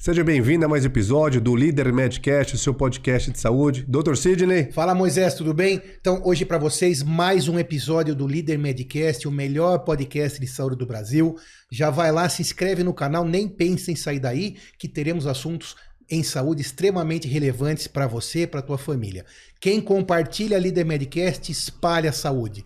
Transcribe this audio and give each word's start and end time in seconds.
Seja 0.00 0.24
bem-vindo 0.24 0.64
a 0.64 0.68
mais 0.68 0.84
um 0.84 0.86
episódio 0.86 1.42
do 1.42 1.54
Líder 1.54 1.92
Medcast, 1.92 2.56
seu 2.56 2.72
podcast 2.72 3.30
de 3.30 3.38
saúde. 3.38 3.84
Dr. 3.86 4.14
Sidney. 4.16 4.72
Fala 4.72 4.94
Moisés, 4.94 5.34
tudo 5.34 5.52
bem? 5.52 5.82
Então, 6.00 6.22
hoje 6.24 6.46
para 6.46 6.56
vocês, 6.56 7.02
mais 7.02 7.48
um 7.48 7.58
episódio 7.58 8.14
do 8.14 8.26
Líder 8.26 8.58
Medcast, 8.58 9.28
o 9.28 9.30
melhor 9.30 9.80
podcast 9.80 10.40
de 10.40 10.46
saúde 10.46 10.76
do 10.76 10.86
Brasil. 10.86 11.36
Já 11.70 11.90
vai 11.90 12.10
lá, 12.10 12.26
se 12.30 12.40
inscreve 12.40 12.82
no 12.82 12.94
canal, 12.94 13.26
nem 13.26 13.46
pense 13.46 13.92
em 13.92 13.94
sair 13.94 14.18
daí, 14.18 14.56
que 14.78 14.88
teremos 14.88 15.26
assuntos 15.26 15.76
em 16.08 16.22
saúde 16.22 16.62
extremamente 16.62 17.28
relevantes 17.28 17.86
para 17.86 18.06
você, 18.06 18.46
para 18.46 18.62
tua 18.62 18.78
família. 18.78 19.26
Quem 19.60 19.82
compartilha 19.82 20.58
Líder 20.58 20.86
Medcast 20.86 21.52
espalha 21.52 22.08
a 22.08 22.14
saúde. 22.14 22.64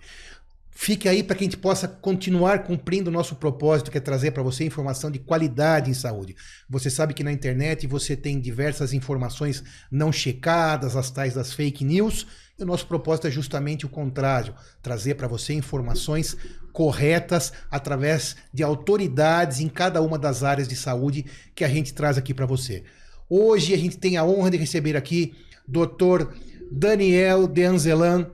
Fique 0.76 1.08
aí 1.08 1.22
para 1.22 1.36
que 1.36 1.44
a 1.44 1.46
gente 1.46 1.56
possa 1.56 1.86
continuar 1.86 2.64
cumprindo 2.64 3.08
o 3.08 3.12
nosso 3.12 3.36
propósito, 3.36 3.92
que 3.92 3.98
é 3.98 4.00
trazer 4.00 4.32
para 4.32 4.42
você 4.42 4.64
informação 4.64 5.08
de 5.08 5.20
qualidade 5.20 5.88
em 5.88 5.94
saúde. 5.94 6.34
Você 6.68 6.90
sabe 6.90 7.14
que 7.14 7.22
na 7.22 7.30
internet 7.30 7.86
você 7.86 8.16
tem 8.16 8.40
diversas 8.40 8.92
informações 8.92 9.62
não 9.88 10.10
checadas, 10.10 10.96
as 10.96 11.12
tais 11.12 11.34
das 11.34 11.52
fake 11.52 11.84
news, 11.84 12.26
e 12.58 12.62
o 12.64 12.66
nosso 12.66 12.88
propósito 12.88 13.28
é 13.28 13.30
justamente 13.30 13.86
o 13.86 13.88
contrário, 13.88 14.52
trazer 14.82 15.14
para 15.14 15.28
você 15.28 15.54
informações 15.54 16.36
corretas 16.72 17.52
através 17.70 18.34
de 18.52 18.64
autoridades 18.64 19.60
em 19.60 19.68
cada 19.68 20.02
uma 20.02 20.18
das 20.18 20.42
áreas 20.42 20.66
de 20.66 20.74
saúde 20.74 21.24
que 21.54 21.64
a 21.64 21.68
gente 21.68 21.94
traz 21.94 22.18
aqui 22.18 22.34
para 22.34 22.46
você. 22.46 22.82
Hoje 23.30 23.74
a 23.74 23.78
gente 23.78 23.96
tem 23.96 24.16
a 24.16 24.24
honra 24.24 24.50
de 24.50 24.56
receber 24.56 24.96
aqui 24.96 25.34
Dr. 25.66 26.32
Daniel 26.70 27.46
De 27.46 27.62
Anzelan, 27.62 28.26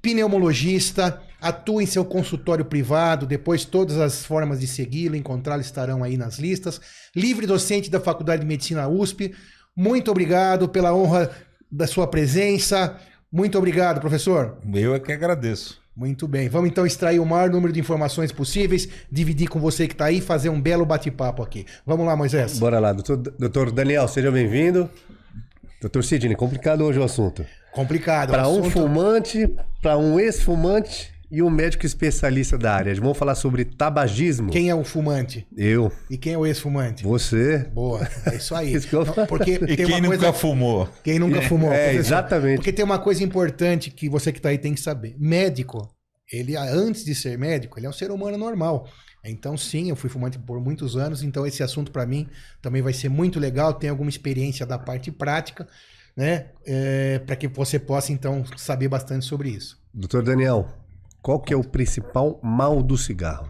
pneumologista, 0.00 1.20
atua 1.44 1.82
em 1.82 1.86
seu 1.86 2.04
consultório 2.04 2.64
privado, 2.64 3.26
depois 3.26 3.64
todas 3.64 3.98
as 3.98 4.24
formas 4.24 4.60
de 4.60 4.66
segui-lo, 4.66 5.14
encontrá-lo 5.14 5.60
estarão 5.60 6.02
aí 6.02 6.16
nas 6.16 6.38
listas. 6.38 6.80
Livre 7.14 7.46
docente 7.46 7.90
da 7.90 8.00
Faculdade 8.00 8.40
de 8.40 8.48
Medicina 8.48 8.88
USP. 8.88 9.34
Muito 9.76 10.10
obrigado 10.10 10.68
pela 10.68 10.94
honra 10.94 11.30
da 11.70 11.86
sua 11.86 12.06
presença. 12.06 12.96
Muito 13.30 13.58
obrigado, 13.58 14.00
professor. 14.00 14.56
Eu 14.72 14.94
é 14.94 15.00
que 15.00 15.12
agradeço. 15.12 15.78
Muito 15.94 16.26
bem. 16.26 16.48
Vamos 16.48 16.70
então 16.70 16.86
extrair 16.86 17.20
o 17.20 17.26
maior 17.26 17.50
número 17.50 17.72
de 17.72 17.78
informações 17.78 18.32
possíveis, 18.32 18.88
dividir 19.12 19.48
com 19.48 19.60
você 19.60 19.86
que 19.86 19.94
está 19.94 20.06
aí 20.06 20.18
e 20.18 20.20
fazer 20.20 20.48
um 20.48 20.60
belo 20.60 20.84
bate-papo 20.84 21.42
aqui. 21.42 21.66
Vamos 21.86 22.06
lá, 22.06 22.16
Moisés. 22.16 22.58
Bora 22.58 22.80
lá, 22.80 22.92
doutor, 22.92 23.16
doutor 23.16 23.70
Daniel, 23.70 24.08
seja 24.08 24.30
bem-vindo. 24.30 24.90
Doutor 25.80 26.02
Sidney, 26.02 26.34
complicado 26.34 26.80
hoje 26.82 26.98
o 26.98 27.04
assunto. 27.04 27.44
Complicado. 27.70 28.30
Para 28.30 28.48
o 28.48 28.56
um 28.56 28.60
assunto- 28.60 28.70
fumante, 28.72 29.54
para 29.82 29.98
um 29.98 30.18
ex-fumante 30.18 31.13
e 31.34 31.42
um 31.42 31.50
médico 31.50 31.84
especialista 31.84 32.56
da 32.56 32.72
área. 32.74 32.94
Vamos 32.94 33.18
falar 33.18 33.34
sobre 33.34 33.64
tabagismo. 33.64 34.50
Quem 34.50 34.70
é 34.70 34.74
o 34.74 34.84
fumante? 34.84 35.46
Eu, 35.56 35.90
E 36.08 36.16
quem 36.16 36.34
é 36.34 36.38
o 36.38 36.46
ex-fumante? 36.46 37.02
você. 37.02 37.58
Boa, 37.74 38.08
é 38.26 38.36
isso 38.36 38.54
aí. 38.54 38.72
Isso 38.74 38.88
Não, 38.94 39.26
porque 39.26 39.52
E 39.54 39.58
tem 39.58 39.76
quem 39.76 39.86
uma 39.86 40.00
nunca 40.00 40.18
coisa... 40.18 40.32
fumou? 40.32 40.88
Quem 41.02 41.18
nunca 41.18 41.42
fumou. 41.42 41.72
É, 41.72 41.84
professor. 41.90 41.98
exatamente. 42.00 42.56
Porque 42.56 42.72
tem 42.72 42.84
uma 42.84 42.98
coisa 42.98 43.24
importante 43.24 43.90
que 43.90 44.08
você 44.08 44.30
que 44.32 44.38
está 44.38 44.50
aí 44.50 44.58
tem 44.58 44.74
que 44.74 44.80
saber. 44.80 45.16
Médico, 45.18 45.88
ele 46.32 46.56
antes 46.56 47.04
de 47.04 47.14
ser 47.14 47.36
médico, 47.36 47.78
ele 47.78 47.86
é 47.86 47.90
um 47.90 47.92
ser 47.92 48.10
humano 48.10 48.38
normal. 48.38 48.88
Então, 49.24 49.56
sim, 49.56 49.88
eu 49.88 49.96
fui 49.96 50.10
fumante 50.10 50.38
por 50.38 50.60
muitos 50.60 50.96
anos, 50.96 51.22
então 51.22 51.46
esse 51.46 51.62
assunto 51.62 51.90
para 51.90 52.04
mim 52.06 52.28
também 52.60 52.82
vai 52.82 52.92
ser 52.92 53.08
muito 53.08 53.40
legal. 53.40 53.72
Tem 53.72 53.88
alguma 53.90 54.10
experiência 54.10 54.66
da 54.66 54.78
parte 54.78 55.10
prática, 55.10 55.66
né? 56.16 56.46
para 57.26 57.34
que 57.34 57.48
você 57.48 57.78
possa 57.78 58.12
então 58.12 58.44
saber 58.56 58.86
bastante 58.88 59.24
sobre 59.24 59.48
isso. 59.48 59.82
Doutor 59.92 60.22
Daniel, 60.22 60.68
qual 61.24 61.40
que 61.40 61.54
é 61.54 61.56
o 61.56 61.64
principal 61.64 62.38
mal 62.42 62.82
do 62.82 62.98
cigarro? 62.98 63.48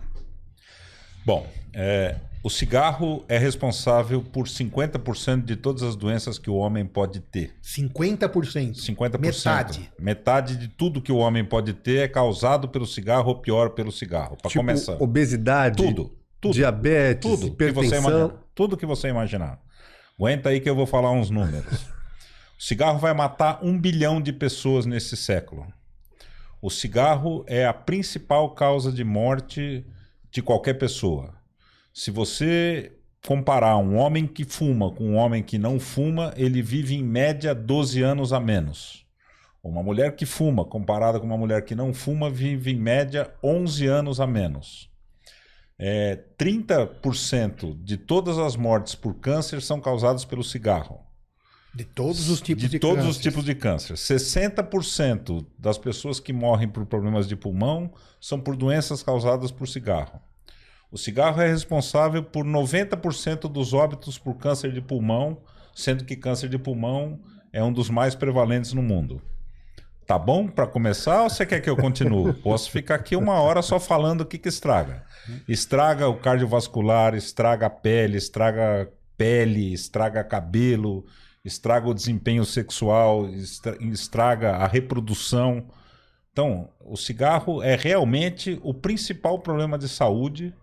Bom, 1.26 1.44
é, 1.72 2.14
o 2.40 2.48
cigarro 2.48 3.24
é 3.28 3.36
responsável 3.36 4.22
por 4.22 4.46
50% 4.46 5.44
de 5.44 5.56
todas 5.56 5.82
as 5.82 5.96
doenças 5.96 6.38
que 6.38 6.48
o 6.48 6.54
homem 6.54 6.86
pode 6.86 7.18
ter. 7.18 7.52
50%. 7.64 8.76
50%. 8.76 9.18
Metade. 9.18 9.92
Metade 9.98 10.56
de 10.56 10.68
tudo 10.68 11.02
que 11.02 11.10
o 11.10 11.16
homem 11.16 11.44
pode 11.44 11.72
ter 11.72 12.04
é 12.04 12.06
causado 12.06 12.68
pelo 12.68 12.86
cigarro 12.86 13.30
ou 13.30 13.40
pior 13.40 13.70
pelo 13.70 13.90
cigarro. 13.90 14.36
Para 14.36 14.50
tipo, 14.50 14.60
começar. 14.60 15.02
obesidade, 15.02 15.76
Tudo. 15.76 16.16
Tudo. 16.40 16.54
diabetes, 16.54 17.28
Tudo 17.28 17.50
que 17.56 17.72
você 17.72 17.96
hipertensão. 17.96 18.38
Tudo 18.54 18.76
que 18.76 18.86
você 18.86 19.08
imaginar. 19.08 19.58
Aguenta 20.16 20.50
aí 20.50 20.60
que 20.60 20.70
eu 20.70 20.76
vou 20.76 20.86
falar 20.86 21.10
uns 21.10 21.28
números. 21.28 21.66
o 22.56 22.62
cigarro 22.62 23.00
vai 23.00 23.12
matar 23.12 23.58
um 23.64 23.76
bilhão 23.76 24.20
de 24.20 24.32
pessoas 24.32 24.86
nesse 24.86 25.16
século. 25.16 25.66
O 26.64 26.70
cigarro 26.70 27.44
é 27.46 27.66
a 27.66 27.74
principal 27.74 28.48
causa 28.54 28.90
de 28.90 29.04
morte 29.04 29.84
de 30.30 30.40
qualquer 30.40 30.72
pessoa. 30.78 31.34
Se 31.92 32.10
você 32.10 32.90
comparar 33.22 33.76
um 33.76 33.96
homem 33.96 34.26
que 34.26 34.46
fuma 34.46 34.90
com 34.90 35.10
um 35.10 35.16
homem 35.16 35.42
que 35.42 35.58
não 35.58 35.78
fuma, 35.78 36.32
ele 36.38 36.62
vive 36.62 36.94
em 36.94 37.04
média 37.04 37.54
12 37.54 38.00
anos 38.00 38.32
a 38.32 38.40
menos. 38.40 39.04
Uma 39.62 39.82
mulher 39.82 40.16
que 40.16 40.24
fuma, 40.24 40.64
comparada 40.64 41.20
com 41.20 41.26
uma 41.26 41.36
mulher 41.36 41.66
que 41.66 41.74
não 41.74 41.92
fuma, 41.92 42.30
vive 42.30 42.72
em 42.72 42.80
média 42.80 43.30
11 43.42 43.86
anos 43.86 44.18
a 44.18 44.26
menos. 44.26 44.90
É, 45.78 46.18
30% 46.38 47.78
de 47.84 47.98
todas 47.98 48.38
as 48.38 48.56
mortes 48.56 48.94
por 48.94 49.16
câncer 49.16 49.60
são 49.60 49.82
causadas 49.82 50.24
pelo 50.24 50.42
cigarro. 50.42 51.04
De 51.74 51.84
todos 51.84 52.28
os 52.28 52.40
tipos 52.40 52.62
de, 52.62 52.68
de 52.68 52.78
todos 52.78 53.04
os 53.04 53.16
cânceres. 53.16 53.22
tipos 53.22 53.44
de 53.44 53.54
câncer. 53.54 53.94
60% 53.94 55.44
das 55.58 55.76
pessoas 55.76 56.20
que 56.20 56.32
morrem 56.32 56.68
por 56.68 56.86
problemas 56.86 57.26
de 57.26 57.34
pulmão 57.34 57.92
são 58.20 58.38
por 58.38 58.54
doenças 58.56 59.02
causadas 59.02 59.50
por 59.50 59.66
cigarro. 59.66 60.20
O 60.90 60.96
cigarro 60.96 61.40
é 61.42 61.48
responsável 61.48 62.22
por 62.22 62.44
90% 62.44 63.50
dos 63.50 63.72
óbitos 63.72 64.16
por 64.16 64.34
câncer 64.36 64.72
de 64.72 64.80
pulmão, 64.80 65.42
sendo 65.74 66.04
que 66.04 66.14
câncer 66.14 66.48
de 66.48 66.56
pulmão 66.56 67.18
é 67.52 67.62
um 67.62 67.72
dos 67.72 67.90
mais 67.90 68.14
prevalentes 68.14 68.72
no 68.72 68.82
mundo. 68.82 69.20
Tá 70.06 70.18
bom 70.18 70.46
para 70.46 70.66
começar 70.66 71.22
ou 71.22 71.30
você 71.30 71.44
quer 71.44 71.60
que 71.60 71.68
eu 71.68 71.76
continue? 71.76 72.32
Posso 72.42 72.70
ficar 72.70 72.96
aqui 72.96 73.16
uma 73.16 73.40
hora 73.40 73.62
só 73.62 73.80
falando 73.80 74.20
o 74.20 74.26
que, 74.26 74.38
que 74.38 74.48
estraga. 74.48 75.02
Estraga 75.48 76.06
o 76.06 76.16
cardiovascular, 76.16 77.14
estraga 77.14 77.66
a 77.66 77.70
pele, 77.70 78.18
estraga 78.18 78.82
a 78.82 78.86
pele, 79.16 79.72
estraga 79.72 80.22
cabelo, 80.22 81.04
estraga 81.44 81.88
o 81.88 81.94
desempenho 81.94 82.44
sexual, 82.44 83.28
estra- 83.28 83.76
estraga 83.82 84.52
a 84.56 84.66
reprodução. 84.66 85.66
Então, 86.32 86.68
o 86.80 86.96
cigarro 86.96 87.62
é 87.62 87.76
realmente 87.76 88.58
o 88.62 88.72
principal 88.74 89.38
problema 89.38 89.78
de 89.78 89.88
saúde 89.88 90.54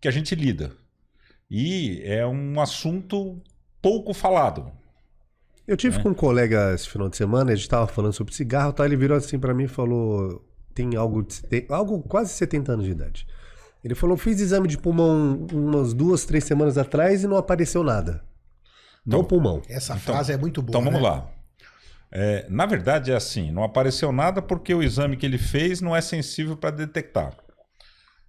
que 0.00 0.08
a 0.08 0.10
gente 0.10 0.34
lida. 0.34 0.72
E 1.50 2.00
é 2.04 2.26
um 2.26 2.60
assunto 2.60 3.40
pouco 3.82 4.14
falado. 4.14 4.70
Eu 5.66 5.76
tive 5.76 5.98
É. 5.98 6.02
com 6.02 6.10
um 6.10 6.14
colega 6.14 6.72
esse 6.74 6.88
final 6.88 7.08
de 7.08 7.16
semana, 7.16 7.52
a 7.52 7.54
gente 7.54 7.68
tava 7.68 7.86
falando 7.86 8.12
sobre 8.12 8.34
cigarro, 8.34 8.72
tá? 8.72 8.84
ele 8.84 8.96
virou 8.96 9.16
assim 9.16 9.38
pra 9.38 9.52
mim 9.54 9.64
e 9.64 9.68
falou, 9.68 10.44
tem 10.74 10.96
algo, 10.96 11.22
de, 11.22 11.42
tem 11.42 11.66
algo 11.68 12.00
quase 12.02 12.32
70 12.32 12.72
anos 12.72 12.84
de 12.86 12.92
idade. 12.92 13.26
Ele 13.84 13.94
falou, 13.94 14.16
fiz 14.16 14.40
exame 14.40 14.66
de 14.68 14.78
pulmão 14.78 15.46
umas 15.52 15.92
duas, 15.92 16.24
três 16.24 16.44
semanas 16.44 16.78
atrás 16.78 17.22
e 17.22 17.26
não 17.26 17.36
apareceu 17.36 17.82
nada. 17.84 18.24
No 19.04 19.18
Então, 19.18 19.24
pulmão. 19.24 19.62
Essa 19.68 19.94
Então- 19.94 20.14
frase 20.14 20.32
é 20.32 20.36
muito 20.36 20.62
boa. 20.62 20.70
Então 20.70 20.82
vamos 20.84 21.02
né? 21.02 21.08
lá. 21.08 21.28
É, 22.14 22.46
na 22.50 22.66
verdade 22.66 23.10
é 23.10 23.14
assim, 23.16 23.50
não 23.50 23.62
apareceu 23.64 24.12
nada 24.12 24.42
porque 24.42 24.74
o 24.74 24.82
exame 24.82 25.16
que 25.16 25.24
ele 25.24 25.38
fez 25.38 25.80
não 25.80 25.96
é 25.96 26.00
sensível 26.00 26.56
para 26.56 26.70
detectar. 26.70 27.34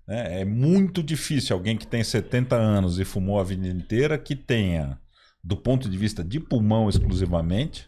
né? 0.08 0.42
É 0.42 0.46
muito 0.46 1.02
difícil 1.02 1.56
alguém 1.56 1.78
que 1.78 1.88
tem 1.88 2.04
70 2.04 2.56
anos 2.58 3.00
e 3.00 3.06
fumou 3.06 3.40
a 3.40 3.44
vida 3.44 3.66
inteira 3.68 4.18
que 4.18 4.36
tenha, 4.36 5.00
do 5.42 5.56
ponto 5.56 5.90
de 5.90 5.98
vista 5.98 6.22
de 6.24 6.40
pulmão 6.42 6.90
exclusivamente, 6.90 7.88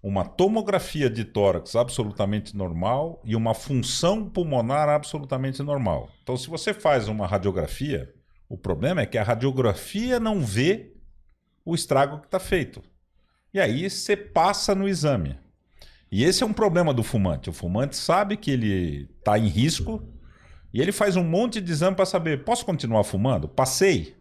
uma 0.00 0.24
tomografia 0.24 1.10
de 1.10 1.24
tórax 1.24 1.74
absolutamente 1.74 2.56
normal 2.56 3.20
e 3.24 3.34
uma 3.34 3.54
função 3.54 4.28
pulmonar 4.28 4.88
absolutamente 4.88 5.62
normal. 5.64 6.08
Então, 6.22 6.36
se 6.36 6.48
você 6.48 6.72
faz 6.74 7.08
uma 7.08 7.26
radiografia, 7.26 8.12
o 8.48 8.56
problema 8.56 9.00
é 9.00 9.06
que 9.06 9.18
a 9.18 9.22
radiografia 9.24 10.20
não 10.20 10.40
vê 10.40 10.91
o 11.64 11.74
estrago 11.74 12.18
que 12.18 12.26
está 12.26 12.40
feito. 12.40 12.82
E 13.52 13.60
aí 13.60 13.88
você 13.88 14.16
passa 14.16 14.74
no 14.74 14.88
exame. 14.88 15.38
E 16.10 16.24
esse 16.24 16.42
é 16.42 16.46
um 16.46 16.52
problema 16.52 16.92
do 16.92 17.02
fumante. 17.02 17.50
O 17.50 17.52
fumante 17.52 17.96
sabe 17.96 18.36
que 18.36 18.50
ele 18.50 19.08
está 19.18 19.38
em 19.38 19.48
risco 19.48 20.02
e 20.72 20.80
ele 20.80 20.92
faz 20.92 21.16
um 21.16 21.24
monte 21.24 21.60
de 21.60 21.70
exame 21.70 21.96
para 21.96 22.06
saber: 22.06 22.44
posso 22.44 22.64
continuar 22.64 23.04
fumando? 23.04 23.48
Passei. 23.48 24.16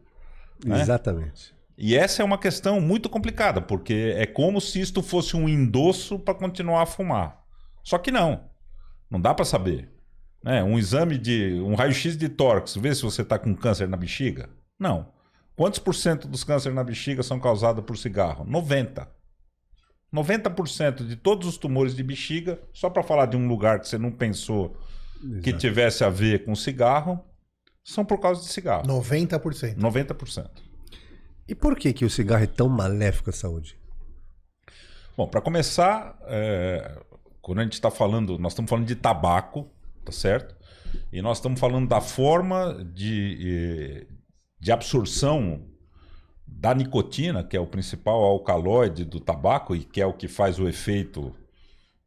né? 0.65 0.81
Exatamente. 0.81 1.53
E 1.77 1.95
essa 1.95 2.21
é 2.21 2.25
uma 2.25 2.37
questão 2.37 2.79
muito 2.79 3.09
complicada, 3.09 3.61
porque 3.61 4.13
é 4.15 4.25
como 4.25 4.61
se 4.61 4.79
isto 4.79 5.01
fosse 5.01 5.35
um 5.35 5.49
endosso 5.49 6.19
para 6.19 6.35
continuar 6.35 6.83
a 6.83 6.85
fumar. 6.85 7.41
Só 7.83 7.97
que 7.97 8.11
não. 8.11 8.49
Não 9.09 9.19
dá 9.19 9.33
para 9.33 9.45
saber. 9.45 9.89
Né? 10.43 10.63
Um 10.63 10.77
exame 10.77 11.17
de. 11.17 11.59
um 11.61 11.75
raio-x 11.75 12.15
de 12.15 12.29
tórax, 12.29 12.75
vê 12.75 12.93
se 12.93 13.01
você 13.01 13.21
está 13.21 13.39
com 13.39 13.55
câncer 13.55 13.87
na 13.87 13.97
bexiga? 13.97 14.49
Não. 14.79 15.07
Quantos 15.61 15.77
por 15.77 15.93
cento 15.93 16.27
dos 16.27 16.43
cânceres 16.43 16.75
na 16.75 16.83
bexiga 16.83 17.21
são 17.21 17.39
causados 17.39 17.85
por 17.85 17.95
cigarro? 17.95 18.43
90. 18.45 19.07
90% 20.11 21.05
de 21.05 21.15
todos 21.15 21.47
os 21.47 21.55
tumores 21.55 21.95
de 21.95 22.01
bexiga, 22.01 22.59
só 22.73 22.89
para 22.89 23.03
falar 23.03 23.27
de 23.27 23.37
um 23.37 23.47
lugar 23.47 23.79
que 23.79 23.87
você 23.87 23.95
não 23.95 24.11
pensou 24.11 24.75
que 25.43 25.51
Exato. 25.51 25.57
tivesse 25.59 26.03
a 26.03 26.09
ver 26.09 26.45
com 26.45 26.55
cigarro, 26.55 27.23
são 27.83 28.03
por 28.03 28.19
causa 28.19 28.41
de 28.41 28.47
cigarro. 28.47 28.87
90%. 28.87 29.77
90%. 29.77 30.49
E 31.47 31.53
por 31.53 31.77
que, 31.77 31.93
que 31.93 32.05
o 32.05 32.09
cigarro 32.09 32.43
é 32.43 32.47
tão 32.47 32.67
maléfico 32.67 33.29
à 33.29 33.33
saúde? 33.33 33.77
Bom, 35.15 35.27
para 35.27 35.41
começar, 35.41 36.17
é, 36.23 37.03
quando 37.39 37.59
a 37.59 37.63
gente 37.63 37.73
está 37.73 37.91
falando, 37.91 38.39
nós 38.39 38.53
estamos 38.53 38.67
falando 38.67 38.87
de 38.87 38.95
tabaco, 38.95 39.69
tá 40.03 40.11
certo? 40.11 40.55
E 41.13 41.21
nós 41.21 41.37
estamos 41.37 41.59
falando 41.59 41.87
da 41.87 42.01
forma 42.01 42.83
de, 42.83 44.07
de 44.61 44.71
absorção 44.71 45.65
da 46.45 46.75
nicotina, 46.75 47.43
que 47.43 47.57
é 47.57 47.59
o 47.59 47.65
principal 47.65 48.21
alcaloide 48.21 49.03
do 49.03 49.19
tabaco 49.19 49.75
e 49.75 49.83
que 49.83 49.99
é 49.99 50.05
o 50.05 50.13
que 50.13 50.27
faz 50.27 50.59
o 50.59 50.67
efeito, 50.67 51.35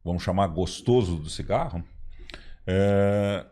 vamos 0.03 0.23
chamar, 0.23 0.47
gostoso 0.47 1.17
do 1.17 1.29
cigarro, 1.29 1.83
é, 2.65 3.45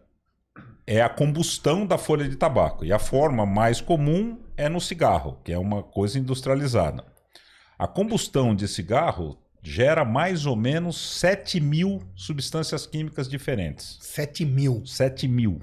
é 0.87 1.01
a 1.01 1.09
combustão 1.09 1.85
da 1.85 1.97
folha 1.97 2.27
de 2.29 2.37
tabaco. 2.37 2.85
E 2.85 2.93
a 2.93 2.99
forma 2.99 3.45
mais 3.45 3.81
comum 3.81 4.39
é 4.55 4.69
no 4.69 4.79
cigarro, 4.79 5.37
que 5.43 5.51
é 5.51 5.57
uma 5.57 5.83
coisa 5.83 6.17
industrializada. 6.17 7.03
A 7.77 7.87
combustão 7.87 8.55
de 8.55 8.69
cigarro 8.69 9.37
gera 9.61 10.05
mais 10.05 10.45
ou 10.45 10.55
menos 10.55 11.19
7 11.19 11.59
mil 11.59 12.01
substâncias 12.15 12.87
químicas 12.87 13.27
diferentes. 13.27 13.97
7 13.99 14.45
mil. 14.45 14.85
7 14.85 15.27
mil. 15.27 15.59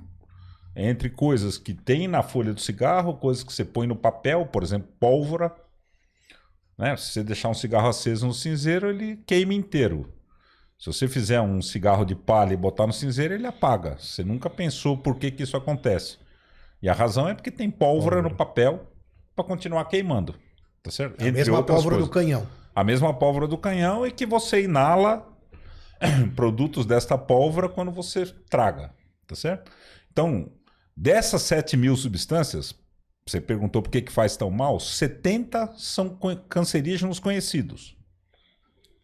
Entre 0.75 1.11
coisas 1.11 1.59
que 1.59 1.75
tem 1.75 2.07
na 2.07 2.23
folha 2.23 2.53
do 2.53 2.61
cigarro, 2.61 3.17
coisas 3.17 3.43
que 3.43 3.53
você 3.53 3.65
põe 3.65 3.87
no 3.87 3.97
papel, 3.97 4.47
por 4.47 4.63
exemplo, 4.63 4.89
pólvora. 4.99 5.55
Né? 6.79 6.97
Se 6.97 7.13
você 7.13 7.25
deixar 7.25 7.49
um 7.49 7.55
cigarro 7.55 7.89
aceso 7.89 8.27
no 8.27 8.35
cinzeiro, 8.35 8.89
ele 8.89 9.17
queima 9.27 9.53
inteiro. 9.53 10.13
Se 10.79 10.87
você 10.87 11.09
fizer 11.09 11.41
um 11.41 11.61
cigarro 11.61 12.05
de 12.05 12.15
palha 12.15 12.55
e 12.55 12.57
botar 12.57 12.87
no 12.87 12.93
cinzeiro, 12.93 13.35
ele 13.35 13.47
apaga. 13.47 13.99
Você 13.99 14.25
nunca 14.25 14.49
pensou 14.49 14.97
por 14.97 15.17
que, 15.17 15.31
que 15.31 15.43
isso 15.43 15.57
acontece. 15.57 16.19
E 16.81 16.89
a 16.89 16.95
razão 16.95 17.29
é 17.29 17.35
porque 17.35 17.51
tem 17.51 17.71
pólvora, 17.71 18.17
pólvora. 18.17 18.23
no 18.23 18.35
papel 18.35 18.89
para 19.35 19.45
continuar 19.45 19.85
queimando. 19.87 20.35
Tá 20.83 20.91
certo? 20.91 21.21
É 21.23 21.29
a 21.29 21.33
mesma 21.33 21.63
pólvora 21.63 21.97
coisas. 21.97 22.09
do 22.09 22.11
canhão 22.11 22.61
a 22.75 22.85
mesma 22.85 23.13
pólvora 23.13 23.47
do 23.47 23.59
canhão 23.59 24.07
e 24.07 24.11
que 24.11 24.25
você 24.25 24.63
inala 24.63 25.27
produtos 26.35 26.87
desta 26.87 27.19
pólvora 27.19 27.69
quando 27.69 27.91
você 27.91 28.27
traga, 28.49 28.93
tá 29.27 29.35
certo? 29.35 29.71
Então, 30.11 30.51
dessas 30.97 31.43
7 31.43 31.77
mil 31.77 31.97
substâncias, 31.97 32.75
você 33.27 33.41
perguntou 33.41 33.83
por 33.83 33.91
que, 33.91 34.03
que 34.03 34.13
faz 34.13 34.37
tão 34.37 34.51
mal, 34.51 34.81
70 34.81 35.75
são 35.77 36.19
cancerígenos 36.49 37.19
conhecidos. 37.19 37.97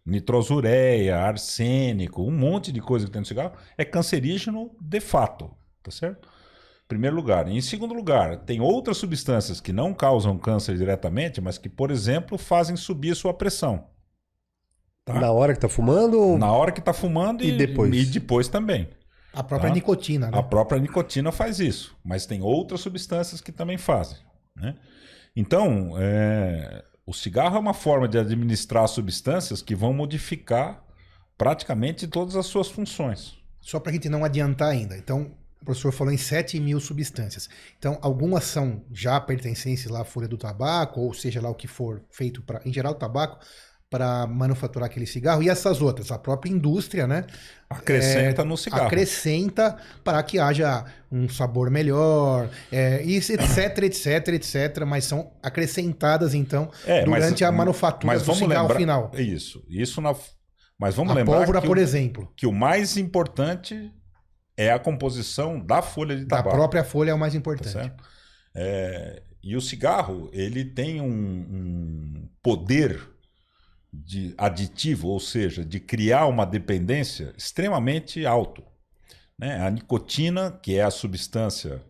Nitrosureia, 0.05 1.19
arsênico, 1.19 2.23
um 2.23 2.31
monte 2.31 2.71
de 2.71 2.81
coisa 2.81 3.06
que 3.06 3.12
tem 3.12 3.21
no 3.21 3.27
cigarro 3.27 3.56
é 3.77 3.85
cancerígeno 3.85 4.71
de 4.81 5.00
fato, 5.00 5.50
tá 5.83 5.91
certo? 5.91 6.29
primeiro 6.87 7.17
lugar. 7.17 7.49
Em 7.49 7.61
segundo 7.61 7.94
lugar, 7.94 8.38
tem 8.38 8.61
outras 8.61 8.97
substâncias 8.97 9.61
que 9.61 9.73
não 9.73 9.93
causam 9.93 10.38
câncer 10.38 10.77
diretamente, 10.77 11.41
mas 11.41 11.59
que, 11.59 11.69
por 11.69 11.91
exemplo, 11.91 12.38
fazem 12.38 12.77
subir 12.77 13.15
sua 13.15 13.35
pressão. 13.35 13.87
Tá? 15.05 15.21
Na 15.21 15.31
hora 15.31 15.53
que 15.53 15.59
está 15.59 15.69
fumando? 15.69 16.37
Na 16.38 16.53
hora 16.53 16.73
que 16.73 16.81
está 16.81 16.93
fumando 16.93 17.44
e, 17.44 17.49
e, 17.49 17.56
depois. 17.56 17.94
E 17.94 18.06
depois 18.06 18.49
também. 18.49 18.88
A 19.37 19.43
própria 19.43 19.69
tá? 19.69 19.75
nicotina, 19.75 20.31
né? 20.31 20.38
A 20.38 20.43
própria 20.43 20.81
nicotina 20.81 21.31
faz 21.31 21.61
isso, 21.61 21.94
mas 22.03 22.25
tem 22.25 22.41
outras 22.41 22.81
substâncias 22.81 23.41
que 23.41 23.53
também 23.53 23.77
fazem. 23.77 24.17
Né? 24.56 24.75
Então, 25.37 25.93
é... 25.99 26.83
o 27.05 27.12
cigarro 27.12 27.56
é 27.56 27.61
uma 27.61 27.75
forma 27.75 28.09
de 28.09 28.19
administrar 28.19 28.88
substâncias 28.88 29.61
que 29.61 29.75
vão 29.75 29.93
modificar 29.93 30.83
praticamente 31.37 32.09
todas 32.09 32.35
as 32.35 32.47
suas 32.47 32.69
funções. 32.69 33.37
Só 33.61 33.79
para 33.79 33.91
a 33.91 33.93
gente 33.93 34.09
não 34.09 34.25
adiantar 34.25 34.71
ainda. 34.71 34.97
Então, 34.97 35.37
o 35.61 35.65
professor 35.67 35.93
falou 35.93 36.15
em 36.15 36.17
7 36.17 36.59
mil 36.59 36.81
substâncias. 36.81 37.49
Então, 37.79 37.99
algumas 38.00 38.44
são 38.44 38.85
já 38.91 39.21
pertencentes 39.21 39.85
lá 39.87 40.00
à 40.00 40.05
folha 40.05 40.29
do 40.29 40.38
tabaco, 40.38 41.00
ou 41.00 41.12
seja 41.12 41.43
lá 41.43 41.50
o 41.50 41.55
que 41.55 41.67
for 41.67 42.03
feito 42.11 42.41
para, 42.41 42.62
em 42.65 42.73
geral, 42.73 42.94
tabaco, 42.94 43.38
para 43.88 44.27
manufaturar 44.27 44.88
aquele 44.88 45.06
cigarro. 45.06 45.43
E 45.43 45.49
essas 45.49 45.81
outras, 45.81 46.11
a 46.11 46.19
própria 46.19 46.50
indústria, 46.50 47.06
né? 47.06 47.25
Acrescenta 47.71 48.43
é, 48.43 48.44
no 48.44 48.56
cigarro. 48.56 48.87
Acrescenta 48.87 49.77
para 50.03 50.23
que 50.23 50.38
haja 50.38 50.85
um 51.11 51.29
sabor 51.29 51.71
melhor, 51.71 52.50
é, 52.71 53.03
etc, 53.06 53.85
etc, 53.85 54.29
etc. 54.29 54.85
Mas 54.87 55.05
são 55.05 55.33
acrescentadas, 55.43 56.35
então, 56.35 56.71
é, 56.85 57.05
durante 57.05 57.43
mas, 57.43 57.43
a 57.43 57.53
manufatura 57.53 58.12
mas 58.12 58.23
do 58.25 58.35
cigarro 58.35 58.62
lembrar, 58.62 58.77
final. 58.77 59.11
Isso. 59.15 59.65
Isso 59.69 60.00
na. 60.00 60.15
Mas 60.79 60.94
vamos 60.94 61.12
a 61.12 61.15
lembrar. 61.17 61.38
Pólvora, 61.38 61.61
que 61.61 61.67
por 61.67 61.77
o, 61.77 61.81
exemplo. 61.81 62.33
Que 62.37 62.47
o 62.47 62.53
mais 62.53 62.97
importante 62.97 63.93
é 64.56 64.73
a 64.73 64.79
composição 64.79 65.61
da 65.61 65.81
folha 65.81 66.17
de 66.17 66.27
tabaco. 66.27 66.49
A 66.49 66.53
própria 66.53 66.85
folha 66.85 67.11
é 67.12 67.15
o 67.15 67.19
mais 67.19 67.35
importante. 67.35 67.73
Tá 67.73 67.94
é, 68.55 69.23
e 69.43 69.55
o 69.55 69.61
cigarro, 69.61 70.29
ele 70.33 70.65
tem 70.65 71.00
um, 71.00 71.06
um 71.06 72.29
poder 72.43 73.16
de 74.05 74.35
aditivo, 74.37 75.09
ou 75.09 75.21
seja, 75.21 75.65
de 75.65 75.81
criar 75.81 76.27
uma 76.27 76.45
dependência 76.45 77.33
extremamente 77.37 78.27
alto. 78.27 78.63
Né? 79.39 79.61
A 79.61 79.71
nicotina, 79.71 80.51
que 80.51 80.77
é 80.77 80.83
a 80.83 80.91
substância 80.91 81.83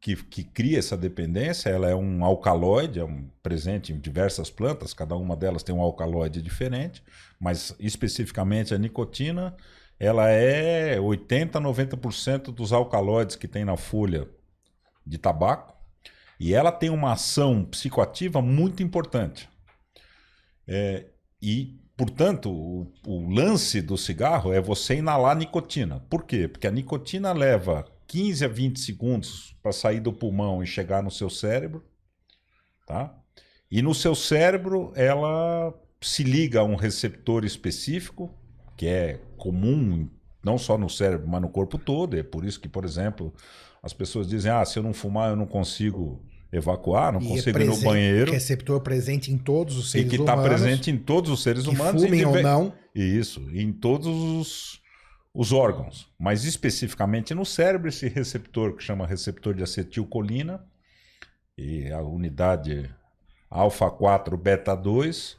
que, 0.00 0.14
que, 0.16 0.44
cria 0.44 0.78
essa 0.78 0.96
dependência, 0.96 1.70
ela 1.70 1.90
é 1.90 1.94
um 1.94 2.24
alcaloide, 2.24 3.00
é 3.00 3.04
um 3.04 3.28
presente 3.42 3.92
em 3.92 3.98
diversas 3.98 4.48
plantas, 4.48 4.94
cada 4.94 5.16
uma 5.16 5.36
delas 5.36 5.62
tem 5.62 5.74
um 5.74 5.82
alcaloide 5.82 6.40
diferente, 6.40 7.02
mas 7.40 7.74
especificamente 7.80 8.72
a 8.72 8.78
nicotina 8.78 9.56
ela 9.98 10.28
é 10.28 11.00
80, 11.00 11.60
90% 11.60 12.52
dos 12.52 12.72
alcaloides 12.72 13.34
que 13.34 13.48
tem 13.48 13.64
na 13.64 13.76
folha 13.76 14.28
de 15.04 15.18
tabaco 15.18 15.74
e 16.38 16.54
ela 16.54 16.70
tem 16.70 16.88
uma 16.88 17.12
ação 17.12 17.64
psicoativa 17.64 18.40
muito 18.40 18.82
importante. 18.82 19.48
É, 20.68 21.06
e, 21.40 21.80
portanto, 21.96 22.50
o, 22.50 22.92
o, 23.06 23.30
lance 23.30 23.80
do 23.80 23.96
cigarro 23.96 24.52
é 24.52 24.60
você 24.60 24.96
inalar 24.96 25.34
nicotina. 25.34 26.00
Por 26.10 26.24
quê? 26.24 26.46
Porque 26.46 26.66
a 26.66 26.70
nicotina 26.70 27.32
leva 27.32 27.86
15 28.06 28.44
a 28.44 28.48
20 28.48 28.78
segundos 28.78 29.56
para 29.62 29.72
sair 29.72 30.00
do 30.00 30.12
pulmão 30.12 30.62
e 30.62 30.66
chegar 30.66 31.02
no 31.02 31.10
seu 31.10 31.30
cérebro. 31.30 31.82
Tá? 32.86 33.16
E 33.70 33.80
no 33.80 33.94
seu 33.94 34.14
cérebro 34.14 34.92
ela 34.94 35.74
se 36.00 36.22
liga 36.22 36.60
a 36.60 36.64
um 36.64 36.76
receptor 36.76 37.44
específico 37.44 38.34
que 38.76 38.86
é 38.86 39.20
comum 39.36 40.08
não 40.42 40.56
só 40.56 40.78
no 40.78 40.88
cérebro, 40.88 41.26
mas 41.28 41.42
no 41.42 41.48
corpo 41.48 41.78
todo. 41.78 42.16
É 42.16 42.22
por 42.22 42.44
isso 42.44 42.60
que, 42.60 42.68
por 42.68 42.84
exemplo, 42.84 43.34
as 43.82 43.92
pessoas 43.92 44.28
dizem: 44.28 44.50
ah, 44.50 44.64
se 44.64 44.78
eu 44.78 44.82
não 44.82 44.92
fumar, 44.92 45.30
eu 45.30 45.36
não 45.36 45.46
consigo 45.46 46.24
evacuar, 46.52 47.12
não 47.12 47.20
e 47.20 47.28
consigo 47.28 47.58
é 47.58 47.62
ir 47.62 47.66
no 47.66 47.76
banheiro. 47.78 48.32
Receptor 48.32 48.80
presente 48.80 49.32
em 49.32 49.38
todos 49.38 49.76
os 49.76 49.90
seres 49.90 50.06
humanos. 50.06 50.14
E 50.14 50.16
que 50.16 50.22
está 50.22 50.42
presente 50.42 50.90
em 50.90 50.96
todos 50.96 51.30
os 51.30 51.42
seres 51.42 51.66
humanos. 51.66 52.02
Fumem 52.02 52.24
ou 52.24 52.42
não. 52.42 52.72
Isso, 52.94 53.48
em 53.52 53.72
todos 53.72 54.06
os, 54.06 54.80
os 55.34 55.52
órgãos. 55.52 56.10
Mas 56.18 56.44
especificamente 56.44 57.34
no 57.34 57.44
cérebro, 57.44 57.88
esse 57.88 58.08
receptor 58.08 58.74
que 58.74 58.82
chama 58.82 59.06
receptor 59.06 59.54
de 59.54 59.62
acetilcolina, 59.62 60.64
e 61.56 61.90
a 61.90 62.00
unidade 62.00 62.88
alfa 63.50 63.90
4 63.90 64.36
beta 64.36 64.76
2 64.76 65.36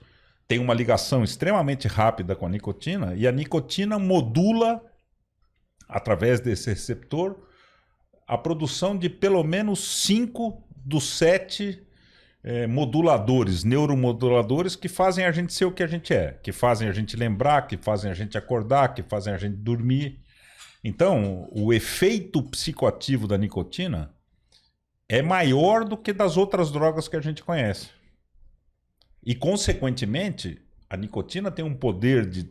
tem 0.48 0.60
uma 0.60 0.74
ligação 0.74 1.24
extremamente 1.24 1.88
rápida 1.88 2.36
com 2.36 2.46
a 2.46 2.50
nicotina 2.50 3.14
e 3.16 3.28
a 3.28 3.32
nicotina 3.32 4.00
modula, 4.00 4.84
através 5.88 6.40
desse 6.40 6.70
receptor, 6.72 7.38
a 8.28 8.38
produção 8.38 8.98
de 8.98 9.10
pelo 9.10 9.44
menos 9.44 10.04
cinco 10.04 10.64
dos 10.86 11.18
sete 11.18 11.82
é, 12.44 12.68
moduladores, 12.68 13.64
neuromoduladores 13.64 14.76
que 14.76 14.88
fazem 14.88 15.26
a 15.26 15.32
gente 15.32 15.54
ser 15.54 15.66
o 15.66 15.72
que 15.72 15.84
a 15.84 15.88
gente 15.88 16.14
é, 16.14 16.34
que 16.42 16.52
fazem 16.52 16.88
a 16.88 16.92
gente 16.92 17.18
lembrar, 17.18 17.68
que 17.68 17.78
fazem 17.78 18.10
a 18.10 18.14
gente 18.14 18.38
acordar, 18.38 18.94
que 18.94 19.04
fazem 19.04 19.34
a 19.34 19.38
gente 19.38 19.58
dormir. 19.58 20.20
Então, 20.84 21.50
o 21.52 21.74
efeito 21.74 22.42
psicoativo 22.44 23.28
da 23.28 23.38
nicotina 23.38 24.14
é 25.10 25.22
maior 25.22 25.84
do 25.84 25.98
que 25.98 26.14
das 26.14 26.38
outras 26.38 26.72
drogas 26.72 27.08
que 27.08 27.16
a 27.16 27.22
gente 27.22 27.44
conhece. 27.44 27.90
E, 29.24 29.36
consequentemente, 29.36 30.62
a 30.90 30.96
nicotina 30.96 31.52
tem 31.52 31.66
um 31.66 31.74
poder 31.74 32.26
de 32.26 32.50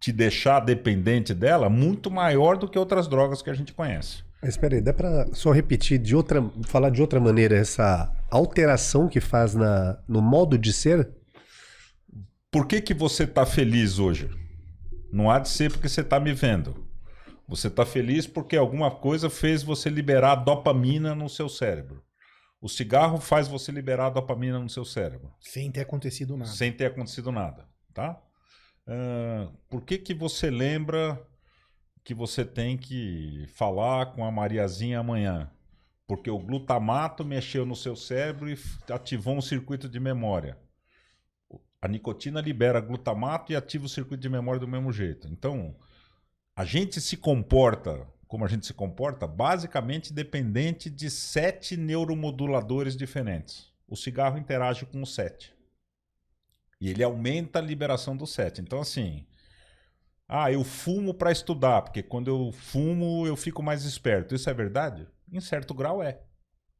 te 0.00 0.10
deixar 0.10 0.60
dependente 0.60 1.32
dela 1.34 1.68
muito 1.68 2.10
maior 2.10 2.56
do 2.56 2.66
que 2.66 2.78
outras 2.78 3.06
drogas 3.06 3.42
que 3.42 3.50
a 3.50 3.54
gente 3.54 3.72
conhece. 3.72 4.24
Mas 4.42 4.50
espera 4.50 4.74
aí, 4.74 4.80
dá 4.80 4.92
para 4.92 5.32
só 5.34 5.52
repetir 5.52 5.98
de 5.98 6.16
outra, 6.16 6.42
falar 6.64 6.90
de 6.90 7.00
outra 7.00 7.20
maneira 7.20 7.56
essa 7.56 8.10
alteração 8.30 9.08
que 9.08 9.20
faz 9.20 9.54
na, 9.54 10.02
no 10.08 10.22
modo 10.22 10.56
de 10.56 10.72
ser? 10.72 11.10
Por 12.50 12.66
que 12.66 12.80
que 12.80 12.94
você 12.94 13.24
está 13.24 13.44
feliz 13.44 13.98
hoje? 13.98 14.30
Não 15.12 15.30
há 15.30 15.38
de 15.38 15.48
ser 15.48 15.70
porque 15.70 15.88
você 15.88 16.00
está 16.00 16.18
me 16.18 16.32
vendo. 16.32 16.88
Você 17.46 17.66
está 17.66 17.84
feliz 17.84 18.26
porque 18.26 18.56
alguma 18.56 18.90
coisa 18.90 19.28
fez 19.28 19.62
você 19.62 19.90
liberar 19.90 20.36
dopamina 20.36 21.14
no 21.14 21.28
seu 21.28 21.48
cérebro. 21.48 22.02
O 22.60 22.68
cigarro 22.68 23.18
faz 23.18 23.48
você 23.48 23.72
liberar 23.72 24.10
dopamina 24.10 24.58
no 24.58 24.68
seu 24.68 24.84
cérebro. 24.84 25.32
Sem 25.40 25.70
ter 25.70 25.80
acontecido 25.80 26.36
nada. 26.36 26.50
Sem 26.50 26.72
ter 26.72 26.86
acontecido 26.86 27.32
nada, 27.32 27.66
tá? 27.92 28.20
Uh, 28.86 29.50
por 29.68 29.82
que 29.82 29.98
que 29.98 30.14
você 30.14 30.50
lembra 30.50 31.20
que 32.10 32.14
você 32.14 32.44
tem 32.44 32.76
que 32.76 33.46
falar 33.54 34.06
com 34.06 34.24
a 34.24 34.32
Mariazinha 34.32 34.98
amanhã? 34.98 35.48
Porque 36.08 36.28
o 36.28 36.40
glutamato 36.40 37.24
mexeu 37.24 37.64
no 37.64 37.76
seu 37.76 37.94
cérebro 37.94 38.50
e 38.50 38.58
ativou 38.92 39.36
um 39.36 39.40
circuito 39.40 39.88
de 39.88 40.00
memória. 40.00 40.58
A 41.80 41.86
nicotina 41.86 42.40
libera 42.40 42.80
glutamato 42.80 43.52
e 43.52 43.56
ativa 43.56 43.86
o 43.86 43.88
circuito 43.88 44.20
de 44.20 44.28
memória 44.28 44.58
do 44.58 44.66
mesmo 44.66 44.92
jeito. 44.92 45.28
Então, 45.28 45.76
a 46.56 46.64
gente 46.64 47.00
se 47.00 47.16
comporta 47.16 48.04
como 48.26 48.44
a 48.44 48.48
gente 48.48 48.66
se 48.66 48.74
comporta, 48.74 49.26
basicamente 49.28 50.12
dependente 50.12 50.90
de 50.90 51.08
sete 51.10 51.76
neuromoduladores 51.76 52.96
diferentes. 52.96 53.72
O 53.86 53.96
cigarro 53.96 54.36
interage 54.36 54.84
com 54.84 55.00
os 55.00 55.14
sete. 55.14 55.54
E 56.80 56.90
ele 56.90 57.04
aumenta 57.04 57.60
a 57.60 57.62
liberação 57.62 58.16
do 58.16 58.26
sete. 58.26 58.60
Então, 58.60 58.80
assim, 58.80 59.24
ah, 60.32 60.52
eu 60.52 60.62
fumo 60.62 61.12
para 61.12 61.32
estudar, 61.32 61.82
porque 61.82 62.04
quando 62.04 62.28
eu 62.28 62.52
fumo 62.52 63.26
eu 63.26 63.34
fico 63.34 63.64
mais 63.64 63.84
esperto. 63.84 64.32
Isso 64.32 64.48
é 64.48 64.54
verdade? 64.54 65.08
Em 65.32 65.40
certo 65.40 65.74
grau 65.74 66.00
é. 66.00 66.22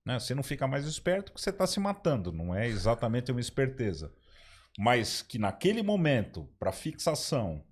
Né? 0.06 0.20
Você 0.20 0.36
não 0.36 0.42
fica 0.44 0.68
mais 0.68 0.86
esperto 0.86 1.32
porque 1.32 1.42
você 1.42 1.50
está 1.50 1.66
se 1.66 1.80
matando, 1.80 2.32
não 2.32 2.54
é 2.54 2.68
exatamente 2.68 3.32
uma 3.32 3.40
esperteza. 3.40 4.14
Mas 4.78 5.20
que 5.20 5.36
naquele 5.36 5.82
momento, 5.82 6.48
para 6.60 6.70
fixação, 6.70 7.64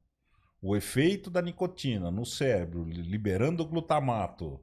o 0.61 0.75
efeito 0.75 1.31
da 1.31 1.41
nicotina 1.41 2.11
no 2.11 2.27
cérebro, 2.27 2.83
liberando 2.83 3.63
o 3.63 3.67
glutamato, 3.67 4.61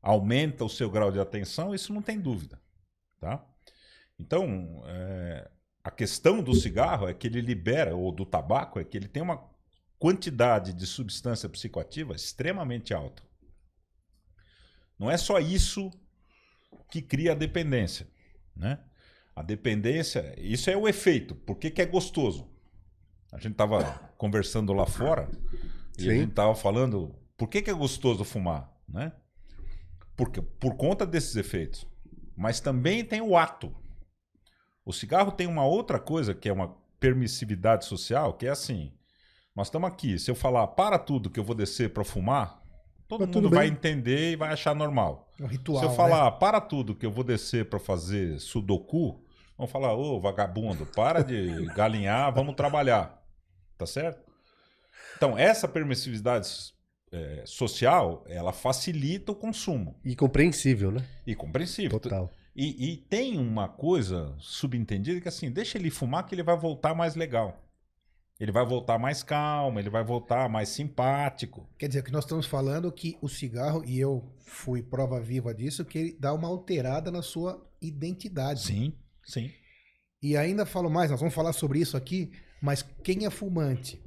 aumenta 0.00 0.64
o 0.64 0.70
seu 0.70 0.88
grau 0.88 1.12
de 1.12 1.20
atenção, 1.20 1.74
isso 1.74 1.92
não 1.92 2.00
tem 2.00 2.18
dúvida. 2.18 2.58
Tá? 3.20 3.46
Então, 4.18 4.82
é, 4.86 5.50
a 5.82 5.90
questão 5.90 6.42
do 6.42 6.54
cigarro 6.54 7.06
é 7.06 7.12
que 7.12 7.26
ele 7.26 7.42
libera, 7.42 7.94
ou 7.94 8.10
do 8.10 8.24
tabaco, 8.24 8.80
é 8.80 8.84
que 8.84 8.96
ele 8.96 9.08
tem 9.08 9.22
uma 9.22 9.53
quantidade 10.04 10.74
de 10.74 10.86
substância 10.86 11.48
psicoativa 11.48 12.14
extremamente 12.14 12.92
alta. 12.92 13.22
Não 14.98 15.10
é 15.10 15.16
só 15.16 15.38
isso 15.38 15.90
que 16.90 17.00
cria 17.00 17.32
a 17.32 17.34
dependência. 17.34 18.06
Né? 18.54 18.78
A 19.34 19.42
dependência, 19.42 20.34
isso 20.36 20.68
é 20.68 20.76
o 20.76 20.86
efeito. 20.86 21.34
Por 21.34 21.56
que, 21.56 21.70
que 21.70 21.80
é 21.80 21.86
gostoso? 21.86 22.46
A 23.32 23.38
gente 23.38 23.52
estava 23.52 23.82
conversando 24.18 24.74
lá 24.74 24.84
fora 24.84 25.26
e 25.96 26.02
Sim. 26.02 26.10
a 26.10 26.12
gente 26.12 26.28
estava 26.28 26.54
falando 26.54 27.18
por 27.34 27.48
que, 27.48 27.62
que 27.62 27.70
é 27.70 27.74
gostoso 27.74 28.24
fumar, 28.24 28.70
né? 28.86 29.10
Porque, 30.14 30.42
por 30.42 30.76
conta 30.76 31.06
desses 31.06 31.34
efeitos. 31.34 31.86
Mas 32.36 32.60
também 32.60 33.02
tem 33.02 33.22
o 33.22 33.38
ato. 33.38 33.74
O 34.84 34.92
cigarro 34.92 35.32
tem 35.32 35.46
uma 35.46 35.64
outra 35.64 35.98
coisa 35.98 36.34
que 36.34 36.46
é 36.46 36.52
uma 36.52 36.76
permissividade 37.00 37.86
social, 37.86 38.34
que 38.34 38.46
é 38.46 38.50
assim: 38.50 38.92
nós 39.54 39.68
estamos 39.68 39.88
aqui, 39.88 40.18
se 40.18 40.30
eu 40.30 40.34
falar 40.34 40.66
para 40.68 40.98
tudo 40.98 41.30
que 41.30 41.38
eu 41.38 41.44
vou 41.44 41.54
descer 41.54 41.92
para 41.92 42.02
fumar, 42.02 42.60
todo 43.06 43.26
tá 43.26 43.32
mundo 43.32 43.48
vai 43.48 43.68
entender 43.68 44.32
e 44.32 44.36
vai 44.36 44.52
achar 44.52 44.74
normal. 44.74 45.32
É 45.38 45.44
um 45.44 45.46
ritual, 45.46 45.78
se 45.78 45.84
eu 45.84 45.92
falar 45.92 46.30
né? 46.30 46.36
para 46.40 46.60
tudo 46.60 46.94
que 46.94 47.06
eu 47.06 47.10
vou 47.10 47.22
descer 47.22 47.68
para 47.68 47.78
fazer 47.78 48.40
sudoku, 48.40 49.22
vão 49.56 49.66
falar: 49.66 49.94
ô 49.94 50.18
vagabundo, 50.20 50.84
para 50.86 51.22
de 51.22 51.66
galinhar, 51.74 52.34
vamos 52.34 52.56
trabalhar. 52.56 53.22
Tá 53.78 53.86
certo? 53.86 54.24
Então, 55.16 55.38
essa 55.38 55.68
permissividade 55.68 56.74
é, 57.12 57.44
social, 57.46 58.24
ela 58.26 58.52
facilita 58.52 59.30
o 59.30 59.34
consumo. 59.36 59.96
E 60.04 60.16
compreensível, 60.16 60.90
né? 60.90 61.04
E 61.24 61.34
compreensível. 61.34 62.00
Total. 62.00 62.30
E, 62.56 62.92
e, 62.92 62.96
tem 62.96 63.36
uma 63.36 63.68
coisa 63.68 64.34
subentendida 64.38 65.20
que 65.20 65.28
assim, 65.28 65.50
deixa 65.50 65.76
ele 65.76 65.90
fumar 65.90 66.24
que 66.24 66.34
ele 66.34 66.42
vai 66.42 66.56
voltar 66.56 66.94
mais 66.94 67.16
legal. 67.16 67.63
Ele 68.44 68.52
vai 68.52 68.66
voltar 68.66 68.98
mais 68.98 69.22
calmo, 69.22 69.78
ele 69.78 69.88
vai 69.88 70.04
voltar 70.04 70.50
mais 70.50 70.68
simpático. 70.68 71.66
Quer 71.78 71.88
dizer, 71.88 72.02
que 72.02 72.12
nós 72.12 72.24
estamos 72.24 72.44
falando 72.44 72.92
que 72.92 73.16
o 73.22 73.26
cigarro, 73.26 73.82
e 73.86 73.98
eu 73.98 74.22
fui 74.42 74.82
prova 74.82 75.18
viva 75.18 75.54
disso, 75.54 75.82
que 75.82 75.98
ele 75.98 76.16
dá 76.20 76.34
uma 76.34 76.46
alterada 76.46 77.10
na 77.10 77.22
sua 77.22 77.66
identidade. 77.80 78.60
Sim, 78.60 78.92
sim. 79.24 79.50
E 80.22 80.36
ainda 80.36 80.66
falo 80.66 80.90
mais, 80.90 81.10
nós 81.10 81.20
vamos 81.20 81.34
falar 81.34 81.54
sobre 81.54 81.78
isso 81.78 81.96
aqui, 81.96 82.32
mas 82.60 82.82
quem 83.02 83.24
é 83.24 83.30
fumante? 83.30 83.98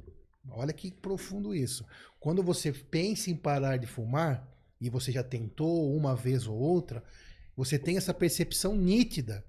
Olha 0.48 0.72
que 0.72 0.92
profundo 0.92 1.52
isso. 1.52 1.84
Quando 2.20 2.40
você 2.40 2.72
pensa 2.72 3.32
em 3.32 3.36
parar 3.36 3.76
de 3.76 3.88
fumar, 3.88 4.48
e 4.80 4.88
você 4.88 5.10
já 5.10 5.24
tentou 5.24 5.92
uma 5.96 6.14
vez 6.14 6.46
ou 6.46 6.56
outra, 6.56 7.02
você 7.56 7.76
tem 7.76 7.96
essa 7.96 8.14
percepção 8.14 8.76
nítida 8.76 9.44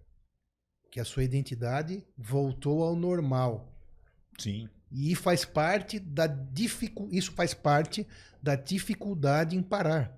que 0.91 0.99
a 0.99 1.05
sua 1.05 1.23
identidade 1.23 2.03
voltou 2.17 2.83
ao 2.83 2.95
normal. 2.95 3.71
Sim. 4.39 4.67
E 4.91 5.15
faz 5.15 5.45
parte 5.45 5.99
da 5.99 6.27
dificu... 6.27 7.07
isso 7.11 7.31
faz 7.33 7.53
parte 7.53 8.07
da 8.41 8.55
dificuldade 8.55 9.55
em 9.55 9.61
parar. 9.61 10.17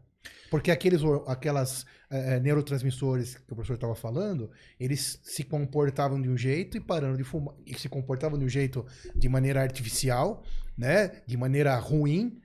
Porque 0.50 0.70
aqueles 0.70 1.02
aquelas 1.28 1.86
é, 2.10 2.40
neurotransmissores 2.40 3.36
que 3.36 3.54
o 3.54 3.56
professor 3.56 3.76
estava 3.76 3.96
falando, 3.96 4.52
eles 4.80 5.20
se 5.24 5.44
comportavam 5.44 6.22
de 6.22 6.30
um 6.30 6.38
jeito 6.38 6.76
e 6.76 6.80
parando 6.82 7.18
de 7.18 7.24
fumar, 7.24 7.56
e 7.66 7.74
se 7.74 7.88
comportavam 7.88 8.38
de 8.38 8.44
um 8.44 8.50
jeito 8.50 8.86
de 9.16 9.30
maneira 9.30 9.62
artificial, 9.62 10.44
né, 10.78 11.22
de 11.26 11.38
maneira 11.38 11.74
ruim, 11.78 12.38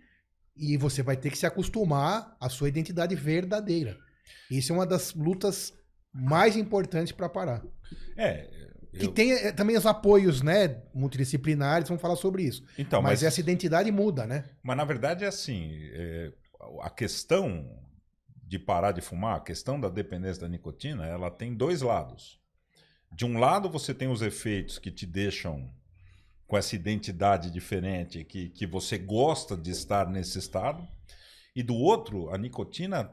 e 0.57 0.77
você 0.77 1.03
vai 1.03 1.17
ter 1.17 1.31
que 1.31 1.39
se 1.39 1.47
acostumar 1.47 2.37
à 2.41 2.49
sua 2.49 2.69
identidade 2.69 3.15
verdadeira. 3.15 3.99
Isso 4.51 4.73
é 4.73 4.75
uma 4.75 4.87
das 4.87 5.13
lutas 5.13 5.75
mais 6.13 6.57
importantes 6.57 7.13
para 7.13 7.29
parar. 7.29 7.63
É, 8.17 8.49
eu... 8.97 9.09
Que 9.09 9.09
tem 9.09 9.33
é, 9.33 9.53
também 9.53 9.77
os 9.77 9.87
apoios, 9.87 10.43
né, 10.43 10.83
multidisciplinares, 10.95 11.89
vamos 11.89 12.03
falar 12.03 12.17
sobre 12.17 12.43
isso. 12.43 12.65
Então, 12.79 13.01
mas, 13.03 13.21
mas 13.21 13.23
essa 13.23 13.41
identidade 13.41 13.91
muda, 13.91 14.27
né? 14.27 14.45
Mas 14.63 14.77
na 14.77 14.85
verdade 14.85 15.25
é 15.25 15.29
assim, 15.29 15.71
é, 15.93 16.33
a 16.81 16.91
questão 16.91 17.71
de 18.43 18.59
parar 18.59 18.93
de 18.93 19.01
fumar, 19.01 19.37
a 19.37 19.41
questão 19.41 19.81
da 19.81 19.89
dependência 19.89 20.43
da 20.43 20.49
nicotina, 20.49 21.07
ela 21.07 21.31
tem 21.31 21.55
dois 21.55 21.83
lados. 21.83 22.41
De 23.13 23.25
um 23.25 23.39
lado, 23.39 23.69
você 23.69 23.93
tem 23.95 24.09
os 24.09 24.23
efeitos 24.23 24.79
que 24.79 24.91
te 24.91 25.07
deixam 25.07 25.69
com 26.47 26.57
essa 26.57 26.77
identidade 26.77 27.51
diferente, 27.51 28.23
que, 28.25 28.49
que 28.51 28.67
você 28.67 28.99
gosta 28.99 29.57
de 29.57 29.71
estar 29.71 30.09
nesse 30.09 30.39
estado. 30.39 30.87
E 31.55 31.63
do 31.63 31.75
outro, 31.75 32.31
a 32.31 32.39
nicotina, 32.39 33.11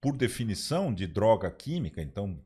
por 0.00 0.16
definição 0.16 0.92
de 0.92 1.06
droga 1.06 1.50
química, 1.50 2.02
então 2.02 2.42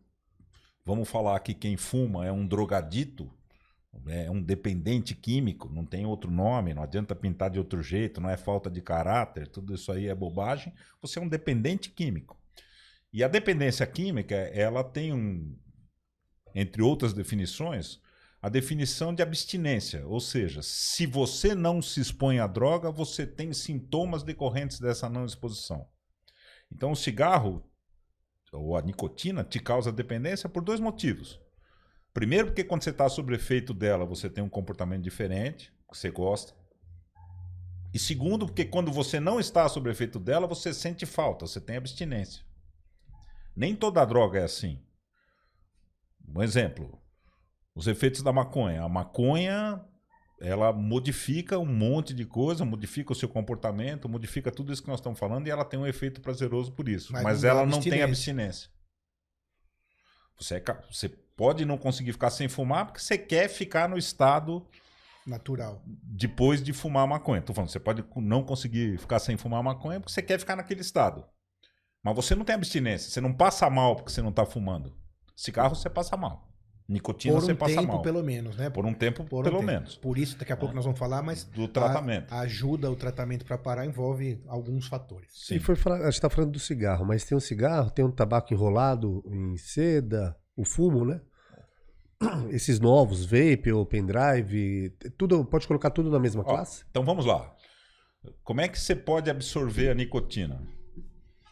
vamos 0.84 1.08
falar 1.08 1.38
que 1.40 1.54
quem 1.54 1.76
fuma 1.76 2.26
é 2.26 2.32
um 2.32 2.46
drogadito, 2.46 3.32
é 4.06 4.30
um 4.30 4.42
dependente 4.42 5.14
químico, 5.14 5.68
não 5.68 5.84
tem 5.84 6.04
outro 6.04 6.30
nome, 6.30 6.74
não 6.74 6.82
adianta 6.82 7.14
pintar 7.14 7.50
de 7.50 7.58
outro 7.58 7.82
jeito, 7.82 8.20
não 8.20 8.28
é 8.28 8.36
falta 8.36 8.70
de 8.70 8.82
caráter, 8.82 9.46
tudo 9.48 9.74
isso 9.74 9.90
aí 9.92 10.08
é 10.08 10.14
bobagem. 10.14 10.72
Você 11.00 11.18
é 11.18 11.22
um 11.22 11.28
dependente 11.28 11.90
químico. 11.90 12.36
E 13.12 13.22
a 13.22 13.28
dependência 13.28 13.86
química, 13.86 14.34
ela 14.34 14.82
tem 14.82 15.12
um, 15.12 15.56
entre 16.54 16.82
outras 16.82 17.12
definições, 17.12 18.00
a 18.42 18.48
definição 18.48 19.14
de 19.14 19.22
abstinência, 19.22 20.06
ou 20.06 20.20
seja, 20.20 20.60
se 20.62 21.06
você 21.06 21.54
não 21.54 21.80
se 21.80 22.00
expõe 22.00 22.40
à 22.40 22.46
droga, 22.46 22.90
você 22.90 23.26
tem 23.26 23.52
sintomas 23.54 24.22
decorrentes 24.22 24.78
dessa 24.78 25.08
não 25.08 25.24
exposição. 25.24 25.88
Então 26.70 26.90
o 26.92 26.96
cigarro 26.96 27.64
ou 28.54 28.76
a 28.76 28.82
nicotina 28.82 29.44
te 29.44 29.58
causa 29.58 29.92
dependência 29.92 30.48
por 30.48 30.62
dois 30.62 30.80
motivos. 30.80 31.40
Primeiro, 32.12 32.46
porque 32.48 32.64
quando 32.64 32.82
você 32.82 32.90
está 32.90 33.08
sob 33.08 33.34
efeito 33.34 33.74
dela, 33.74 34.04
você 34.04 34.30
tem 34.30 34.42
um 34.42 34.48
comportamento 34.48 35.02
diferente, 35.02 35.72
que 35.90 35.98
você 35.98 36.10
gosta. 36.10 36.54
E 37.92 37.98
segundo, 37.98 38.46
porque 38.46 38.64
quando 38.64 38.90
você 38.92 39.18
não 39.20 39.38
está 39.38 39.68
sob 39.68 39.90
efeito 39.90 40.18
dela, 40.18 40.46
você 40.46 40.72
sente 40.72 41.04
falta, 41.06 41.46
você 41.46 41.60
tem 41.60 41.76
abstinência. 41.76 42.44
Nem 43.56 43.74
toda 43.74 44.04
droga 44.04 44.40
é 44.40 44.44
assim. 44.44 44.80
Um 46.26 46.42
exemplo, 46.42 47.00
os 47.74 47.86
efeitos 47.86 48.22
da 48.22 48.32
maconha. 48.32 48.82
A 48.82 48.88
maconha, 48.88 49.84
ela 50.40 50.72
modifica 50.72 51.58
um 51.58 51.66
monte 51.66 52.12
de 52.12 52.24
coisa, 52.24 52.64
modifica 52.64 53.12
o 53.12 53.14
seu 53.14 53.28
comportamento, 53.28 54.08
modifica 54.08 54.50
tudo 54.50 54.72
isso 54.72 54.82
que 54.82 54.88
nós 54.88 55.00
estamos 55.00 55.18
falando 55.18 55.46
e 55.46 55.50
ela 55.50 55.64
tem 55.64 55.78
um 55.78 55.86
efeito 55.86 56.20
prazeroso 56.20 56.72
por 56.72 56.88
isso. 56.88 57.12
Mas, 57.12 57.22
mas 57.22 57.44
ela 57.44 57.64
não 57.64 57.80
tem 57.80 58.02
abstinência. 58.02 58.68
Você, 60.38 60.56
é, 60.56 60.62
você 60.90 61.08
pode 61.08 61.64
não 61.64 61.78
conseguir 61.78 62.12
ficar 62.12 62.30
sem 62.30 62.48
fumar 62.48 62.86
porque 62.86 63.00
você 63.00 63.16
quer 63.16 63.48
ficar 63.48 63.88
no 63.88 63.96
estado 63.96 64.66
natural 65.26 65.82
depois 65.86 66.62
de 66.62 66.72
fumar 66.72 67.06
maconha. 67.06 67.40
Tô 67.40 67.54
falando, 67.54 67.70
você 67.70 67.80
pode 67.80 68.04
não 68.16 68.42
conseguir 68.42 68.98
ficar 68.98 69.20
sem 69.20 69.36
fumar 69.36 69.62
maconha 69.62 70.00
porque 70.00 70.12
você 70.12 70.22
quer 70.22 70.38
ficar 70.38 70.56
naquele 70.56 70.80
estado. 70.80 71.24
Mas 72.02 72.16
você 72.16 72.34
não 72.34 72.44
tem 72.44 72.54
abstinência, 72.54 73.10
você 73.10 73.20
não 73.20 73.32
passa 73.32 73.70
mal 73.70 73.96
porque 73.96 74.10
você 74.10 74.20
não 74.20 74.30
está 74.30 74.44
fumando. 74.44 74.94
Cigarro 75.34 75.74
você 75.74 75.88
passa 75.88 76.16
mal. 76.16 76.53
Nicotina 76.86 77.34
um 77.34 77.40
você 77.40 77.54
passa 77.54 77.76
tempo, 77.76 77.94
mal. 77.94 78.02
pelo 78.02 78.22
menos, 78.22 78.56
né? 78.56 78.68
Por 78.68 78.84
um 78.84 78.92
tempo, 78.92 79.24
Por 79.24 79.40
um 79.40 79.42
pelo 79.42 79.56
tempo. 79.60 79.66
menos. 79.66 79.96
Por 79.96 80.18
isso, 80.18 80.36
daqui 80.36 80.52
a 80.52 80.56
pouco 80.56 80.74
é. 80.74 80.76
nós 80.76 80.84
vamos 80.84 80.98
falar, 80.98 81.22
mas. 81.22 81.44
Do 81.44 81.66
tratamento. 81.66 82.30
A, 82.30 82.38
a 82.38 82.40
ajuda, 82.40 82.90
o 82.90 82.96
tratamento 82.96 83.44
para 83.46 83.56
parar 83.56 83.86
envolve 83.86 84.42
alguns 84.46 84.86
fatores. 84.86 85.28
Sim. 85.32 85.56
E 85.56 85.60
foi 85.60 85.74
a 85.74 86.04
gente 86.04 86.14
está 86.14 86.28
falando 86.28 86.52
do 86.52 86.58
cigarro, 86.58 87.06
mas 87.06 87.24
tem 87.24 87.36
um 87.36 87.40
cigarro, 87.40 87.90
tem 87.90 88.04
um 88.04 88.10
tabaco 88.10 88.52
enrolado 88.52 89.24
em 89.26 89.56
seda, 89.56 90.36
o 90.54 90.64
fumo, 90.64 91.06
né? 91.06 91.22
Esses 92.50 92.78
novos, 92.78 93.24
vape 93.24 93.72
ou 93.72 93.86
pendrive, 93.86 94.90
tudo, 95.16 95.42
pode 95.44 95.66
colocar 95.66 95.88
tudo 95.90 96.10
na 96.10 96.18
mesma 96.18 96.42
Ó, 96.42 96.44
classe? 96.44 96.84
Então 96.90 97.02
vamos 97.02 97.24
lá. 97.24 97.54
Como 98.42 98.60
é 98.60 98.68
que 98.68 98.78
você 98.78 98.94
pode 98.94 99.30
absorver 99.30 99.88
a 99.90 99.94
nicotina? 99.94 100.62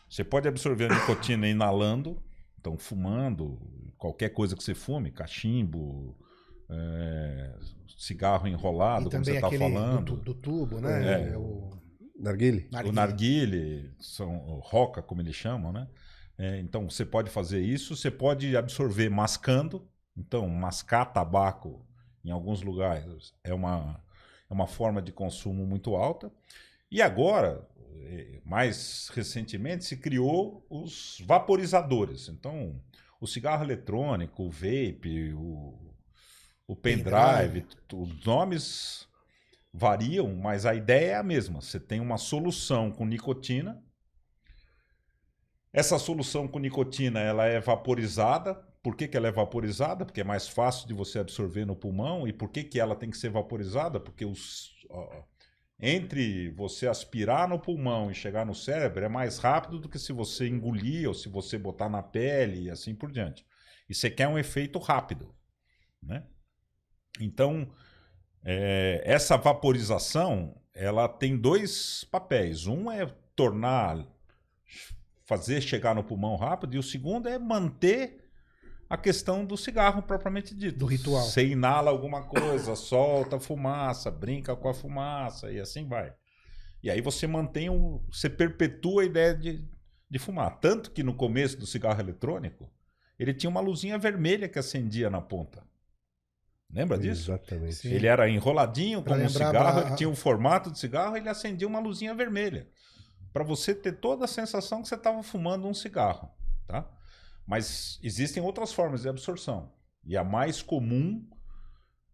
Você 0.09 0.23
pode 0.23 0.47
absorver 0.47 0.91
a 0.91 0.95
nicotina 0.95 1.49
inalando, 1.49 2.23
então 2.61 2.77
fumando, 2.77 3.59
qualquer 4.03 4.31
coisa 4.31 4.57
que 4.57 4.65
você 4.65 4.75
fume, 4.75 5.13
cachimbo, 5.13 6.19
é, 6.69 7.55
cigarro 7.97 8.49
enrolado, 8.49 9.07
E 9.07 9.11
como 9.13 9.25
você 9.25 9.35
está 9.37 9.49
falando. 9.49 10.17
do, 10.17 10.25
do 10.25 10.35
tubo, 10.35 10.81
né? 10.81 11.31
É. 11.31 11.39
o 11.39 11.71
Narguile? 12.19 12.69
O 12.85 12.91
narguile, 12.91 13.95
são 14.01 14.45
o 14.49 14.59
roca, 14.59 15.01
como 15.01 15.21
eles 15.21 15.37
chamam, 15.37 15.73
né? 15.73 15.87
É, 16.37 16.59
então, 16.59 16.91
você 16.91 17.05
pode 17.05 17.31
fazer 17.31 17.61
isso. 17.61 17.95
Você 17.95 18.11
pode 18.11 18.57
absorver 18.57 19.09
mascando. 19.09 19.89
Então, 20.17 20.49
mascar 20.49 21.05
tabaco 21.05 21.87
em 22.25 22.31
alguns 22.31 22.61
lugares 22.63 23.33
é 23.45 23.55
uma, 23.55 24.03
é 24.51 24.53
uma 24.53 24.67
forma 24.67 25.01
de 25.01 25.13
consumo 25.13 25.65
muito 25.65 25.95
alta. 25.95 26.31
E 26.91 27.01
agora, 27.01 27.67
eh, 28.01 28.41
mais 28.45 29.11
recentemente, 29.15 29.85
se 29.85 29.97
criou 29.97 30.67
os 30.69 31.23
vaporizadores. 31.25 32.29
Então, 32.29 32.81
o 33.23 33.26
cigarro 33.26 33.62
eletrônico, 33.62 34.43
o 34.43 34.50
vape, 34.50 35.33
o, 35.33 35.79
o 36.67 36.75
pendrive, 36.75 37.64
os 37.95 38.26
nomes 38.26 39.09
variam, 39.73 40.35
mas 40.35 40.67
a 40.67 40.75
ideia 40.75 41.12
é 41.12 41.14
a 41.14 41.23
mesma. 41.23 41.61
Você 41.61 41.79
tem 41.79 42.00
uma 42.00 42.19
solução 42.19 42.91
com 42.91 43.07
nicotina. 43.07 43.81
Essa 45.73 46.00
solução 46.00 46.49
com 46.49 46.59
nicotina 46.59 47.21
ela 47.21 47.47
é 47.47 47.61
vaporizada. 47.61 48.57
Por 48.83 48.97
que, 48.97 49.07
que 49.07 49.17
ela 49.17 49.29
é 49.29 49.33
vaporizada? 49.33 50.05
Porque 50.05 50.21
é 50.23 50.25
mais 50.25 50.49
fácil 50.49 50.88
de 50.88 50.93
você 50.93 51.21
absorver 51.21 51.64
no 51.64 51.76
pulmão. 51.76 52.26
E 52.26 52.33
por 52.33 52.49
que, 52.50 52.64
que 52.64 52.81
ela 52.81 52.97
tem 52.97 53.09
que 53.09 53.17
ser 53.17 53.31
vaporizada? 53.31 54.00
Porque 54.00 54.25
os, 54.25 54.85
ó, 54.91 55.23
entre 55.83 56.49
você 56.51 56.87
aspirar 56.87 57.49
no 57.49 57.59
pulmão 57.59 58.09
e 58.09 58.15
chegar 58.15 58.47
no 58.47 58.55
cérebro 58.55 59.05
é 59.05 59.09
mais 59.09 59.39
rápido 59.39 59.81
do 59.81 59.89
que 59.89 59.99
se 59.99 60.12
você 60.12 60.47
engolir 60.47 61.09
ou 61.09 61.12
se 61.15 61.29
você 61.29 61.59
botar 61.59 61.89
na 61.89 62.01
pele 62.01 62.62
e 62.62 62.71
assim 62.71 62.95
por 62.95 63.11
diante. 63.11 63.45
E 63.89 63.95
você 63.95 64.09
quer 64.09 64.29
um 64.29 64.39
efeito 64.39 64.79
rápido. 64.79 65.35
Né? 66.01 66.25
Então, 67.21 67.69
é, 68.45 69.03
essa 69.05 69.37
vaporização 69.37 70.57
ela 70.73 71.09
tem 71.09 71.37
dois 71.37 72.05
papéis. 72.05 72.67
Um 72.67 72.91
é 72.91 73.05
tornar, 73.35 74.07
fazer 75.25 75.61
chegar 75.61 75.97
no 75.97 76.05
pulmão 76.05 76.37
rápido, 76.37 76.77
e 76.77 76.79
o 76.79 76.83
segundo 76.83 77.29
é 77.29 77.39
manter 77.39 78.22
a 78.93 78.97
questão 78.99 79.43
do 79.43 79.57
cigarro 79.57 80.03
propriamente 80.03 80.55
dito. 80.55 80.79
Do 80.79 80.85
ritual. 80.85 81.23
Você 81.25 81.47
inala 81.47 81.91
alguma 81.91 82.25
coisa, 82.25 82.75
solta 82.77 83.37
a 83.37 83.41
fumaça, 83.41 84.11
brinca 84.11 84.55
com 84.55 84.69
a 84.69 84.75
fumaça 84.75 85.51
e 85.51 85.59
assim 85.59 85.89
vai. 85.89 86.13
E 86.83 86.91
aí 86.91 87.01
você 87.01 87.27
mantém 87.27 87.71
o. 87.71 88.05
Você 88.13 88.29
perpetua 88.29 89.01
a 89.03 89.07
ideia 89.07 89.35
de, 89.35 89.65
de 90.11 90.19
fumar. 90.19 90.59
Tanto 90.61 90.91
que 90.91 91.03
no 91.03 91.15
começo 91.15 91.57
do 91.57 91.65
cigarro 91.67 92.01
eletrônico, 92.01 92.71
ele 93.19 93.33
tinha 93.33 93.49
uma 93.49 93.61
luzinha 93.61 93.97
vermelha 93.97 94.47
que 94.47 94.59
acendia 94.59 95.09
na 95.09 95.23
ponta. 95.23 95.63
Lembra 96.71 96.99
disso? 96.99 97.31
Exatamente. 97.31 97.75
Sim. 97.77 97.93
Ele 97.95 98.07
era 98.07 98.29
enroladinho 98.29 99.03
Pra 99.03 99.15
como 99.15 99.25
um 99.25 99.29
cigarro, 99.31 99.79
a- 99.79 99.87
ele 99.87 99.97
tinha 99.97 100.09
o 100.09 100.15
formato 100.15 100.71
de 100.71 100.79
cigarro, 100.79 101.17
ele 101.17 101.29
acendia 101.31 101.67
uma 101.69 101.79
luzinha 101.81 102.15
vermelha. 102.15 102.69
Para 103.33 103.43
você 103.45 103.75
ter 103.75 103.93
toda 103.93 104.27
a 104.27 104.29
sensação 104.29 104.83
que 104.83 104.89
você 104.89 104.97
estava 104.97 105.23
fumando 105.23 105.67
um 105.67 105.73
cigarro, 105.73 106.29
tá? 106.67 106.87
Mas 107.47 107.99
existem 108.03 108.43
outras 108.43 108.73
formas 108.73 109.03
de 109.03 109.09
absorção. 109.09 109.73
E 110.05 110.17
a 110.17 110.25
mais 110.25 110.63
comum, 110.63 111.29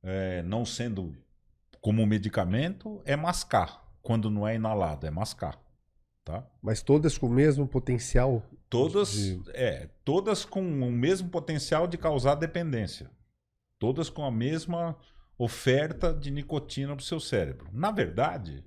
é, 0.03 0.43
não 0.43 0.65
sendo 0.65 1.17
como 1.81 2.07
medicamento, 2.07 3.01
é 3.05 3.17
mascar. 3.17 3.87
Quando 4.03 4.31
não 4.31 4.47
é 4.47 4.55
inalado, 4.57 5.07
é 5.07 5.11
mascar. 5.11 5.59
Tá? 6.25 6.47
Mas 6.63 6.83
todas 6.83 7.17
com 7.17 7.27
o 7.27 7.31
mesmo 7.31 7.67
potencial. 7.67 8.43
Todas, 8.69 9.13
de- 9.13 9.43
é, 9.55 9.89
todas 10.05 10.45
com 10.45 10.61
o 10.61 10.91
mesmo 10.93 11.31
potencial 11.31 11.87
de 11.87 11.97
causar 11.97 12.35
dependência. 12.35 13.11
Todas 13.79 14.11
com 14.11 14.25
a 14.25 14.31
mesma 14.31 14.97
oferta 15.39 16.13
de 16.13 16.31
nicotina 16.31 16.95
para 16.95 17.03
o 17.03 17.05
seu 17.05 17.21
cérebro. 17.21 17.69
Na 17.73 17.91
verdade, 17.91 18.65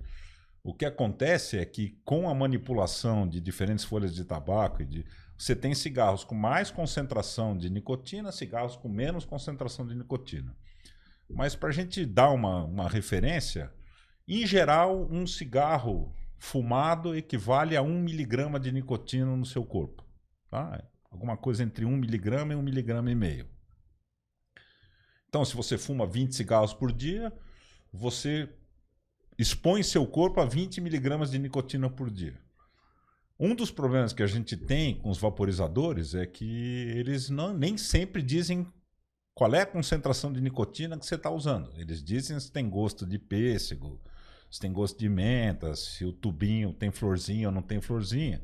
o 0.63 0.73
que 0.73 0.85
acontece 0.85 1.57
é 1.57 1.65
que 1.65 1.99
com 2.05 2.29
a 2.29 2.33
manipulação 2.33 3.27
de 3.27 3.41
diferentes 3.41 3.85
folhas 3.85 4.15
de 4.15 4.23
tabaco, 4.23 4.81
e 4.81 4.85
de, 4.85 5.05
você 5.41 5.55
tem 5.55 5.73
cigarros 5.73 6.23
com 6.23 6.35
mais 6.35 6.69
concentração 6.69 7.57
de 7.57 7.67
nicotina, 7.67 8.31
cigarros 8.31 8.75
com 8.75 8.87
menos 8.87 9.25
concentração 9.25 9.87
de 9.87 9.95
nicotina. 9.95 10.55
Mas 11.27 11.55
para 11.55 11.69
a 11.69 11.71
gente 11.71 12.05
dar 12.05 12.29
uma, 12.29 12.63
uma 12.63 12.87
referência, 12.87 13.73
em 14.27 14.45
geral, 14.45 15.07
um 15.09 15.25
cigarro 15.25 16.13
fumado 16.37 17.15
equivale 17.15 17.75
a 17.75 17.81
1 17.81 18.01
miligrama 18.01 18.59
de 18.59 18.71
nicotina 18.71 19.35
no 19.35 19.43
seu 19.43 19.65
corpo. 19.65 20.05
Tá? 20.47 20.87
Alguma 21.09 21.35
coisa 21.35 21.63
entre 21.63 21.85
1 21.85 21.97
miligrama 21.97 22.53
e 22.53 22.55
1 22.55 22.61
miligrama 22.61 23.09
e 23.09 23.15
meio. 23.15 23.47
Então, 25.27 25.43
se 25.43 25.55
você 25.55 25.75
fuma 25.75 26.05
20 26.05 26.35
cigarros 26.35 26.71
por 26.71 26.91
dia, 26.91 27.33
você 27.91 28.47
expõe 29.39 29.81
seu 29.81 30.05
corpo 30.05 30.39
a 30.39 30.45
20 30.45 30.81
miligramas 30.81 31.31
de 31.31 31.39
nicotina 31.39 31.89
por 31.89 32.11
dia. 32.11 32.39
Um 33.43 33.55
dos 33.55 33.71
problemas 33.71 34.13
que 34.13 34.21
a 34.21 34.27
gente 34.27 34.55
tem 34.55 34.93
com 34.93 35.09
os 35.09 35.17
vaporizadores 35.17 36.13
é 36.13 36.27
que 36.27 36.93
eles 36.95 37.27
não, 37.27 37.51
nem 37.51 37.75
sempre 37.75 38.21
dizem 38.21 38.71
qual 39.33 39.55
é 39.55 39.61
a 39.61 39.65
concentração 39.65 40.31
de 40.31 40.39
nicotina 40.39 40.95
que 40.95 41.03
você 41.03 41.15
está 41.15 41.31
usando. 41.31 41.73
Eles 41.75 42.03
dizem 42.03 42.39
se 42.39 42.51
tem 42.51 42.69
gosto 42.69 43.03
de 43.03 43.17
pêssego, 43.17 43.99
se 44.47 44.59
tem 44.59 44.71
gosto 44.71 44.99
de 44.99 45.09
menta, 45.09 45.75
se 45.75 46.05
o 46.05 46.13
tubinho 46.13 46.71
tem 46.71 46.91
florzinha 46.91 47.47
ou 47.47 47.51
não 47.51 47.63
tem 47.63 47.81
florzinha. 47.81 48.43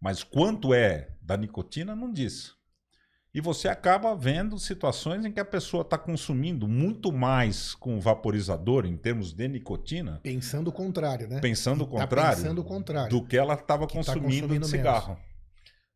Mas 0.00 0.22
quanto 0.22 0.72
é 0.72 1.16
da 1.20 1.36
nicotina, 1.36 1.96
não 1.96 2.12
diz. 2.12 2.54
E 3.34 3.40
você 3.40 3.68
acaba 3.68 4.16
vendo 4.16 4.58
situações 4.58 5.24
em 5.24 5.30
que 5.30 5.38
a 5.38 5.44
pessoa 5.44 5.82
está 5.82 5.98
consumindo 5.98 6.66
muito 6.66 7.12
mais 7.12 7.74
com 7.74 7.96
o 7.96 8.00
vaporizador 8.00 8.86
em 8.86 8.96
termos 8.96 9.32
de 9.32 9.46
nicotina, 9.46 10.18
Pensando 10.22 10.68
o 10.68 10.72
contrário, 10.72 11.28
né? 11.28 11.38
pensando 11.40 11.84
o 11.84 11.86
Tá 11.86 11.90
contrário, 12.02 12.36
pensando 12.38 12.60
o 12.60 12.64
contrário. 12.64 13.10
do 13.10 13.24
que 13.24 13.36
ela 13.36 13.54
estava 13.54 13.86
tá 13.86 13.92
consumindo 13.92 14.22
consumindo 14.22 14.64
de 14.64 14.70
cigarro. 14.70 15.18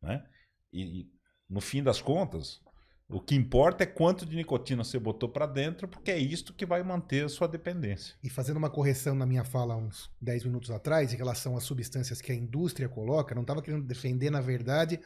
Né? 0.01 0.23
E, 0.71 1.01
e, 1.01 1.07
no 1.49 1.59
fim 1.59 1.81
das 1.81 2.01
contas, 2.01 2.61
o 3.09 3.19
que 3.19 3.35
importa 3.35 3.83
é 3.83 3.87
quanto 3.87 4.25
de 4.25 4.35
nicotina 4.35 4.83
você 4.83 4.99
botou 4.99 5.27
para 5.27 5.45
dentro, 5.47 5.87
porque 5.87 6.11
é 6.11 6.17
isto 6.17 6.53
que 6.53 6.65
vai 6.65 6.83
manter 6.83 7.25
a 7.25 7.29
sua 7.29 7.47
dependência. 7.47 8.15
E 8.23 8.29
fazendo 8.29 8.57
uma 8.57 8.69
correção 8.69 9.15
na 9.15 9.25
minha 9.25 9.43
fala 9.43 9.75
uns 9.75 10.09
10 10.21 10.45
minutos 10.45 10.69
atrás, 10.71 11.13
em 11.13 11.17
relação 11.17 11.57
às 11.57 11.63
substâncias 11.63 12.21
que 12.21 12.31
a 12.31 12.35
indústria 12.35 12.87
coloca, 12.87 13.33
não 13.35 13.41
estava 13.41 13.61
querendo 13.61 13.85
defender, 13.85 14.29
na 14.29 14.41
verdade, 14.41 14.99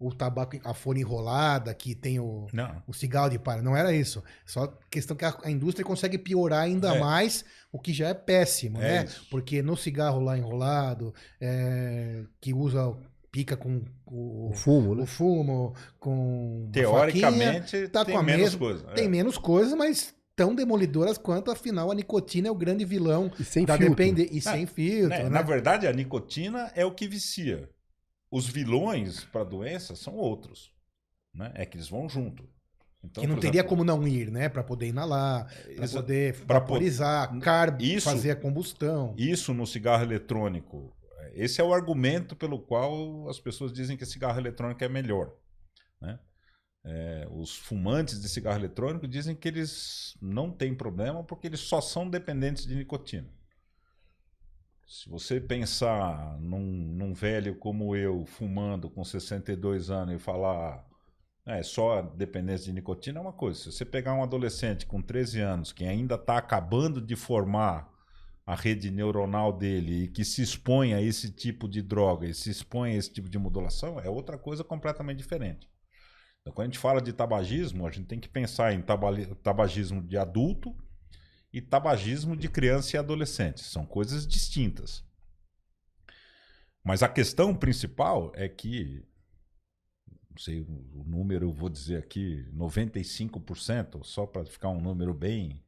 o 0.00 0.14
tabaco, 0.14 0.56
a 0.64 0.72
folha 0.72 0.98
enrolada, 1.00 1.74
que 1.74 1.94
tem 1.94 2.18
o, 2.18 2.46
Não. 2.54 2.82
o 2.88 2.92
cigarro 2.94 3.28
de 3.28 3.38
palha. 3.38 3.60
Não 3.62 3.76
era 3.76 3.92
isso. 3.94 4.24
Só 4.46 4.66
questão 4.90 5.14
que 5.16 5.24
a, 5.26 5.36
a 5.44 5.50
indústria 5.50 5.84
consegue 5.84 6.16
piorar 6.16 6.62
ainda 6.62 6.96
É. 6.96 6.98
mais, 6.98 7.44
o 7.70 7.78
que 7.78 7.92
já 7.92 8.08
é 8.08 8.14
péssimo, 8.14 8.78
É 8.78 8.80
né? 9.00 9.04
isso. 9.04 9.26
Porque 9.30 9.60
no 9.62 9.76
cigarro 9.76 10.18
lá 10.18 10.38
enrolado, 10.38 11.14
é, 11.40 12.24
que 12.40 12.54
usa, 12.54 12.96
pica 13.30 13.56
com 13.56 13.82
o, 14.06 14.48
O 14.50 14.54
fumo, 14.54 14.92
o 14.92 14.94
né? 14.94 15.06
fumo, 15.06 15.74
com 15.98 16.64
uma 16.64 16.66
faquinha, 16.72 16.72
Teoricamente, 16.72 17.88
tá 17.88 18.04
tem 18.04 18.14
com 18.14 18.20
a 18.20 18.22
menos 18.24 18.42
mesma- 18.44 18.58
coisa. 18.58 18.84
tem 18.94 19.04
é. 19.04 19.08
menos 19.08 19.36
coisas, 19.38 19.74
mas 19.74 20.14
tão 20.34 20.54
demolidoras 20.54 21.18
quanto, 21.18 21.50
afinal, 21.50 21.90
a 21.90 21.94
nicotina 21.94 22.48
é 22.48 22.50
o 22.50 22.54
grande 22.54 22.84
vilão 22.86 23.30
E 23.38 23.44
sem 23.44 23.66
da 23.66 23.76
filtro. 23.76 23.94
depender. 23.94 24.28
E 24.32 24.38
Ah, 24.38 24.52
sem 24.52 24.64
filtro, 24.66 25.10
Né? 25.10 25.24
né? 25.24 25.28
Na 25.28 25.42
verdade, 25.42 25.86
a 25.86 25.92
nicotina 25.92 26.72
é 26.74 26.84
o 26.86 26.90
que 26.94 27.06
vicia. 27.06 27.68
Os 28.30 28.46
vilões 28.46 29.24
para 29.24 29.40
a 29.40 29.44
doença 29.44 29.96
são 29.96 30.14
outros. 30.14 30.72
Né? 31.34 31.50
É 31.54 31.66
que 31.66 31.76
eles 31.76 31.88
vão 31.88 32.08
junto. 32.08 32.48
Então, 33.02 33.22
que 33.22 33.26
não 33.26 33.36
teria 33.36 33.60
exemplo, 33.60 33.68
como 33.70 33.84
não 33.84 34.06
ir, 34.06 34.30
né? 34.30 34.48
Para 34.48 34.62
poder 34.62 34.88
inalar, 34.88 35.46
para 35.76 35.88
poder 35.88 36.34
pra 36.44 36.60
po- 36.60 36.66
vaporizar, 36.74 37.38
carbo, 37.40 37.82
Isso- 37.82 38.08
fazer 38.10 38.30
a 38.32 38.36
combustão. 38.36 39.14
Isso 39.16 39.54
no 39.54 39.66
cigarro 39.66 40.02
eletrônico. 40.02 40.94
Esse 41.32 41.60
é 41.60 41.64
o 41.64 41.72
argumento 41.72 42.36
pelo 42.36 42.58
qual 42.58 43.28
as 43.28 43.38
pessoas 43.40 43.72
dizem 43.72 43.96
que 43.96 44.04
cigarro 44.04 44.38
eletrônico 44.38 44.82
é 44.84 44.88
melhor. 44.88 45.32
né? 46.00 46.18
É, 46.82 47.28
os 47.30 47.56
fumantes 47.56 48.20
de 48.20 48.26
cigarro 48.28 48.58
eletrônico 48.58 49.06
dizem 49.06 49.34
que 49.36 49.46
eles 49.48 50.16
não 50.20 50.50
têm 50.50 50.74
problema 50.74 51.22
porque 51.22 51.46
eles 51.46 51.60
só 51.60 51.78
são 51.80 52.08
dependentes 52.08 52.66
de 52.66 52.74
nicotina. 52.74 53.28
Se 54.90 55.08
você 55.08 55.40
pensar 55.40 56.36
num, 56.40 56.60
num 56.60 57.14
velho 57.14 57.54
como 57.54 57.94
eu, 57.94 58.26
fumando 58.26 58.90
com 58.90 59.04
62 59.04 59.88
anos 59.88 60.16
e 60.16 60.18
falar 60.18 60.84
é 61.46 61.62
só 61.62 62.02
dependência 62.02 62.66
de 62.66 62.72
nicotina 62.72 63.20
é 63.20 63.22
uma 63.22 63.32
coisa. 63.32 63.60
Se 63.60 63.70
você 63.70 63.84
pegar 63.84 64.14
um 64.14 64.22
adolescente 64.24 64.86
com 64.86 65.00
13 65.00 65.40
anos 65.42 65.72
que 65.72 65.84
ainda 65.84 66.16
está 66.16 66.36
acabando 66.36 67.00
de 67.00 67.14
formar 67.14 67.88
a 68.44 68.56
rede 68.56 68.90
neuronal 68.90 69.52
dele 69.52 70.02
e 70.02 70.08
que 70.08 70.24
se 70.24 70.42
expõe 70.42 70.92
a 70.92 71.00
esse 71.00 71.30
tipo 71.30 71.68
de 71.68 71.82
droga 71.82 72.26
e 72.26 72.34
se 72.34 72.50
expõe 72.50 72.90
a 72.90 72.96
esse 72.96 73.12
tipo 73.12 73.28
de 73.28 73.38
modulação, 73.38 74.00
é 74.00 74.10
outra 74.10 74.36
coisa 74.36 74.64
completamente 74.64 75.18
diferente. 75.18 75.70
Então, 76.40 76.52
quando 76.52 76.66
a 76.66 76.68
gente 76.68 76.80
fala 76.80 77.00
de 77.00 77.12
tabagismo, 77.12 77.86
a 77.86 77.92
gente 77.92 78.08
tem 78.08 78.18
que 78.18 78.28
pensar 78.28 78.72
em 78.72 78.82
tabagismo 78.82 80.02
de 80.02 80.18
adulto 80.18 80.74
e 81.52 81.60
tabagismo 81.60 82.36
de 82.36 82.48
criança 82.48 82.96
e 82.96 82.98
adolescente. 82.98 83.60
São 83.60 83.84
coisas 83.84 84.26
distintas. 84.26 85.04
Mas 86.84 87.02
a 87.02 87.08
questão 87.08 87.54
principal 87.54 88.32
é 88.34 88.48
que, 88.48 89.04
não 90.30 90.38
sei 90.38 90.60
o 90.60 91.04
número, 91.06 91.46
eu 91.46 91.52
vou 91.52 91.68
dizer 91.68 91.98
aqui, 91.98 92.46
95%, 92.54 94.04
só 94.04 94.26
para 94.26 94.44
ficar 94.44 94.68
um 94.70 94.80
número 94.80 95.12
bem, 95.12 95.62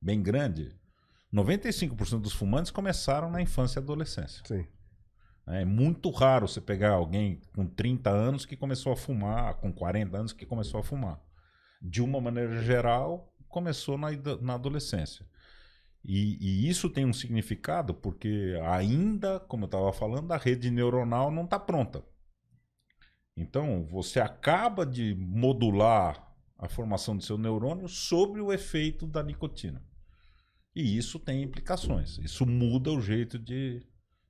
bem 0.00 0.22
grande, 0.22 0.74
95% 1.32 2.20
dos 2.20 2.32
fumantes 2.32 2.70
começaram 2.70 3.30
na 3.30 3.40
infância 3.40 3.78
e 3.78 3.82
adolescência. 3.82 4.42
Sim. 4.46 4.66
É 5.46 5.64
muito 5.64 6.10
raro 6.10 6.46
você 6.46 6.60
pegar 6.60 6.90
alguém 6.90 7.40
com 7.54 7.66
30 7.66 8.10
anos 8.10 8.44
que 8.44 8.56
começou 8.56 8.92
a 8.92 8.96
fumar, 8.96 9.54
com 9.54 9.72
40 9.72 10.16
anos 10.16 10.32
que 10.32 10.44
começou 10.44 10.80
a 10.80 10.82
fumar. 10.82 11.20
De 11.80 12.02
uma 12.02 12.20
maneira 12.20 12.62
geral, 12.62 13.32
começou 13.48 13.98
na, 13.98 14.08
na 14.40 14.54
adolescência. 14.54 15.26
E, 16.04 16.38
e, 16.40 16.68
isso 16.68 16.88
tem 16.88 17.04
um 17.04 17.12
significado 17.12 17.92
porque 17.92 18.58
ainda, 18.64 19.40
como 19.40 19.64
eu 19.64 19.66
estava 19.66 19.92
falando, 19.92 20.32
a 20.32 20.36
rede 20.36 20.70
neuronal 20.70 21.30
não 21.30 21.44
está 21.44 21.58
pronta. 21.58 22.04
Então, 23.36 23.86
você 23.86 24.20
acaba 24.20 24.84
de 24.84 25.14
modular 25.14 26.28
a 26.56 26.68
formação 26.68 27.16
do 27.16 27.22
seu 27.22 27.38
neurônio 27.38 27.88
sobre 27.88 28.40
o 28.40 28.52
efeito 28.52 29.06
da 29.06 29.22
nicotina. 29.22 29.82
E 30.74 30.96
isso 30.96 31.18
tem 31.18 31.42
implicações. 31.42 32.18
Isso 32.18 32.44
muda 32.44 32.90
o 32.90 33.00
jeito 33.00 33.38
de, 33.38 33.82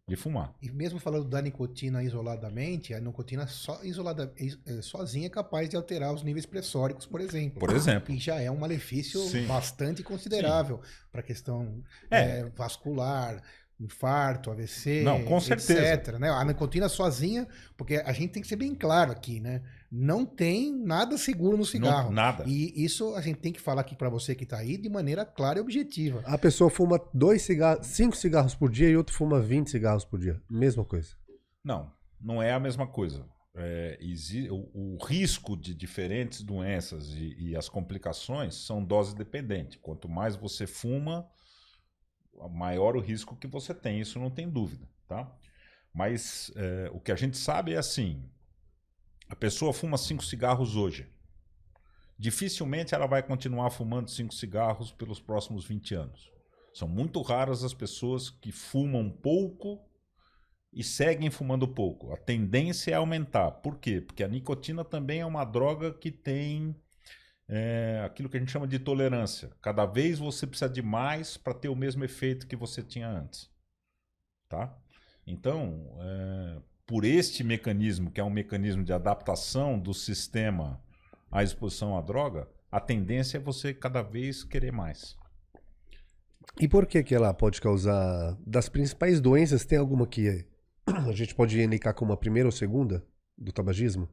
de 0.08 0.16
fumar. 0.16 0.54
E 0.62 0.70
mesmo 0.70 0.98
falando 0.98 1.28
da 1.28 1.42
nicotina 1.42 2.02
isoladamente, 2.02 2.94
a 2.94 3.00
nicotina 3.00 3.46
só 3.46 3.78
isolada, 3.84 4.32
é, 4.66 4.80
sozinha 4.80 5.26
é 5.26 5.30
capaz 5.30 5.68
de 5.68 5.76
alterar 5.76 6.14
os 6.14 6.22
níveis 6.22 6.46
pressóricos, 6.46 7.04
por 7.04 7.20
exemplo. 7.20 7.60
Por 7.60 7.70
exemplo. 7.70 8.14
E 8.14 8.18
já 8.18 8.40
é 8.40 8.50
um 8.50 8.56
malefício 8.56 9.20
Sim. 9.20 9.46
bastante 9.46 10.02
considerável 10.02 10.80
para 11.12 11.20
a 11.20 11.24
questão 11.24 11.84
é. 12.10 12.40
É, 12.40 12.44
vascular, 12.56 13.42
infarto, 13.80 14.50
AVC, 14.50 15.02
Não, 15.02 15.24
com 15.24 15.40
certeza. 15.40 15.94
etc. 15.94 16.18
Né? 16.18 16.28
A 16.30 16.44
nicotina 16.44 16.88
sozinha, 16.88 17.46
porque 17.76 17.96
a 17.96 18.12
gente 18.12 18.32
tem 18.32 18.42
que 18.42 18.48
ser 18.48 18.56
bem 18.56 18.74
claro 18.74 19.12
aqui, 19.12 19.38
né? 19.40 19.62
Não 19.90 20.26
tem 20.26 20.74
nada 20.74 21.16
seguro 21.16 21.56
no 21.56 21.64
cigarro. 21.64 22.08
Não, 22.08 22.12
nada. 22.12 22.44
E 22.46 22.72
isso 22.84 23.14
a 23.14 23.20
gente 23.20 23.38
tem 23.38 23.52
que 23.52 23.60
falar 23.60 23.82
aqui 23.82 23.94
para 23.94 24.08
você 24.08 24.34
que 24.34 24.44
está 24.44 24.58
aí 24.58 24.76
de 24.76 24.88
maneira 24.88 25.24
clara 25.24 25.58
e 25.58 25.62
objetiva. 25.62 26.22
A 26.26 26.36
pessoa 26.36 26.68
fuma 26.68 27.00
dois 27.14 27.42
cigarros, 27.42 27.86
cinco 27.86 28.16
cigarros 28.16 28.54
por 28.54 28.70
dia 28.70 28.88
e 28.88 28.96
outro 28.96 29.14
fuma 29.14 29.40
20 29.40 29.70
cigarros 29.70 30.04
por 30.04 30.18
dia. 30.18 30.40
Mesma 30.50 30.84
coisa. 30.84 31.10
Não, 31.64 31.90
não 32.20 32.42
é 32.42 32.52
a 32.52 32.60
mesma 32.60 32.86
coisa. 32.86 33.24
É, 33.54 33.98
o, 34.50 34.94
o, 34.94 35.04
risco 35.04 35.56
de 35.56 35.74
diferentes 35.74 36.42
doenças 36.42 37.08
e, 37.14 37.34
e 37.38 37.56
as 37.56 37.68
complicações 37.68 38.54
são 38.54 38.84
dose 38.84 39.16
dependente. 39.16 39.78
Quanto 39.78 40.08
mais 40.08 40.36
você 40.36 40.64
fuma, 40.64 41.26
maior 42.46 42.96
o 42.96 43.00
risco 43.00 43.36
que 43.36 43.46
você 43.46 43.74
tem, 43.74 44.00
isso 44.00 44.18
não 44.18 44.30
tem 44.30 44.48
dúvida, 44.48 44.86
tá? 45.08 45.32
Mas 45.92 46.52
é, 46.54 46.90
o 46.92 47.00
que 47.00 47.10
a 47.10 47.16
gente 47.16 47.36
sabe 47.36 47.72
é 47.72 47.78
assim: 47.78 48.22
a 49.28 49.34
pessoa 49.34 49.72
fuma 49.72 49.96
cinco 49.96 50.24
cigarros 50.24 50.76
hoje. 50.76 51.08
Dificilmente 52.18 52.94
ela 52.94 53.06
vai 53.06 53.22
continuar 53.22 53.70
fumando 53.70 54.10
cinco 54.10 54.34
cigarros 54.34 54.90
pelos 54.92 55.20
próximos 55.20 55.64
20 55.64 55.94
anos. 55.94 56.30
São 56.74 56.88
muito 56.88 57.22
raras 57.22 57.64
as 57.64 57.74
pessoas 57.74 58.28
que 58.28 58.52
fumam 58.52 59.08
pouco 59.10 59.80
e 60.72 60.82
seguem 60.82 61.30
fumando 61.30 61.66
pouco. 61.66 62.12
A 62.12 62.16
tendência 62.16 62.92
é 62.92 62.94
aumentar. 62.94 63.50
Por 63.50 63.78
quê? 63.78 64.00
Porque 64.00 64.22
a 64.22 64.28
nicotina 64.28 64.84
também 64.84 65.20
é 65.20 65.26
uma 65.26 65.44
droga 65.44 65.92
que 65.92 66.10
tem 66.10 66.76
é, 67.48 68.02
aquilo 68.04 68.28
que 68.28 68.36
a 68.36 68.40
gente 68.40 68.52
chama 68.52 68.68
de 68.68 68.78
tolerância. 68.78 69.50
Cada 69.62 69.86
vez 69.86 70.18
você 70.18 70.46
precisa 70.46 70.68
de 70.68 70.82
mais 70.82 71.36
para 71.36 71.54
ter 71.54 71.68
o 71.68 71.76
mesmo 71.76 72.04
efeito 72.04 72.46
que 72.46 72.56
você 72.56 72.82
tinha 72.82 73.08
antes. 73.08 73.50
Tá? 74.48 74.76
Então, 75.26 75.96
é, 76.00 76.62
por 76.86 77.04
este 77.04 77.42
mecanismo, 77.42 78.10
que 78.10 78.20
é 78.20 78.24
um 78.24 78.30
mecanismo 78.30 78.84
de 78.84 78.92
adaptação 78.92 79.78
do 79.78 79.94
sistema 79.94 80.82
à 81.30 81.42
exposição 81.42 81.96
à 81.96 82.00
droga, 82.00 82.48
a 82.70 82.80
tendência 82.80 83.38
é 83.38 83.40
você 83.40 83.72
cada 83.72 84.02
vez 84.02 84.44
querer 84.44 84.72
mais. 84.72 85.16
E 86.60 86.66
por 86.66 86.86
que 86.86 87.02
que 87.02 87.14
ela 87.14 87.32
pode 87.32 87.60
causar... 87.60 88.36
Das 88.46 88.68
principais 88.68 89.20
doenças, 89.20 89.64
tem 89.64 89.78
alguma 89.78 90.06
que 90.06 90.46
a 90.86 91.12
gente 91.12 91.34
pode 91.34 91.60
indicar 91.60 91.94
como 91.94 92.12
a 92.12 92.16
primeira 92.16 92.48
ou 92.48 92.52
segunda 92.52 93.04
do 93.36 93.52
tabagismo? 93.52 94.08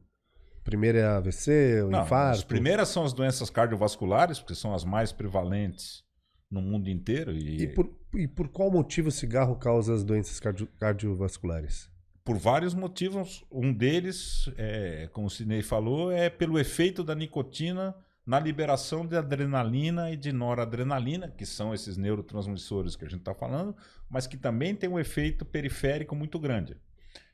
Primeiro 0.66 0.98
é 0.98 1.04
AVC, 1.04 1.82
o 1.82 1.90
Não, 1.90 2.02
infarto? 2.02 2.38
As 2.38 2.44
primeiras 2.44 2.88
são 2.88 3.04
as 3.04 3.12
doenças 3.12 3.48
cardiovasculares, 3.48 4.40
porque 4.40 4.56
são 4.56 4.74
as 4.74 4.84
mais 4.84 5.12
prevalentes 5.12 6.02
no 6.50 6.60
mundo 6.60 6.90
inteiro. 6.90 7.30
E, 7.30 7.62
e, 7.62 7.66
por, 7.68 7.88
e 8.16 8.26
por 8.26 8.48
qual 8.48 8.68
motivo 8.68 9.06
o 9.06 9.12
cigarro 9.12 9.54
causa 9.54 9.94
as 9.94 10.02
doenças 10.02 10.40
cardio, 10.40 10.66
cardiovasculares? 10.76 11.88
Por 12.24 12.36
vários 12.36 12.74
motivos. 12.74 13.44
Um 13.48 13.72
deles, 13.72 14.50
é, 14.56 15.08
como 15.12 15.28
o 15.28 15.30
Sidney 15.30 15.62
falou, 15.62 16.10
é 16.10 16.28
pelo 16.28 16.58
efeito 16.58 17.04
da 17.04 17.14
nicotina 17.14 17.94
na 18.26 18.40
liberação 18.40 19.06
de 19.06 19.16
adrenalina 19.16 20.10
e 20.10 20.16
de 20.16 20.32
noradrenalina, 20.32 21.28
que 21.28 21.46
são 21.46 21.72
esses 21.72 21.96
neurotransmissores 21.96 22.96
que 22.96 23.04
a 23.04 23.08
gente 23.08 23.20
está 23.20 23.36
falando, 23.36 23.72
mas 24.10 24.26
que 24.26 24.36
também 24.36 24.74
tem 24.74 24.90
um 24.90 24.98
efeito 24.98 25.44
periférico 25.44 26.16
muito 26.16 26.40
grande. 26.40 26.76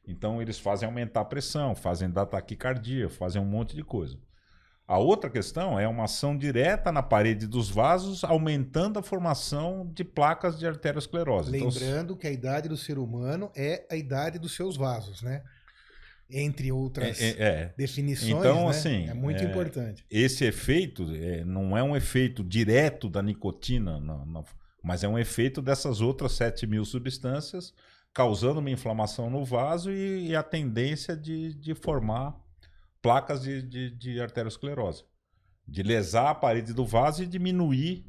Então 0.07 0.43
eles 0.43 0.59
fazem 0.59 0.87
aumentar 0.87 1.21
a 1.21 1.25
pressão, 1.25 1.75
fazem 1.75 2.11
dar 2.11 2.27
taquicardia, 2.27 3.09
fazem 3.09 3.41
um 3.41 3.45
monte 3.45 3.75
de 3.75 3.83
coisa. 3.83 4.19
A 4.87 4.99
outra 4.99 5.31
questão 5.31 5.79
é 5.79 5.87
uma 5.87 6.05
ação 6.05 6.37
direta 6.37 6.91
na 6.91 7.03
parede 7.03 7.47
dos 7.47 7.71
vasos, 7.71 8.25
aumentando 8.25 8.99
a 8.99 9.03
formação 9.03 9.91
de 9.95 10.05
placas 10.05 10.59
de 10.59 10.67
arteriosclerose. 10.67 11.57
Então, 11.57 11.69
Lembrando 11.69 12.05
então, 12.05 12.17
que 12.17 12.27
a 12.27 12.31
idade 12.31 12.69
do 12.69 12.77
ser 12.77 12.99
humano 12.99 13.51
é 13.57 13.87
a 13.91 13.97
idade 13.97 14.39
dos 14.39 14.55
seus 14.55 14.77
vasos, 14.77 15.23
né? 15.23 15.43
Entre 16.29 16.73
outras 16.73 17.21
é, 17.21 17.29
é, 17.29 17.35
é. 17.39 17.75
definições, 17.77 18.33
então, 18.33 18.65
né? 18.65 18.71
assim, 18.71 19.09
é 19.09 19.15
muito 19.15 19.43
é, 19.43 19.47
importante. 19.47 20.05
Esse 20.11 20.45
efeito 20.45 21.07
é, 21.15 21.45
não 21.45 21.77
é 21.77 21.83
um 21.83 21.95
efeito 21.95 22.43
direto 22.43 23.09
da 23.09 23.23
nicotina, 23.23 24.01
não, 24.01 24.27
não, 24.27 24.45
mas 24.83 25.05
é 25.05 25.09
um 25.09 25.19
efeito 25.19 25.63
dessas 25.63 26.01
outras 26.01 26.33
7 26.33 26.67
mil 26.67 26.85
substâncias 26.85 27.73
causando 28.13 28.61
uma 28.61 28.71
inflamação 28.71 29.31
no 29.31 29.45
vaso 29.45 29.91
e, 29.91 30.29
e 30.29 30.37
a 30.37 30.43
tendência 30.43 31.17
de, 31.17 31.55
de 31.55 31.75
formar 31.75 32.39
placas 33.01 33.43
de, 33.43 33.63
de, 33.63 33.91
de 33.91 34.21
arteriosclerose. 34.21 35.05
De 35.67 35.83
lesar 35.83 36.31
a 36.31 36.35
parede 36.35 36.73
do 36.73 36.85
vaso 36.85 37.23
e 37.23 37.27
diminuir 37.27 38.05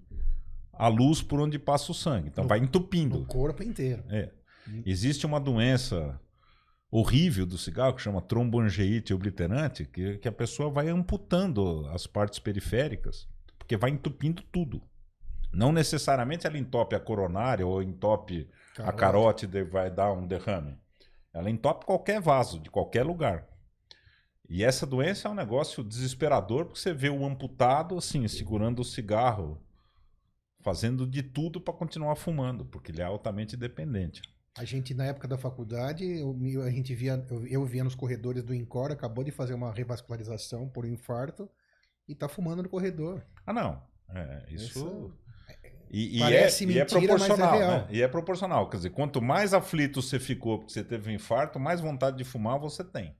a 0.73 0.87
luz 0.87 1.21
por 1.21 1.39
onde 1.39 1.57
passa 1.59 1.91
o 1.91 1.95
sangue. 1.95 2.29
Então 2.29 2.43
no, 2.43 2.47
vai 2.47 2.59
entupindo. 2.59 3.21
O 3.21 3.25
corpo 3.25 3.63
inteiro. 3.63 4.03
É. 4.09 4.31
Existe 4.85 5.25
uma 5.25 5.39
doença 5.39 6.19
horrível 6.89 7.45
do 7.45 7.57
cigarro 7.57 7.95
que 7.95 8.01
chama 8.01 8.21
tromboangeite 8.21 9.13
obliterante, 9.13 9.85
que, 9.85 10.17
que 10.17 10.27
a 10.27 10.31
pessoa 10.31 10.69
vai 10.69 10.89
amputando 10.89 11.87
as 11.89 12.05
partes 12.05 12.39
periféricas, 12.39 13.27
porque 13.57 13.75
vai 13.75 13.89
entupindo 13.89 14.43
tudo. 14.51 14.81
Não 15.51 15.71
necessariamente 15.71 16.47
ela 16.47 16.57
entope 16.57 16.95
a 16.95 16.99
coronária 16.99 17.65
ou 17.65 17.81
entope 17.81 18.47
Carótida. 18.73 18.89
a 18.89 18.93
carótida 18.93 19.65
vai 19.65 19.91
dar 19.91 20.11
um 20.11 20.25
derrame. 20.25 20.77
Ela 21.33 21.49
entope 21.49 21.85
qualquer 21.85 22.21
vaso, 22.21 22.59
de 22.59 22.69
qualquer 22.69 23.03
lugar. 23.03 23.47
E 24.49 24.63
essa 24.63 24.85
doença 24.85 25.27
é 25.27 25.31
um 25.31 25.35
negócio 25.35 25.83
desesperador, 25.83 26.65
porque 26.65 26.79
você 26.79 26.93
vê 26.93 27.09
o 27.09 27.25
amputado 27.25 27.97
assim, 27.97 28.27
segurando 28.27 28.79
o 28.81 28.85
cigarro, 28.85 29.61
fazendo 30.61 31.07
de 31.07 31.23
tudo 31.23 31.61
para 31.61 31.73
continuar 31.73 32.15
fumando, 32.15 32.65
porque 32.65 32.91
ele 32.91 33.01
é 33.01 33.05
altamente 33.05 33.55
dependente. 33.57 34.21
A 34.55 34.63
gente, 34.63 34.93
na 34.93 35.05
época 35.05 35.27
da 35.27 35.37
faculdade, 35.37 36.05
eu, 36.05 36.37
a 36.61 36.69
gente 36.69 36.93
via, 36.93 37.25
eu, 37.31 37.47
eu 37.47 37.65
via 37.65 37.83
nos 37.83 37.95
corredores 37.95 38.43
do 38.43 38.53
Incor, 38.53 38.91
acabou 38.91 39.23
de 39.23 39.31
fazer 39.31 39.55
uma 39.55 39.71
revascularização 39.71 40.69
por 40.69 40.85
infarto 40.85 41.49
e 42.07 42.13
tá 42.13 42.29
fumando 42.29 42.61
no 42.61 42.69
corredor. 42.69 43.25
Ah, 43.45 43.53
não. 43.53 43.81
É, 44.09 44.45
isso. 44.49 45.11
E, 45.22 45.22
e, 45.93 46.19
Parece 46.19 46.63
é, 46.63 46.67
mentira, 46.67 46.99
e 46.99 47.03
é 47.03 47.07
proporcional, 47.07 47.55
é 47.55 47.67
né? 47.67 47.87
E 47.91 48.01
é 48.01 48.07
proporcional. 48.07 48.67
Quer 48.67 48.77
dizer, 48.77 48.89
quanto 48.89 49.21
mais 49.21 49.53
aflito 49.53 50.01
você 50.01 50.19
ficou 50.19 50.57
porque 50.57 50.73
você 50.73 50.83
teve 50.83 51.11
um 51.11 51.13
infarto, 51.13 51.59
mais 51.59 51.79
vontade 51.79 52.17
de 52.17 52.23
fumar 52.23 52.57
você 52.57 52.83
tem. 52.83 53.15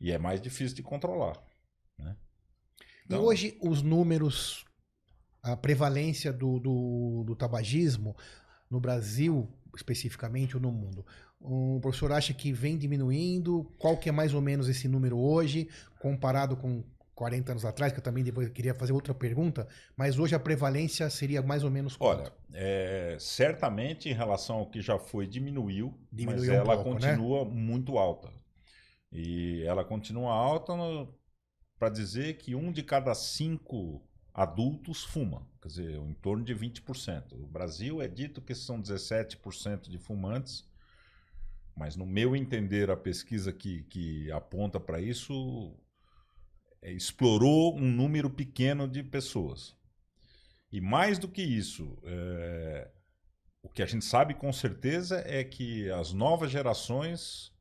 E 0.00 0.10
é 0.10 0.16
mais 0.16 0.40
difícil 0.40 0.74
de 0.74 0.82
controlar. 0.82 1.38
Né? 1.98 2.16
Então... 3.04 3.20
E 3.20 3.22
hoje 3.22 3.58
os 3.60 3.82
números, 3.82 4.64
a 5.42 5.54
prevalência 5.54 6.32
do, 6.32 6.58
do, 6.58 7.24
do 7.26 7.36
tabagismo 7.36 8.16
no 8.70 8.80
Brasil, 8.80 9.46
especificamente, 9.76 10.56
ou 10.56 10.62
no 10.62 10.72
mundo? 10.72 11.04
O 11.38 11.78
professor 11.82 12.12
acha 12.12 12.32
que 12.32 12.50
vem 12.50 12.78
diminuindo? 12.78 13.70
Qual 13.78 13.98
que 13.98 14.08
é 14.08 14.12
mais 14.12 14.32
ou 14.32 14.40
menos 14.40 14.70
esse 14.70 14.88
número 14.88 15.18
hoje, 15.18 15.68
comparado 16.00 16.56
com 16.56 16.82
40 17.16 17.52
anos 17.52 17.64
atrás, 17.64 17.92
que 17.92 17.98
eu 18.00 18.04
também 18.04 18.22
depois 18.22 18.48
queria 18.50 18.74
fazer 18.74 18.92
outra 18.92 19.14
pergunta, 19.14 19.66
mas 19.96 20.18
hoje 20.18 20.36
a 20.36 20.40
prevalência 20.40 21.10
seria 21.10 21.42
mais 21.42 21.64
ou 21.64 21.70
menos 21.70 21.96
quanto? 21.96 22.30
Olha, 22.30 22.32
é, 22.52 23.16
certamente 23.20 24.08
em 24.08 24.12
relação 24.14 24.58
ao 24.58 24.70
que 24.70 24.82
já 24.82 24.98
foi, 24.98 25.26
diminuiu, 25.26 25.98
diminuiu 26.12 26.40
mas 26.40 26.48
um 26.48 26.54
ela 26.54 26.76
pouco, 26.76 26.90
continua 26.92 27.44
né? 27.44 27.50
muito 27.52 27.98
alta. 27.98 28.30
E 29.12 29.62
ela 29.64 29.84
continua 29.84 30.32
alta 30.34 30.72
para 31.78 31.88
dizer 31.88 32.38
que 32.38 32.54
um 32.54 32.72
de 32.72 32.82
cada 32.82 33.14
cinco 33.14 34.06
adultos 34.34 35.04
fuma, 35.04 35.48
quer 35.62 35.68
dizer, 35.68 35.96
em 35.96 36.14
torno 36.14 36.44
de 36.44 36.54
20%. 36.54 37.32
O 37.32 37.46
Brasil 37.46 38.02
é 38.02 38.08
dito 38.08 38.42
que 38.42 38.54
são 38.54 38.80
17% 38.80 39.88
de 39.88 39.98
fumantes, 39.98 40.68
Mas 41.76 41.96
no 41.96 42.06
meu 42.06 42.34
entender, 42.36 42.90
a 42.90 42.96
pesquisa 42.96 43.52
que, 43.52 43.84
que 43.84 44.30
aponta 44.32 44.80
para 44.80 45.00
isso 45.00 45.76
explorou 46.92 47.76
um 47.76 47.90
número 47.90 48.30
pequeno 48.30 48.86
de 48.86 49.02
pessoas. 49.02 49.74
E 50.70 50.80
mais 50.80 51.18
do 51.18 51.28
que 51.28 51.42
isso, 51.42 51.96
é, 52.04 52.88
o 53.62 53.68
que 53.68 53.82
a 53.82 53.86
gente 53.86 54.04
sabe 54.04 54.34
com 54.34 54.52
certeza 54.52 55.22
é 55.26 55.42
que 55.42 55.90
as 55.90 56.12
novas 56.12 56.50
gerações, 56.50 57.52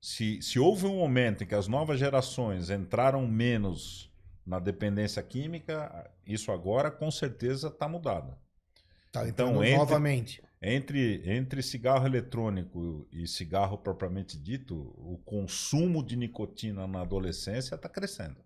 se, 0.00 0.40
se 0.42 0.58
houve 0.58 0.86
um 0.86 0.96
momento 0.96 1.44
em 1.44 1.46
que 1.46 1.54
as 1.54 1.68
novas 1.68 1.98
gerações 1.98 2.70
entraram 2.70 3.26
menos 3.26 4.10
na 4.44 4.58
dependência 4.58 5.22
química, 5.22 6.10
isso 6.26 6.50
agora 6.50 6.90
com 6.90 7.10
certeza 7.10 7.68
está 7.68 7.88
mudado. 7.88 8.36
Tá, 9.12 9.28
então, 9.28 9.62
entre, 9.62 9.76
novamente. 9.76 10.42
Entre, 10.62 11.22
entre 11.24 11.62
cigarro 11.62 12.06
eletrônico 12.06 13.08
e 13.10 13.26
cigarro 13.26 13.78
propriamente 13.78 14.36
dito, 14.38 14.74
o 14.98 15.18
consumo 15.24 16.04
de 16.04 16.16
nicotina 16.16 16.86
na 16.86 17.00
adolescência 17.00 17.74
está 17.74 17.88
crescendo. 17.88 18.36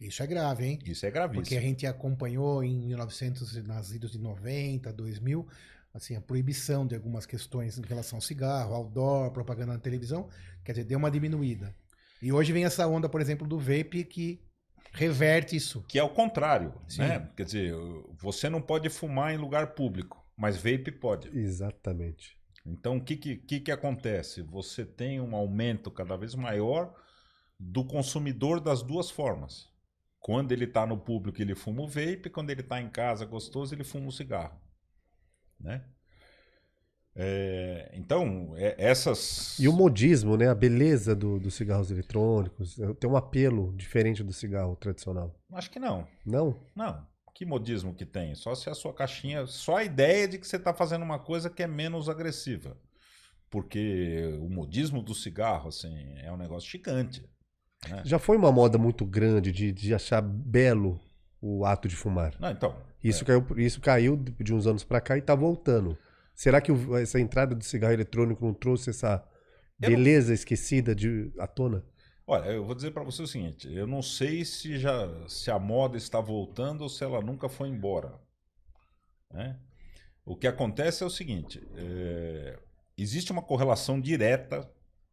Isso 0.00 0.22
é 0.22 0.26
grave, 0.26 0.64
hein? 0.64 0.78
Isso 0.86 1.04
é 1.04 1.10
gravíssimo. 1.10 1.42
Porque 1.42 1.56
a 1.56 1.60
gente 1.60 1.86
acompanhou 1.86 2.64
em 2.64 2.86
1900, 2.86 3.62
nas 3.64 3.92
idas 3.92 4.12
de 4.12 4.18
90, 4.18 4.92
2000, 4.92 5.46
assim, 5.92 6.16
a 6.16 6.20
proibição 6.20 6.86
de 6.86 6.94
algumas 6.94 7.26
questões 7.26 7.78
em 7.78 7.82
relação 7.82 8.16
ao 8.16 8.22
cigarro, 8.22 8.74
outdoor, 8.74 9.30
propaganda 9.30 9.74
na 9.74 9.78
televisão, 9.78 10.28
quer 10.64 10.72
dizer, 10.72 10.84
deu 10.84 10.98
uma 10.98 11.10
diminuída. 11.10 11.74
E 12.22 12.32
hoje 12.32 12.52
vem 12.52 12.64
essa 12.64 12.86
onda, 12.86 13.08
por 13.08 13.20
exemplo, 13.20 13.46
do 13.46 13.58
vape 13.58 14.04
que 14.04 14.40
reverte 14.92 15.56
isso. 15.56 15.84
Que 15.86 15.98
é 15.98 16.02
o 16.02 16.08
contrário, 16.08 16.74
Sim. 16.88 17.02
né? 17.02 17.30
Quer 17.36 17.44
dizer, 17.44 17.74
você 18.18 18.48
não 18.48 18.60
pode 18.60 18.88
fumar 18.88 19.34
em 19.34 19.38
lugar 19.38 19.74
público, 19.74 20.24
mas 20.36 20.56
vape 20.56 20.92
pode. 20.92 21.28
Exatamente. 21.36 22.38
Então, 22.64 22.96
o 22.96 23.00
que, 23.04 23.16
que, 23.16 23.60
que 23.60 23.72
acontece? 23.72 24.42
Você 24.42 24.84
tem 24.84 25.20
um 25.20 25.34
aumento 25.34 25.90
cada 25.90 26.16
vez 26.16 26.34
maior 26.34 26.94
do 27.58 27.84
consumidor 27.84 28.60
das 28.60 28.82
duas 28.82 29.10
formas. 29.10 29.69
Quando 30.20 30.52
ele 30.52 30.66
está 30.66 30.86
no 30.86 30.98
público, 30.98 31.40
ele 31.40 31.54
fuma 31.54 31.82
o 31.82 31.88
vape. 31.88 32.28
Quando 32.30 32.50
ele 32.50 32.60
está 32.60 32.80
em 32.80 32.90
casa 32.90 33.24
gostoso, 33.24 33.74
ele 33.74 33.82
fuma 33.82 34.06
o 34.08 34.12
cigarro. 34.12 34.60
Né? 35.58 35.82
É, 37.16 37.90
então, 37.94 38.54
é, 38.56 38.74
essas. 38.78 39.58
E 39.58 39.66
o 39.66 39.72
modismo, 39.72 40.36
né? 40.36 40.48
A 40.48 40.54
beleza 40.54 41.16
dos 41.16 41.40
do 41.40 41.50
cigarros 41.50 41.90
eletrônicos. 41.90 42.76
Tem 43.00 43.10
um 43.10 43.16
apelo 43.16 43.74
diferente 43.76 44.22
do 44.22 44.32
cigarro 44.32 44.76
tradicional. 44.76 45.34
Acho 45.52 45.70
que 45.70 45.80
não. 45.80 46.06
Não? 46.24 46.60
Não. 46.76 47.06
Que 47.34 47.46
modismo 47.46 47.94
que 47.94 48.04
tem? 48.04 48.34
Só 48.34 48.54
se 48.54 48.68
a 48.68 48.74
sua 48.74 48.92
caixinha. 48.92 49.46
Só 49.46 49.76
a 49.76 49.84
ideia 49.84 50.28
de 50.28 50.38
que 50.38 50.46
você 50.46 50.56
está 50.56 50.74
fazendo 50.74 51.02
uma 51.02 51.18
coisa 51.18 51.48
que 51.48 51.62
é 51.62 51.66
menos 51.66 52.08
agressiva. 52.08 52.76
Porque 53.48 54.38
o 54.40 54.48
modismo 54.48 55.02
do 55.02 55.14
cigarro, 55.14 55.68
assim, 55.68 56.14
é 56.18 56.30
um 56.30 56.36
negócio 56.36 56.70
gigante. 56.70 57.28
É. 57.88 58.04
Já 58.04 58.18
foi 58.18 58.36
uma 58.36 58.52
moda 58.52 58.76
muito 58.76 59.04
grande 59.04 59.50
de, 59.52 59.72
de 59.72 59.94
achar 59.94 60.20
belo 60.20 61.00
o 61.40 61.64
ato 61.64 61.88
de 61.88 61.96
fumar. 61.96 62.34
Não, 62.38 62.50
então. 62.50 62.76
Isso, 63.02 63.24
é. 63.24 63.26
caiu, 63.26 63.46
isso 63.56 63.80
caiu 63.80 64.16
de 64.16 64.52
uns 64.52 64.66
anos 64.66 64.84
para 64.84 65.00
cá 65.00 65.16
e 65.16 65.20
está 65.20 65.34
voltando. 65.34 65.96
Será 66.34 66.60
que 66.60 66.70
o, 66.70 66.96
essa 66.96 67.18
entrada 67.18 67.54
do 67.54 67.64
cigarro 67.64 67.94
eletrônico 67.94 68.44
não 68.44 68.52
trouxe 68.52 68.90
essa 68.90 69.24
beleza 69.78 70.28
não... 70.28 70.34
esquecida 70.34 70.94
de, 70.94 71.32
à 71.38 71.46
tona? 71.46 71.84
Olha, 72.26 72.50
eu 72.50 72.64
vou 72.64 72.74
dizer 72.74 72.92
para 72.92 73.02
você 73.02 73.22
o 73.22 73.26
seguinte: 73.26 73.72
eu 73.72 73.86
não 73.86 74.02
sei 74.02 74.44
se 74.44 74.78
já 74.78 75.08
se 75.26 75.50
a 75.50 75.58
moda 75.58 75.96
está 75.96 76.20
voltando 76.20 76.82
ou 76.82 76.88
se 76.88 77.02
ela 77.02 77.20
nunca 77.20 77.48
foi 77.48 77.68
embora. 77.68 78.14
Né? 79.32 79.58
O 80.24 80.36
que 80.36 80.46
acontece 80.46 81.02
é 81.02 81.06
o 81.06 81.10
seguinte: 81.10 81.66
é, 81.74 82.58
existe 82.96 83.32
uma 83.32 83.42
correlação 83.42 84.00
direta 84.00 84.70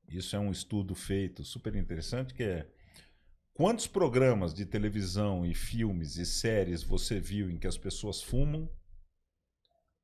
isso 0.07 0.35
é 0.35 0.39
um 0.39 0.51
estudo 0.51 0.95
feito 0.95 1.43
super 1.43 1.75
interessante 1.75 2.33
que 2.33 2.43
é 2.43 2.69
quantos 3.53 3.87
programas 3.87 4.53
de 4.53 4.65
televisão 4.65 5.45
e 5.45 5.53
filmes 5.53 6.15
e 6.17 6.25
séries 6.25 6.83
você 6.83 7.19
viu 7.19 7.49
em 7.49 7.57
que 7.57 7.67
as 7.67 7.77
pessoas 7.77 8.21
fumam? 8.21 8.69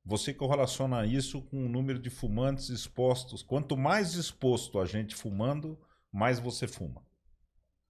Você 0.04 0.34
correlaciona 0.34 1.06
isso 1.06 1.40
com 1.40 1.64
o 1.64 1.68
número 1.68 1.98
de 1.98 2.10
fumantes 2.10 2.68
expostos. 2.68 3.42
Quanto 3.42 3.74
mais 3.74 4.14
exposto 4.14 4.78
a 4.78 4.84
gente 4.84 5.14
fumando, 5.14 5.78
mais 6.12 6.38
você 6.38 6.68
fuma. 6.68 7.02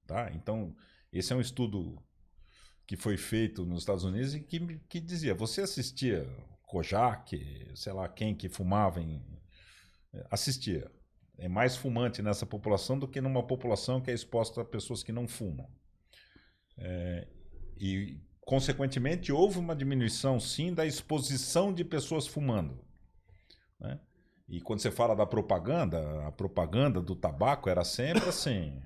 Tá? 0.07 0.31
Então, 0.33 0.77
esse 1.12 1.33
é 1.33 1.37
um 1.37 1.40
estudo 1.40 2.00
que 2.87 2.96
foi 2.96 3.16
feito 3.16 3.64
nos 3.64 3.81
Estados 3.81 4.05
Unidos 4.05 4.35
e 4.35 4.40
que, 4.40 4.79
que 4.88 5.00
dizia: 5.00 5.35
você 5.35 5.62
assistia 5.62 6.24
Kojak, 6.62 7.72
sei 7.74 7.92
lá 7.92 8.09
quem 8.09 8.35
que 8.35 8.48
fumava 8.48 9.00
em. 9.00 9.22
Assistia 10.31 10.88
é 11.38 11.48
mais 11.48 11.76
fumante 11.76 12.22
nessa 12.22 12.46
população 12.46 12.98
do 12.98 13.08
que 13.08 13.20
numa 13.20 13.42
população 13.42 14.00
que 14.00 14.10
é 14.10 14.14
exposta 14.14 14.60
a 14.60 14.64
pessoas 14.64 15.02
que 15.02 15.12
não 15.12 15.26
fumam. 15.26 15.68
É, 16.78 17.26
e, 17.76 18.20
consequentemente, 18.40 19.32
houve 19.32 19.58
uma 19.58 19.74
diminuição, 19.74 20.38
sim, 20.38 20.72
da 20.72 20.86
exposição 20.86 21.72
de 21.72 21.84
pessoas 21.84 22.26
fumando. 22.26 22.78
Né? 23.80 23.98
E 24.48 24.60
quando 24.60 24.80
você 24.80 24.90
fala 24.90 25.14
da 25.14 25.26
propaganda, 25.26 26.26
a 26.26 26.32
propaganda 26.32 27.00
do 27.00 27.16
tabaco 27.16 27.68
era 27.68 27.84
sempre 27.84 28.28
assim. 28.28 28.80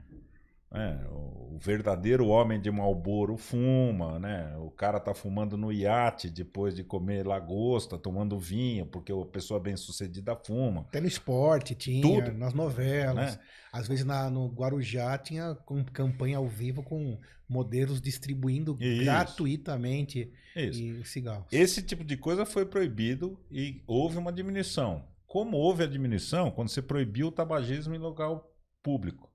É, 0.70 0.98
o 1.10 1.56
verdadeiro 1.58 2.26
homem 2.26 2.60
de 2.60 2.70
Malboro 2.70 3.38
fuma, 3.38 4.18
né? 4.18 4.54
O 4.58 4.70
cara 4.70 5.00
tá 5.00 5.14
fumando 5.14 5.56
no 5.56 5.72
iate 5.72 6.28
depois 6.28 6.74
de 6.74 6.84
comer 6.84 7.26
lagosta, 7.26 7.96
tomando 7.96 8.38
vinho, 8.38 8.84
porque 8.84 9.10
a 9.10 9.24
pessoa 9.24 9.58
bem 9.58 9.76
sucedida 9.76 10.36
fuma. 10.36 10.82
Até 10.82 11.00
no 11.00 11.06
esporte 11.06 11.74
tinha, 11.74 12.02
Tudo. 12.02 12.32
nas 12.36 12.52
novelas. 12.52 13.36
Né? 13.36 13.40
Às 13.72 13.88
vezes 13.88 14.04
na, 14.04 14.28
no 14.28 14.46
Guarujá 14.48 15.16
tinha 15.16 15.54
com, 15.54 15.82
campanha 15.84 16.36
ao 16.36 16.46
vivo 16.46 16.82
com 16.82 17.18
modelos 17.48 18.00
distribuindo 18.00 18.76
Isso. 18.78 19.04
gratuitamente 19.04 20.30
Isso. 20.54 21.04
cigarros. 21.06 21.46
Esse 21.50 21.82
tipo 21.82 22.04
de 22.04 22.16
coisa 22.18 22.44
foi 22.44 22.66
proibido 22.66 23.40
e 23.50 23.82
houve 23.86 24.18
uma 24.18 24.32
diminuição. 24.32 25.02
Como 25.26 25.56
houve 25.56 25.82
a 25.82 25.86
diminuição 25.86 26.50
quando 26.50 26.68
você 26.68 26.82
proibiu 26.82 27.28
o 27.28 27.32
tabagismo 27.32 27.94
em 27.94 27.98
local 27.98 28.54
público? 28.82 29.27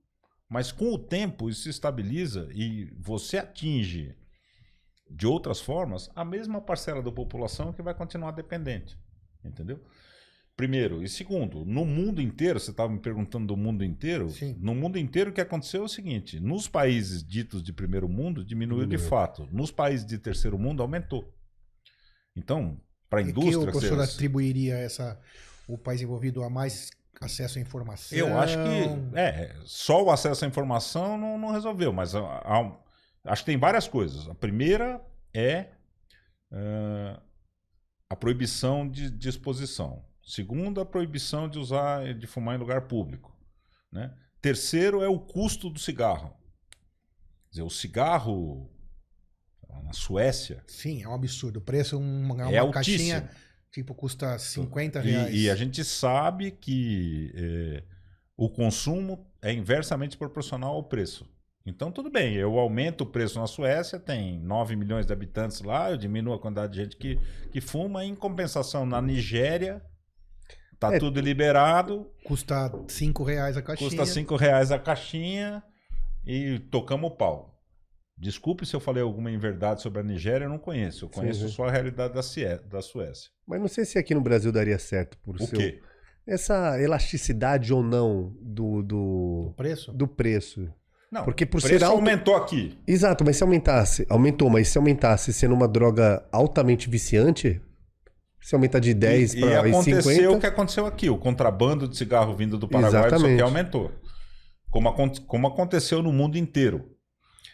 Mas 0.50 0.72
com 0.72 0.94
o 0.94 1.00
tempo 1.00 1.50
isso 1.50 1.64
se 1.64 1.70
estabiliza 1.70 2.50
e 2.54 2.86
você 3.00 3.38
atinge 3.38 4.16
de 5.10 5.28
outras 5.28 5.62
formas 5.62 6.10
a 6.16 6.26
mesma 6.26 6.62
parcela 6.62 7.02
da 7.02 7.12
população 7.12 7.74
que 7.74 7.82
vai 7.82 7.94
continuar 7.94 8.32
dependente. 8.32 8.98
Entendeu? 9.44 9.84
Primeiro. 10.56 11.04
E 11.04 11.10
segundo, 11.10 11.66
no 11.66 11.84
mundo 11.84 12.22
inteiro, 12.22 12.60
você 12.60 12.72
estava 12.72 12.92
me 12.92 13.00
perguntando 13.00 13.48
do 13.48 13.58
mundo 13.58 13.84
inteiro. 13.84 14.30
Sim. 14.30 14.56
No 14.60 14.76
mundo 14.76 15.00
inteiro 15.00 15.32
o 15.32 15.34
que 15.34 15.42
aconteceu 15.42 15.82
é 15.82 15.86
o 15.86 15.90
seguinte: 15.90 16.40
nos 16.40 16.68
países 16.68 17.24
ditos 17.24 17.64
de 17.64 17.74
primeiro 17.74 18.08
mundo, 18.08 18.46
diminuiu 18.46 18.86
de 18.86 18.98
fato. 18.98 19.48
Nos 19.52 19.72
países 19.72 20.06
de 20.06 20.18
terceiro 20.18 20.58
mundo, 20.58 20.82
aumentou. 20.84 21.34
Então, 22.36 22.80
para 23.10 23.20
a 23.20 23.24
indústria. 23.24 23.50
E 23.50 23.52
que 23.52 23.58
o 23.58 23.72
professor 23.72 24.00
atribuiria 24.00 24.76
essa, 24.76 25.20
o 25.68 25.78
país 25.78 26.02
envolvido 26.02 26.44
a 26.44 26.50
mais 26.50 26.92
acesso 27.22 27.58
à 27.58 27.62
informação. 27.62 28.18
Eu 28.18 28.38
acho 28.38 28.56
que 28.56 29.18
é 29.18 29.56
só 29.66 30.04
o 30.04 30.12
acesso 30.12 30.46
à 30.46 30.48
informação 30.48 31.18
não, 31.18 31.38
não 31.38 31.52
resolveu, 31.52 31.94
mas 31.94 32.16
há, 32.16 32.78
acho 33.26 33.44
que 33.44 33.52
tem 33.52 33.58
várias 33.58 33.88
coisas. 33.88 34.28
A 34.30 34.36
primeira 34.36 35.02
é 35.34 35.68
uh, 36.52 37.22
a 38.10 38.16
proibição 38.16 38.88
de, 38.88 39.10
de 39.10 39.30
exposição. 39.30 40.06
Segundo, 40.22 40.80
a 40.80 40.86
proibição 40.86 41.50
de 41.50 41.60
usar, 41.60 42.14
de 42.14 42.28
fumar 42.28 42.56
em 42.56 42.60
lugar 42.60 42.82
público. 42.88 43.36
Né? 43.92 44.14
Terceiro 44.42 45.02
é 45.02 45.08
o 45.08 45.20
custo 45.20 45.70
do 45.70 45.80
cigarro. 45.80 46.30
Quer 47.46 47.50
dizer, 47.52 47.64
o 47.64 47.70
cigarro 47.70 48.74
na 49.84 49.94
Suécia. 49.94 50.64
Sim, 50.68 51.04
é 51.04 51.08
um 51.08 51.14
absurdo. 51.14 51.58
O 51.58 51.62
preço 51.62 51.96
é 51.96 51.98
uma, 51.98 52.48
uma 52.48 52.52
é 52.52 52.72
caixinha. 52.72 53.30
Tipo, 53.74 53.96
custa 53.96 54.38
50 54.38 55.02
reais. 55.02 55.34
E, 55.34 55.46
e 55.46 55.50
a 55.50 55.56
gente 55.56 55.84
sabe 55.84 56.52
que 56.52 57.34
é, 57.36 57.84
o 58.38 58.48
consumo 58.48 59.26
é 59.42 59.52
inversamente 59.52 60.16
proporcional 60.16 60.76
ao 60.76 60.84
preço. 60.84 61.28
Então, 61.66 61.92
tudo 61.92 62.12
bem, 62.12 62.36
eu 62.36 62.60
aumento 62.60 63.02
o 63.02 63.06
preço 63.06 63.40
na 63.40 63.48
Suécia, 63.48 64.00
tem 64.00 64.40
9 64.40 64.76
milhões 64.76 65.08
de 65.08 65.14
habitantes 65.14 65.62
lá, 65.62 65.90
eu 65.90 65.98
diminuo 65.98 66.36
a 66.36 66.40
quantidade 66.40 66.74
de 66.74 66.80
gente 66.84 66.98
que, 66.98 67.20
que 67.52 67.60
fuma. 67.60 68.06
Em 68.06 68.14
compensação, 68.14 68.86
na 68.86 69.02
Nigéria, 69.02 69.82
tá 70.78 70.94
é, 70.94 71.00
tudo 71.00 71.20
liberado. 71.20 72.12
Custa 72.26 72.72
5 72.88 73.24
reais 73.24 73.58
a 73.58 73.62
caixinha. 73.64 73.90
Custa 73.90 74.06
5 74.06 74.36
reais 74.36 74.72
a 74.72 74.78
caixinha 74.78 75.64
e 76.28 76.60
tocamos 76.60 77.10
o 77.10 77.16
pau. 77.16 77.53
Desculpe 78.18 78.66
se 78.66 78.76
eu 78.76 78.80
falei 78.80 79.02
alguma 79.02 79.32
inverdade 79.32 79.82
sobre 79.82 80.00
a 80.00 80.04
Nigéria, 80.04 80.46
eu 80.46 80.50
não 80.50 80.60
conheço. 80.60 81.06
Eu 81.06 81.10
conheço 81.10 81.48
Sim, 81.48 81.54
só 81.54 81.66
a 81.66 81.72
realidade 81.72 82.14
da, 82.14 82.22
Cie 82.22 82.60
da 82.70 82.82
Suécia. 82.82 83.32
Mas 83.46 83.60
não 83.60 83.68
sei 83.68 83.86
se 83.86 83.98
aqui 83.98 84.14
no 84.14 84.22
Brasil 84.22 84.52
daria 84.52 84.78
certo 84.78 85.18
por 85.18 85.36
o 85.36 85.46
seu... 85.46 85.58
quê? 85.58 85.82
Essa 86.26 86.82
elasticidade 86.82 87.74
ou 87.74 87.84
não 87.84 88.34
do, 88.42 88.82
do... 88.82 89.44
do 89.48 89.54
preço? 89.58 89.92
Do 89.92 90.08
preço. 90.08 90.72
Não, 91.12 91.26
porque 91.26 91.46
por 91.46 91.58
o 91.58 91.62
preço 91.62 91.80
ser 91.80 91.84
alto... 91.84 91.98
aumentou 91.98 92.36
aqui. 92.36 92.80
Exato, 92.88 93.26
mas 93.26 93.36
se 93.36 93.44
aumentasse, 93.44 94.06
aumentou, 94.10 94.50
mas 94.50 94.70
se 94.70 94.78
aumentasse 94.78 95.34
sendo 95.34 95.54
uma 95.54 95.68
droga 95.68 96.26
altamente 96.32 96.90
viciante, 96.90 97.62
Se 98.40 98.56
aumenta 98.56 98.80
de 98.80 98.94
10 98.94 99.34
e, 99.34 99.38
e 99.38 99.42
para 99.42 99.60
aconteceu 99.60 100.02
50. 100.02 100.32
o 100.32 100.40
que 100.40 100.46
aconteceu 100.46 100.86
aqui. 100.86 101.10
O 101.10 101.18
contrabando 101.18 101.88
de 101.88 101.98
cigarro 101.98 102.36
vindo 102.36 102.58
do 102.58 102.68
Paraguai 102.68 103.04
só 103.04 103.10
que 103.10 103.16
Exatamente. 103.16 103.42
aumentou. 103.42 103.92
Como, 104.70 104.92
como 105.28 105.48
aconteceu 105.48 106.02
no 106.02 106.12
mundo 106.12 106.38
inteiro. 106.38 106.93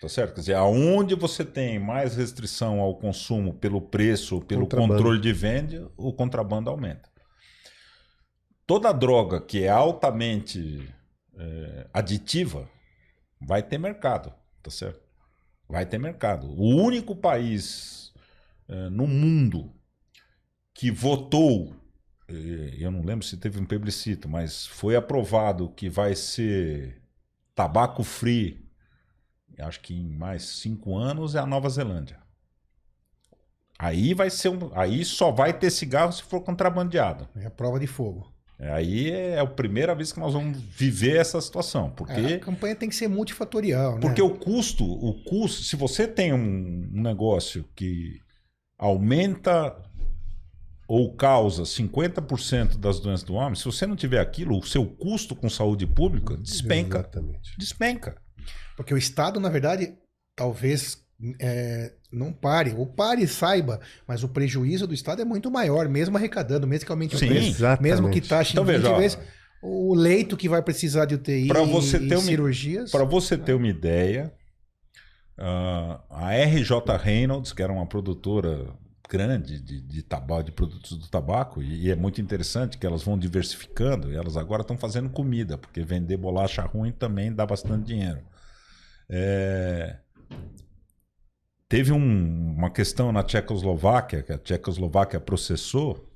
Tá 0.01 0.07
certo? 0.07 0.35
Quer 0.35 0.39
dizer, 0.39 0.55
aonde 0.55 1.13
você 1.13 1.43
tem 1.43 1.77
mais 1.77 2.15
restrição 2.15 2.79
ao 2.79 2.95
consumo 2.95 3.53
pelo 3.53 3.81
preço, 3.81 4.39
pelo 4.41 4.65
controle 4.65 5.19
de 5.19 5.33
venda, 5.33 5.91
o 5.97 6.13
contrabando 6.13 6.69
aumenta. 6.69 7.09
Toda 8.65 8.93
droga 8.93 9.41
que 9.41 9.63
é 9.63 9.69
altamente 9.69 10.87
é, 11.37 11.87
aditiva 11.93 12.69
vai 13.41 13.61
ter 13.61 13.77
mercado, 13.77 14.33
tá 14.61 14.71
certo? 14.71 15.01
Vai 15.67 15.85
ter 15.85 15.97
mercado. 15.97 16.47
O 16.47 16.75
único 16.81 17.15
país 17.15 18.13
é, 18.69 18.89
no 18.89 19.07
mundo 19.07 19.73
que 20.75 20.91
votou, 20.91 21.75
eh, 22.27 22.75
eu 22.77 22.89
não 22.91 23.03
lembro 23.03 23.25
se 23.25 23.35
teve 23.35 23.59
um 23.59 23.65
plebiscito, 23.65 24.29
mas 24.29 24.65
foi 24.65 24.95
aprovado 24.95 25.69
que 25.71 25.89
vai 25.89 26.15
ser 26.15 27.01
tabaco 27.53 28.03
free, 28.03 28.68
acho 29.61 29.79
que 29.81 29.93
em 29.93 30.09
mais 30.09 30.43
cinco 30.43 30.97
anos, 30.97 31.35
é 31.35 31.39
a 31.39 31.45
Nova 31.45 31.69
Zelândia. 31.69 32.17
Aí 33.77 34.13
vai 34.13 34.29
ser 34.29 34.49
um, 34.49 34.71
aí 34.73 35.05
só 35.05 35.31
vai 35.31 35.57
ter 35.57 35.69
cigarro 35.69 36.11
se 36.11 36.23
for 36.23 36.41
contrabandeado. 36.41 37.27
É 37.35 37.45
a 37.45 37.51
prova 37.51 37.79
de 37.79 37.87
fogo. 37.87 38.29
É, 38.59 38.69
Aí 38.73 39.09
é 39.09 39.39
a 39.39 39.45
primeira 39.47 39.95
vez 39.95 40.11
que 40.11 40.19
nós 40.19 40.33
vamos 40.33 40.57
viver 40.57 41.15
essa 41.15 41.39
situação, 41.39 41.89
porque 41.91 42.11
É, 42.11 42.33
a 42.35 42.39
campanha 42.39 42.75
tem 42.75 42.89
que 42.89 42.95
ser 42.95 43.07
multifatorial, 43.07 43.95
né? 43.95 44.01
porque 44.01 44.21
o 44.21 44.31
custo, 44.37 44.83
o 44.83 45.23
custo, 45.23 45.63
se 45.63 45.77
você 45.77 46.05
tem 46.05 46.33
um, 46.33 46.89
um 46.93 47.01
negócio 47.01 47.63
que 47.73 48.19
aumenta 48.77 49.81
ou 50.89 51.15
causa 51.15 51.63
50% 51.63 52.77
das 52.77 52.99
doenças 52.99 53.23
do 53.23 53.35
homem, 53.35 53.55
se 53.55 53.63
você 53.63 53.87
não 53.87 53.95
tiver 53.95 54.19
aquilo, 54.19 54.57
o 54.57 54.63
seu 54.63 54.85
custo 54.85 55.35
com 55.35 55.49
saúde 55.49 55.87
pública 55.87 56.35
despenca. 56.35 56.97
Exatamente. 56.97 57.55
Despenca. 57.57 58.21
Porque 58.75 58.93
o 58.93 58.97
Estado, 58.97 59.39
na 59.39 59.49
verdade, 59.49 59.93
talvez 60.35 61.03
é, 61.39 61.91
não 62.11 62.31
pare, 62.31 62.73
ou 62.77 62.85
pare 62.85 63.23
e 63.23 63.27
saiba, 63.27 63.79
mas 64.07 64.23
o 64.23 64.29
prejuízo 64.29 64.87
do 64.87 64.93
Estado 64.93 65.21
é 65.21 65.25
muito 65.25 65.51
maior, 65.51 65.87
mesmo 65.89 66.15
arrecadando, 66.17 66.65
mesmo 66.65 66.85
que 66.85 66.91
aumente 66.91 67.15
o 67.15 67.19
Sim. 67.19 67.27
preço, 67.27 67.49
Exatamente. 67.49 67.81
mesmo 67.91 68.09
que 68.09 68.21
taxe 68.21 68.51
Então, 68.53 68.63
em 68.63 68.67
20 68.67 68.81
veja, 68.81 68.97
vezes, 68.97 69.17
o 69.61 69.93
leito 69.93 70.37
que 70.37 70.47
vai 70.47 70.61
precisar 70.61 71.05
de 71.05 71.15
UTI 71.15 71.47
Pra 71.47 71.63
você 71.63 71.97
e 71.97 72.07
ter 72.07 72.15
uma- 72.15 72.23
cirurgias. 72.23 72.91
Para 72.91 73.03
você 73.03 73.37
ter 73.37 73.53
uma 73.53 73.67
ideia, 73.67 74.33
ah, 75.37 76.01
a 76.09 76.33
RJ 76.33 76.97
Reynolds, 76.97 77.53
que 77.53 77.61
era 77.61 77.71
uma 77.71 77.85
produtora 77.85 78.67
grande 79.09 79.59
de, 79.59 79.81
de 79.81 80.03
tabaco, 80.03 80.43
de 80.43 80.51
produtos 80.51 80.97
do 80.97 81.07
tabaco, 81.07 81.61
e, 81.63 81.85
e 81.87 81.91
é 81.91 81.95
muito 81.95 82.21
interessante 82.21 82.77
que 82.77 82.85
elas 82.85 83.01
vão 83.03 83.17
diversificando, 83.17 84.11
e 84.11 84.15
elas 84.15 84.37
agora 84.37 84.61
estão 84.61 84.77
fazendo 84.77 85.09
comida, 85.09 85.57
porque 85.57 85.81
vender 85.81 86.17
bolacha 86.17 86.61
ruim 86.61 86.91
também 86.91 87.33
dá 87.33 87.45
bastante 87.45 87.85
dinheiro. 87.87 88.19
É, 89.09 89.97
Teve 91.67 91.91
um- 91.91 92.55
uma 92.57 92.71
questão 92.71 93.11
na 93.11 93.21
Tchecoslováquia, 93.21 94.23
que 94.23 94.33
a 94.33 94.39
Tchecoslováquia 94.39 95.19
processou 95.19 96.07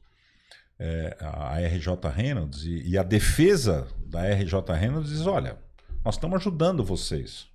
é, 0.80 1.16
a 1.22 1.60
RJ 1.62 2.10
Reynolds, 2.10 2.64
e, 2.64 2.90
e 2.90 2.98
a 2.98 3.04
defesa 3.04 3.88
da 4.08 4.24
RJ 4.28 4.74
Reynolds 4.74 5.12
diz: 5.12 5.28
olha, 5.28 5.58
nós 6.04 6.16
estamos 6.16 6.38
ajudando 6.38 6.84
vocês. 6.84 7.48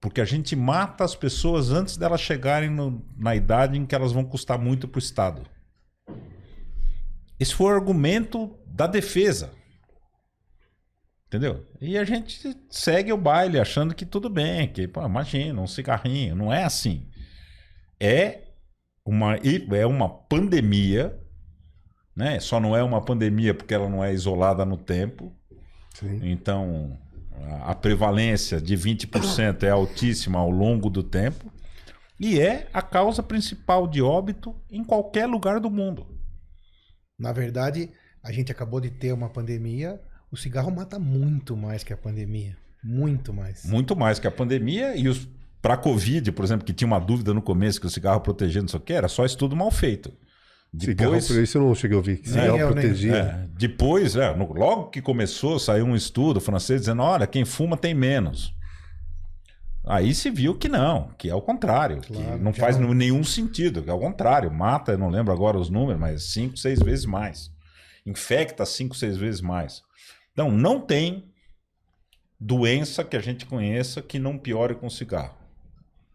Porque 0.00 0.20
a 0.20 0.24
gente 0.24 0.54
mata 0.54 1.02
as 1.02 1.16
pessoas 1.16 1.70
antes 1.72 1.96
delas 1.96 2.20
chegarem 2.20 2.70
no- 2.70 3.04
na 3.16 3.34
idade 3.34 3.76
em 3.76 3.84
que 3.84 3.94
elas 3.94 4.12
vão 4.12 4.24
custar 4.24 4.58
muito 4.58 4.86
para 4.86 4.98
o 4.98 5.02
Estado. 5.02 5.42
Esse 7.40 7.54
foi 7.54 7.66
o 7.66 7.74
argumento 7.74 8.56
da 8.66 8.86
defesa. 8.86 9.50
Entendeu? 11.26 11.66
E 11.80 11.98
a 11.98 12.04
gente 12.04 12.56
segue 12.70 13.12
o 13.12 13.16
baile 13.16 13.58
achando 13.58 13.94
que 13.94 14.06
tudo 14.06 14.30
bem, 14.30 14.68
que, 14.68 14.86
pô, 14.86 15.04
imagina, 15.04 15.60
um 15.60 15.66
cigarrinho. 15.66 16.36
Não 16.36 16.52
é 16.52 16.62
assim. 16.64 17.08
É 17.98 18.42
uma, 19.04 19.36
é 19.36 19.86
uma 19.86 20.08
pandemia, 20.08 21.18
né? 22.14 22.38
Só 22.38 22.60
não 22.60 22.76
é 22.76 22.82
uma 22.82 23.00
pandemia 23.04 23.52
porque 23.54 23.74
ela 23.74 23.88
não 23.88 24.04
é 24.04 24.12
isolada 24.12 24.64
no 24.64 24.76
tempo. 24.76 25.32
Sim. 25.94 26.20
Então, 26.22 26.96
a- 27.32 27.72
a 27.72 27.74
prevalência 27.74 28.60
de 28.60 28.76
20% 28.76 29.64
é 29.64 29.70
altíssima 29.70 30.38
ao 30.38 30.50
longo 30.50 30.88
do 30.88 31.02
tempo 31.02 31.52
e 32.20 32.38
é 32.40 32.68
a 32.72 32.80
causa 32.82 33.22
principal 33.22 33.88
de 33.88 34.00
óbito 34.00 34.54
em 34.70 34.84
qualquer 34.84 35.26
lugar 35.26 35.58
do 35.58 35.70
mundo. 35.70 36.06
Na 37.18 37.32
verdade, 37.32 37.90
a 38.22 38.30
gente 38.30 38.52
acabou 38.52 38.80
de 38.80 38.90
ter 38.90 39.12
uma 39.12 39.28
pandemia, 39.28 40.00
o 40.36 40.38
cigarro 40.38 40.70
mata 40.70 40.98
muito 40.98 41.56
mais 41.56 41.82
que 41.82 41.92
a 41.92 41.96
pandemia. 41.96 42.56
Muito 42.84 43.32
mais. 43.32 43.64
Muito 43.64 43.96
mais 43.96 44.18
que 44.18 44.26
a 44.26 44.30
pandemia 44.30 44.94
e 44.96 45.08
os 45.08 45.28
para 45.60 45.76
Covid, 45.76 46.30
por 46.30 46.44
exemplo, 46.44 46.64
que 46.64 46.72
tinha 46.72 46.86
uma 46.86 47.00
dúvida 47.00 47.34
no 47.34 47.42
começo 47.42 47.80
que 47.80 47.86
o 47.86 47.90
cigarro 47.90 48.20
protegia 48.20 48.60
não 48.62 48.68
sei 48.68 48.78
o 48.78 48.82
que, 48.82 48.92
era 48.92 49.08
só 49.08 49.24
estudo 49.24 49.56
mal 49.56 49.70
feito. 49.70 50.12
Cigarro, 50.78 51.12
Depois, 51.12 51.26
por 51.26 51.42
isso 51.42 51.58
eu 51.58 51.62
não 51.62 51.74
cheguei 51.74 51.94
a 51.94 51.98
ouvir. 51.98 52.18
que 52.18 52.28
Cigarro 52.28 52.56
nem- 52.56 52.66
protegia. 52.66 53.16
É, 53.16 53.46
depois, 53.56 54.14
é, 54.14 54.36
no- 54.36 54.52
logo 54.52 54.90
que 54.90 55.00
começou, 55.02 55.58
saiu 55.58 55.86
um 55.86 55.96
estudo 55.96 56.40
francês 56.40 56.80
dizendo: 56.82 57.02
olha, 57.02 57.26
quem 57.26 57.44
fuma 57.44 57.76
tem 57.76 57.94
menos. 57.94 58.54
Aí 59.84 60.14
se 60.14 60.30
viu 60.30 60.54
que 60.54 60.68
não, 60.68 61.10
que 61.16 61.30
é 61.30 61.34
o 61.34 61.40
contrário, 61.40 62.00
que 62.00 62.12
Claro, 62.12 62.42
não 62.42 62.52
já 62.52 62.60
faz 62.60 62.76
não- 62.78 62.92
nenhum 62.92 63.22
sentido, 63.24 63.82
que 63.82 63.88
é 63.90 63.92
o 63.92 63.98
contrário, 64.00 64.52
mata, 64.52 64.92
eu 64.92 64.98
não 64.98 65.08
lembro 65.08 65.32
agora 65.32 65.56
os 65.58 65.70
números, 65.70 66.00
mas 66.00 66.24
cinco, 66.24 66.56
seis 66.56 66.78
vezes 66.80 67.06
mais. 67.06 67.50
Infecta 68.04 68.64
cinco, 68.66 68.94
seis 68.96 69.16
vezes 69.16 69.40
mais. 69.40 69.82
Então, 70.36 70.50
não 70.50 70.78
tem 70.78 71.32
doença 72.38 73.02
que 73.02 73.16
a 73.16 73.20
gente 73.20 73.46
conheça 73.46 74.02
que 74.02 74.18
não 74.18 74.36
piore 74.36 74.74
com 74.74 74.90
cigarro. 74.90 75.34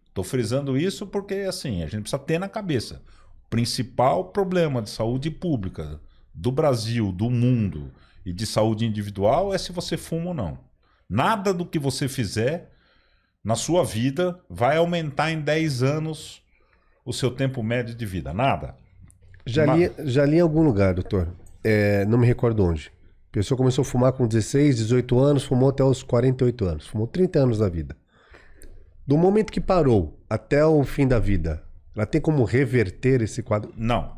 Estou 0.06 0.24
frisando 0.24 0.78
isso 0.78 1.08
porque, 1.08 1.34
assim, 1.34 1.82
a 1.82 1.88
gente 1.88 2.02
precisa 2.02 2.22
ter 2.22 2.38
na 2.38 2.48
cabeça. 2.48 3.02
O 3.48 3.50
principal 3.50 4.26
problema 4.26 4.80
de 4.80 4.92
saúde 4.92 5.32
pública 5.32 6.00
do 6.36 6.52
Brasil, 6.52 7.12
do 7.12 7.32
mundo 7.32 7.92
e 8.24 8.32
de 8.32 8.46
saúde 8.46 8.86
individual 8.86 9.56
é 9.56 9.58
se 9.58 9.72
você 9.72 9.98
fuma 9.98 10.28
ou 10.28 10.34
não. 10.36 10.60
Nada 11.10 11.52
do 11.52 11.66
que 11.66 11.80
você 11.80 12.08
fizer 12.08 12.70
na 13.44 13.56
sua 13.56 13.84
vida 13.84 14.40
vai 14.48 14.78
aumentar 14.78 15.32
em 15.32 15.42
10 15.42 15.82
anos 15.82 16.44
o 17.04 17.12
seu 17.12 17.32
tempo 17.32 17.64
médio 17.64 17.96
de 17.96 18.06
vida. 18.06 18.32
Nada. 18.32 18.76
Já, 19.48 19.66
Ma- 19.66 19.76
li, 19.76 19.92
já 20.06 20.28
li 20.28 20.38
em 20.38 20.42
algum 20.42 20.62
lugar, 20.62 20.94
doutor. 20.94 21.28
É, 21.64 22.06
não 22.06 22.20
me 22.20 22.28
recordo 22.28 22.64
onde. 22.64 22.92
A 23.32 23.34
pessoa 23.34 23.58
começou 23.58 23.84
a 23.84 23.86
fumar 23.86 24.12
com 24.12 24.28
16, 24.28 24.76
18 24.76 25.18
anos, 25.18 25.46
fumou 25.46 25.70
até 25.70 25.82
os 25.82 26.04
48 26.04 26.66
anos. 26.66 26.88
Fumou 26.88 27.08
30 27.08 27.40
anos 27.40 27.58
da 27.60 27.70
vida. 27.70 27.96
Do 29.08 29.18
momento 29.18 29.54
que 29.54 29.62
parou 29.62 30.22
até 30.30 30.66
o 30.66 30.84
fim 30.84 31.08
da 31.08 31.18
vida, 31.18 31.64
ela 31.96 32.06
tem 32.06 32.20
como 32.20 32.44
reverter 32.44 33.22
esse 33.22 33.42
quadro? 33.42 33.74
Não. 33.78 34.18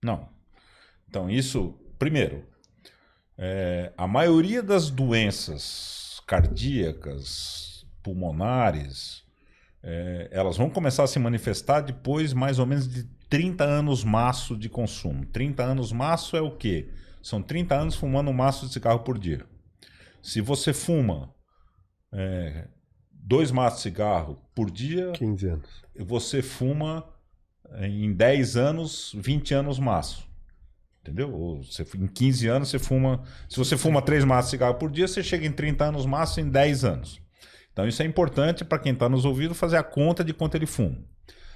Não. 0.00 0.28
Então, 1.08 1.28
isso, 1.28 1.74
primeiro, 1.98 2.44
é, 3.36 3.92
a 3.98 4.06
maioria 4.06 4.62
das 4.62 4.88
doenças 4.88 6.22
cardíacas, 6.24 7.84
pulmonares, 8.04 9.24
é, 9.82 10.28
elas 10.30 10.56
vão 10.56 10.70
começar 10.70 11.02
a 11.02 11.08
se 11.08 11.18
manifestar 11.18 11.80
depois, 11.80 12.32
mais 12.32 12.60
ou 12.60 12.66
menos, 12.66 12.86
de 12.86 13.02
30 13.28 13.64
anos 13.64 14.04
maço 14.04 14.56
de 14.56 14.68
consumo. 14.68 15.26
30 15.26 15.64
anos 15.64 15.90
maço 15.90 16.36
é 16.36 16.40
o 16.40 16.52
quê? 16.52 16.88
São 17.22 17.40
30 17.40 17.74
anos 17.74 17.94
fumando 17.94 18.30
um 18.30 18.34
maço 18.34 18.66
de 18.66 18.72
cigarro 18.72 19.00
por 19.00 19.18
dia. 19.18 19.46
Se 20.22 20.40
você 20.40 20.72
fuma 20.72 21.32
é, 22.12 22.68
dois 23.10 23.50
maços 23.50 23.78
de 23.78 23.82
cigarro 23.84 24.38
por 24.54 24.70
dia, 24.70 25.12
15 25.12 25.46
anos. 25.46 25.82
você 26.00 26.42
fuma 26.42 27.04
eh, 27.70 27.86
em 27.86 28.12
10 28.12 28.56
anos, 28.56 29.12
20 29.16 29.54
anos 29.54 29.78
maço. 29.78 30.28
Entendeu? 31.00 31.32
Ou 31.32 31.62
você, 31.62 31.84
em 31.96 32.06
15 32.06 32.48
anos 32.48 32.68
você 32.68 32.78
fuma. 32.78 33.22
Se 33.48 33.56
você 33.56 33.76
fuma 33.76 34.02
3 34.02 34.24
maços 34.24 34.46
de 34.46 34.50
cigarro 34.52 34.74
por 34.74 34.90
dia, 34.90 35.08
você 35.08 35.22
chega 35.22 35.46
em 35.46 35.52
30 35.52 35.84
anos 35.84 36.06
maço 36.06 36.40
em 36.40 36.48
10 36.48 36.84
anos. 36.84 37.20
Então 37.72 37.88
isso 37.88 38.02
é 38.02 38.06
importante 38.06 38.64
para 38.64 38.78
quem 38.78 38.92
está 38.92 39.08
nos 39.08 39.24
ouvindo 39.24 39.54
fazer 39.54 39.76
a 39.76 39.82
conta 39.82 40.22
de 40.22 40.34
quanto 40.34 40.56
ele 40.56 40.66
fuma. 40.66 40.98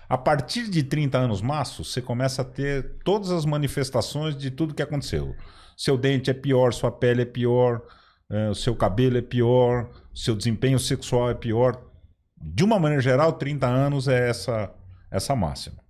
A 0.09 0.17
partir 0.17 0.69
de 0.69 0.83
30 0.83 1.19
anos 1.19 1.43
maço, 1.43 1.85
você 1.85 2.01
começa 2.01 2.43
a 2.43 2.45
ter 2.45 2.99
todas 3.05 3.31
as 3.31 3.45
manifestações 3.45 4.37
de 4.37 4.51
tudo 4.51 4.75
que 4.75 4.83
aconteceu. 4.83 5.35
Seu 5.77 5.99
dente 5.99 6.31
é 6.31 6.35
pior, 6.35 6.73
sua 6.73 6.91
pele 6.93 7.23
é 7.23 7.27
pior, 7.27 7.83
eh, 8.31 8.49
o 8.49 8.55
seu 8.55 8.75
cabelo 8.75 9.19
é 9.19 9.23
pior, 9.23 9.91
seu 10.15 10.37
desempenho 10.37 10.79
sexual 10.79 11.31
é 11.31 11.35
pior. 11.35 11.83
De 12.41 12.63
uma 12.63 12.79
maneira 12.79 13.03
geral, 13.03 13.33
30 13.33 13.67
anos 13.67 14.07
é 14.07 14.29
essa, 14.29 14.73
essa 15.11 15.35
máxima. 15.35 15.85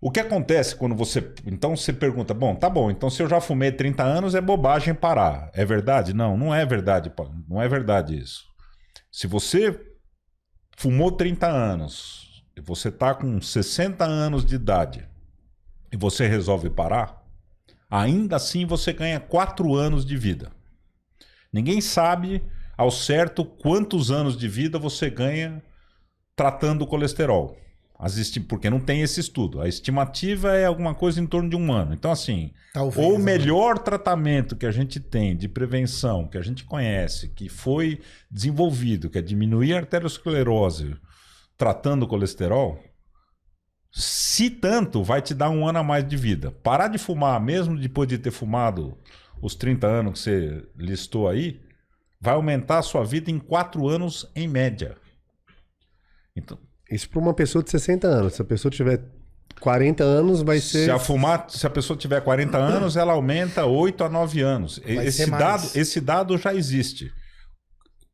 O 0.00 0.10
que 0.10 0.20
acontece 0.20 0.76
quando 0.76 0.94
você. 0.94 1.32
Então 1.46 1.76
você 1.76 1.92
pergunta: 1.92 2.32
bom, 2.32 2.54
tá 2.54 2.70
bom, 2.70 2.90
então 2.90 3.10
se 3.10 3.22
eu 3.22 3.28
já 3.28 3.40
fumei 3.40 3.70
30 3.70 4.02
anos, 4.02 4.34
é 4.34 4.40
bobagem 4.40 4.94
parar. 4.94 5.50
É 5.52 5.64
verdade? 5.64 6.14
Não, 6.14 6.36
não 6.36 6.54
é 6.54 6.64
verdade. 6.64 7.12
Não 7.48 7.60
é 7.60 7.68
verdade 7.68 8.18
isso. 8.18 8.44
Se 9.12 9.26
você 9.26 9.78
fumou 10.76 11.12
30 11.12 11.46
anos, 11.46 12.29
e 12.60 12.62
você 12.62 12.90
tá 12.90 13.14
com 13.14 13.40
60 13.40 14.04
anos 14.04 14.44
de 14.44 14.54
idade, 14.54 15.08
e 15.90 15.96
você 15.96 16.28
resolve 16.28 16.68
parar, 16.68 17.24
ainda 17.90 18.36
assim 18.36 18.66
você 18.66 18.92
ganha 18.92 19.18
quatro 19.18 19.74
anos 19.74 20.04
de 20.04 20.14
vida. 20.14 20.52
Ninguém 21.50 21.80
sabe 21.80 22.42
ao 22.76 22.90
certo 22.90 23.46
quantos 23.46 24.10
anos 24.10 24.36
de 24.36 24.46
vida 24.46 24.78
você 24.78 25.08
ganha 25.08 25.62
tratando 26.36 26.82
o 26.82 26.86
colesterol. 26.86 27.56
Porque 28.48 28.70
não 28.70 28.80
tem 28.80 29.02
esse 29.02 29.20
estudo. 29.20 29.60
A 29.60 29.68
estimativa 29.68 30.54
é 30.54 30.64
alguma 30.64 30.94
coisa 30.94 31.20
em 31.20 31.26
torno 31.26 31.50
de 31.50 31.56
um 31.56 31.70
ano. 31.70 31.92
Então, 31.92 32.10
assim, 32.10 32.50
Talvez, 32.72 33.06
o 33.06 33.18
né? 33.18 33.24
melhor 33.24 33.76
né? 33.76 33.82
tratamento 33.82 34.56
que 34.56 34.64
a 34.64 34.70
gente 34.70 34.98
tem 35.00 35.36
de 35.36 35.48
prevenção, 35.48 36.26
que 36.26 36.38
a 36.38 36.42
gente 36.42 36.64
conhece, 36.64 37.28
que 37.28 37.48
foi 37.50 38.00
desenvolvido, 38.30 39.10
que 39.10 39.18
é 39.18 39.22
diminuir 39.22 39.74
a 39.74 39.78
arteriosclerose 39.78 40.96
tratando 41.60 42.04
o 42.04 42.08
colesterol, 42.08 42.82
se 43.92 44.48
tanto, 44.48 45.04
vai 45.04 45.20
te 45.20 45.34
dar 45.34 45.50
um 45.50 45.68
ano 45.68 45.80
a 45.80 45.82
mais 45.82 46.08
de 46.08 46.16
vida. 46.16 46.50
Parar 46.50 46.88
de 46.88 46.96
fumar, 46.96 47.38
mesmo 47.38 47.78
depois 47.78 48.08
de 48.08 48.16
ter 48.16 48.30
fumado 48.30 48.96
os 49.42 49.54
30 49.54 49.86
anos 49.86 50.12
que 50.14 50.18
você 50.20 50.66
listou 50.74 51.28
aí, 51.28 51.60
vai 52.18 52.32
aumentar 52.32 52.78
a 52.78 52.82
sua 52.82 53.04
vida 53.04 53.30
em 53.30 53.38
4 53.38 53.86
anos 53.86 54.26
em 54.34 54.48
média. 54.48 54.96
Então, 56.34 56.56
Isso 56.90 57.10
para 57.10 57.20
uma 57.20 57.34
pessoa 57.34 57.62
de 57.62 57.70
60 57.70 58.08
anos. 58.08 58.34
Se 58.34 58.40
a 58.40 58.44
pessoa 58.44 58.72
tiver 58.72 59.04
40 59.60 60.02
anos, 60.02 60.40
vai 60.40 60.60
ser. 60.60 60.86
Se 60.86 60.90
a, 60.90 60.98
fumar, 60.98 61.44
se 61.50 61.66
a 61.66 61.70
pessoa 61.70 61.94
tiver 61.94 62.22
40 62.22 62.56
anos, 62.56 62.96
ela 62.96 63.12
aumenta 63.12 63.66
8 63.66 64.02
a 64.02 64.08
9 64.08 64.40
anos. 64.40 64.78
Vai 64.78 65.06
esse, 65.06 65.30
dado, 65.30 65.68
esse 65.74 66.00
dado 66.00 66.38
já 66.38 66.54
existe. 66.54 67.12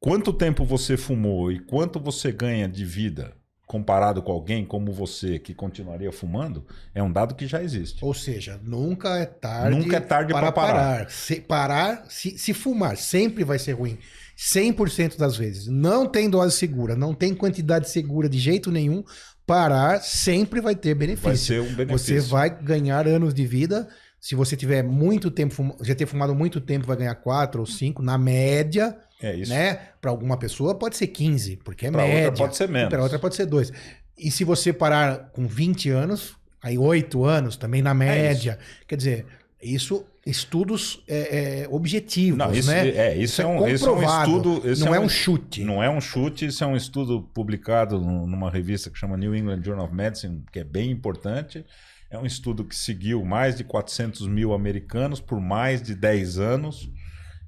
Quanto 0.01 0.33
tempo 0.33 0.65
você 0.65 0.97
fumou 0.97 1.51
e 1.51 1.59
quanto 1.59 1.99
você 1.99 2.31
ganha 2.31 2.69
de 2.69 2.85
vida 2.85 3.35
comparado 3.67 4.23
com 4.23 4.31
alguém 4.31 4.65
como 4.65 4.93
você 4.93 5.41
que 5.41 5.53
continuaria 5.53 6.13
fumando, 6.13 6.65
é 6.95 7.03
um 7.03 7.11
dado 7.11 7.35
que 7.35 7.47
já 7.47 7.63
existe. 7.63 8.05
Ou 8.05 8.15
seja, 8.15 8.61
nunca 8.63 9.19
é 9.19 9.27
tarde, 9.27 9.77
nunca 9.77 9.97
é 9.97 10.01
tarde 10.01 10.33
para 10.33 10.53
parar. 10.53 10.73
parar. 10.73 11.11
Se, 11.11 11.41
parar 11.41 12.05
se, 12.09 12.39
se 12.39 12.55
fumar 12.55 12.97
sempre 12.97 13.43
vai 13.43 13.59
ser 13.59 13.73
ruim. 13.73 13.99
100% 14.39 15.17
das 15.17 15.37
vezes. 15.37 15.67
Não 15.67 16.07
tem 16.07 16.31
dose 16.31 16.57
segura, 16.57 16.95
não 16.95 17.13
tem 17.13 17.35
quantidade 17.35 17.91
segura 17.91 18.29
de 18.29 18.39
jeito 18.39 18.71
nenhum. 18.71 19.03
Parar 19.45 20.01
sempre 20.01 20.61
vai 20.61 20.77
ter 20.77 20.95
benefício. 20.95 21.29
Vai 21.29 21.37
ser 21.37 21.61
um 21.61 21.75
benefício. 21.75 22.21
Você 22.21 22.29
vai 22.29 22.51
ganhar 22.51 23.09
anos 23.09 23.35
de 23.35 23.47
vida. 23.47 23.89
Se 24.21 24.35
você 24.35 24.57
tiver 24.57 24.83
muito 24.83 25.31
tempo, 25.31 25.77
já 25.83 25.95
ter 25.95 26.07
fumado 26.07 26.35
muito 26.35 26.61
tempo, 26.61 26.87
vai 26.87 26.97
ganhar 26.97 27.15
4 27.15 27.61
ou 27.61 27.67
5, 27.67 28.03
na 28.03 28.19
média. 28.19 28.97
É 29.21 29.35
isso. 29.35 29.51
Né? 29.51 29.79
Para 30.01 30.11
alguma 30.11 30.37
pessoa 30.37 30.75
pode 30.75 30.97
ser 30.97 31.07
15, 31.07 31.57
porque 31.59 31.87
é 31.87 31.91
pra 31.91 32.03
média. 32.03 32.27
Outra 32.27 32.45
pode 32.45 32.57
ser 32.57 32.69
menos. 32.69 32.91
Para 32.91 33.03
outra 33.03 33.19
pode 33.19 33.35
ser 33.35 33.47
2. 33.47 33.73
E 34.19 34.31
se 34.31 34.45
você 34.45 34.73
parar 34.73 35.31
com 35.33 35.47
20 35.47 35.91
anos, 35.91 36.37
aí 36.63 36.79
8 36.79 37.25
anos 37.25 37.57
também 37.57 37.83
na 37.83 37.91
é 37.91 37.95
média. 37.95 38.59
É 38.61 38.85
Quer 38.87 38.97
dizer, 38.97 39.27
isso 39.63 40.05
estudos 40.27 41.03
é, 41.07 41.63
é, 41.63 41.69
objetivos, 41.71 42.37
não, 42.37 42.53
isso, 42.53 42.69
né? 42.69 42.89
É, 42.89 43.15
isso, 43.15 43.23
isso 43.23 43.43
é, 43.43 43.47
um, 43.47 43.69
isso 43.69 43.89
é 43.89 43.93
um 43.93 44.03
estudo. 44.03 44.63
não 44.85 44.95
é, 44.95 44.97
é 44.97 45.01
um, 45.01 45.05
um, 45.05 45.09
chute. 45.09 45.65
Não 45.65 45.83
é 45.83 45.89
um 45.89 46.01
chute, 46.01 46.47
isso 46.47 46.65
é 46.65 46.67
um 46.67 46.77
estudo 46.77 47.23
publicado 47.33 48.01
numa 48.01 48.51
revista 48.51 48.91
que 48.91 48.99
chama 48.99 49.17
New 49.17 49.35
England 49.37 49.63
Journal 49.63 49.87
of 49.87 49.95
Medicine, 49.95 50.43
que 50.53 50.59
é 50.59 50.65
bem 50.65 50.91
importante. 50.91 51.65
É 52.11 52.19
um 52.19 52.27
estudo 52.27 52.65
que 52.65 52.75
seguiu 52.75 53.25
mais 53.25 53.57
de 53.57 53.65
400 53.65 54.27
mil 54.27 54.53
americanos 54.53 55.21
por 55.21 55.41
mais 55.41 55.81
de 55.81 55.95
10 55.95 56.39
anos. 56.39 56.91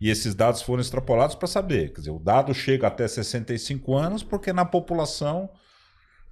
E 0.01 0.11
esses 0.11 0.34
dados 0.34 0.62
foram 0.62 0.80
extrapolados 0.80 1.34
para 1.34 1.49
saber. 1.49 1.92
Quer 1.92 2.01
dizer, 2.01 2.11
o 2.11 2.18
dado 2.18 2.55
chega 2.55 2.86
até 2.86 3.07
65 3.07 3.96
anos, 3.96 4.22
porque 4.22 4.53
na 4.53 4.64
população 4.64 5.51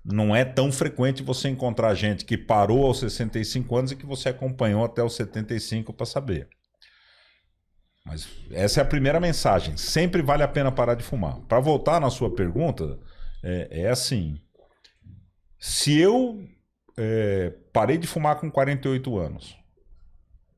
não 0.05 0.35
é 0.35 0.45
tão 0.45 0.71
frequente 0.71 1.23
você 1.23 1.49
encontrar 1.49 1.93
gente 1.95 2.25
que 2.25 2.39
parou 2.39 2.87
aos 2.87 3.01
65 3.01 3.77
anos 3.77 3.91
e 3.91 3.97
que 3.97 4.07
você 4.07 4.29
acompanhou 4.29 4.85
até 4.85 5.03
os 5.03 5.17
75 5.17 5.93
para 5.93 6.07
saber. 6.07 6.49
Mas 8.05 8.29
essa 8.53 8.81
é 8.81 8.83
a 8.83 8.87
primeira 8.87 9.19
mensagem. 9.19 9.77
Sempre 9.77 10.23
vale 10.23 10.45
a 10.45 10.49
pena 10.49 10.71
parar 10.71 10.95
de 10.95 11.03
fumar. 11.03 11.41
Para 11.49 11.59
voltar 11.59 12.01
na 12.01 12.09
sua 12.09 12.33
pergunta, 12.33 13.01
é, 13.43 13.83
é 13.83 13.89
assim: 13.89 14.41
se 15.59 15.99
eu 15.99 16.41
é, 16.97 17.53
parei 17.73 17.99
de 17.99 18.07
fumar 18.07 18.37
com 18.37 18.49
48 18.49 19.19
anos, 19.19 19.57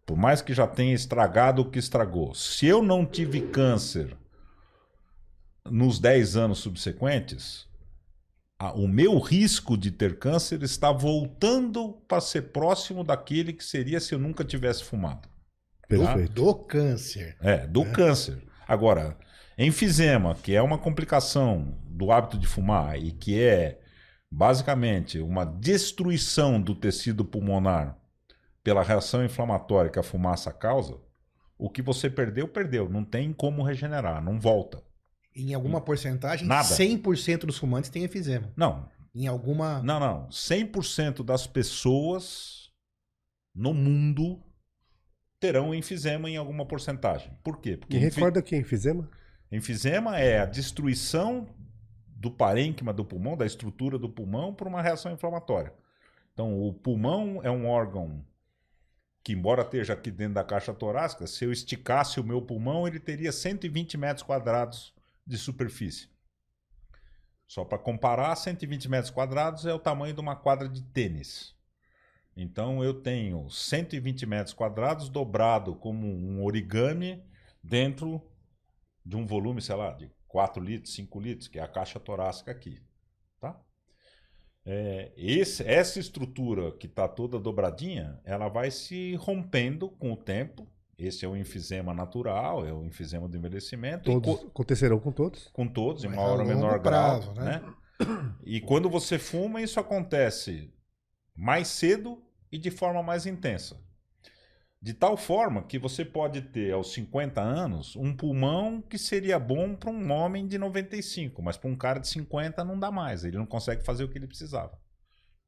por 0.09 0.17
mais 0.17 0.41
que 0.41 0.55
já 0.55 0.67
tenha 0.67 0.95
estragado 0.95 1.61
o 1.61 1.71
que 1.71 1.79
estragou, 1.79 2.35
se 2.35 2.65
eu 2.65 2.83
não 2.83 3.05
tive 3.05 3.43
câncer 3.43 4.17
nos 5.71 5.99
10 5.99 6.35
anos 6.35 6.61
subsequentes, 6.61 7.67
a, 8.59 8.73
o 8.73 8.89
meu 8.89 9.19
risco 9.19 9.77
de 9.77 9.91
ter 9.91 10.19
câncer 10.19 10.63
está 10.63 10.91
voltando 10.91 11.93
para 12.09 12.23
ser 12.23 12.51
próximo 12.53 13.05
daquele 13.05 13.53
que 13.53 13.63
seria 13.63 14.01
se 14.01 14.15
eu 14.15 14.19
nunca 14.19 14.43
tivesse 14.43 14.83
fumado. 14.83 15.29
Perfeito. 15.87 16.33
Do, 16.33 16.45
do 16.47 16.55
câncer. 16.55 17.37
É, 17.43 17.67
do 17.67 17.83
é. 17.83 17.91
câncer. 17.91 18.43
Agora, 18.67 19.15
enfisema, 19.59 20.35
que 20.37 20.55
é 20.55 20.63
uma 20.63 20.79
complicação 20.79 21.79
do 21.85 22.11
hábito 22.11 22.39
de 22.39 22.47
fumar 22.47 22.99
e 22.99 23.13
que 23.13 23.39
é 23.39 23.79
basicamente 24.31 25.19
uma 25.19 25.45
destruição 25.45 26.59
do 26.59 26.75
tecido 26.75 27.27
pulmonar 27.27 27.99
pela 28.63 28.83
reação 28.83 29.25
inflamatória 29.25 29.91
que 29.91 29.99
a 29.99 30.03
fumaça 30.03 30.53
causa, 30.53 30.99
o 31.57 31.69
que 31.69 31.83
você 31.83 32.09
perdeu, 32.09 32.47
perdeu. 32.47 32.89
Não 32.89 33.05
tem 33.05 33.33
como 33.33 33.63
regenerar, 33.63 34.23
não 34.23 34.39
volta. 34.39 34.83
Em 35.35 35.55
alguma 35.55 35.81
porcentagem, 35.81 36.47
Nada. 36.47 36.69
100% 36.69 37.41
dos 37.41 37.59
fumantes 37.59 37.91
têm 37.91 38.05
efizema. 38.05 38.53
Não. 38.57 38.89
Em 39.15 39.27
alguma. 39.27 39.83
Não, 39.83 40.01
não. 40.01 40.29
100% 40.29 41.25
das 41.25 41.47
pessoas 41.47 42.71
no 43.55 43.73
mundo 43.75 44.41
terão 45.41 45.75
enfisema 45.75 46.29
em 46.29 46.37
alguma 46.37 46.67
porcentagem. 46.67 47.31
Por 47.43 47.61
quê? 47.61 47.77
Porque 47.77 47.97
Me 47.97 48.03
recorda 48.03 48.43
que 48.43 48.55
é 48.55 48.59
enfisema? 48.59 49.09
Enfisema 49.51 50.19
é 50.19 50.41
a 50.41 50.47
destruição 50.47 51.49
do 52.09 52.31
parênquima 52.31 52.93
do 52.93 53.05
pulmão, 53.05 53.37
da 53.37 53.47
estrutura 53.47 53.99
do 53.99 54.09
pulmão, 54.09 54.53
por 54.53 54.67
uma 54.67 54.83
reação 54.83 55.13
inflamatória. 55.13 55.73
Então, 56.33 56.61
o 56.61 56.73
pulmão 56.73 57.41
é 57.43 57.51
um 57.51 57.67
órgão 57.67 58.25
que 59.29 59.35
embora 59.35 59.61
esteja 59.61 59.93
aqui 59.93 60.11
dentro 60.11 60.37
da 60.37 60.43
caixa 60.43 60.72
torácica, 60.72 61.26
se 61.26 61.45
eu 61.45 61.53
esticasse 61.53 62.18
o 62.18 62.24
meu 62.24 62.41
pulmão, 62.41 62.89
ele 62.89 62.99
teria 62.99 63.31
120 63.31 63.99
metros 63.99 64.22
quadrados 64.22 64.95
de 65.26 65.37
superfície. 65.37 66.09
Só 67.47 67.62
para 67.62 67.76
comparar, 67.76 68.35
120 68.35 68.89
metros 68.89 69.11
quadrados 69.11 69.66
é 69.66 69.74
o 69.74 69.79
tamanho 69.79 70.14
de 70.14 70.20
uma 70.22 70.35
quadra 70.35 70.66
de 70.66 70.83
tênis. 70.83 71.55
Então 72.35 72.83
eu 72.83 73.03
tenho 73.03 73.51
120 73.51 74.24
metros 74.24 74.55
quadrados 74.55 75.11
dobrado 75.11 75.74
como 75.74 76.07
um 76.07 76.43
origami 76.43 77.22
dentro 77.62 78.26
de 79.05 79.14
um 79.14 79.26
volume, 79.26 79.61
sei 79.61 79.76
lá, 79.76 79.93
de 79.93 80.11
4 80.26 80.64
litros, 80.64 80.95
5 80.95 81.20
litros, 81.20 81.49
que 81.49 81.59
é 81.59 81.62
a 81.62 81.68
caixa 81.68 82.01
torácica 82.01 82.51
aqui. 82.51 82.81
É, 84.71 85.11
esse, 85.16 85.66
essa 85.66 85.99
estrutura 85.99 86.73
que 86.73 86.87
está 86.87 87.09
toda 87.09 87.39
dobradinha, 87.39 88.21
ela 88.23 88.49
vai 88.49 88.71
se 88.71 89.14
rompendo 89.14 89.89
com 89.89 90.12
o 90.12 90.16
tempo. 90.16 90.69
Esse 90.99 91.25
é 91.25 91.29
o 91.29 91.35
enfisema 91.35 91.95
natural, 91.95 92.66
é 92.66 92.73
o 92.73 92.85
enfisema 92.85 93.27
do 93.27 93.35
envelhecimento. 93.35 94.05
Todos, 94.05 94.45
acontecerão 94.45 95.01
com 95.01 95.11
todos? 95.11 95.49
Com 95.55 95.66
todos, 95.66 96.05
em 96.05 96.09
maior 96.09 96.41
ou 96.41 96.45
menor 96.45 96.81
prazo, 96.81 97.33
grau. 97.33 97.47
Né? 97.47 97.62
né? 97.62 98.35
E 98.45 98.61
quando 98.61 98.91
você 98.91 99.19
fuma, 99.19 99.62
isso 99.62 99.81
acontece 99.81 100.71
mais 101.35 101.69
cedo 101.69 102.23
e 102.53 102.59
de 102.59 102.71
forma 102.71 103.03
mais 103.03 103.25
intensa. 103.25 103.81
De 104.81 104.95
tal 104.95 105.16
forma 105.16 105.64
que 105.64 105.79
você 105.79 106.05
pode 106.05 106.41
ter 106.41 106.72
aos 106.72 106.93
50 106.93 107.41
anos 107.41 107.97
um 107.97 108.14
pulmão 108.14 108.81
que 108.81 108.97
seria 108.97 109.39
bom 109.39 109.74
para 109.74 109.91
um 109.91 110.12
homem 110.12 110.47
de 110.47 110.57
95, 110.57 111.43
mas 111.43 111.57
para 111.57 111.68
um 111.68 111.76
cara 111.76 111.99
de 111.99 112.07
50 112.07 112.64
não 112.64 112.79
dá 112.79 112.91
mais, 112.91 113.24
ele 113.24 113.37
não 113.37 113.47
consegue 113.47 113.85
fazer 113.85 114.05
o 114.05 114.09
que 114.09 114.16
ele 114.16 114.29
precisava. 114.29 114.79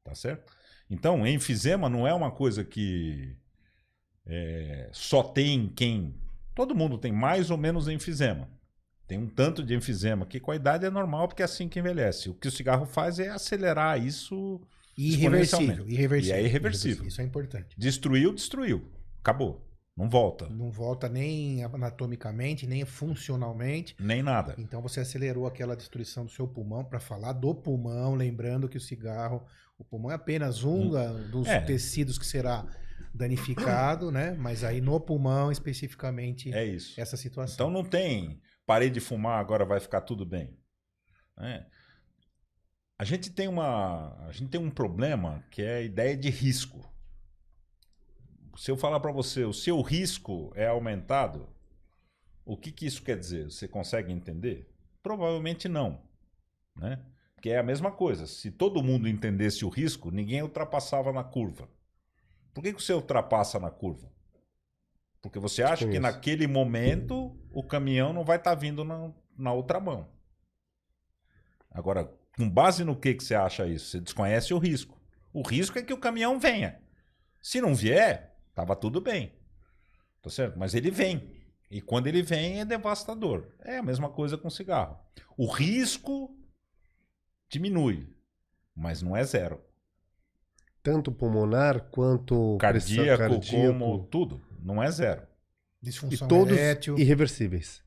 Tá 0.03 0.13
certo? 0.13 0.51
Então, 0.89 1.25
enfisema 1.25 1.87
não 1.87 2.05
é 2.05 2.13
uma 2.13 2.29
coisa 2.29 2.65
que 2.65 3.37
é, 4.25 4.89
só 4.91 5.23
tem 5.23 5.69
quem. 5.69 6.13
Todo 6.53 6.75
mundo 6.75 6.97
tem 6.97 7.13
mais 7.13 7.49
ou 7.49 7.57
menos 7.57 7.87
enfisema. 7.87 8.49
Tem 9.07 9.17
um 9.17 9.27
tanto 9.27 9.63
de 9.63 9.73
enfisema 9.73 10.25
que 10.25 10.39
com 10.39 10.51
a 10.51 10.55
idade 10.55 10.85
é 10.85 10.89
normal, 10.89 11.29
porque 11.29 11.41
é 11.41 11.45
assim 11.45 11.69
que 11.69 11.79
envelhece. 11.79 12.29
O 12.29 12.33
que 12.33 12.47
o 12.47 12.51
cigarro 12.51 12.85
faz 12.85 13.19
é 13.19 13.29
acelerar 13.29 14.01
isso. 14.01 14.59
Irreversível, 14.97 15.87
irreversível. 15.87 16.35
E 16.35 16.39
é 16.39 16.43
irreversível. 16.43 17.07
Isso 17.07 17.21
é 17.21 17.23
importante. 17.23 17.75
Destruiu, 17.77 18.33
destruiu. 18.33 18.91
Acabou. 19.21 19.65
Não 19.95 20.09
volta. 20.09 20.49
Não 20.49 20.71
volta 20.71 21.07
nem 21.07 21.63
anatomicamente, 21.63 22.65
nem 22.65 22.83
funcionalmente. 22.85 23.95
Nem 23.99 24.23
nada. 24.23 24.55
Então 24.57 24.81
você 24.81 24.99
acelerou 25.01 25.45
aquela 25.45 25.75
destruição 25.75 26.25
do 26.25 26.31
seu 26.31 26.47
pulmão 26.47 26.83
para 26.83 26.99
falar 26.99 27.33
do 27.33 27.53
pulmão, 27.53 28.15
lembrando 28.15 28.67
que 28.67 28.77
o 28.77 28.81
cigarro, 28.81 29.45
o 29.77 29.83
pulmão 29.83 30.11
é 30.11 30.15
apenas 30.15 30.63
um 30.63 30.95
hum. 30.95 31.29
dos 31.29 31.47
é. 31.47 31.61
tecidos 31.61 32.17
que 32.17 32.25
será 32.25 32.65
danificado, 33.13 34.11
né? 34.11 34.31
Mas 34.31 34.63
aí 34.63 34.81
no 34.81 34.99
pulmão 34.99 35.51
especificamente 35.51 36.53
é 36.53 36.65
isso. 36.65 36.99
essa 36.99 37.17
situação. 37.17 37.53
Então 37.53 37.69
não 37.69 37.83
tem 37.83 38.41
parei 38.65 38.89
de 38.89 38.99
fumar, 38.99 39.39
agora 39.39 39.65
vai 39.65 39.79
ficar 39.79 40.01
tudo 40.01 40.25
bem. 40.25 40.57
É. 41.37 41.65
A 42.97 43.03
gente 43.03 43.29
tem 43.31 43.47
uma, 43.47 44.15
a 44.27 44.31
gente 44.31 44.49
tem 44.49 44.61
um 44.61 44.69
problema 44.69 45.43
que 45.51 45.61
é 45.61 45.77
a 45.77 45.81
ideia 45.81 46.15
de 46.15 46.29
risco. 46.29 46.90
Se 48.55 48.69
eu 48.71 48.77
falar 48.77 48.99
para 48.99 49.11
você, 49.11 49.43
o 49.43 49.53
seu 49.53 49.81
risco 49.81 50.51
é 50.55 50.67
aumentado, 50.67 51.49
o 52.45 52.57
que, 52.57 52.71
que 52.71 52.85
isso 52.85 53.03
quer 53.03 53.17
dizer? 53.17 53.45
Você 53.45 53.67
consegue 53.67 54.11
entender? 54.11 54.69
Provavelmente 55.01 55.67
não. 55.69 56.01
Né? 56.75 56.99
Porque 57.35 57.49
é 57.49 57.57
a 57.57 57.63
mesma 57.63 57.91
coisa. 57.91 58.27
Se 58.27 58.51
todo 58.51 58.83
mundo 58.83 59.07
entendesse 59.07 59.65
o 59.65 59.69
risco, 59.69 60.11
ninguém 60.11 60.41
ultrapassava 60.41 61.11
na 61.11 61.23
curva. 61.23 61.69
Por 62.53 62.63
que, 62.63 62.73
que 62.73 62.83
você 62.83 62.93
ultrapassa 62.93 63.59
na 63.59 63.71
curva? 63.71 64.11
Porque 65.21 65.39
você 65.39 65.63
acha 65.63 65.87
que 65.87 65.99
naquele 65.99 66.47
momento 66.47 67.37
o 67.51 67.63
caminhão 67.63 68.11
não 68.11 68.23
vai 68.23 68.37
estar 68.37 68.51
tá 68.51 68.55
vindo 68.55 68.83
na, 68.83 69.11
na 69.37 69.53
outra 69.53 69.79
mão. 69.79 70.09
Agora, 71.69 72.11
com 72.35 72.49
base 72.49 72.83
no 72.83 72.95
que, 72.95 73.13
que 73.13 73.23
você 73.23 73.35
acha 73.35 73.67
isso? 73.67 73.91
Você 73.91 73.99
desconhece 74.01 74.53
o 74.53 74.57
risco. 74.57 74.99
O 75.31 75.41
risco 75.41 75.77
é 75.77 75.83
que 75.83 75.93
o 75.93 75.99
caminhão 75.99 76.39
venha. 76.39 76.81
Se 77.41 77.61
não 77.61 77.73
vier, 77.73 78.30
tava 78.53 78.75
tudo 78.75 79.01
bem. 79.01 79.33
Tá 80.21 80.29
certo? 80.29 80.57
Mas 80.57 80.73
ele 80.73 80.91
vem. 80.91 81.31
E 81.69 81.81
quando 81.81 82.07
ele 82.07 82.21
vem 82.21 82.59
é 82.59 82.65
devastador. 82.65 83.47
É 83.59 83.77
a 83.77 83.83
mesma 83.83 84.09
coisa 84.09 84.37
com 84.37 84.49
cigarro. 84.49 84.99
O 85.37 85.47
risco 85.47 86.35
diminui, 87.49 88.07
mas 88.75 89.01
não 89.01 89.15
é 89.15 89.23
zero. 89.23 89.59
Tanto 90.83 91.11
pulmonar 91.11 91.89
quanto 91.91 92.57
cardíaco, 92.59 93.17
cardíaco. 93.17 93.79
como 93.79 94.03
tudo. 94.05 94.41
Não 94.61 94.81
é 94.81 94.89
zero. 94.91 95.27
Disfunção 95.81 96.27
e 96.27 96.29
todos 96.29 96.57
erétil. 96.57 96.97
irreversíveis. 96.97 97.81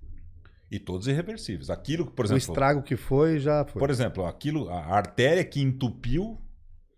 E 0.71 0.79
todos 0.79 1.07
irreversíveis. 1.07 1.71
Aquilo, 1.71 2.11
por 2.11 2.25
exemplo. 2.25 2.43
O 2.43 2.53
estrago 2.53 2.83
que 2.83 2.97
foi 2.97 3.39
já 3.39 3.65
foi. 3.65 3.79
Por 3.79 3.91
exemplo, 3.91 4.25
aquilo, 4.25 4.69
a 4.71 4.87
artéria 4.87 5.45
que 5.45 5.61
entupiu 5.61 6.41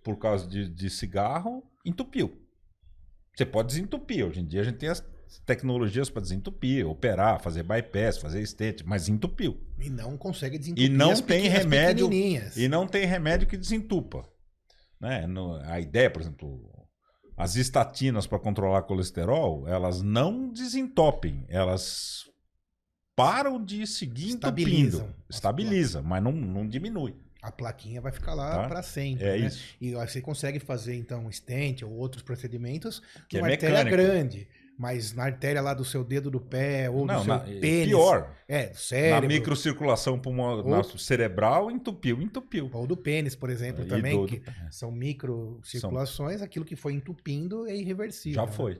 por 0.02 0.16
causa 0.18 0.46
de, 0.46 0.68
de 0.68 0.88
cigarro, 0.88 1.64
entupiu. 1.84 2.45
Você 3.36 3.44
pode 3.44 3.68
desentupir. 3.68 4.24
Hoje 4.24 4.40
em 4.40 4.46
dia 4.46 4.62
a 4.62 4.64
gente 4.64 4.78
tem 4.78 4.88
as 4.88 5.04
tecnologias 5.44 6.08
para 6.08 6.22
desentupir, 6.22 6.88
operar, 6.88 7.40
fazer 7.40 7.62
bypass, 7.62 8.16
fazer 8.16 8.44
stent, 8.46 8.82
mas 8.84 9.08
entupiu. 9.08 9.60
E 9.78 9.90
não 9.90 10.16
consegue 10.16 10.56
desentupir. 10.56 10.86
E 10.86 10.88
não 10.88 11.14
tem 11.20 11.46
remédio. 11.46 12.08
E 12.56 12.66
não 12.66 12.86
tem 12.86 13.04
remédio 13.04 13.46
que 13.46 13.58
desentupa. 13.58 14.26
Né? 14.98 15.26
No, 15.26 15.56
a 15.56 15.78
ideia, 15.78 16.10
por 16.10 16.22
exemplo, 16.22 16.88
as 17.36 17.56
estatinas 17.56 18.26
para 18.26 18.38
controlar 18.38 18.82
colesterol, 18.82 19.68
elas 19.68 20.00
não 20.00 20.50
desentopem, 20.50 21.44
elas 21.48 22.22
param 23.14 23.62
de 23.62 23.86
seguir 23.86 24.30
entupindo. 24.30 25.14
Estabiliza, 25.28 26.00
mas 26.00 26.22
não, 26.22 26.32
não 26.32 26.66
diminui. 26.66 27.14
A 27.42 27.52
plaquinha 27.52 28.00
vai 28.00 28.12
ficar 28.12 28.34
lá 28.34 28.62
tá? 28.62 28.68
para 28.68 28.82
sempre. 28.82 29.24
É 29.24 29.38
né? 29.38 29.46
isso. 29.46 29.76
E 29.80 29.92
você 29.92 30.20
consegue 30.20 30.58
fazer, 30.58 30.94
então, 30.96 31.30
stent 31.30 31.82
ou 31.82 31.92
outros 31.92 32.22
procedimentos 32.22 33.02
que 33.28 33.38
é 33.38 33.40
artéria 33.40 33.84
grande. 33.84 34.48
Mas 34.78 35.14
na 35.14 35.24
artéria 35.24 35.62
lá 35.62 35.72
do 35.72 35.84
seu 35.84 36.04
dedo 36.04 36.30
do 36.30 36.38
pé 36.38 36.90
ou 36.90 37.06
não, 37.06 37.16
do 37.16 37.24
seu 37.24 37.34
na, 37.34 37.40
pênis. 37.40 37.86
Pior. 37.86 38.30
É, 38.46 38.74
cérebro. 38.74 39.22
Na 39.22 39.28
microcirculação 39.28 40.18
pulmonar 40.18 40.84
cerebral, 40.98 41.70
entupiu, 41.70 42.20
entupiu. 42.20 42.68
Ou 42.72 42.86
do 42.86 42.96
pênis, 42.96 43.34
por 43.34 43.48
exemplo, 43.48 43.84
é, 43.84 43.86
também, 43.86 44.20
do, 44.20 44.26
que 44.26 44.40
do... 44.40 44.52
são 44.70 44.92
microcirculações, 44.92 46.38
são... 46.38 46.44
aquilo 46.44 46.64
que 46.64 46.76
foi 46.76 46.92
entupindo 46.92 47.66
é 47.66 47.74
irreversível. 47.74 48.34
Já 48.34 48.46
né? 48.46 48.52
foi. 48.52 48.78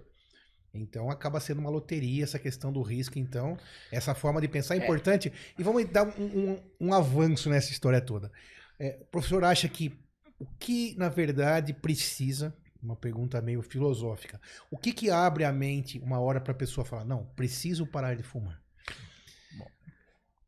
Então 0.77 1.11
acaba 1.11 1.41
sendo 1.41 1.61
uma 1.61 1.71
loteria 1.71 2.25
essa 2.25 2.39
questão 2.39 2.73
do 2.73 2.83
risco. 2.83 3.19
Então, 3.19 3.57
essa 3.91 4.15
forma 4.15 4.41
de 4.41 4.49
pensar 4.49 4.75
é, 4.75 4.79
é. 4.79 4.83
importante. 4.83 5.33
E 5.59 5.63
vamos 5.63 5.85
dar 5.87 6.07
um, 6.19 6.25
um, 6.25 6.63
um 6.81 6.95
avanço 6.95 7.49
nessa 7.51 7.71
história 7.71 8.01
toda. 8.01 8.31
É, 8.79 8.99
o 9.01 9.05
professor 9.07 9.45
acha 9.45 9.69
que 9.69 9.99
o 10.39 10.47
que, 10.59 10.95
na 10.99 11.09
verdade, 11.09 11.73
precisa 11.73 12.55
uma 12.83 12.95
pergunta 12.95 13.41
meio 13.41 13.63
filosófica. 13.63 14.41
O 14.71 14.77
que 14.77 14.93
que 14.93 15.11
abre 15.11 15.45
a 15.45 15.53
mente 15.53 15.99
uma 15.99 16.21
hora 16.21 16.41
para 16.41 16.53
a 16.53 16.57
pessoa 16.57 16.85
falar, 16.85 17.05
não, 17.05 17.25
preciso 17.35 17.87
parar 17.87 18.15
de 18.15 18.23
fumar? 18.23 18.61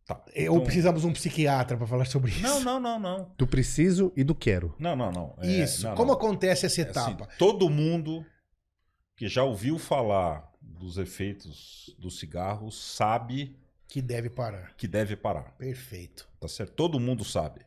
Tá. 0.06 0.22
Então... 0.34 0.54
Ou 0.54 0.62
precisamos 0.62 1.04
um 1.04 1.12
psiquiatra 1.12 1.76
para 1.76 1.86
falar 1.86 2.06
sobre 2.06 2.30
isso? 2.30 2.40
Não, 2.40 2.60
não, 2.60 2.80
não, 2.80 2.98
não. 2.98 3.30
Do 3.36 3.46
preciso 3.46 4.10
e 4.16 4.24
do 4.24 4.34
quero. 4.34 4.74
Não, 4.78 4.96
não, 4.96 5.12
não. 5.12 5.34
É, 5.38 5.46
isso. 5.46 5.86
Não, 5.86 5.94
Como 5.94 6.08
não. 6.08 6.14
acontece 6.14 6.64
essa 6.64 6.80
etapa? 6.80 7.24
É 7.24 7.26
assim, 7.26 7.38
todo 7.38 7.68
mundo 7.68 8.24
que 9.18 9.26
já 9.26 9.42
ouviu 9.42 9.78
falar 9.78 10.48
dos 10.62 10.96
efeitos 10.96 11.94
do 11.98 12.08
cigarro 12.08 12.70
sabe 12.70 13.56
que 13.88 14.00
deve 14.00 14.30
parar. 14.30 14.72
Que 14.76 14.86
deve 14.86 15.16
parar. 15.16 15.54
Perfeito. 15.58 16.28
Tá 16.38 16.46
certo? 16.46 16.72
Todo 16.74 17.00
mundo 17.00 17.24
sabe. 17.24 17.62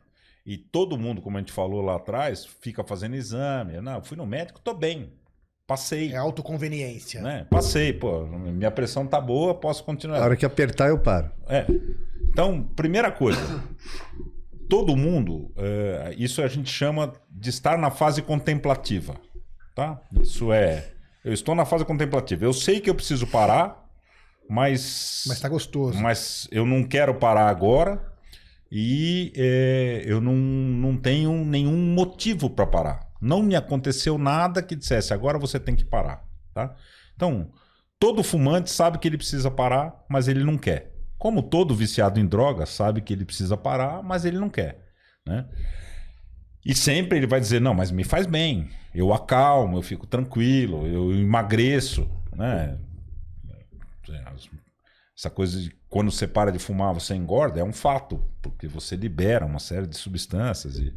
E 0.46 0.56
todo 0.56 0.96
mundo, 0.96 1.20
como 1.20 1.36
a 1.36 1.40
gente 1.40 1.52
falou 1.52 1.82
lá 1.82 1.96
atrás, 1.96 2.46
fica 2.46 2.82
fazendo 2.82 3.16
exame. 3.16 3.78
Não, 3.82 4.02
fui 4.02 4.16
no 4.16 4.24
médico, 4.24 4.60
tô 4.60 4.72
bem. 4.72 5.12
Passei. 5.66 6.12
É 6.12 6.16
autoconveniência. 6.16 7.20
Né? 7.20 7.46
Passei, 7.50 7.92
pô. 7.92 8.24
Minha 8.26 8.70
pressão 8.70 9.06
tá 9.06 9.20
boa, 9.20 9.54
posso 9.54 9.84
continuar. 9.84 10.20
A 10.20 10.24
hora 10.24 10.36
que 10.36 10.46
apertar, 10.46 10.88
eu 10.88 10.98
paro. 10.98 11.30
É. 11.48 11.66
Então, 12.30 12.62
primeira 12.62 13.12
coisa. 13.12 13.62
todo 14.70 14.96
mundo, 14.96 15.52
é, 15.56 16.14
isso 16.16 16.40
a 16.40 16.48
gente 16.48 16.70
chama 16.70 17.12
de 17.30 17.50
estar 17.50 17.76
na 17.76 17.90
fase 17.90 18.22
contemplativa. 18.22 19.16
Tá? 19.74 20.00
Isso 20.20 20.50
é. 20.50 20.92
Eu 21.24 21.32
estou 21.32 21.54
na 21.54 21.64
fase 21.64 21.84
contemplativa. 21.84 22.44
Eu 22.44 22.52
sei 22.52 22.80
que 22.80 22.90
eu 22.90 22.94
preciso 22.94 23.26
parar, 23.26 23.88
mas. 24.48 25.24
Mas 25.26 25.40
tá 25.40 25.48
gostoso. 25.48 26.00
Mas 26.00 26.48
eu 26.50 26.66
não 26.66 26.82
quero 26.82 27.14
parar 27.14 27.48
agora 27.48 28.12
e 28.70 29.32
é, 29.36 30.02
eu 30.06 30.20
não, 30.20 30.34
não 30.34 30.96
tenho 30.96 31.44
nenhum 31.44 31.76
motivo 31.76 32.48
para 32.48 32.66
parar. 32.66 33.12
Não 33.20 33.42
me 33.42 33.54
aconteceu 33.54 34.16
nada 34.16 34.62
que 34.62 34.74
dissesse 34.74 35.12
agora 35.12 35.38
você 35.38 35.60
tem 35.60 35.76
que 35.76 35.84
parar. 35.84 36.24
Tá? 36.54 36.74
Então, 37.14 37.52
todo 37.98 38.22
fumante 38.22 38.70
sabe 38.70 38.98
que 38.98 39.06
ele 39.06 39.18
precisa 39.18 39.50
parar, 39.50 40.04
mas 40.08 40.26
ele 40.26 40.42
não 40.42 40.56
quer. 40.56 40.90
Como 41.18 41.42
todo 41.42 41.74
viciado 41.74 42.18
em 42.18 42.26
droga 42.26 42.66
sabe 42.66 43.00
que 43.00 43.12
ele 43.12 43.24
precisa 43.24 43.56
parar, 43.56 44.02
mas 44.02 44.24
ele 44.24 44.38
não 44.38 44.48
quer. 44.48 44.82
Né? 45.24 45.46
E 46.64 46.74
sempre 46.74 47.18
ele 47.18 47.26
vai 47.26 47.40
dizer: 47.40 47.60
não, 47.60 47.74
mas 47.74 47.90
me 47.90 48.04
faz 48.04 48.26
bem. 48.26 48.70
Eu 48.94 49.12
acalmo, 49.12 49.78
eu 49.78 49.82
fico 49.82 50.06
tranquilo, 50.06 50.86
eu 50.86 51.12
emagreço. 51.12 52.08
Né? 52.34 52.78
Essa 55.16 55.30
coisa 55.30 55.60
de 55.60 55.70
quando 55.88 56.10
você 56.10 56.26
para 56.26 56.50
de 56.50 56.58
fumar, 56.58 56.94
você 56.94 57.14
engorda, 57.14 57.60
é 57.60 57.64
um 57.64 57.72
fato, 57.72 58.24
porque 58.40 58.66
você 58.66 58.96
libera 58.96 59.44
uma 59.44 59.58
série 59.58 59.86
de 59.86 59.96
substâncias. 59.96 60.78
E... 60.78 60.94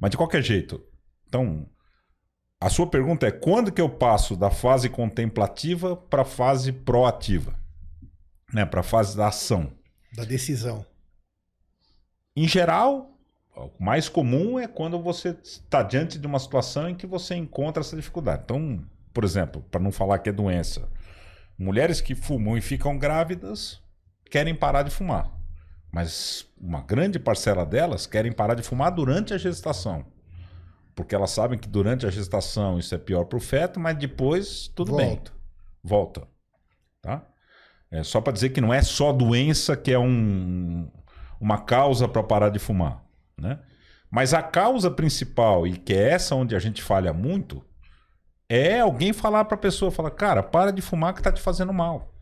Mas 0.00 0.12
de 0.12 0.16
qualquer 0.16 0.42
jeito, 0.42 0.82
então, 1.26 1.68
a 2.60 2.70
sua 2.70 2.86
pergunta 2.86 3.26
é 3.26 3.30
quando 3.32 3.72
que 3.72 3.80
eu 3.80 3.88
passo 3.88 4.36
da 4.36 4.50
fase 4.50 4.88
contemplativa 4.88 5.96
para 5.96 6.22
a 6.22 6.24
fase 6.24 6.72
proativa? 6.72 7.58
Né? 8.52 8.64
Para 8.64 8.80
a 8.80 8.84
fase 8.84 9.16
da 9.16 9.28
ação. 9.28 9.72
Da 10.14 10.24
decisão. 10.24 10.86
Em 12.36 12.46
geral, 12.46 13.15
o 13.56 13.82
mais 13.82 14.08
comum 14.08 14.58
é 14.58 14.68
quando 14.68 15.00
você 15.00 15.36
está 15.42 15.82
diante 15.82 16.18
de 16.18 16.26
uma 16.26 16.38
situação 16.38 16.88
em 16.90 16.94
que 16.94 17.06
você 17.06 17.34
encontra 17.34 17.80
essa 17.80 17.96
dificuldade. 17.96 18.42
Então, 18.44 18.84
por 19.14 19.24
exemplo, 19.24 19.64
para 19.70 19.80
não 19.80 19.90
falar 19.90 20.18
que 20.18 20.28
é 20.28 20.32
doença, 20.32 20.88
Mulheres 21.58 22.02
que 22.02 22.14
fumam 22.14 22.56
e 22.56 22.60
ficam 22.60 22.98
grávidas 22.98 23.80
querem 24.30 24.54
parar 24.54 24.82
de 24.82 24.90
fumar. 24.90 25.32
Mas 25.90 26.46
uma 26.60 26.82
grande 26.82 27.18
parcela 27.18 27.64
delas 27.64 28.06
querem 28.06 28.30
parar 28.30 28.54
de 28.54 28.62
fumar 28.62 28.90
durante 28.92 29.32
a 29.32 29.38
gestação. 29.38 30.04
Porque 30.94 31.14
elas 31.14 31.30
sabem 31.30 31.58
que 31.58 31.68
durante 31.68 32.04
a 32.04 32.10
gestação 32.10 32.78
isso 32.78 32.94
é 32.94 32.98
pior 32.98 33.24
para 33.24 33.38
o 33.38 33.40
feto, 33.40 33.80
mas 33.80 33.96
depois 33.96 34.68
tudo 34.68 34.90
Volta. 34.90 35.06
bem. 35.06 35.20
Volta. 35.82 36.28
Tá? 37.00 37.26
É 37.90 38.02
só 38.02 38.20
para 38.20 38.34
dizer 38.34 38.50
que 38.50 38.60
não 38.60 38.74
é 38.74 38.82
só 38.82 39.12
doença 39.12 39.76
que 39.76 39.92
é 39.92 39.98
um, 39.98 40.90
uma 41.40 41.58
causa 41.58 42.06
para 42.06 42.22
parar 42.22 42.50
de 42.50 42.58
fumar. 42.58 43.02
Né? 43.40 43.58
Mas 44.10 44.32
a 44.32 44.42
causa 44.42 44.90
principal, 44.90 45.66
e 45.66 45.76
que 45.76 45.92
é 45.92 46.10
essa 46.10 46.34
onde 46.34 46.54
a 46.54 46.58
gente 46.58 46.82
falha 46.82 47.12
muito, 47.12 47.64
é 48.48 48.80
alguém 48.80 49.12
falar 49.12 49.44
para 49.44 49.56
a 49.56 49.60
pessoa, 49.60 49.90
falar, 49.90 50.10
cara, 50.10 50.42
para 50.42 50.70
de 50.70 50.80
fumar 50.80 51.12
que 51.12 51.20
está 51.20 51.32
te 51.32 51.40
fazendo 51.40 51.72
mal. 51.72 52.14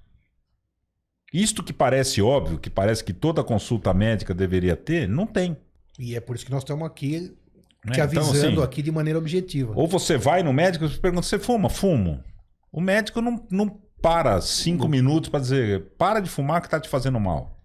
Isto 1.33 1.62
que 1.62 1.73
parece 1.73 2.23
óbvio, 2.23 2.59
que 2.59 2.71
parece 2.71 3.03
que 3.03 3.12
toda 3.12 3.43
consulta 3.43 3.93
médica 3.93 4.33
deveria 4.33 4.77
ter, 4.77 5.09
não 5.09 5.27
tem. 5.27 5.57
E 5.99 6.15
é 6.15 6.21
por 6.21 6.37
isso 6.37 6.45
que 6.45 6.51
nós 6.51 6.62
estamos 6.62 6.87
aqui 6.87 7.37
né? 7.85 7.93
te 7.93 8.01
avisando 8.01 8.37
então, 8.37 8.53
assim, 8.53 8.62
aqui 8.62 8.83
de 8.83 8.91
maneira 8.91 9.19
objetiva. 9.19 9.73
Ou 9.77 9.87
você 9.87 10.17
vai 10.17 10.43
no 10.43 10.53
médico 10.53 10.85
e 10.87 10.99
pergunta, 10.99 11.27
você 11.27 11.39
fuma? 11.39 11.69
Fumo. 11.69 12.23
O 12.73 12.81
médico 12.81 13.21
não, 13.21 13.45
não 13.51 13.69
para 14.01 14.41
cinco 14.41 14.89
minutos 14.89 15.29
para 15.29 15.41
dizer, 15.41 15.93
para 15.99 16.21
de 16.21 16.31
fumar 16.31 16.61
que 16.61 16.67
está 16.67 16.81
te 16.81 16.89
fazendo 16.89 17.19
mal. 17.21 17.61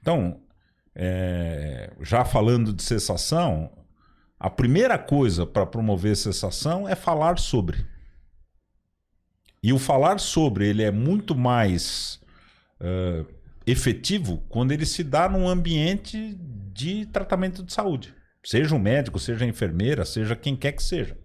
Então, 0.00 0.40
é, 0.98 1.92
já 2.00 2.24
falando 2.24 2.72
de 2.72 2.82
cessação, 2.82 3.70
a 4.40 4.48
primeira 4.48 4.98
coisa 4.98 5.46
para 5.46 5.66
promover 5.66 6.16
cessação 6.16 6.88
é 6.88 6.94
falar 6.94 7.38
sobre. 7.38 7.86
E 9.62 9.72
o 9.72 9.78
falar 9.78 10.18
sobre 10.18 10.68
ele 10.68 10.82
é 10.82 10.90
muito 10.90 11.34
mais 11.34 12.20
uh, 12.80 13.26
efetivo 13.66 14.42
quando 14.48 14.72
ele 14.72 14.86
se 14.86 15.04
dá 15.04 15.28
num 15.28 15.48
ambiente 15.48 16.34
de 16.72 17.04
tratamento 17.06 17.62
de 17.62 17.72
saúde. 17.72 18.14
Seja 18.44 18.74
um 18.74 18.78
médico, 18.78 19.18
seja 19.18 19.44
enfermeira, 19.44 20.04
seja 20.04 20.36
quem 20.36 20.54
quer 20.54 20.72
que 20.72 20.82
seja. 20.82 21.18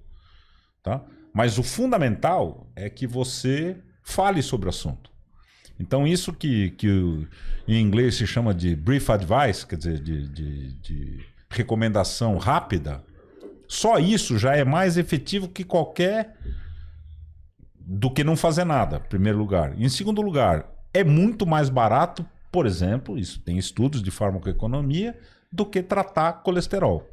Tá? 0.82 1.06
Mas 1.34 1.58
o 1.58 1.64
fundamental 1.64 2.72
é 2.76 2.90
que 2.90 3.06
você 3.06 3.78
fale 4.04 4.42
sobre 4.42 4.66
o 4.68 4.70
assunto. 4.70 5.11
Então, 5.82 6.06
isso 6.06 6.32
que, 6.32 6.70
que 6.72 6.88
em 7.68 7.82
inglês 7.82 8.16
se 8.16 8.28
chama 8.28 8.54
de 8.54 8.76
brief 8.76 9.10
advice, 9.12 9.66
quer 9.66 9.78
dizer, 9.78 10.00
de, 10.00 10.28
de- 10.28 10.74
de 10.74 11.26
recomendação 11.50 12.38
rápida, 12.38 13.04
só 13.68 13.98
isso 13.98 14.38
já 14.38 14.56
é 14.56 14.64
mais 14.64 14.98
efetivo 14.98 15.48
que 15.50 15.64
qualquer. 15.64 16.38
do 17.84 18.10
que 18.12 18.24
não 18.24 18.38
fazer 18.38 18.64
nada, 18.64 18.98
em 19.04 19.10
primeiro 19.10 19.38
lugar. 19.40 19.74
Em 19.78 19.90
segundo 19.90 20.22
lugar, 20.22 20.70
é 20.94 21.04
muito 21.04 21.46
mais 21.46 21.68
barato, 21.68 22.26
por 22.52 22.66
exemplo, 22.66 23.18
isso 23.18 23.40
tem 23.42 23.58
estudos 23.58 24.02
de 24.04 24.12
farmacoeconomia, 24.12 25.18
do 25.52 25.66
que 25.66 25.82
tratar 25.82 26.34
colesterol. 26.44 27.10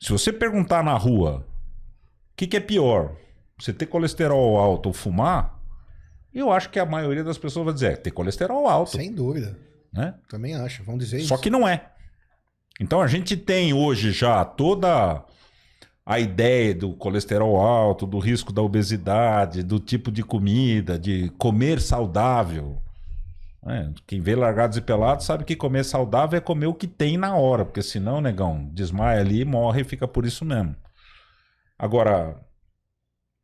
Se 0.00 0.12
você 0.12 0.32
perguntar 0.32 0.84
na 0.84 0.94
rua 0.96 1.46
o 2.32 2.36
que, 2.36 2.46
que 2.46 2.56
é 2.56 2.60
pior, 2.60 3.16
você 3.58 3.72
ter 3.72 3.86
colesterol 3.86 4.56
alto 4.58 4.86
ou 4.88 4.92
fumar, 4.92 5.58
eu 6.38 6.50
acho 6.52 6.70
que 6.70 6.78
a 6.78 6.86
maioria 6.86 7.22
das 7.24 7.38
pessoas 7.38 7.64
vai 7.64 7.74
dizer, 7.74 7.92
é 7.92 7.96
ter 7.96 8.10
colesterol 8.10 8.66
alto. 8.68 8.92
Sem 8.96 9.12
dúvida. 9.12 9.58
Né? 9.92 10.14
Também 10.28 10.54
acho. 10.54 10.82
Vamos 10.84 11.04
dizer 11.04 11.20
Só 11.20 11.34
isso. 11.34 11.42
que 11.42 11.50
não 11.50 11.68
é. 11.68 11.90
Então 12.80 13.00
a 13.00 13.06
gente 13.06 13.36
tem 13.36 13.74
hoje 13.74 14.12
já 14.12 14.44
toda 14.44 15.22
a 16.04 16.18
ideia 16.18 16.74
do 16.74 16.94
colesterol 16.94 17.56
alto, 17.60 18.06
do 18.06 18.18
risco 18.18 18.52
da 18.52 18.62
obesidade, 18.62 19.62
do 19.62 19.78
tipo 19.78 20.10
de 20.10 20.22
comida, 20.22 20.98
de 20.98 21.28
comer 21.38 21.80
saudável. 21.80 22.82
né? 23.62 23.92
Quem 24.06 24.20
vê 24.20 24.34
largados 24.34 24.76
e 24.76 24.80
pelados 24.80 25.26
sabe 25.26 25.44
que 25.44 25.54
comer 25.54 25.84
saudável 25.84 26.38
é 26.38 26.40
comer 26.40 26.66
o 26.66 26.74
que 26.74 26.88
tem 26.88 27.16
na 27.16 27.36
hora, 27.36 27.64
porque 27.64 27.82
senão, 27.82 28.20
negão, 28.20 28.68
desmaia 28.72 29.20
ali, 29.20 29.44
morre 29.44 29.82
e 29.82 29.84
fica 29.84 30.08
por 30.08 30.24
isso 30.24 30.44
mesmo. 30.44 30.74
Agora, 31.78 32.40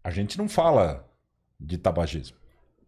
a 0.02 0.10
gente 0.10 0.38
não 0.38 0.48
fala 0.48 1.06
de 1.60 1.76
tabagismo. 1.78 2.37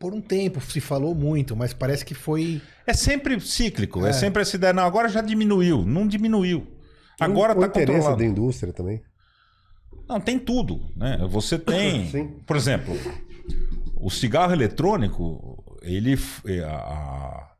Por 0.00 0.14
um 0.14 0.20
tempo 0.20 0.60
se 0.62 0.80
falou 0.80 1.14
muito, 1.14 1.54
mas 1.54 1.74
parece 1.74 2.06
que 2.06 2.14
foi. 2.14 2.60
É 2.86 2.94
sempre 2.94 3.38
cíclico, 3.38 4.04
é, 4.06 4.08
É. 4.08 4.12
sempre 4.14 4.40
essa 4.40 4.56
ideia. 4.56 4.72
Não, 4.72 4.82
agora 4.82 5.10
já 5.10 5.20
diminuiu. 5.20 5.84
Não 5.84 6.08
diminuiu. 6.08 6.66
Agora 7.20 7.52
está 7.52 7.66
interesse 7.66 7.92
controlado. 7.98 8.16
da 8.16 8.24
indústria 8.24 8.72
também. 8.72 9.02
Não, 10.08 10.18
tem 10.18 10.38
tudo, 10.38 10.80
né? 10.96 11.18
Você 11.28 11.58
tem, 11.58 12.08
Sim. 12.10 12.28
por 12.46 12.56
exemplo, 12.56 12.96
o 13.94 14.10
cigarro 14.10 14.54
eletrônico, 14.54 15.62
ele, 15.82 16.14
é, 16.46 16.64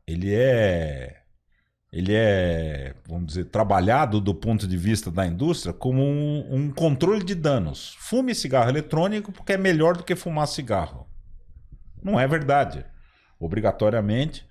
ele 0.07 0.33
é 0.33 1.17
ele 1.93 2.13
é, 2.15 2.95
vamos 3.07 3.27
dizer, 3.27 3.45
trabalhado 3.45 4.19
do 4.21 4.33
ponto 4.33 4.65
de 4.65 4.77
vista 4.77 5.11
da 5.11 5.27
indústria 5.27 5.73
como 5.73 6.01
um, 6.01 6.55
um 6.55 6.71
controle 6.71 7.23
de 7.23 7.35
danos. 7.35 7.95
Fume 7.99 8.33
cigarro 8.33 8.69
eletrônico 8.69 9.31
porque 9.31 9.53
é 9.53 9.57
melhor 9.57 9.95
do 9.97 10.03
que 10.03 10.15
fumar 10.15 10.47
cigarro. 10.47 11.05
Não 12.03 12.19
é 12.19 12.27
verdade, 12.27 12.85
obrigatoriamente. 13.39 14.45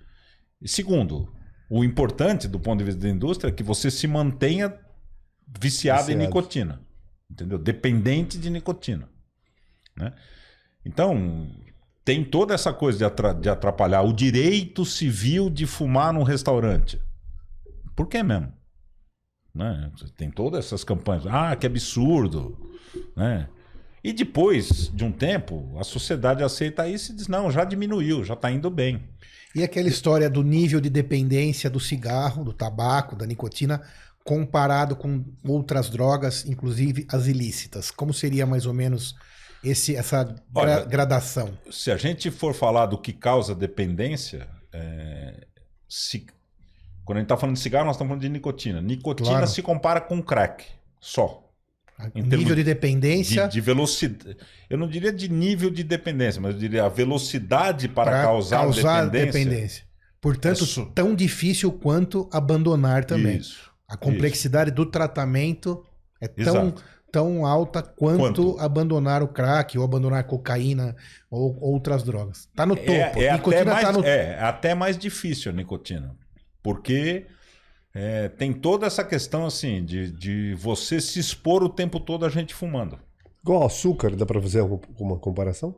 E 0.61 0.67
segundo, 0.67 1.31
o 1.69 1.83
importante 1.83 2.47
do 2.47 2.59
ponto 2.59 2.79
de 2.79 2.85
vista 2.85 3.01
da 3.01 3.09
indústria 3.09 3.49
é 3.49 3.53
que 3.53 3.63
você 3.63 3.89
se 3.89 4.07
mantenha 4.07 4.69
viciado 5.59 6.11
em 6.11 6.15
Viciado. 6.15 6.19
nicotina, 6.19 6.81
entendeu? 7.29 7.57
Dependente 7.57 8.37
de 8.37 8.49
nicotina, 8.49 9.09
né? 9.95 10.13
Então 10.85 11.49
tem 12.03 12.23
toda 12.23 12.53
essa 12.53 12.73
coisa 12.73 13.11
de 13.39 13.49
atrapalhar 13.49 14.01
o 14.01 14.13
direito 14.13 14.83
civil 14.83 15.49
de 15.49 15.65
fumar 15.67 16.13
num 16.13 16.23
restaurante. 16.23 16.99
Por 17.95 18.07
que 18.07 18.23
mesmo? 18.23 18.51
Né? 19.53 19.91
Tem 20.15 20.31
todas 20.31 20.65
essas 20.65 20.83
campanhas. 20.83 21.27
Ah, 21.27 21.55
que 21.55 21.67
absurdo, 21.67 22.57
né? 23.15 23.47
E 24.03 24.11
depois 24.13 24.89
de 24.93 25.03
um 25.03 25.11
tempo, 25.11 25.77
a 25.79 25.83
sociedade 25.83 26.43
aceita 26.43 26.87
isso 26.87 27.11
e 27.11 27.15
diz: 27.15 27.27
não, 27.27 27.51
já 27.51 27.63
diminuiu, 27.63 28.23
já 28.23 28.33
está 28.33 28.49
indo 28.51 28.69
bem. 28.69 29.03
E 29.53 29.63
aquela 29.63 29.89
história 29.89 30.29
do 30.29 30.41
nível 30.43 30.79
de 30.79 30.89
dependência 30.89 31.69
do 31.69 31.79
cigarro, 31.79 32.43
do 32.43 32.53
tabaco, 32.53 33.15
da 33.15 33.25
nicotina, 33.25 33.81
comparado 34.23 34.95
com 34.95 35.23
outras 35.45 35.89
drogas, 35.89 36.45
inclusive 36.45 37.05
as 37.11 37.27
ilícitas. 37.27 37.91
Como 37.91 38.13
seria 38.13 38.45
mais 38.45 38.65
ou 38.65 38.73
menos 38.73 39.15
esse, 39.63 39.95
essa 39.95 40.23
gra- 40.23 40.35
Olha, 40.55 40.85
gradação? 40.85 41.49
Se 41.69 41.91
a 41.91 41.97
gente 41.97 42.31
for 42.31 42.53
falar 42.53 42.85
do 42.87 42.97
que 42.97 43.11
causa 43.13 43.53
dependência, 43.53 44.47
é, 44.71 45.45
se- 45.89 46.25
quando 47.03 47.17
a 47.17 47.19
gente 47.19 47.25
está 47.25 47.37
falando 47.37 47.55
de 47.57 47.61
cigarro, 47.61 47.85
nós 47.85 47.95
estamos 47.95 48.09
falando 48.09 48.21
de 48.21 48.29
nicotina. 48.29 48.81
Nicotina 48.81 49.29
Claro. 49.29 49.47
se 49.47 49.61
compara 49.61 49.99
com 49.99 50.21
crack, 50.23 50.65
só. 50.99 51.40
Nível 52.15 52.55
de 52.55 52.55
De, 52.55 52.63
dependência 52.63 53.47
de 53.47 53.61
velocidade. 53.61 54.37
Eu 54.69 54.77
não 54.77 54.87
diria 54.87 55.11
de 55.11 55.29
nível 55.29 55.69
de 55.69 55.83
dependência, 55.83 56.41
mas 56.41 56.53
eu 56.53 56.59
diria 56.59 56.85
a 56.85 56.89
velocidade 56.89 57.87
para, 57.87 58.11
para 58.11 58.23
causar, 58.23 58.65
dependência. 58.67 59.09
dependência. 59.25 59.83
Portanto, 60.21 60.63
Isso. 60.63 60.85
tão 60.93 61.15
difícil 61.15 61.71
quanto 61.71 62.29
abandonar 62.31 63.05
também. 63.05 63.37
Isso. 63.37 63.71
A 63.87 63.97
complexidade 63.97 64.71
do 64.71 64.85
tratamento 64.85 65.83
é 66.21 66.27
tão, 66.27 66.67
Exato. 66.67 66.83
tão 67.11 67.45
alta 67.45 67.81
quanto, 67.81 68.19
Quanto? 68.19 68.59
abandonar 68.59 69.23
o 69.23 69.27
crack 69.27 69.77
ou 69.77 69.83
abandonar 69.83 70.19
a 70.19 70.23
cocaína 70.23 70.95
ou 71.29 71.57
outras 71.59 72.03
drogas. 72.03 72.47
Tá 72.55 72.65
no 72.65 72.75
topo. 72.75 72.91
É, 72.91 73.23
é 73.23 73.29
até 73.29 73.33
nicotina 73.33 73.65
mais, 73.73 73.85
tá 73.85 73.91
no 73.91 74.05
é, 74.05 74.33
é 74.33 74.43
até 74.43 74.75
mais 74.75 74.97
difícil 74.97 75.51
a 75.51 75.55
nicotina. 75.55 76.15
Porque 76.63 77.25
é, 77.93 78.29
tem 78.29 78.53
toda 78.53 78.85
essa 78.87 79.03
questão 79.03 79.45
assim 79.45 79.83
de, 79.83 80.11
de 80.11 80.55
você 80.55 80.99
se 81.01 81.19
expor 81.19 81.63
o 81.63 81.69
tempo 81.69 81.99
todo 81.99 82.25
a 82.25 82.29
gente 82.29 82.53
fumando. 82.53 82.99
Igual 83.43 83.65
açúcar, 83.65 84.15
dá 84.15 84.25
pra 84.25 84.41
fazer 84.41 84.59
alguma 84.59 85.17
comparação? 85.17 85.75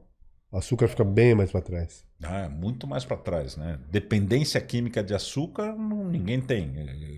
O 0.52 0.58
açúcar 0.58 0.88
fica 0.88 1.04
bem 1.04 1.34
mais 1.34 1.52
pra 1.52 1.62
trás. 1.62 2.06
Ah, 2.24 2.42
é 2.42 2.50
muito 2.50 2.86
mais 2.86 3.04
para 3.04 3.18
trás, 3.18 3.58
né? 3.58 3.80
Dependência 3.90 4.62
química 4.62 5.04
de 5.04 5.14
açúcar, 5.14 5.76
não- 5.76 6.06
ninguém 6.06 6.40
tem. 6.40 6.74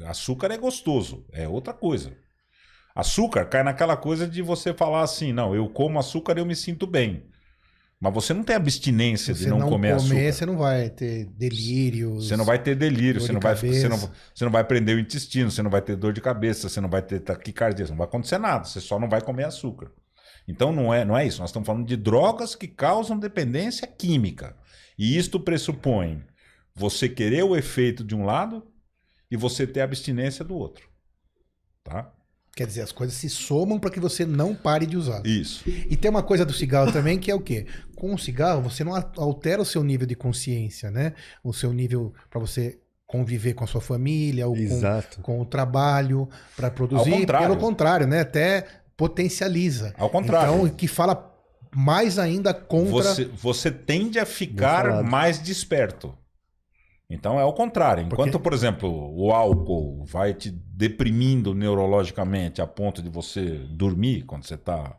Açúcar 0.05 0.51
é 0.51 0.57
gostoso, 0.57 1.25
é 1.33 1.47
outra 1.47 1.73
coisa. 1.73 2.13
Açúcar 2.95 3.45
cai 3.45 3.61
naquela 3.63 3.97
coisa 3.97 4.25
de 4.25 4.41
você 4.41 4.73
falar 4.73 5.01
assim, 5.01 5.33
não, 5.33 5.53
eu 5.53 5.67
como 5.67 5.99
açúcar 5.99 6.37
e 6.37 6.39
eu 6.39 6.45
me 6.45 6.55
sinto 6.55 6.87
bem. 6.87 7.25
Mas 7.99 8.13
você 8.13 8.33
não 8.33 8.43
tem 8.43 8.55
abstinência 8.55 9.33
Se 9.33 9.39
de 9.39 9.43
você 9.45 9.49
não, 9.49 9.59
não 9.59 9.69
comer 9.69 9.95
comer, 9.95 10.27
açúcar. 10.27 10.33
você 10.33 10.45
não 10.45 10.57
vai 10.57 10.89
ter 10.89 11.25
delírios. 11.25 12.27
Você 12.27 12.35
não 12.35 12.45
vai 12.45 12.61
ter 12.61 12.75
delírio, 12.75 13.21
você 13.21 13.31
não, 13.31 13.39
vai, 13.39 13.55
você, 13.55 13.87
não, 13.87 13.97
você 13.97 14.43
não 14.43 14.51
vai 14.51 14.63
prender 14.63 14.95
o 14.95 14.99
intestino, 14.99 15.49
você 15.49 15.63
não 15.63 15.71
vai 15.71 15.81
ter 15.81 15.95
dor 15.95 16.11
de 16.11 16.21
cabeça, 16.21 16.67
você 16.67 16.81
não 16.81 16.89
vai 16.89 17.01
ter 17.01 17.19
taquicardia, 17.21 17.87
não 17.87 17.95
vai 17.95 18.05
acontecer 18.05 18.37
nada, 18.37 18.65
você 18.65 18.81
só 18.81 18.99
não 18.99 19.09
vai 19.09 19.21
comer 19.21 19.45
açúcar. 19.45 19.91
Então 20.47 20.71
não 20.71 20.93
é, 20.93 21.03
não 21.05 21.17
é 21.17 21.25
isso, 21.25 21.39
nós 21.39 21.49
estamos 21.49 21.65
falando 21.65 21.87
de 21.87 21.95
drogas 21.95 22.53
que 22.53 22.67
causam 22.67 23.17
dependência 23.17 23.87
química. 23.87 24.55
E 24.97 25.17
isto 25.17 25.39
pressupõe 25.39 26.21
você 26.75 27.07
querer 27.07 27.43
o 27.43 27.55
efeito 27.55 28.03
de 28.03 28.13
um 28.13 28.25
lado 28.25 28.67
e 29.31 29.37
você 29.37 29.65
ter 29.65 29.81
abstinência 29.81 30.43
do 30.43 30.55
outro. 30.55 30.89
Tá? 31.83 32.11
Quer 32.55 32.65
dizer, 32.65 32.81
as 32.81 32.91
coisas 32.93 33.15
se 33.17 33.29
somam 33.29 33.77
para 33.77 33.89
que 33.89 33.99
você 33.99 34.25
não 34.25 34.55
pare 34.55 34.85
de 34.85 34.95
usar. 34.95 35.21
Isso. 35.25 35.61
E 35.67 35.97
tem 35.97 36.09
uma 36.09 36.23
coisa 36.23 36.45
do 36.45 36.53
cigarro 36.53 36.89
também 36.89 37.19
que 37.19 37.29
é 37.29 37.35
o 37.35 37.41
quê? 37.41 37.65
Com 37.97 38.13
o 38.13 38.17
cigarro 38.17 38.61
você 38.61 38.81
não 38.81 38.93
altera 39.17 39.61
o 39.61 39.65
seu 39.65 39.83
nível 39.83 40.07
de 40.07 40.15
consciência, 40.15 40.89
né? 40.89 41.13
O 41.43 41.51
seu 41.51 41.73
nível 41.73 42.13
para 42.29 42.39
você 42.39 42.79
conviver 43.05 43.53
com 43.53 43.65
a 43.65 43.67
sua 43.67 43.81
família 43.81 44.47
ou 44.47 44.55
com, 44.55 44.61
Exato. 44.61 45.21
com 45.21 45.41
o 45.41 45.45
trabalho 45.45 46.29
para 46.55 46.71
produzir. 46.71 47.11
Ao 47.11 47.19
contrário. 47.19 47.47
Pelo 47.47 47.59
contrário, 47.59 48.07
né? 48.07 48.21
Até 48.21 48.65
potencializa. 48.95 49.93
Ao 49.97 50.09
contrário. 50.09 50.53
Então, 50.53 50.69
que 50.69 50.87
fala 50.87 51.33
mais 51.75 52.17
ainda 52.17 52.53
contra. 52.53 53.03
Você, 53.03 53.25
você 53.25 53.69
tende 53.69 54.17
a 54.17 54.25
ficar 54.25 55.03
mais 55.03 55.41
desperto. 55.41 56.17
Então 57.09 57.39
é 57.39 57.45
o 57.45 57.53
contrário. 57.53 58.03
Enquanto, 58.03 58.31
Porque- 58.31 58.43
por 58.43 58.53
exemplo, 58.53 58.89
o 59.15 59.31
álcool 59.31 60.03
vai 60.05 60.33
te 60.33 60.49
deprimindo 60.51 61.53
neurologicamente 61.53 62.61
a 62.61 62.67
ponto 62.67 63.01
de 63.01 63.09
você 63.09 63.59
dormir 63.69 64.23
quando 64.23 64.43
você 64.43 64.55
está 64.55 64.97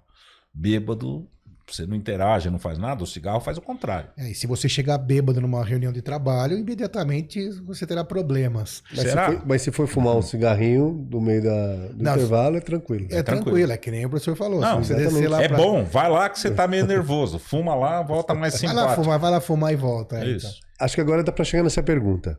bêbado, 0.54 1.28
você 1.68 1.84
não 1.86 1.96
interage, 1.96 2.48
não 2.48 2.58
faz 2.58 2.78
nada, 2.78 3.02
o 3.02 3.06
cigarro 3.06 3.40
faz 3.40 3.58
o 3.58 3.60
contrário. 3.60 4.08
É, 4.16 4.30
e 4.30 4.34
se 4.34 4.46
você 4.46 4.68
chegar 4.68 4.98
bêbado 4.98 5.40
numa 5.40 5.64
reunião 5.64 5.92
de 5.92 6.00
trabalho, 6.00 6.56
imediatamente 6.56 7.50
você 7.64 7.84
terá 7.86 8.04
problemas. 8.04 8.82
Mas 8.90 9.00
se, 9.00 9.08
Será? 9.08 9.32
for, 9.32 9.42
mas 9.46 9.62
se 9.62 9.72
for 9.72 9.86
fumar 9.88 10.14
um 10.16 10.22
cigarrinho 10.22 11.06
no 11.10 11.20
meio 11.20 11.42
da, 11.42 11.76
do 11.92 12.02
Não, 12.04 12.12
intervalo, 12.14 12.56
é 12.56 12.60
tranquilo. 12.60 13.06
É 13.06 13.22
tranquilo. 13.22 13.44
tranquilo, 13.44 13.72
é 13.72 13.76
que 13.76 13.90
nem 13.90 14.06
o 14.06 14.10
professor 14.10 14.36
falou. 14.36 14.60
Não, 14.60 14.84
se 14.84 14.94
você 14.94 15.04
descer 15.04 15.28
lá 15.28 15.42
é 15.42 15.48
pra- 15.48 15.56
bom, 15.56 15.84
vai 15.84 16.08
lá 16.08 16.28
que 16.28 16.38
você 16.38 16.50
tá 16.50 16.68
meio 16.68 16.86
nervoso. 16.86 17.38
Fuma 17.38 17.74
lá, 17.74 18.00
volta 18.02 18.32
mais 18.34 18.60
Vai 18.60 18.72
lá 18.72 18.80
simpático. 18.82 19.02
fumar, 19.02 19.18
vai 19.18 19.30
lá 19.32 19.40
fumar 19.40 19.72
e 19.72 19.76
volta. 19.76 20.18
é, 20.18 20.28
Isso. 20.28 20.60
Acho 20.78 20.94
que 20.94 21.00
agora 21.00 21.24
dá 21.24 21.32
pra 21.32 21.44
chegar 21.44 21.62
nessa 21.64 21.82
pergunta. 21.82 22.38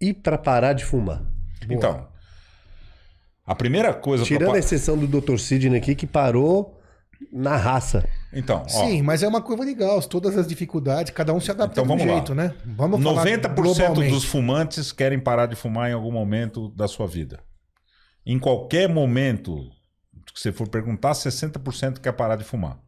E 0.00 0.12
pra 0.14 0.38
parar 0.38 0.72
de 0.72 0.84
fumar? 0.84 1.24
Então, 1.68 2.06
a 3.44 3.54
primeira 3.54 3.92
coisa... 3.94 4.22
pra 4.24 4.28
Tirando 4.28 4.50
pa- 4.50 4.56
a 4.56 4.58
exceção 4.58 4.96
do 4.96 5.06
Dr. 5.20 5.36
Sidney 5.38 5.78
aqui, 5.78 5.94
que 5.94 6.06
parou 6.06 6.78
na 7.32 7.56
raça. 7.56 8.06
Então, 8.38 8.62
ó, 8.62 8.68
Sim, 8.68 9.00
mas 9.00 9.22
é 9.22 9.28
uma 9.28 9.40
curva 9.40 9.64
de 9.64 9.72
Gauss, 9.74 10.06
todas 10.06 10.36
as 10.36 10.46
dificuldades, 10.46 11.12
cada 11.12 11.32
um 11.32 11.40
se 11.40 11.50
adapta 11.50 11.80
Então 11.80 11.84
de 11.84 11.90
um 11.92 11.96
vamos 11.96 12.06
lá. 12.12 12.18
jeito, 12.18 12.34
né? 12.34 12.54
Vamos 12.64 13.02
falar 13.02 13.24
90% 13.24 13.54
globalmente. 13.54 14.10
dos 14.12 14.24
fumantes 14.24 14.92
querem 14.92 15.18
parar 15.18 15.46
de 15.46 15.56
fumar 15.56 15.90
em 15.90 15.94
algum 15.94 16.12
momento 16.12 16.68
da 16.68 16.86
sua 16.86 17.06
vida. 17.06 17.40
Em 18.26 18.38
qualquer 18.38 18.88
momento 18.88 19.70
que 20.34 20.38
você 20.40 20.52
for 20.52 20.68
perguntar, 20.68 21.12
60% 21.12 21.98
quer 22.00 22.12
parar 22.12 22.36
de 22.36 22.44
fumar. 22.44 22.78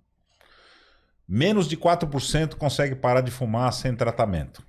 menos 1.27 1.67
de 1.69 1.77
4% 1.77 2.55
consegue 2.57 2.95
parar 2.95 3.21
de 3.23 3.31
fumar 3.31 3.73
sem 3.73 3.95
tratamento. 3.95 4.63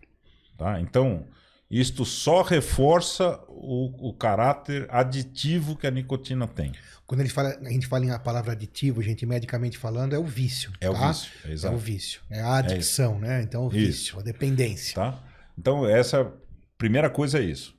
Tá? 0.57 0.79
Então, 0.81 1.25
isto 1.69 2.03
só 2.05 2.41
reforça 2.41 3.39
o, 3.47 4.09
o 4.09 4.13
caráter 4.13 4.87
aditivo 4.89 5.75
que 5.75 5.85
a 5.85 5.91
nicotina 5.91 6.47
tem. 6.47 6.71
Quando 7.05 7.21
ele 7.21 7.29
fala, 7.29 7.49
a 7.63 7.69
gente 7.69 7.87
fala 7.87 8.05
em 8.05 8.11
a 8.11 8.19
palavra 8.19 8.51
aditivo, 8.51 9.01
gente, 9.01 9.25
medicamente 9.25 9.77
falando, 9.77 10.13
é 10.13 10.19
o 10.19 10.23
vício. 10.23 10.71
É 10.79 10.89
o 10.89 10.93
tá? 10.93 11.07
vício, 11.07 11.31
é 11.45 11.49
É 11.49 11.53
exato. 11.53 11.75
o 11.75 11.77
vício. 11.77 12.21
É 12.29 12.41
a 12.41 12.55
adicção, 12.57 13.19
né? 13.19 13.41
Então, 13.41 13.65
o 13.65 13.69
vício, 13.69 14.19
a 14.19 14.21
dependência. 14.21 14.95
Tá? 14.95 15.19
Então, 15.57 15.87
essa 15.87 16.31
primeira 16.77 17.09
coisa 17.09 17.39
é 17.39 17.43
isso. 17.43 17.75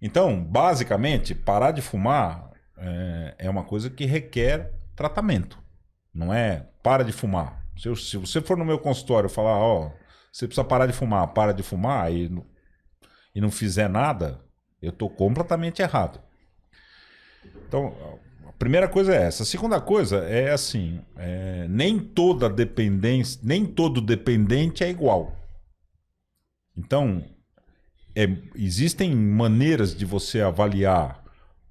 Então, 0.00 0.42
basicamente, 0.42 1.34
parar 1.34 1.70
de 1.70 1.80
fumar 1.80 2.50
é, 2.76 3.34
é 3.38 3.50
uma 3.50 3.62
coisa 3.64 3.88
que 3.88 4.04
requer 4.04 4.72
tratamento. 4.96 5.58
Não 6.12 6.32
é 6.34 6.66
para 6.82 7.04
de 7.04 7.12
fumar. 7.12 7.64
Se, 7.78 7.88
eu- 7.88 7.96
se 7.96 8.16
você 8.16 8.40
for 8.40 8.56
no 8.56 8.64
meu 8.64 8.78
consultório 8.78 9.28
falar, 9.28 9.56
ó, 9.56 9.90
você 10.32 10.46
precisa 10.46 10.64
parar 10.64 10.86
de 10.86 10.92
fumar, 10.92 11.28
para 11.28 11.52
de 11.52 11.62
fumar 11.62 12.04
não- 12.28 12.44
e 13.34 13.40
não 13.40 13.50
fizer 13.50 13.88
nada, 13.88 14.40
eu 14.80 14.90
estou 14.90 15.08
completamente 15.08 15.80
errado. 15.80 16.20
Então, 17.66 17.94
a 18.46 18.52
primeira 18.52 18.88
coisa 18.88 19.14
é 19.14 19.22
essa. 19.22 19.42
A 19.42 19.46
segunda 19.46 19.80
coisa 19.80 20.18
é 20.18 20.50
assim: 20.52 21.00
é, 21.16 21.66
nem 21.68 21.98
toda 21.98 22.48
dependência, 22.48 23.40
nem 23.42 23.64
todo 23.64 24.00
dependente 24.00 24.84
é 24.84 24.90
igual. 24.90 25.36
Então, 26.76 27.24
é, 28.14 28.28
existem 28.54 29.14
maneiras 29.14 29.96
de 29.96 30.04
você 30.04 30.40
avaliar 30.40 31.22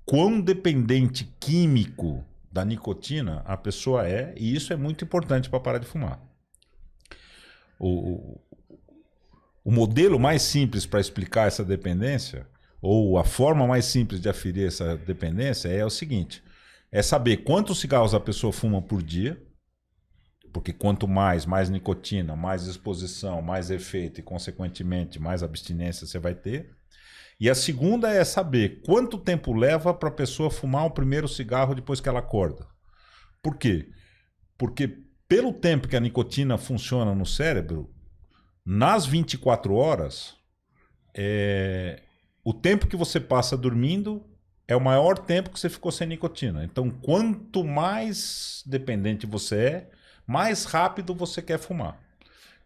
quão 0.06 0.42
dependente 0.42 1.26
químico 1.40 2.24
da 2.52 2.66
nicotina 2.66 3.42
a 3.46 3.56
pessoa 3.56 4.08
é, 4.08 4.34
e 4.38 4.54
isso 4.54 4.74
é 4.74 4.76
muito 4.76 5.06
importante 5.06 5.50
para 5.50 5.60
parar 5.60 5.78
de 5.78 5.86
fumar. 5.86 6.20
O, 7.80 8.40
o- 9.64 9.72
modelo 9.72 10.20
mais 10.20 10.42
simples 10.42 10.86
para 10.86 11.00
explicar 11.00 11.48
essa 11.48 11.64
dependência, 11.64 12.48
ou 12.82 13.18
a 13.18 13.24
forma 13.24 13.68
mais 13.68 13.86
simples 13.86 14.20
de 14.20 14.30
aferir 14.30 14.68
essa 14.68 14.98
dependência, 14.98 15.70
é 15.70 15.86
o 15.86 15.90
seguinte: 15.90 16.44
é 16.92 17.02
saber 17.02 17.38
quantos 17.38 17.80
cigarros 17.80 18.14
a 18.14 18.20
pessoa 18.20 18.52
fuma 18.52 18.82
por 18.82 19.02
dia, 19.04 19.42
porque 20.52 20.74
quanto 20.74 21.08
mais, 21.08 21.46
mais 21.46 21.70
nicotina, 21.70 22.36
mais 22.36 22.68
exposição, 22.68 23.42
mais 23.42 23.70
efeito 23.72 24.20
e, 24.20 24.24
consequentemente, 24.24 25.20
mais 25.20 25.44
abstinência 25.44 26.06
você 26.06 26.20
vai 26.20 26.36
ter. 26.36 26.72
E 27.40 27.50
a 27.50 27.56
segunda 27.56 28.12
é 28.12 28.24
saber 28.24 28.82
quanto 28.86 29.18
tempo 29.18 29.54
leva 29.54 29.94
para 29.94 30.10
a 30.10 30.12
pessoa 30.12 30.52
fumar 30.52 30.86
o 30.86 30.92
primeiro 30.92 31.28
cigarro 31.28 31.74
depois 31.74 32.00
que 32.00 32.08
ela 32.10 32.20
acorda. 32.20 32.68
Por 33.42 33.58
quê? 33.58 33.90
Porque 34.58 34.88
pelo 35.28 35.54
tempo 35.54 35.88
que 35.88 35.96
a 35.96 36.00
nicotina 36.00 36.58
funciona 36.58 37.16
no 37.16 37.26
cérebro, 37.26 37.90
nas 38.66 39.06
24 39.06 39.74
horas, 39.74 40.36
é, 41.14 42.02
o 42.44 42.54
tempo 42.54 42.88
que 42.88 42.96
você 42.96 43.20
passa 43.20 43.58
dormindo 43.58 44.26
é 44.68 44.76
o 44.76 44.82
maior 44.82 45.18
tempo 45.18 45.50
que 45.50 45.60
você 45.60 45.70
ficou 45.70 45.92
sem 45.92 46.08
nicotina. 46.08 46.64
Então, 46.64 46.90
quanto 46.90 47.64
mais 47.64 48.64
dependente 48.66 49.26
você 49.26 49.56
é, 49.56 49.90
mais 50.26 50.64
rápido 50.66 51.14
você 51.14 51.42
quer 51.42 51.60
fumar. 51.60 52.00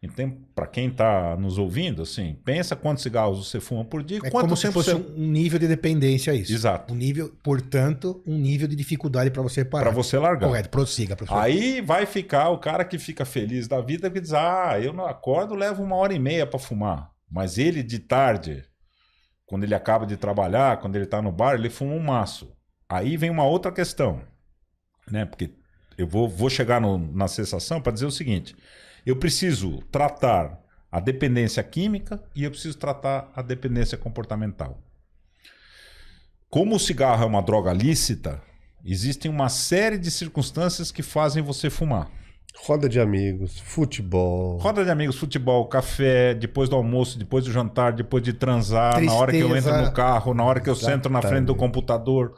Então, 0.03 0.37
para 0.53 0.67
quem 0.67 0.89
está 0.89 1.35
nos 1.35 1.57
ouvindo, 1.57 2.03
assim, 2.03 2.37
pensa 2.45 2.75
quantos 2.75 3.01
cigarros 3.01 3.47
você 3.47 3.59
fuma 3.59 3.83
por 3.83 4.03
dia, 4.03 4.19
É 4.23 4.29
como 4.29 4.55
se 4.55 4.71
fosse 4.71 4.93
você 4.93 5.11
um 5.11 5.31
nível 5.31 5.57
de 5.57 5.67
dependência 5.67 6.33
isso. 6.33 6.53
Exato. 6.53 6.93
Um 6.93 6.97
nível, 6.97 7.35
portanto, 7.41 8.21
um 8.27 8.37
nível 8.37 8.67
de 8.67 8.75
dificuldade 8.75 9.31
para 9.31 9.41
você 9.41 9.65
parar. 9.65 9.85
para 9.85 9.91
você 9.91 10.17
largar. 10.19 10.47
Correto, 10.47 10.69
prossiga, 10.69 11.15
professor. 11.15 11.39
Aí 11.39 11.81
vai 11.81 12.05
ficar 12.05 12.49
o 12.49 12.59
cara 12.59 12.85
que 12.85 12.99
fica 12.99 13.25
feliz 13.25 13.67
da 13.67 13.81
vida 13.81 14.09
que 14.11 14.21
diz: 14.21 14.33
Ah, 14.33 14.79
eu 14.79 14.93
não 14.93 15.05
acordo, 15.07 15.55
levo 15.55 15.81
uma 15.83 15.95
hora 15.95 16.13
e 16.13 16.19
meia 16.19 16.45
para 16.45 16.59
fumar. 16.59 17.09
Mas 17.31 17.57
ele 17.57 17.81
de 17.81 17.97
tarde, 17.97 18.63
quando 19.45 19.63
ele 19.63 19.73
acaba 19.73 20.05
de 20.05 20.17
trabalhar, 20.17 20.77
quando 20.81 20.95
ele 20.95 21.07
tá 21.07 21.19
no 21.21 21.31
bar, 21.31 21.55
ele 21.55 21.69
fuma 21.69 21.93
um 21.93 21.99
maço. 22.03 22.51
Aí 22.87 23.17
vem 23.17 23.31
uma 23.31 23.43
outra 23.45 23.71
questão, 23.71 24.21
né? 25.09 25.25
Porque 25.25 25.51
eu 25.97 26.05
vou, 26.05 26.29
vou 26.29 26.49
chegar 26.49 26.79
no- 26.79 26.99
na 26.99 27.27
cessação 27.27 27.81
para 27.81 27.91
dizer 27.91 28.05
o 28.05 28.11
seguinte: 28.11 28.55
eu 29.05 29.15
preciso 29.15 29.81
tratar 29.91 30.59
a 30.91 30.99
dependência 30.99 31.61
química 31.63 32.23
e 32.35 32.43
eu 32.43 32.51
preciso 32.51 32.77
tratar 32.77 33.31
a 33.35 33.41
dependência 33.41 33.97
comportamental. 33.97 34.81
Como 36.49 36.75
o 36.75 36.79
cigarro 36.79 37.23
é 37.23 37.27
uma 37.27 37.41
droga 37.41 37.73
lícita, 37.73 38.41
existem 38.83 39.29
uma 39.29 39.49
série 39.49 39.97
de 39.97 40.09
circunstâncias 40.09 40.91
que 40.91 41.03
fazem 41.03 41.43
você 41.43 41.69
fumar. 41.69 42.09
Roda 42.63 42.87
de 42.87 42.99
amigos, 42.99 43.59
futebol. 43.59 44.57
Roda 44.57 44.85
de 44.85 44.89
amigos, 44.89 45.17
futebol, 45.17 45.67
café, 45.67 46.33
depois 46.33 46.69
do 46.69 46.75
almoço, 46.75 47.19
depois 47.19 47.43
do 47.43 47.51
jantar, 47.51 47.91
depois 47.91 48.23
de 48.23 48.31
transar, 48.31 49.01
na 49.01 49.13
hora 49.13 49.31
que 49.31 49.39
eu 49.39 49.49
Tristeza. 49.49 49.75
entro 49.75 49.85
no 49.85 49.93
carro, 49.93 50.33
na 50.33 50.43
hora 50.43 50.61
que 50.61 50.69
eu 50.69 50.75
sento 50.75 51.09
na 51.09 51.21
frente 51.21 51.45
do 51.45 51.55
computador. 51.55 52.33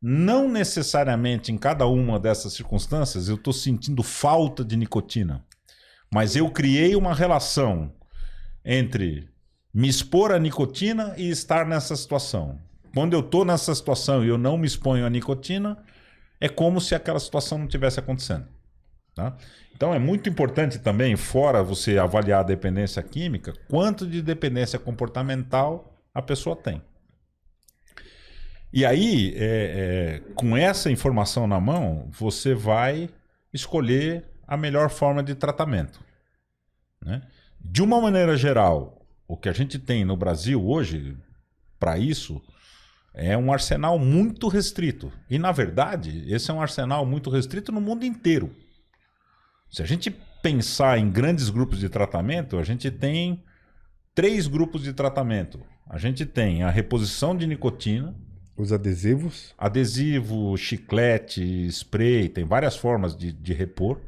Não 0.00 0.48
necessariamente 0.48 1.50
em 1.50 1.58
cada 1.58 1.84
uma 1.88 2.20
dessas 2.20 2.52
circunstâncias 2.52 3.28
eu 3.28 3.34
estou 3.34 3.52
sentindo 3.52 4.04
falta 4.04 4.64
de 4.64 4.76
nicotina. 4.76 5.44
Mas 6.12 6.36
eu 6.36 6.50
criei 6.50 6.96
uma 6.96 7.14
relação 7.14 7.92
entre 8.64 9.28
me 9.72 9.88
expor 9.88 10.32
à 10.32 10.38
nicotina 10.38 11.14
e 11.16 11.28
estar 11.30 11.66
nessa 11.66 11.94
situação. 11.94 12.58
Quando 12.94 13.12
eu 13.12 13.20
estou 13.20 13.44
nessa 13.44 13.74
situação 13.74 14.24
e 14.24 14.28
eu 14.28 14.38
não 14.38 14.56
me 14.56 14.66
exponho 14.66 15.04
à 15.04 15.10
nicotina, 15.10 15.78
é 16.40 16.48
como 16.48 16.80
se 16.80 16.94
aquela 16.94 17.20
situação 17.20 17.58
não 17.58 17.66
tivesse 17.66 18.00
acontecendo. 18.00 18.46
Tá? 19.14 19.36
Então 19.74 19.92
é 19.94 19.98
muito 19.98 20.28
importante 20.28 20.78
também, 20.78 21.14
fora 21.16 21.62
você 21.62 21.98
avaliar 21.98 22.40
a 22.40 22.44
dependência 22.44 23.02
química, 23.02 23.52
quanto 23.68 24.06
de 24.06 24.22
dependência 24.22 24.78
comportamental 24.78 25.92
a 26.14 26.22
pessoa 26.22 26.56
tem. 26.56 26.82
E 28.72 28.84
aí, 28.84 29.34
é, 29.36 30.20
é, 30.26 30.32
com 30.34 30.56
essa 30.56 30.90
informação 30.90 31.46
na 31.46 31.58
mão, 31.58 32.08
você 32.10 32.54
vai 32.54 33.08
escolher 33.52 34.24
a 34.48 34.56
melhor 34.56 34.88
forma 34.88 35.22
de 35.22 35.34
tratamento. 35.34 36.00
né? 37.04 37.22
De 37.60 37.82
uma 37.82 38.00
maneira 38.00 38.36
geral, 38.36 39.06
o 39.28 39.36
que 39.36 39.48
a 39.48 39.52
gente 39.52 39.78
tem 39.78 40.04
no 40.04 40.16
Brasil 40.16 40.66
hoje, 40.66 41.16
para 41.78 41.98
isso, 41.98 42.42
é 43.12 43.36
um 43.36 43.52
arsenal 43.52 43.98
muito 43.98 44.48
restrito. 44.48 45.12
E, 45.28 45.38
na 45.38 45.52
verdade, 45.52 46.24
esse 46.32 46.50
é 46.50 46.54
um 46.54 46.62
arsenal 46.62 47.04
muito 47.04 47.28
restrito 47.28 47.70
no 47.70 47.80
mundo 47.80 48.04
inteiro. 48.06 48.50
Se 49.70 49.82
a 49.82 49.86
gente 49.86 50.10
pensar 50.42 50.98
em 50.98 51.10
grandes 51.10 51.50
grupos 51.50 51.78
de 51.80 51.88
tratamento, 51.88 52.56
a 52.58 52.62
gente 52.62 52.90
tem 52.90 53.44
três 54.14 54.46
grupos 54.46 54.82
de 54.82 54.92
tratamento. 54.94 55.60
A 55.86 55.98
gente 55.98 56.24
tem 56.24 56.62
a 56.62 56.70
reposição 56.70 57.36
de 57.36 57.46
nicotina, 57.46 58.14
Os 58.56 58.72
adesivos. 58.72 59.54
adesivo, 59.58 60.56
chiclete, 60.56 61.66
spray, 61.68 62.28
tem 62.28 62.44
várias 62.44 62.76
formas 62.76 63.16
de, 63.16 63.32
de 63.32 63.52
repor. 63.52 64.00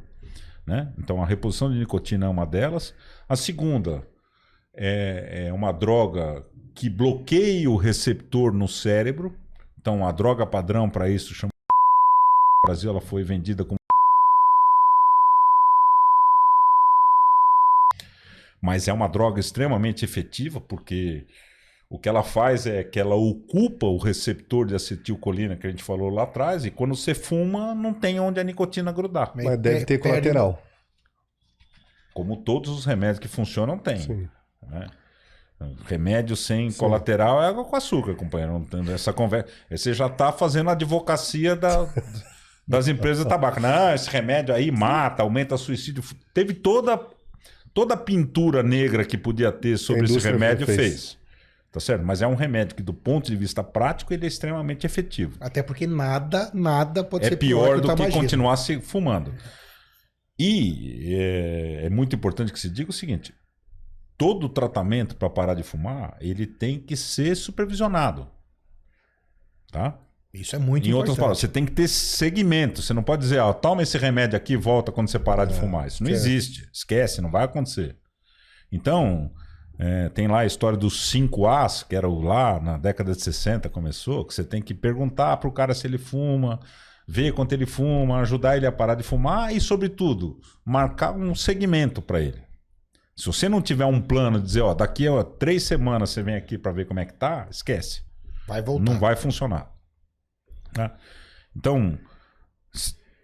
Né? 0.67 0.93
Então 0.99 1.23
a 1.23 1.27
reposição 1.27 1.71
de 1.71 1.79
nicotina 1.79 2.27
é 2.27 2.29
uma 2.29 2.47
delas. 2.47 2.95
A 3.29 3.37
segunda 3.37 4.07
é, 4.75 5.47
é 5.49 5.53
uma 5.53 5.73
droga 5.73 6.45
que 6.75 6.89
bloqueia 6.89 7.71
o 7.71 7.77
receptor 7.77 8.53
no 8.53 8.69
cérebro. 8.69 9.37
Então 9.81 10.07
a 10.07 10.13
droga 10.13 10.47
padrão 10.47 10.89
para 10.89 11.09
isso 11.09 11.35
chama. 11.35 11.51
No 11.53 12.69
Brasil 12.69 12.91
ela 12.91 13.01
foi 13.01 13.23
vendida 13.23 13.65
como. 13.65 13.79
Mas 18.63 18.89
é 18.89 18.93
uma 18.93 19.09
droga 19.09 19.41
extremamente 19.41 20.05
efetiva 20.05 20.61
porque 20.61 21.25
o 21.91 21.99
que 21.99 22.09
ela 22.09 22.23
faz 22.23 22.67
é 22.67 22.85
que 22.85 23.01
ela 23.01 23.17
ocupa 23.17 23.85
o 23.85 23.99
receptor 23.99 24.65
de 24.65 24.77
acetilcolina 24.77 25.57
que 25.57 25.67
a 25.67 25.71
gente 25.71 25.83
falou 25.83 26.09
lá 26.09 26.23
atrás, 26.23 26.65
e 26.65 26.71
quando 26.71 26.95
você 26.95 27.13
fuma, 27.15 27.75
não 27.75 27.93
tem 27.93 28.21
onde 28.21 28.39
a 28.39 28.45
nicotina 28.45 28.93
grudar. 28.93 29.33
Mas 29.35 29.45
Mas 29.45 29.59
deve 29.59 29.85
ter 29.85 29.99
perde- 30.01 30.09
colateral. 30.29 30.63
Como 32.15 32.37
todos 32.37 32.71
os 32.71 32.85
remédios 32.85 33.19
que 33.19 33.29
funcionam 33.29 33.77
têm. 33.79 33.99
Sim. 34.01 34.29
né? 34.69 34.87
Remédio 35.85 36.37
sem 36.37 36.71
Sim. 36.71 36.79
colateral 36.79 37.43
é 37.43 37.47
água 37.47 37.65
com 37.65 37.77
açúcar, 37.77 38.15
companheiro. 38.15 38.53
Não 38.55 38.65
tem 38.65 38.93
Essa 38.93 39.13
conversa. 39.13 39.49
Você 39.71 39.93
já 39.93 40.07
está 40.07 40.33
fazendo 40.33 40.71
a 40.71 40.73
advocacia 40.73 41.55
da- 41.55 41.87
das 42.67 42.89
empresas 42.89 43.25
de 43.25 43.29
tabaco. 43.29 43.61
Não, 43.61 43.93
esse 43.95 44.09
remédio 44.09 44.55
aí 44.55 44.71
mata, 44.71 45.23
aumenta 45.23 45.57
suicídio. 45.59 46.03
Teve 46.33 46.55
toda, 46.55 46.99
toda 47.75 47.95
a 47.95 47.97
pintura 47.97 48.63
negra 48.63 49.05
que 49.05 49.19
podia 49.19 49.53
ter 49.53 49.77
sobre 49.77 50.05
esse 50.05 50.19
remédio, 50.19 50.67
fez. 50.67 50.77
fez. 50.79 51.20
Tá 51.73 51.79
certo? 51.79 52.05
Mas 52.05 52.21
é 52.21 52.27
um 52.27 52.35
remédio 52.35 52.75
que, 52.75 52.83
do 52.83 52.93
ponto 52.93 53.27
de 53.27 53.37
vista 53.37 53.63
prático, 53.63 54.13
ele 54.13 54.25
é 54.25 54.29
extremamente 54.29 54.85
efetivo. 54.87 55.37
Até 55.41 55.63
porque 55.63 55.87
nada, 55.87 56.51
nada 56.53 57.05
pode 57.05 57.27
É 57.27 57.29
ser 57.29 57.37
pior 57.37 57.77
o 57.77 57.81
do 57.81 57.83
que 57.83 57.87
tabagismo. 57.89 58.21
continuar 58.21 58.57
se 58.57 58.81
fumando. 58.81 59.33
E 60.39 61.15
é, 61.15 61.87
é 61.87 61.91
muito 61.91 62.17
importante 62.17 62.53
que 62.53 62.59
se 62.59 62.69
diga 62.69 62.91
o 62.91 62.93
seguinte: 62.95 63.33
todo 64.19 64.49
tratamento 64.49 65.15
para 65.15 65.31
parar 65.31 65.55
de 65.55 65.63
fumar 65.63 66.17
ele 66.21 66.47
tem 66.47 66.81
que 66.81 66.97
ser 66.97 67.37
supervisionado, 67.37 68.27
tá? 69.71 69.99
Isso 70.33 70.55
é 70.55 70.59
muito 70.61 70.89
em 70.89 70.93
outras 70.93 71.17
importante. 71.17 71.19
palavras, 71.21 71.39
você 71.41 71.49
tem 71.49 71.65
que 71.67 71.73
ter 71.73 71.89
segmento. 71.89 72.81
Você 72.83 72.95
não 72.95 73.03
pode 73.03 73.23
dizer, 73.23 73.41
ó, 73.41 73.53
toma 73.53 73.83
esse 73.83 73.99
remédio 73.99 74.37
aqui 74.37 74.53
e 74.53 74.57
volta 74.57 74.93
quando 74.93 75.09
você 75.09 75.19
parar 75.19 75.45
de 75.45 75.55
fumar. 75.55 75.89
Isso 75.89 76.03
não 76.05 76.11
certo. 76.11 76.21
existe. 76.25 76.69
Esquece, 76.73 77.21
não 77.21 77.31
vai 77.33 77.45
acontecer. 77.45 77.97
Então, 78.71 79.33
é, 79.83 80.11
tem 80.11 80.29
lá 80.29 80.41
a 80.41 80.47
história 80.47 80.77
dos 80.77 81.09
5 81.09 81.47
As, 81.47 81.83
que 81.83 81.97
era 81.97 82.07
o 82.07 82.21
lá 82.21 82.61
na 82.61 82.77
década 82.77 83.13
de 83.13 83.23
60 83.23 83.67
começou, 83.71 84.27
que 84.27 84.35
você 84.35 84.45
tem 84.45 84.61
que 84.61 84.75
perguntar 84.75 85.39
pro 85.39 85.51
cara 85.51 85.73
se 85.73 85.87
ele 85.87 85.97
fuma, 85.97 86.61
ver 87.09 87.33
quanto 87.33 87.55
ele 87.55 87.65
fuma, 87.65 88.21
ajudar 88.21 88.59
ele 88.59 88.67
a 88.67 88.73
parar 88.73 88.95
de 88.95 89.03
fumar 89.03 89.57
e, 89.57 89.59
sobretudo, 89.59 90.39
marcar 90.63 91.13
um 91.13 91.35
segmento 91.35 92.03
para 92.03 92.21
ele. 92.21 92.43
Se 93.17 93.25
você 93.25 93.49
não 93.49 93.63
tiver 93.63 93.87
um 93.87 94.03
plano 94.03 94.39
de 94.39 94.47
dizer, 94.47 94.61
ó, 94.61 94.75
daqui 94.75 95.09
a 95.09 95.25
três 95.25 95.63
semanas 95.63 96.11
você 96.11 96.23
vem 96.23 96.35
aqui 96.35 96.59
para 96.59 96.73
ver 96.73 96.87
como 96.87 97.01
é 97.01 97.07
que 97.07 97.15
tá, 97.15 97.49
esquece. 97.51 98.03
Vai 98.47 98.61
voltar. 98.61 98.85
Não 98.85 98.99
vai 99.01 99.17
funcionar. 99.17 99.73
né? 100.77 100.91
Então, 101.57 101.99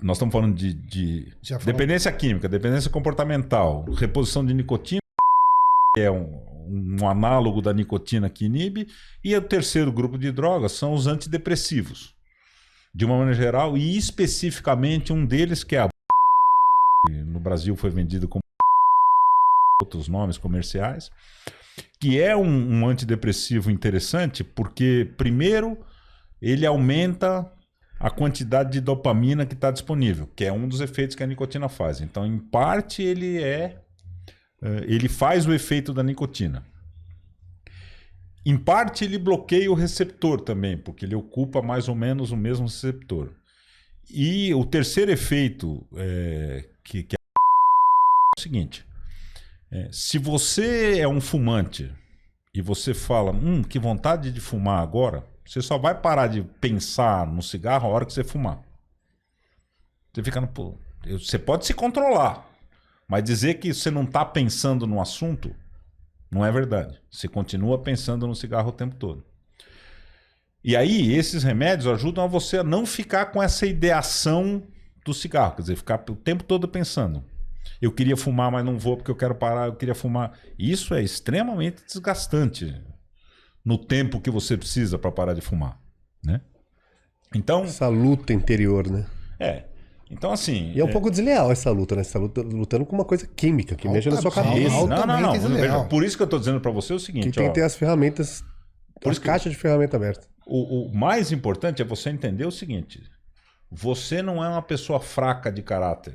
nós 0.01 0.17
estamos 0.17 0.33
falando 0.33 0.55
de, 0.55 0.73
de 0.73 1.37
dependência 1.67 2.11
química, 2.13 2.49
dependência 2.49 2.91
comportamental, 2.91 3.85
reposição 3.93 4.45
de 4.45 4.55
nicotina, 4.55 5.01
é 5.97 6.11
um, 6.11 6.99
um 7.01 7.09
análogo 7.09 7.63
da 7.63 7.73
nicotina 7.73 8.29
que 8.29 8.45
inibe, 8.45 8.89
e 9.25 9.35
o 9.35 9.43
terceiro 9.43 9.91
grupo 9.91 10.19
de 10.19 10.31
drogas 10.31 10.73
são 10.73 10.93
os 10.93 11.07
antidepressivos. 11.07 12.15
De 12.95 13.05
uma 13.05 13.19
maneira 13.19 13.41
geral, 13.41 13.77
e 13.77 13.97
especificamente 13.97 15.13
um 15.13 15.25
deles 15.25 15.65
que 15.65 15.77
é 15.77 15.81
a 15.81 15.89
no 17.09 17.39
Brasil 17.39 17.77
foi 17.77 17.91
vendido 17.91 18.27
como 18.27 18.41
outros 19.81 20.09
nomes 20.09 20.39
comerciais, 20.39 21.11
que 22.01 22.21
é 22.21 22.37
um, 22.37 22.81
um 22.81 22.89
antidepressivo 22.89 23.71
interessante 23.71 24.43
porque, 24.43 25.09
primeiro, 25.17 25.79
ele 26.41 26.67
aumenta 26.67 27.51
a 27.99 28.11
quantidade 28.11 28.73
de 28.73 28.81
dopamina 28.81 29.47
que 29.47 29.55
está 29.55 29.71
disponível, 29.71 30.29
que 30.35 30.45
é 30.45 30.53
um 30.53 30.69
dos 30.69 30.81
efeitos 30.81 31.17
que 31.17 31.23
a 31.23 31.27
nicotina 31.27 31.69
faz. 31.69 32.01
Então, 32.01 32.27
em 32.27 32.39
parte, 32.39 33.03
ele 33.03 33.43
é. 33.43 33.79
Eh, 34.67 34.85
Ele 34.89 35.09
faz 35.09 35.47
o 35.47 35.53
efeito 35.53 35.95
da 35.95 36.03
nicotina. 36.03 36.65
Em 38.45 38.57
parte, 38.57 39.05
ele 39.05 39.19
bloqueia 39.19 39.71
o 39.71 39.75
receptor 39.75 40.41
também, 40.41 40.77
porque 40.77 41.05
ele 41.05 41.17
ocupa 41.17 41.61
mais 41.63 41.89
ou 41.89 41.95
menos 41.95 42.31
o 42.31 42.37
mesmo 42.37 42.67
receptor. 42.67 43.33
E 44.09 44.55
o 44.55 44.65
terceiro 44.65 45.11
efeito 45.11 45.85
eh, 45.97 46.65
que, 46.85 47.03
que 47.03 47.17
é 47.17 47.19
o 48.39 48.41
seguinte: 48.41 48.87
é, 49.71 49.89
se 49.91 50.19
você 50.19 51.01
é 51.01 51.09
um 51.09 51.21
fumante 51.21 51.93
e 52.55 52.63
você 52.63 52.95
fala, 52.95 53.33
hum, 53.33 53.63
que 53.63 53.79
vontade 53.79 54.31
de 54.31 54.41
fumar 54.41 54.81
agora, 54.81 55.25
você 55.45 55.61
só 55.61 55.77
vai 55.77 56.01
parar 56.01 56.29
de 56.29 56.43
pensar 56.43 57.27
no 57.27 57.43
cigarro 57.43 57.89
a 57.89 57.93
hora 57.93 58.07
que 58.07 58.13
você 58.13 58.25
fumar. 58.25 58.61
Você 60.13 60.23
fica 60.23 60.41
no. 60.41 60.79
Você 61.05 61.39
pode 61.39 61.67
se 61.67 61.75
controlar, 61.75 62.49
mas 63.09 63.25
dizer 63.25 63.55
que 63.55 63.73
você 63.73 63.91
não 63.91 64.05
está 64.05 64.25
pensando 64.25 64.87
no 64.87 65.01
assunto 65.01 65.55
não 66.31 66.45
é 66.45 66.51
verdade. 66.51 67.01
Você 67.11 67.29
continua 67.29 67.79
pensando 67.79 68.27
no 68.27 68.35
cigarro 68.35 68.71
o 68.71 68.73
tempo 68.73 68.97
todo. 68.97 69.25
E 70.63 70.77
aí, 70.77 71.15
esses 71.15 71.45
remédios 71.45 71.87
ajudam 71.87 72.25
a 72.25 72.27
você 72.27 72.59
a 72.59 72.65
não 72.65 72.85
ficar 72.85 73.27
com 73.27 73.41
essa 73.41 73.65
ideação 73.65 74.65
do 75.05 75.15
cigarro, 75.15 75.55
quer 75.55 75.63
dizer, 75.63 75.77
ficar 75.77 76.05
o 76.11 76.17
tempo 76.17 76.43
todo 76.43 76.67
pensando. 76.67 77.23
Eu 77.81 77.93
queria 77.93 78.17
fumar, 78.17 78.51
mas 78.51 78.65
não 78.65 78.77
vou 78.77 78.97
porque 78.97 79.11
eu 79.11 79.17
quero 79.17 79.35
parar, 79.35 79.67
eu 79.67 79.77
queria 79.77 79.95
fumar. 79.95 80.37
Isso 80.59 80.93
é 80.95 81.03
extremamente 81.03 81.85
desgastante 81.85 82.75
no 83.65 83.79
tempo 83.79 84.21
que 84.21 84.31
você 84.31 84.57
precisa 84.57 84.99
para 84.99 85.13
parar 85.13 85.35
de 85.35 85.41
fumar, 85.41 85.81
né? 86.25 86.41
Então, 87.35 87.65
Essa 87.65 87.89
luta 87.89 88.33
interior, 88.33 88.89
né? 88.91 89.07
é. 89.39 89.65
Então 90.11 90.31
assim, 90.33 90.73
E 90.73 90.81
é 90.81 90.85
um 90.85 90.91
pouco 90.91 91.11
desleal 91.11 91.51
essa 91.51 91.71
luta, 91.71 91.97
né? 91.97 92.05
Você 92.05 92.13
tá 92.13 92.19
luta- 92.21 92.41
lutando 92.43 92.87
com 92.87 92.95
uma 92.95 93.05
coisa 93.05 93.27
química 93.27 93.75
que 93.75 93.89
mexe 93.89 94.09
na 94.09 94.17
sua 94.21 94.31
cabeça. 94.31 94.87
não, 94.87 95.07
não, 95.07 95.21
não. 95.69 95.89
por 95.89 96.05
isso 96.05 96.17
que 96.17 96.23
eu 96.23 96.27
estou 96.27 96.39
dizendo 96.39 96.61
para 96.61 96.71
você 96.71 96.93
o 96.95 96.97
Que 96.97 97.03
seguinte, 97.07 97.31
tem 97.33 97.45
ó, 97.45 97.49
que 97.49 97.55
ter 97.55 97.63
as 97.63 97.75
ferramentas, 97.75 98.45
Por 99.01 99.09
as 99.11 99.15
isso 99.15 99.21
que- 99.21 99.27
caixas 99.27 99.53
de 99.53 99.59
ferramenta 99.59 99.97
abertas. 99.97 100.29
o, 100.47 100.87
o 100.87 100.95
mais 100.97 101.33
importante 101.33 101.83
é 101.83 101.85
você 101.85 102.11
entender 102.11 102.47
o 102.47 102.53
seguinte: 102.53 103.03
você 103.71 104.23
não 104.23 104.45
é 104.45 104.49
uma 104.49 104.63
pessoa 104.63 105.01
fraca 105.01 105.51
de 105.51 105.61
caráter. 105.63 106.15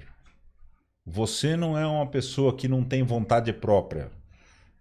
Você 1.06 1.58
não 1.58 1.78
é 1.78 1.86
uma 1.86 2.08
pessoa 2.08 2.56
que 2.56 2.68
não 2.68 2.84
tem 2.84 3.04
vontade 3.04 3.52
própria. 3.52 4.10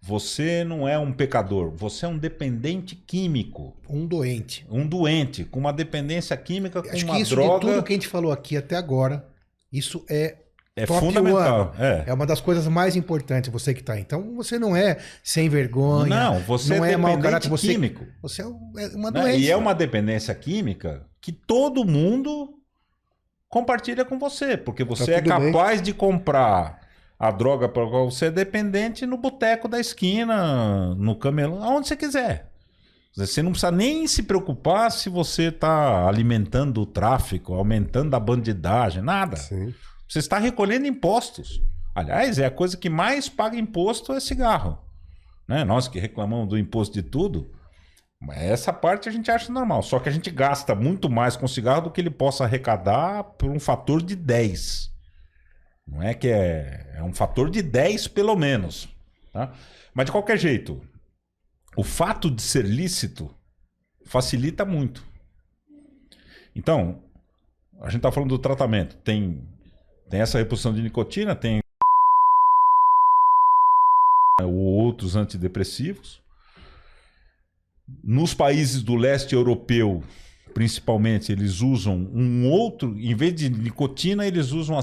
Você 0.03 0.63
não 0.63 0.87
é 0.87 0.97
um 0.97 1.13
pecador. 1.13 1.71
Você 1.75 2.05
é 2.05 2.09
um 2.09 2.17
dependente 2.17 2.95
químico. 2.95 3.77
Um 3.87 4.05
doente. 4.07 4.65
Um 4.69 4.85
doente, 4.87 5.43
com 5.45 5.59
uma 5.59 5.71
dependência 5.71 6.35
química, 6.35 6.81
com 6.81 6.89
Acho 6.89 7.05
uma 7.05 7.15
que 7.15 7.21
isso 7.21 7.35
droga. 7.35 7.53
de 7.67 7.71
tudo 7.73 7.83
que 7.83 7.93
a 7.93 7.95
gente 7.95 8.07
falou 8.07 8.31
aqui 8.31 8.57
até 8.57 8.75
agora, 8.75 9.23
isso 9.71 10.03
é 10.09 10.37
É 10.75 10.87
fundamental. 10.87 11.75
É. 11.77 12.05
É 12.07 12.13
uma 12.13 12.25
das 12.25 12.41
coisas 12.41 12.67
mais 12.67 12.95
importantes, 12.95 13.51
você 13.51 13.75
que 13.75 13.83
tá. 13.83 13.93
aí. 13.93 14.01
Então 14.01 14.33
você 14.35 14.57
não 14.57 14.75
é 14.75 14.97
sem 15.23 15.47
vergonha. 15.49 16.07
Não, 16.09 16.39
você 16.39 16.77
não 16.77 16.83
é 16.85 16.93
é 16.93 16.97
mau 16.97 17.11
dependente 17.11 17.23
caráter, 17.31 17.49
você- 17.49 17.67
químico. 17.67 18.05
Você 18.23 18.41
é 18.41 18.45
é 18.45 18.47
uma 18.95 19.11
né? 19.11 19.21
doença. 19.21 19.37
E 19.37 19.51
é 19.51 19.55
uma 19.55 19.73
dependência 19.75 20.33
química 20.33 21.05
que 21.21 21.31
todo 21.31 21.85
mundo 21.85 22.55
compartilha 23.47 24.03
com 24.03 24.17
você, 24.17 24.57
porque 24.57 24.83
você 24.83 25.13
é 25.13 25.21
tudo 25.21 25.37
bem. 25.39 25.51
capaz 25.51 25.79
de 25.81 25.93
comprar 25.93 26.80
a 27.21 27.29
droga 27.29 27.69
para 27.69 27.87
qual 27.87 28.09
você 28.09 28.25
é 28.25 28.31
dependente 28.31 29.05
no 29.05 29.15
boteco 29.15 29.67
da 29.67 29.79
esquina, 29.79 30.95
no 30.95 31.15
camelão, 31.15 31.61
aonde 31.61 31.87
você 31.87 31.95
quiser. 31.95 32.51
Você 33.15 33.43
não 33.43 33.51
precisa 33.51 33.71
nem 33.71 34.07
se 34.07 34.23
preocupar 34.23 34.91
se 34.91 35.07
você 35.07 35.49
está 35.49 36.07
alimentando 36.07 36.81
o 36.81 36.85
tráfico, 36.85 37.53
aumentando 37.53 38.15
a 38.15 38.19
bandidagem, 38.19 39.03
nada. 39.03 39.37
Sim. 39.37 39.71
Você 40.09 40.17
está 40.17 40.39
recolhendo 40.39 40.87
impostos. 40.87 41.61
Aliás, 41.93 42.39
é 42.39 42.45
a 42.47 42.51
coisa 42.51 42.75
que 42.75 42.89
mais 42.89 43.29
paga 43.29 43.55
imposto 43.55 44.13
é 44.13 44.19
cigarro. 44.19 44.79
Né? 45.47 45.63
Nós 45.63 45.87
que 45.87 45.99
reclamamos 45.99 46.49
do 46.49 46.57
imposto 46.57 46.95
de 46.95 47.03
tudo, 47.03 47.51
essa 48.31 48.73
parte 48.73 49.07
a 49.07 49.11
gente 49.11 49.29
acha 49.29 49.53
normal. 49.53 49.83
Só 49.83 49.99
que 49.99 50.09
a 50.09 50.11
gente 50.11 50.31
gasta 50.31 50.73
muito 50.73 51.07
mais 51.07 51.35
com 51.35 51.47
cigarro 51.47 51.81
do 51.81 51.91
que 51.91 52.01
ele 52.01 52.09
possa 52.09 52.45
arrecadar 52.45 53.23
por 53.23 53.51
um 53.51 53.59
fator 53.59 54.01
de 54.01 54.15
10. 54.15 54.90
Não 55.87 56.01
é 56.01 56.13
que 56.13 56.27
é, 56.27 56.93
é 56.95 57.03
um 57.03 57.13
fator 57.13 57.49
de 57.49 57.61
10 57.61 58.07
pelo 58.09 58.35
menos. 58.35 58.87
Tá? 59.33 59.53
Mas 59.93 60.05
de 60.05 60.11
qualquer 60.11 60.37
jeito, 60.37 60.81
o 61.75 61.83
fato 61.83 62.29
de 62.29 62.41
ser 62.41 62.65
lícito 62.65 63.33
facilita 64.05 64.65
muito. 64.65 65.05
Então, 66.55 67.01
a 67.79 67.85
gente 67.85 67.97
está 67.97 68.11
falando 68.11 68.29
do 68.29 68.39
tratamento. 68.39 68.95
Tem, 68.97 69.41
tem 70.09 70.21
essa 70.21 70.37
reposição 70.37 70.73
de 70.73 70.81
nicotina, 70.81 71.35
tem 71.35 71.61
outros 74.43 75.15
antidepressivos. 75.15 76.21
Nos 78.03 78.33
países 78.33 78.81
do 78.81 78.95
leste 78.95 79.35
europeu, 79.35 80.03
principalmente, 80.53 81.31
eles 81.31 81.61
usam 81.61 81.95
um 82.13 82.49
outro, 82.49 82.97
em 82.97 83.15
vez 83.15 83.35
de 83.35 83.49
nicotina, 83.49 84.25
eles 84.25 84.51
usam 84.51 84.77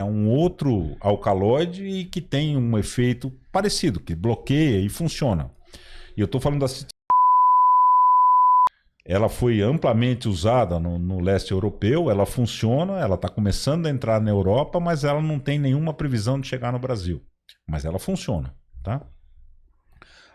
a 0.00 0.04
um 0.04 0.28
outro 0.28 0.96
alcaloide 1.00 1.84
e 1.84 2.04
que 2.04 2.20
tem 2.20 2.56
um 2.56 2.76
efeito 2.76 3.32
parecido, 3.52 4.00
que 4.00 4.14
bloqueia 4.14 4.80
e 4.80 4.88
funciona. 4.88 5.50
E 6.16 6.20
eu 6.20 6.26
estou 6.26 6.40
falando 6.40 6.60
da 6.60 6.66
ela 9.06 9.28
foi 9.28 9.60
amplamente 9.60 10.28
usada 10.28 10.80
no, 10.80 10.98
no 10.98 11.20
leste 11.20 11.52
europeu, 11.52 12.10
ela 12.10 12.24
funciona, 12.24 12.98
ela 12.98 13.16
está 13.16 13.28
começando 13.28 13.84
a 13.84 13.90
entrar 13.90 14.18
na 14.18 14.30
Europa, 14.30 14.80
mas 14.80 15.04
ela 15.04 15.20
não 15.20 15.38
tem 15.38 15.58
nenhuma 15.58 15.92
previsão 15.92 16.40
de 16.40 16.48
chegar 16.48 16.72
no 16.72 16.78
Brasil. 16.78 17.20
Mas 17.68 17.84
ela 17.84 17.98
funciona, 17.98 18.54
tá? 18.82 19.02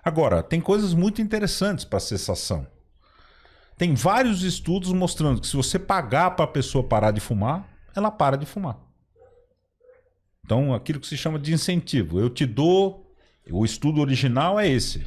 Agora, 0.06 0.44
tem 0.44 0.62
coisas 0.62 0.94
muito 0.94 1.20
interessantes 1.20 1.84
para 1.84 2.00
cessação. 2.00 2.68
Tem 3.76 3.96
vários 3.96 4.44
estudos 4.44 4.94
mostrando 4.94 5.42
que 5.42 5.48
se 5.48 5.56
você 5.56 5.80
pagar 5.80 6.36
para 6.36 6.46
a 6.46 6.50
pessoa 6.50 6.84
parar 6.84 7.10
de 7.10 7.20
fumar, 7.20 7.68
ela 7.96 8.12
para 8.12 8.38
de 8.38 8.46
fumar. 8.46 8.89
Então, 10.50 10.74
aquilo 10.74 11.00
que 11.00 11.06
se 11.06 11.16
chama 11.16 11.38
de 11.38 11.54
incentivo. 11.54 12.20
Eu 12.20 12.28
te 12.28 12.44
dou. 12.44 13.14
O 13.52 13.64
estudo 13.64 14.02
original 14.02 14.60
é 14.60 14.68
esse. 14.68 15.06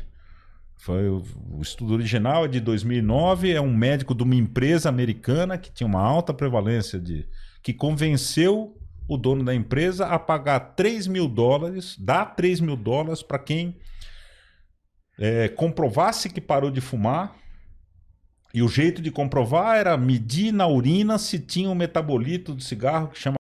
Foi 0.76 1.08
o, 1.08 1.24
estudo 1.60 1.94
original 1.94 2.44
é 2.44 2.48
de 2.48 2.60
2009. 2.60 3.50
É 3.50 3.60
um 3.60 3.76
médico 3.76 4.14
de 4.14 4.22
uma 4.22 4.36
empresa 4.36 4.88
americana 4.88 5.58
que 5.58 5.72
tinha 5.72 5.84
uma 5.88 6.00
alta 6.00 6.32
prevalência 6.32 7.00
de. 7.00 7.26
que 7.60 7.74
convenceu 7.74 8.80
o 9.08 9.16
dono 9.16 9.42
da 9.42 9.52
empresa 9.52 10.06
a 10.06 10.16
pagar 10.16 10.60
3 10.76 11.08
mil 11.08 11.26
dólares, 11.26 11.96
dar 11.98 12.36
3 12.36 12.60
mil 12.60 12.76
dólares 12.76 13.20
para 13.20 13.40
quem 13.40 13.76
é, 15.18 15.48
comprovasse 15.48 16.30
que 16.30 16.40
parou 16.40 16.70
de 16.70 16.80
fumar. 16.80 17.34
E 18.54 18.62
o 18.62 18.68
jeito 18.68 19.02
de 19.02 19.10
comprovar 19.10 19.76
era 19.76 19.96
medir 19.96 20.52
na 20.52 20.68
urina 20.68 21.18
se 21.18 21.40
tinha 21.40 21.68
um 21.68 21.74
metabolito 21.74 22.54
do 22.54 22.62
cigarro 22.62 23.08
que 23.08 23.18
chama. 23.18 23.41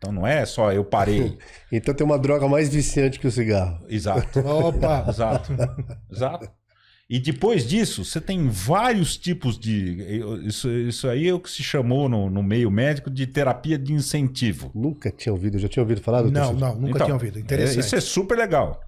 Então 0.00 0.10
não 0.10 0.26
é 0.26 0.46
só 0.46 0.72
eu 0.72 0.82
parei. 0.82 1.36
Então 1.70 1.94
tem 1.94 2.04
uma 2.04 2.18
droga 2.18 2.48
mais 2.48 2.68
viciante 2.70 3.20
que 3.20 3.26
o 3.26 3.30
cigarro. 3.30 3.78
Exato. 3.88 4.40
Opa! 4.48 5.04
Exato. 5.08 5.52
Exato. 6.10 6.50
E 7.08 7.18
depois 7.18 7.66
disso, 7.66 8.04
você 8.04 8.20
tem 8.20 8.48
vários 8.48 9.16
tipos 9.16 9.58
de. 9.58 9.98
Isso, 10.44 10.70
isso 10.70 11.08
aí 11.08 11.28
é 11.28 11.34
o 11.34 11.40
que 11.40 11.50
se 11.50 11.62
chamou 11.62 12.08
no, 12.08 12.30
no 12.30 12.42
meio 12.42 12.70
médico 12.70 13.10
de 13.10 13.26
terapia 13.26 13.76
de 13.76 13.92
incentivo. 13.92 14.70
Nunca 14.74 15.10
tinha 15.10 15.32
ouvido, 15.32 15.58
já 15.58 15.68
tinha 15.68 15.82
ouvido 15.82 16.00
falar? 16.00 16.22
Não, 16.22 16.52
não, 16.54 16.74
nunca 16.76 16.90
Então, 16.90 17.06
tinha 17.06 17.14
ouvido. 17.14 17.38
É, 17.38 17.42
Interessante. 17.42 17.80
isso 17.80 17.96
é 17.96 18.00
super 18.00 18.38
legal. 18.38 18.80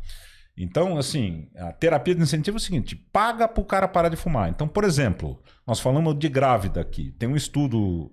Então, 0.57 0.99
assim, 0.99 1.49
a 1.57 1.73
terapia 1.73 2.15
de 2.15 2.23
incentivo 2.23 2.57
é 2.57 2.61
o 2.61 2.63
seguinte: 2.63 2.95
paga 2.95 3.49
para 3.49 3.61
o 3.61 3.65
cara 3.65 3.89
parar 3.89 4.09
de 4.09 4.17
fumar. 4.17 4.49
Então, 4.49 4.69
por 4.69 4.85
exemplo, 4.85 5.41
nós 5.67 5.81
falamos 5.81 6.17
de 6.17 6.29
grávida 6.29 6.81
aqui. 6.81 7.13
Tem 7.19 7.29
um 7.29 7.37
estudo 7.37 8.11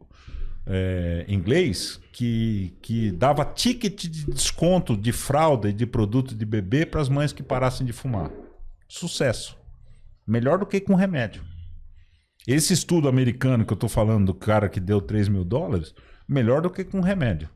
é, 0.72 1.26
inglês 1.28 2.00
que, 2.14 2.78
que 2.80 3.12
dava 3.12 3.44
ticket 3.44 4.06
de 4.06 4.26
desconto 4.28 4.96
de 4.96 5.12
fralda 5.12 5.68
e 5.68 5.74
de 5.74 5.88
produto 5.88 6.36
de 6.36 6.46
bebê 6.46 6.86
para 6.86 7.02
as 7.02 7.10
mães 7.10 7.34
que 7.34 7.42
parassem 7.42 7.88
de 7.88 7.92
fumar. 7.92 8.32
Sucesso. 8.88 9.58
Melhor 10.28 10.60
do 10.60 10.68
que 10.68 10.80
com 10.80 10.94
remédio. 10.94 11.44
Esse 12.48 12.72
estudo 12.72 13.10
americano 13.10 13.66
que 13.66 13.74
eu 13.74 13.76
estou 13.76 13.90
falando 13.90 14.28
do 14.28 14.34
cara 14.34 14.70
que 14.70 14.80
deu 14.80 15.02
3 15.02 15.28
mil 15.28 15.44
dólares, 15.44 15.94
melhor 16.28 16.62
do 16.62 16.70
que 16.70 16.84
com 16.84 17.02
remédio. 17.02 17.50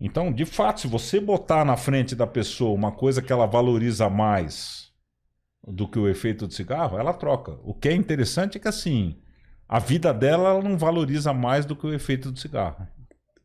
Então, 0.00 0.32
de 0.32 0.44
fato, 0.44 0.80
se 0.80 0.88
você 0.88 1.20
botar 1.20 1.64
na 1.64 1.76
frente 1.76 2.16
da 2.16 2.26
pessoa 2.26 2.74
uma 2.74 2.90
coisa 2.90 3.22
que 3.22 3.32
ela 3.32 3.46
valoriza 3.46 4.10
mais 4.10 4.92
do 5.66 5.88
que 5.88 5.98
o 5.98 6.08
efeito 6.08 6.48
do 6.48 6.52
cigarro, 6.52 6.98
ela 6.98 7.14
troca. 7.14 7.52
O 7.62 7.72
que 7.72 7.88
é 7.88 7.94
interessante 7.94 8.58
é 8.58 8.60
que 8.60 8.68
assim, 8.68 9.22
a 9.68 9.78
vida 9.78 10.12
dela 10.12 10.50
ela 10.50 10.62
não 10.62 10.76
valoriza 10.78 11.32
mais 11.32 11.64
do 11.66 11.74
que 11.76 11.86
o 11.86 11.92
efeito 11.94 12.30
do 12.30 12.38
cigarro. 12.38 12.86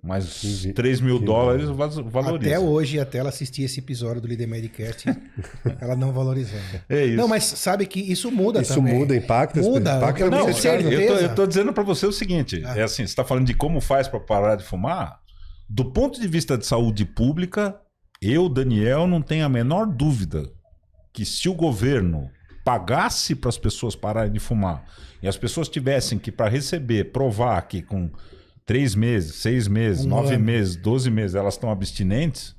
Mas 0.02 0.40
Que- 0.40 0.72
3 0.72 1.02
mil 1.02 1.20
dólares 1.20 1.68
va- 1.70 1.88
valoriza. 1.88 2.56
Até 2.56 2.58
hoje, 2.60 2.98
até 3.02 3.18
ela 3.18 3.28
assistir 3.28 3.64
esse 3.64 3.80
episódio 3.82 4.22
do 4.22 4.30
Líder 4.30 4.48
Medicast, 4.48 5.06
ela 5.82 5.94
não 5.94 6.14
valorizou. 6.14 6.58
É 6.88 7.06
isso. 7.06 7.18
Não, 7.18 7.28
mas 7.28 7.44
sabe 7.44 7.86
que 7.86 8.00
isso 8.00 8.32
muda 8.32 8.62
Isso 8.62 8.76
também. 8.76 8.94
muda, 8.94 9.14
impacta, 9.14 9.60
Muda, 9.62 9.98
impacta 9.98 10.24
eu 10.24 10.32
Não, 10.32 10.54
certeza. 10.54 10.94
eu, 10.94 11.08
tô, 11.08 11.14
eu 11.24 11.36
tô 11.36 11.46
dizendo 11.48 11.74
para 11.74 11.84
você 11.84 12.06
o 12.06 12.14
seguinte: 12.14 12.62
Ah. 12.66 12.78
é 12.80 12.84
assim, 12.84 13.04
você 13.04 13.12
está 13.12 13.26
falando 13.26 13.46
de 13.48 13.54
como 13.54 13.82
faz 13.82 14.08
para 14.08 14.22
parar 14.22 14.56
de 14.56 14.64
fumar. 14.64 15.20
Do 15.70 15.92
ponto 15.92 16.20
de 16.20 16.28
vista 16.30 16.58
de 16.58 16.66
saúde 16.66 17.04
pública, 17.04 17.76
eu, 18.22 18.48
Daniel, 18.48 19.06
não 19.06 19.22
tenho 19.22 19.46
a 19.46 19.50
menor 19.50 19.86
dúvida 19.86 20.50
que 21.12 21.26
se 21.26 21.50
o 21.50 21.54
governo 21.54 22.30
pagasse 22.64 23.36
para 23.36 23.49
as 23.49 23.57
pessoas 23.57 23.95
pararem 23.95 24.32
de 24.32 24.39
fumar 24.39 24.84
e 25.22 25.28
as 25.28 25.38
pessoas 25.38 25.68
tivessem 25.70 26.18
que, 26.20 26.32
para 26.32 26.49
receber, 26.49 27.12
provar 27.12 27.62
que 27.64 27.82
com 27.82 28.10
três 28.66 28.95
meses, 28.95 29.36
seis 29.36 29.68
meses, 29.68 30.05
Um 30.05 30.10
nove 30.10 30.36
ano. 30.36 30.45
meses, 30.45 30.76
doze 30.76 31.10
meses 31.10 31.36
elas 31.36 31.55
estão 31.55 31.72
abstinentes, 31.72 32.55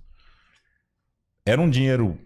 era 1.46 1.60
um 1.60 1.70
dinheiro 1.70 2.18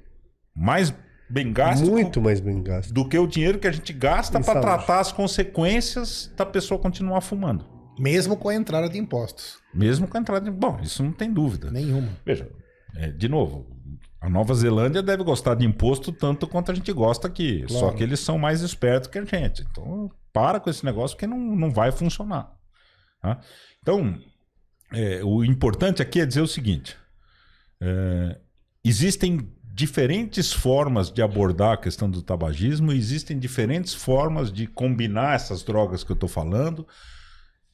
mais 0.57 0.93
bem 1.29 1.53
gasto 1.53 1.87
Muito 1.91 2.21
mais 2.21 2.41
bem 2.41 2.63
gasto. 2.63 2.93
do 2.93 3.09
que 3.09 3.19
o 3.19 3.27
dinheiro 3.27 3.59
que 3.59 3.67
a 3.67 3.73
gente 3.73 3.93
gasta 3.93 4.41
para 4.41 4.61
tratar 4.61 5.01
as 5.01 5.13
consequências 5.13 6.33
da 6.37 6.45
pessoa 6.47 6.79
continuar 6.81 7.21
fumando. 7.21 7.65
Mesmo 7.99 8.37
com 8.37 8.49
a 8.49 8.55
entrada 8.55 8.89
de 8.89 8.99
impostos. 8.99 9.59
Mesmo 9.73 10.09
com 10.09 10.17
a 10.17 10.21
entrada 10.21 10.45
de. 10.45 10.51
Bom, 10.51 10.81
isso 10.83 11.03
não 11.03 11.13
tem 11.13 11.33
dúvida. 11.33 11.71
Nenhuma. 11.71 12.09
Veja, 12.27 12.51
é, 12.97 13.09
de 13.09 13.29
novo, 13.29 13.67
a 14.25 14.31
Nova 14.31 14.55
Zelândia 14.55 15.03
deve 15.03 15.23
gostar 15.23 15.55
de 15.55 15.67
imposto 15.67 16.11
tanto 16.11 16.47
quanto 16.47 16.73
a 16.73 16.75
gente 16.75 16.91
gosta 16.95 17.29
aqui. 17.29 17.63
Claro. 17.69 17.73
Só 17.73 17.93
que 17.93 18.03
eles 18.03 18.21
são 18.21 18.39
mais 18.39 18.63
espertos 18.63 19.11
que 19.11 19.19
a 19.19 19.25
gente. 19.25 19.63
Então, 19.71 20.11
para 20.33 20.59
com 20.59 20.71
esse 20.71 20.83
negócio 20.83 21.15
porque 21.15 21.27
não, 21.27 21.39
não 21.39 21.71
vai 21.71 21.93
funcionar. 21.93 22.51
tá? 23.21 23.39
Então, 23.83 24.19
é, 24.95 25.23
o 25.23 25.45
importante 25.45 26.01
aqui 26.01 26.21
é 26.21 26.27
dizer 26.27 26.41
o 26.41 26.47
seguinte: 26.47 26.97
é, 27.83 28.39
existem 28.83 29.47
diferentes 29.63 30.55
formas 30.55 31.11
de 31.11 31.21
abordar 31.21 31.73
a 31.73 31.77
questão 31.77 32.11
do 32.11 32.23
tabagismo, 32.23 32.93
existem 32.93 33.39
diferentes 33.39 33.93
formas 33.93 34.51
de 34.51 34.67
combinar 34.67 35.35
essas 35.35 35.63
drogas 35.63 36.03
que 36.03 36.13
eu 36.13 36.15
estou 36.15 36.31
falando, 36.31 36.89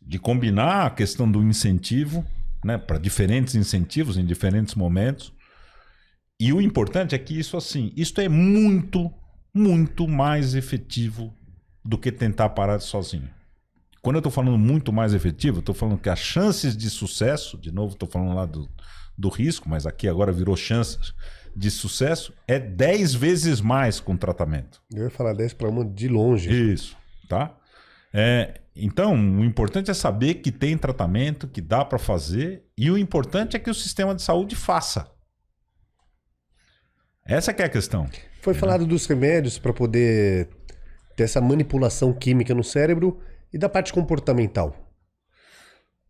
de 0.03 0.19
combinar 0.19 0.87
a 0.87 0.91
questão 0.91 1.31
do 1.31 1.41
incentivo, 1.45 2.27
né, 2.65 2.77
para 2.77 2.99
diferentes 2.99 3.55
incentivos 3.55 4.17
em 4.17 4.27
diferentes 4.27 4.75
momentos. 4.75 5.33
E 6.41 6.55
o 6.55 6.61
importante 6.63 7.15
é 7.15 7.19
que 7.19 7.39
isso 7.39 7.55
assim, 7.55 7.93
isto 7.95 8.19
é 8.19 8.27
muito, 8.27 9.13
muito 9.53 10.09
mais 10.09 10.55
efetivo 10.55 11.35
do 11.85 11.99
que 11.99 12.11
tentar 12.11 12.49
parar 12.49 12.81
sozinho. 12.81 13.29
Quando 14.01 14.17
eu 14.17 14.21
estou 14.21 14.33
falando 14.33 14.57
muito 14.57 14.91
mais 14.91 15.13
efetivo, 15.13 15.59
estou 15.61 15.75
falando 15.75 15.99
que 15.99 16.09
as 16.09 16.19
chances 16.19 16.75
de 16.75 16.89
sucesso, 16.89 17.59
de 17.59 17.71
novo 17.71 17.93
estou 17.93 18.09
falando 18.09 18.35
lá 18.35 18.47
do, 18.47 18.67
do 19.19 19.29
risco, 19.29 19.69
mas 19.69 19.87
aqui 19.87 20.09
agora 20.09 20.33
virou 20.33 20.57
chances 20.57 21.13
de 21.55 21.71
sucesso, 21.71 22.33
é 22.49 22.59
10 22.59 23.13
vezes 23.13 23.61
mais 23.61 24.01
com 24.01 24.17
tratamento. 24.17 24.81
Eu 24.91 25.05
ia 25.05 25.11
falar 25.11 25.35
10 25.35 25.53
para 25.53 25.69
uma 25.69 25.85
de 25.85 26.09
longe. 26.09 26.51
Isso, 26.51 26.97
tá? 27.29 27.55
É, 28.15 28.63
então, 28.75 29.15
o 29.15 29.45
importante 29.45 29.91
é 29.91 29.95
saber 29.95 30.37
que 30.37 30.51
tem 30.51 30.79
tratamento, 30.79 31.47
que 31.47 31.61
dá 31.61 31.85
para 31.85 31.99
fazer, 31.99 32.65
e 32.79 32.91
o 32.91 32.97
importante 32.97 33.59
é 33.59 33.61
que 33.61 33.69
o 33.69 33.75
sistema 33.75 34.15
de 34.15 34.23
saúde 34.23 34.57
faça. 34.57 35.07
Essa 37.25 37.53
que 37.53 37.63
é 37.63 37.67
a 37.67 37.69
questão. 37.69 38.09
Foi 38.41 38.55
falado 38.55 38.87
dos 38.87 39.07
remédios 39.07 39.59
para 39.59 39.73
poder 39.73 40.49
ter 41.17 41.25
essa 41.25 41.41
manipulação 41.41 42.13
química 42.13 42.55
no 42.55 42.65
cérebro 42.65 43.21
e 43.53 43.59
da 43.59 43.69
parte 43.69 43.93
comportamental. 43.93 44.75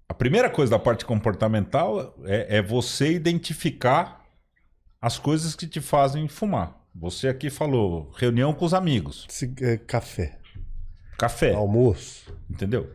A 0.09 0.15
primeira 0.15 0.51
coisa 0.51 0.71
da 0.71 0.79
parte 0.79 1.05
comportamental 1.05 2.15
é, 2.25 2.59
é 2.59 2.63
você 2.63 3.13
identificar 3.13 4.25
as 5.01 5.19
coisas 5.19 5.55
que 5.55 5.67
te 5.67 5.81
fazem 5.81 6.27
fumar. 6.29 6.77
Você 6.95 7.29
aqui 7.29 7.49
falou 7.51 8.11
reunião 8.17 8.53
com 8.53 8.65
os 8.65 8.75
amigos, 8.75 9.27
Ci- 9.29 9.55
é, 9.61 9.77
café, 9.77 10.39
café. 11.17 11.55
almoço. 11.55 12.33
Entendeu? 12.51 12.93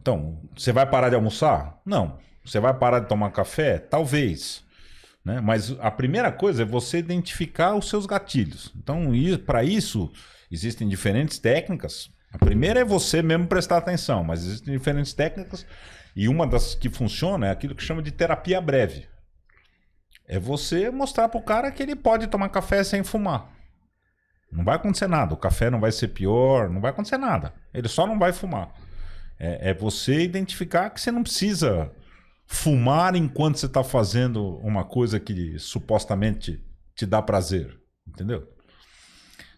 Então, 0.00 0.38
você 0.56 0.70
vai 0.72 0.88
parar 0.88 1.08
de 1.08 1.14
almoçar? 1.14 1.80
Não. 1.84 2.18
Você 2.44 2.60
vai 2.60 2.72
parar 2.74 3.00
de 3.00 3.08
tomar 3.08 3.30
café? 3.30 3.78
Talvez. 3.78 4.62
Né? 5.28 5.42
Mas 5.42 5.76
a 5.78 5.90
primeira 5.90 6.32
coisa 6.32 6.62
é 6.62 6.64
você 6.64 6.96
identificar 6.96 7.74
os 7.74 7.90
seus 7.90 8.06
gatilhos. 8.06 8.72
Então, 8.74 9.12
para 9.44 9.62
isso, 9.62 10.10
existem 10.50 10.88
diferentes 10.88 11.38
técnicas. 11.38 12.08
A 12.32 12.38
primeira 12.38 12.80
é 12.80 12.84
você 12.84 13.20
mesmo 13.20 13.46
prestar 13.46 13.76
atenção, 13.76 14.24
mas 14.24 14.42
existem 14.42 14.72
diferentes 14.72 15.12
técnicas. 15.12 15.66
E 16.16 16.28
uma 16.28 16.46
das 16.46 16.74
que 16.74 16.88
funciona 16.88 17.48
é 17.48 17.50
aquilo 17.50 17.74
que 17.74 17.82
chama 17.82 18.00
de 18.00 18.10
terapia 18.10 18.58
breve. 18.58 19.06
É 20.26 20.38
você 20.38 20.90
mostrar 20.90 21.28
para 21.28 21.38
o 21.38 21.44
cara 21.44 21.70
que 21.70 21.82
ele 21.82 21.94
pode 21.94 22.26
tomar 22.28 22.48
café 22.48 22.82
sem 22.82 23.04
fumar. 23.04 23.50
Não 24.50 24.64
vai 24.64 24.76
acontecer 24.76 25.08
nada. 25.08 25.34
O 25.34 25.38
café 25.38 25.68
não 25.68 25.78
vai 25.78 25.92
ser 25.92 26.08
pior, 26.08 26.70
não 26.70 26.80
vai 26.80 26.90
acontecer 26.90 27.18
nada. 27.18 27.52
Ele 27.74 27.86
só 27.86 28.06
não 28.06 28.18
vai 28.18 28.32
fumar. 28.32 28.72
É, 29.38 29.70
é 29.70 29.74
você 29.74 30.22
identificar 30.22 30.88
que 30.88 31.02
você 31.02 31.12
não 31.12 31.22
precisa 31.22 31.92
fumar 32.48 33.14
enquanto 33.14 33.58
você 33.58 33.66
está 33.66 33.84
fazendo 33.84 34.56
uma 34.56 34.82
coisa 34.82 35.20
que 35.20 35.58
supostamente 35.58 36.64
te 36.94 37.04
dá 37.04 37.20
prazer. 37.20 37.78
Entendeu? 38.08 38.50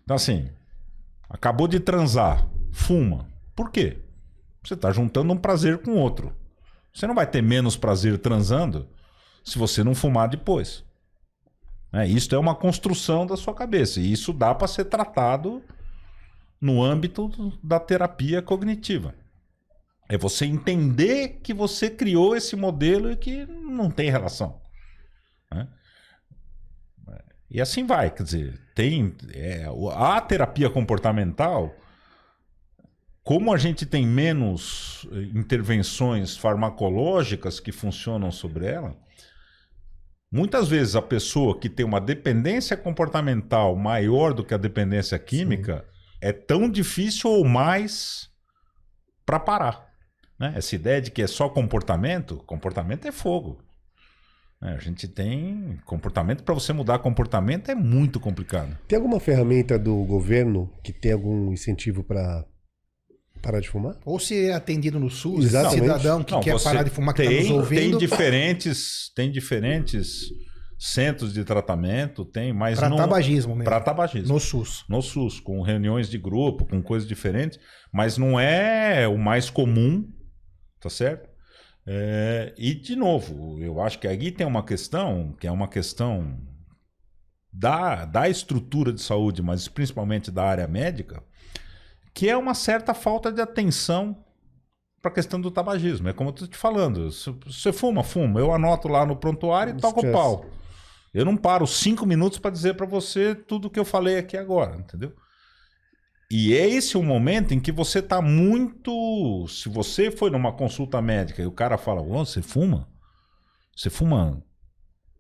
Então, 0.03 0.17
assim, 0.17 0.51
acabou 1.29 1.69
de 1.69 1.79
transar, 1.79 2.47
fuma. 2.73 3.29
Por 3.55 3.71
quê? 3.71 4.03
Você 4.63 4.75
está 4.75 4.91
juntando 4.91 5.33
um 5.33 5.37
prazer 5.37 5.79
com 5.79 5.93
outro. 5.93 6.35
Você 6.93 7.07
não 7.07 7.15
vai 7.15 7.27
ter 7.27 7.41
menos 7.41 7.77
prazer 7.77 8.19
transando 8.19 8.89
se 9.45 9.57
você 9.57 9.85
não 9.85 9.95
fumar 9.95 10.29
depois. 10.29 10.85
É, 11.93 12.07
isso 12.07 12.35
é 12.35 12.39
uma 12.39 12.57
construção 12.57 13.25
da 13.25 13.37
sua 13.37 13.55
cabeça. 13.55 14.01
E 14.01 14.13
isso 14.13 14.33
dá 14.33 14.53
para 14.53 14.67
ser 14.67 14.87
tratado 14.87 15.63
no 16.61 16.83
âmbito 16.83 17.31
da 17.63 17.79
terapia 17.79 18.43
cognitiva. 18.43 19.15
É 20.11 20.19
você 20.19 20.45
entender 20.45 21.39
que 21.41 21.55
você 21.55 21.89
criou 21.89 22.35
esse 22.35 22.57
modelo 22.57 23.13
e 23.13 23.17
que 23.17 23.47
não 23.47 23.89
tem 23.89 24.11
relação. 24.11 24.61
né? 25.49 25.69
E 27.49 27.61
assim 27.61 27.87
vai, 27.87 28.11
quer 28.11 28.25
dizer, 28.25 28.61
tem 28.75 29.15
é, 29.33 29.67
a 29.95 30.21
terapia 30.21 30.69
comportamental, 30.69 31.73
como 33.23 33.55
a 33.55 33.57
gente 33.57 33.87
tem 33.87 34.05
menos 34.05 35.07
eh, 35.13 35.23
intervenções 35.33 36.37
farmacológicas 36.37 37.61
que 37.61 37.71
funcionam 37.71 38.33
sobre 38.33 38.67
ela, 38.67 38.97
muitas 40.31 40.69
vezes 40.69 40.97
a 40.97 41.03
pessoa 41.03 41.57
que 41.59 41.69
tem 41.69 41.87
uma 41.87 42.01
dependência 42.01 42.77
comportamental 42.77 43.77
maior 43.77 44.35
do 44.35 44.45
que 44.45 44.55
a 44.55 44.59
dependência 44.59 45.19
química 45.21 45.85
é 46.21 46.33
tão 46.33 46.69
difícil 46.69 47.31
ou 47.31 47.45
mais 47.45 48.29
para 49.25 49.39
parar. 49.39 49.90
Né? 50.41 50.55
Essa 50.57 50.75
ideia 50.75 51.03
de 51.03 51.11
que 51.11 51.21
é 51.21 51.27
só 51.27 51.51
comportamento, 51.51 52.37
comportamento 52.47 53.07
é 53.07 53.13
fogo. 53.13 53.59
né? 54.61 54.75
A 54.75 54.81
gente 54.81 55.07
tem 55.07 55.79
comportamento, 55.85 56.43
para 56.43 56.55
você 56.55 56.73
mudar 56.73 56.99
comportamento 57.01 57.71
é 57.71 57.75
muito 57.75 58.19
complicado. 58.19 58.77
Tem 58.89 58.97
alguma 58.97 59.21
ferramenta 59.21 59.79
do 59.79 59.95
governo 60.05 60.73
que 60.83 60.95
tem 60.95 61.13
algum 61.13 61.53
incentivo 61.53 62.03
para 62.03 62.47
parar 63.43 63.61
de 63.61 63.69
fumar? 63.69 63.97
Ou 64.05 64.19
se 64.19 64.47
é 64.47 64.55
atendido 64.55 64.99
no 64.99 65.11
SUS, 65.11 65.45
Exatamente. 65.45 65.83
cidadão 65.83 66.25
que 66.25 66.33
Não, 66.33 66.41
quer 66.41 66.53
você 66.53 66.65
parar 66.65 66.83
de 66.85 66.91
fumar, 66.91 67.15
que 67.15 67.23
tem, 67.23 67.33
está 67.33 67.43
nos 67.43 67.59
ouvindo. 67.59 67.99
Tem 67.99 67.99
diferentes, 67.99 69.13
tem 69.15 69.31
diferentes 69.31 70.31
centros 70.79 71.35
de 71.35 71.45
tratamento, 71.45 72.25
tem, 72.25 72.55
mas 72.55 72.81
não 72.81 72.97
tabagismo 72.97 73.55
mesmo. 73.55 73.65
para 73.65 73.81
tabagismo. 73.81 74.33
No 74.33 74.41
SUS. 74.41 74.85
no 74.89 75.03
SUS, 75.03 75.39
com 75.39 75.61
reuniões 75.61 76.09
de 76.09 76.17
grupo, 76.17 76.65
com 76.65 76.83
coisas 76.83 77.07
diferentes, 77.07 77.59
mas 77.93 78.17
não 78.17 78.41
é 78.41 79.07
o 79.07 79.19
mais 79.19 79.51
comum, 79.51 80.09
tá 80.81 80.91
certo? 80.91 81.29
É, 81.87 82.55
e, 82.57 82.75
de 82.75 82.95
novo, 82.95 83.59
eu 83.61 83.81
acho 83.81 83.99
que 83.99 84.07
aí 84.07 84.31
tem 84.31 84.47
uma 84.47 84.65
questão, 84.65 85.35
que 85.39 85.47
é 85.47 85.53
uma 85.53 85.69
questão 85.69 86.39
da, 87.53 88.05
da 88.05 88.29
estrutura 88.29 88.93
de 88.93 89.01
saúde, 89.01 89.43
mas 89.43 89.67
principalmente 89.69 90.31
da 90.31 90.45
área 90.45 90.69
médica, 90.69 91.23
que 92.15 92.29
é 92.29 92.37
uma 92.37 92.55
certa 92.55 92.95
falta 92.95 93.33
de 93.33 93.41
atenção 93.41 94.25
para 95.01 95.11
a 95.11 95.15
questão 95.15 95.41
do 95.41 95.51
tabagismo. 95.51 96.09
É 96.09 96.13
como 96.13 96.31
eu 96.31 96.35
estou 96.35 96.49
te 96.49 96.57
falando, 96.57 97.11
se 97.11 97.31
você 97.47 97.73
fuma, 97.73 98.05
fuma. 98.05 98.39
Eu 98.39 98.53
anoto 98.53 98.89
lá 98.89 99.07
no 99.07 99.17
prontuário 99.17 99.75
e 99.77 99.81
toco 99.81 100.07
o 100.07 100.13
pau. 100.13 100.45
Eu 101.13 101.25
não 101.25 101.37
paro 101.37 101.67
cinco 101.67 102.07
minutos 102.07 102.39
para 102.39 102.51
dizer 102.51 102.75
para 102.75 102.87
você 102.87 103.35
tudo 103.35 103.71
que 103.71 103.81
eu 103.81 103.85
falei 103.85 104.19
aqui 104.19 104.37
agora, 104.37 104.77
entendeu? 104.77 105.13
E 106.31 106.55
é 106.57 106.69
esse 106.69 106.97
o 106.97 107.03
momento 107.03 107.53
em 107.53 107.59
que 107.59 107.73
você 107.73 107.99
está 107.99 108.23
muito. 108.23 109.47
Se 109.49 109.69
você 109.69 110.11
foi 110.11 110.31
numa 110.31 110.53
consulta 110.53 111.03
médica 111.03 111.43
e 111.43 111.47
o 111.47 111.53
cara 111.53 111.77
fala, 111.77 112.01
"Ô, 112.01 112.25
você 112.25 112.41
fuma? 112.41 112.89
Você 113.77 113.91
fuma 113.91 114.41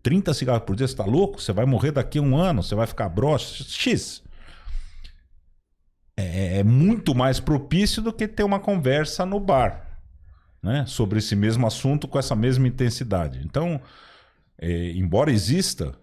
30 0.02 0.32
cigarros 0.32 0.64
por 0.64 0.76
dia, 0.76 0.86
você 0.86 0.94
tá 0.94 1.04
louco? 1.04 1.40
Você 1.40 1.52
vai 1.52 1.66
morrer 1.66 1.90
daqui 1.92 2.18
a 2.18 2.22
um 2.22 2.36
ano, 2.36 2.62
você 2.62 2.74
vai 2.74 2.86
ficar 2.86 3.08
broxa. 3.08 3.64
X. 3.64 4.22
É, 6.16 6.58
é 6.58 6.64
muito 6.64 7.14
mais 7.14 7.40
propício 7.40 8.02
do 8.02 8.12
que 8.12 8.28
ter 8.28 8.44
uma 8.44 8.60
conversa 8.60 9.26
no 9.26 9.40
bar, 9.40 10.00
né? 10.62 10.84
Sobre 10.86 11.18
esse 11.18 11.34
mesmo 11.34 11.66
assunto 11.66 12.06
com 12.06 12.18
essa 12.18 12.36
mesma 12.36 12.68
intensidade. 12.68 13.40
Então, 13.44 13.80
é, 14.58 14.92
embora 14.92 15.32
exista, 15.32 15.94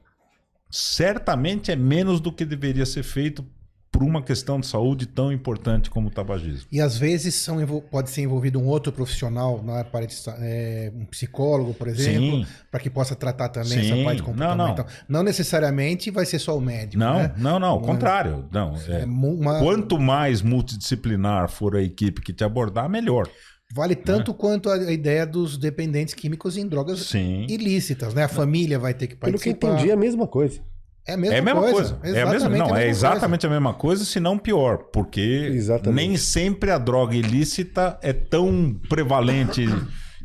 certamente 0.69 1.71
é 1.71 1.75
menos 1.75 2.19
do 2.19 2.31
que 2.31 2.43
deveria 2.43 2.85
ser 2.85 3.03
feito 3.03 3.45
por 3.91 4.03
uma 4.03 4.21
questão 4.21 4.59
de 4.59 4.67
saúde 4.67 5.07
tão 5.07 5.31
importante 5.31 5.89
como 5.89 6.09
o 6.09 6.11
tabagismo. 6.11 6.67
E 6.71 6.79
às 6.79 6.97
vezes 6.97 7.33
são, 7.35 7.57
pode 7.89 8.09
ser 8.11 8.21
envolvido 8.21 8.59
um 8.59 8.65
outro 8.67 8.91
profissional 8.91 9.63
na 9.63 9.83
parte 9.83 10.09
de, 10.09 10.15
sa- 10.21 10.37
é, 10.39 10.91
um 10.95 11.05
psicólogo, 11.05 11.73
por 11.73 11.87
exemplo, 11.87 12.45
para 12.69 12.79
que 12.79 12.89
possa 12.89 13.15
tratar 13.15 13.49
também 13.49 13.81
Sim. 13.83 13.93
essa 13.93 14.03
parte 14.03 14.19
Não, 14.19 14.25
comportamental. 14.25 14.85
Não, 15.09 15.23
necessariamente 15.23 16.11
vai 16.11 16.25
ser 16.25 16.37
só 16.39 16.55
o 16.57 16.61
médico. 16.61 16.99
Não, 16.99 17.15
né? 17.17 17.33
não, 17.37 17.57
não, 17.59 17.67
ao 17.69 17.77
Não 17.79 17.83
é- 17.83 17.87
contrário. 17.87 18.45
Não, 18.51 18.75
é, 18.87 19.01
É 19.01 19.05
uma- 19.05 19.59
Quanto 19.59 19.97
mais 19.97 20.41
multidisciplinar 20.41 21.49
for 21.49 21.75
a 21.75 21.81
equipe 21.81 22.21
que 22.21 22.33
te 22.33 22.43
abordar, 22.43 22.87
melhor. 22.89 23.27
vale 23.73 23.95
Né? 23.95 24.01
tanto 24.05 24.33
quanto 24.33 24.69
a 24.69 24.91
ideia 24.91 25.25
dos 25.25 25.57
dependentes 25.57 26.13
químicos 26.13 26.55
em 26.55 26.67
drogas 26.67 26.99
Sim. 27.01 27.45
ilícitas, 27.49 28.13
né? 28.13 28.23
A 28.23 28.27
família 28.29 28.77
vai 28.79 28.93
ter 28.93 29.07
que 29.07 29.15
Pelo 29.15 29.33
que 29.37 29.49
participar. 29.49 29.73
entendi, 29.73 29.89
é 29.89 29.93
a 29.93 29.97
mesma 29.97 30.27
coisa. 30.27 30.61
É 31.07 31.13
a 31.13 31.17
mesma, 31.17 31.35
é 31.35 31.39
a 31.39 31.41
mesma 31.41 31.61
coisa. 31.61 31.93
coisa. 31.95 32.17
É 32.17 32.21
a 32.21 32.25
mesma, 32.29 32.49
não, 32.49 32.65
a 32.65 32.69
é 32.69 32.73
mesma 32.73 32.83
exatamente 32.89 33.45
a 33.45 33.49
mesma 33.49 33.73
coisa, 33.73 34.03
se 34.03 34.19
não 34.19 34.37
pior. 34.37 34.77
Porque 34.91 35.21
Exatamente. 35.53 35.95
nem 36.07 36.17
sempre 36.17 36.69
a 36.71 36.77
droga 36.77 37.15
ilícita 37.15 37.97
é 38.01 38.11
tão 38.13 38.73
prevalente 38.89 39.65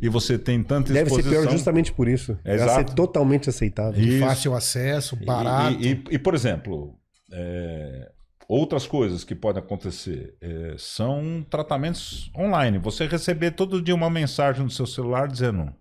e 0.01 0.09
você 0.09 0.37
tem 0.37 0.62
tanta 0.62 0.93
Deve 0.93 1.09
ser 1.11 1.16
exposição. 1.20 1.43
pior 1.45 1.53
justamente 1.53 1.93
por 1.93 2.09
isso. 2.09 2.37
É, 2.45 2.57
Ela 2.59 2.74
ser 2.74 2.85
totalmente 2.95 3.49
aceitável. 3.49 3.93
coisa. 3.95 4.09
Isso. 4.09 4.24
Fácil 4.26 4.55
acesso, 4.55 5.16
E- 5.20 5.24
barato. 5.24 5.76
E, 5.80 5.93
e- 5.93 6.05
e, 6.12 6.18
por 6.18 6.35
exemplo, 6.35 6.95
é, 7.33 8.09
outras 8.49 8.87
coisas 8.87 9.22
que 9.24 9.35
podem 9.35 9.62
acontecer 9.62 10.35
é, 10.41 10.74
são 10.76 11.47
tratamentos 11.49 12.30
online. 12.37 12.78
Você 12.78 13.07
receber 13.07 13.53
todo 13.53 13.80
dia 13.80 13.95
uma 13.95 14.11
mensagem 14.11 14.64
no 14.64 14.70
seu 14.70 14.87
celular 14.87 15.28
dizendo 15.28 15.72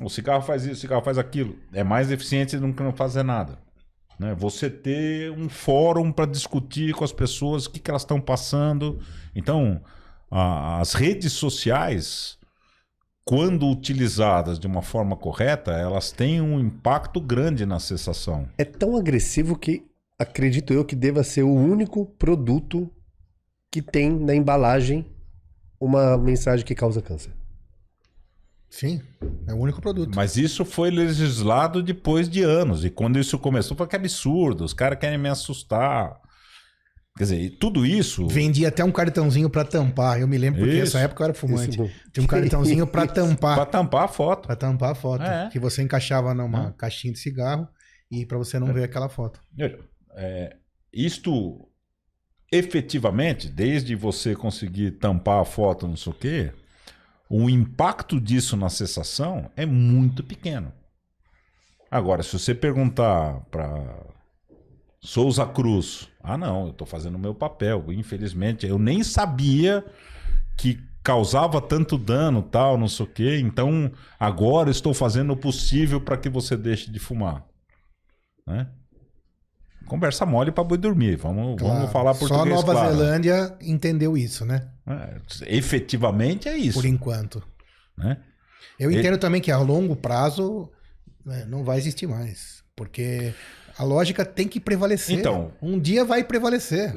o 0.00 0.08
cigarro 0.08 0.42
faz 0.42 0.64
isso, 0.64 0.74
o 0.74 0.76
cigarro 0.76 1.02
faz 1.02 1.18
aquilo. 1.18 1.56
É 1.72 1.82
mais 1.84 2.10
eficiente 2.10 2.56
do 2.58 2.72
que 2.72 2.82
não 2.82 2.92
fazer 2.92 3.22
nada. 3.22 3.58
Né? 4.18 4.34
Você 4.34 4.70
ter 4.70 5.30
um 5.30 5.48
fórum 5.48 6.10
para 6.12 6.26
discutir 6.26 6.94
com 6.94 7.04
as 7.04 7.12
pessoas 7.12 7.66
o 7.66 7.70
que, 7.70 7.78
que 7.80 7.90
elas 7.90 8.02
estão 8.02 8.20
passando. 8.20 8.98
Então, 9.34 9.80
a- 10.30 10.80
as 10.80 10.94
redes 10.94 11.32
sociais, 11.32 12.38
quando 13.24 13.68
utilizadas 13.68 14.58
de 14.58 14.66
uma 14.66 14.82
forma 14.82 15.16
correta, 15.16 15.72
elas 15.72 16.12
têm 16.12 16.40
um 16.40 16.58
impacto 16.60 17.20
grande 17.20 17.66
na 17.66 17.78
cessação. 17.78 18.48
É 18.56 18.64
tão 18.64 18.96
agressivo 18.96 19.58
que 19.58 19.84
acredito 20.18 20.72
eu 20.72 20.84
que 20.84 20.96
deva 20.96 21.22
ser 21.22 21.42
o 21.42 21.52
único 21.54 22.06
produto 22.06 22.90
que 23.70 23.82
tem 23.82 24.10
na 24.10 24.34
embalagem 24.34 25.04
uma 25.78 26.16
mensagem 26.16 26.64
que 26.64 26.74
causa 26.74 27.02
câncer. 27.02 27.32
Sim, 28.78 29.00
é 29.48 29.54
o 29.54 29.56
único 29.56 29.80
produto. 29.80 30.14
Mas 30.14 30.36
isso 30.36 30.62
foi 30.62 30.90
legislado 30.90 31.82
depois 31.82 32.28
de 32.28 32.42
anos. 32.42 32.84
E 32.84 32.90
quando 32.90 33.18
isso 33.18 33.38
começou, 33.38 33.74
foi 33.74 33.86
que 33.86 33.96
absurdo. 33.96 34.64
Os 34.64 34.74
caras 34.74 34.98
querem 34.98 35.16
me 35.16 35.30
assustar. 35.30 36.20
Quer 37.16 37.24
dizer, 37.24 37.56
tudo 37.58 37.86
isso. 37.86 38.28
Vendia 38.28 38.68
até 38.68 38.84
um 38.84 38.92
cartãozinho 38.92 39.48
pra 39.48 39.64
tampar. 39.64 40.20
Eu 40.20 40.28
me 40.28 40.36
lembro 40.36 40.60
porque 40.60 40.74
Isso. 40.74 40.94
nessa 40.94 41.00
época 41.00 41.22
eu 41.22 41.24
era 41.24 41.34
fumante. 41.34 41.70
Isso 41.70 41.90
Tinha 42.12 42.22
um 42.24 42.26
cartãozinho 42.26 42.86
pra 42.86 43.06
tampar. 43.06 43.54
Pra 43.56 43.64
tampar 43.64 44.04
a 44.04 44.08
foto. 44.08 44.46
Pra 44.46 44.56
tampar 44.56 44.90
a 44.90 44.94
foto. 44.94 45.22
É. 45.22 45.48
Que 45.50 45.58
você 45.58 45.82
encaixava 45.82 46.34
numa 46.34 46.68
É. 46.68 46.72
caixinha 46.76 47.14
de 47.14 47.18
cigarro 47.18 47.66
e 48.10 48.26
pra 48.26 48.36
você 48.36 48.58
não 48.58 48.70
ver 48.74 48.84
aquela 48.84 49.08
foto. 49.08 49.40
Veja, 49.56 49.78
é, 50.16 50.54
isto 50.92 51.66
efetivamente, 52.52 53.48
desde 53.48 53.94
você 53.94 54.34
conseguir 54.36 54.92
tampar 54.92 55.40
a 55.40 55.44
foto, 55.46 55.88
não 55.88 55.96
sei 55.96 56.12
o 56.12 56.14
quê, 56.14 56.52
o 57.28 57.50
impacto 57.50 58.20
disso 58.20 58.56
na 58.56 58.68
cessação 58.68 59.50
é 59.56 59.66
muito 59.66 60.22
pequeno. 60.22 60.72
Agora, 61.90 62.22
se 62.22 62.38
você 62.38 62.54
perguntar 62.54 63.40
para 63.50 64.06
Souza 65.00 65.46
Cruz, 65.46 66.08
ah 66.22 66.36
não, 66.36 66.66
eu 66.66 66.70
estou 66.70 66.86
fazendo 66.86 67.14
o 67.14 67.18
meu 67.18 67.34
papel. 67.34 67.92
Infelizmente, 67.92 68.66
eu 68.66 68.78
nem 68.78 69.02
sabia 69.02 69.84
que 70.56 70.78
causava 71.02 71.60
tanto 71.60 71.96
dano, 71.96 72.42
tal, 72.42 72.76
não 72.76 72.88
sei 72.88 73.06
o 73.06 73.08
quê. 73.08 73.38
Então, 73.38 73.92
agora 74.18 74.70
estou 74.70 74.92
fazendo 74.92 75.32
o 75.32 75.36
possível 75.36 76.00
para 76.00 76.16
que 76.16 76.28
você 76.28 76.56
deixe 76.56 76.90
de 76.90 76.98
fumar. 76.98 77.44
Né? 78.46 78.68
Conversa 79.86 80.26
mole 80.26 80.50
para 80.50 80.64
boi 80.64 80.76
dormir. 80.78 81.16
Vamos, 81.16 81.56
Claro. 81.60 81.74
vamos 81.76 81.92
falar 81.92 82.14
português 82.14 82.38
Só 82.40 82.42
a 82.42 82.48
Nova 82.48 82.72
claro. 82.72 82.96
Zelândia 82.96 83.56
entendeu 83.60 84.16
isso, 84.16 84.44
né? 84.44 84.68
É, 84.86 85.56
efetivamente 85.56 86.48
é 86.48 86.56
isso. 86.56 86.78
Por 86.78 86.86
enquanto. 86.86 87.42
Né? 87.96 88.18
Eu 88.78 88.90
Ele- 88.90 89.00
entendo 89.00 89.18
também 89.18 89.40
que 89.40 89.50
a 89.50 89.58
longo 89.58 89.94
prazo 89.96 90.70
né, 91.24 91.44
não 91.48 91.64
vai 91.64 91.78
existir 91.78 92.06
mais. 92.06 92.62
Porque 92.74 93.32
a 93.78 93.84
lógica 93.84 94.24
tem 94.24 94.46
que 94.46 94.60
prevalecer. 94.60 95.18
Então. 95.18 95.52
Um 95.62 95.78
dia 95.78 96.04
vai 96.04 96.22
prevalecer. 96.24 96.92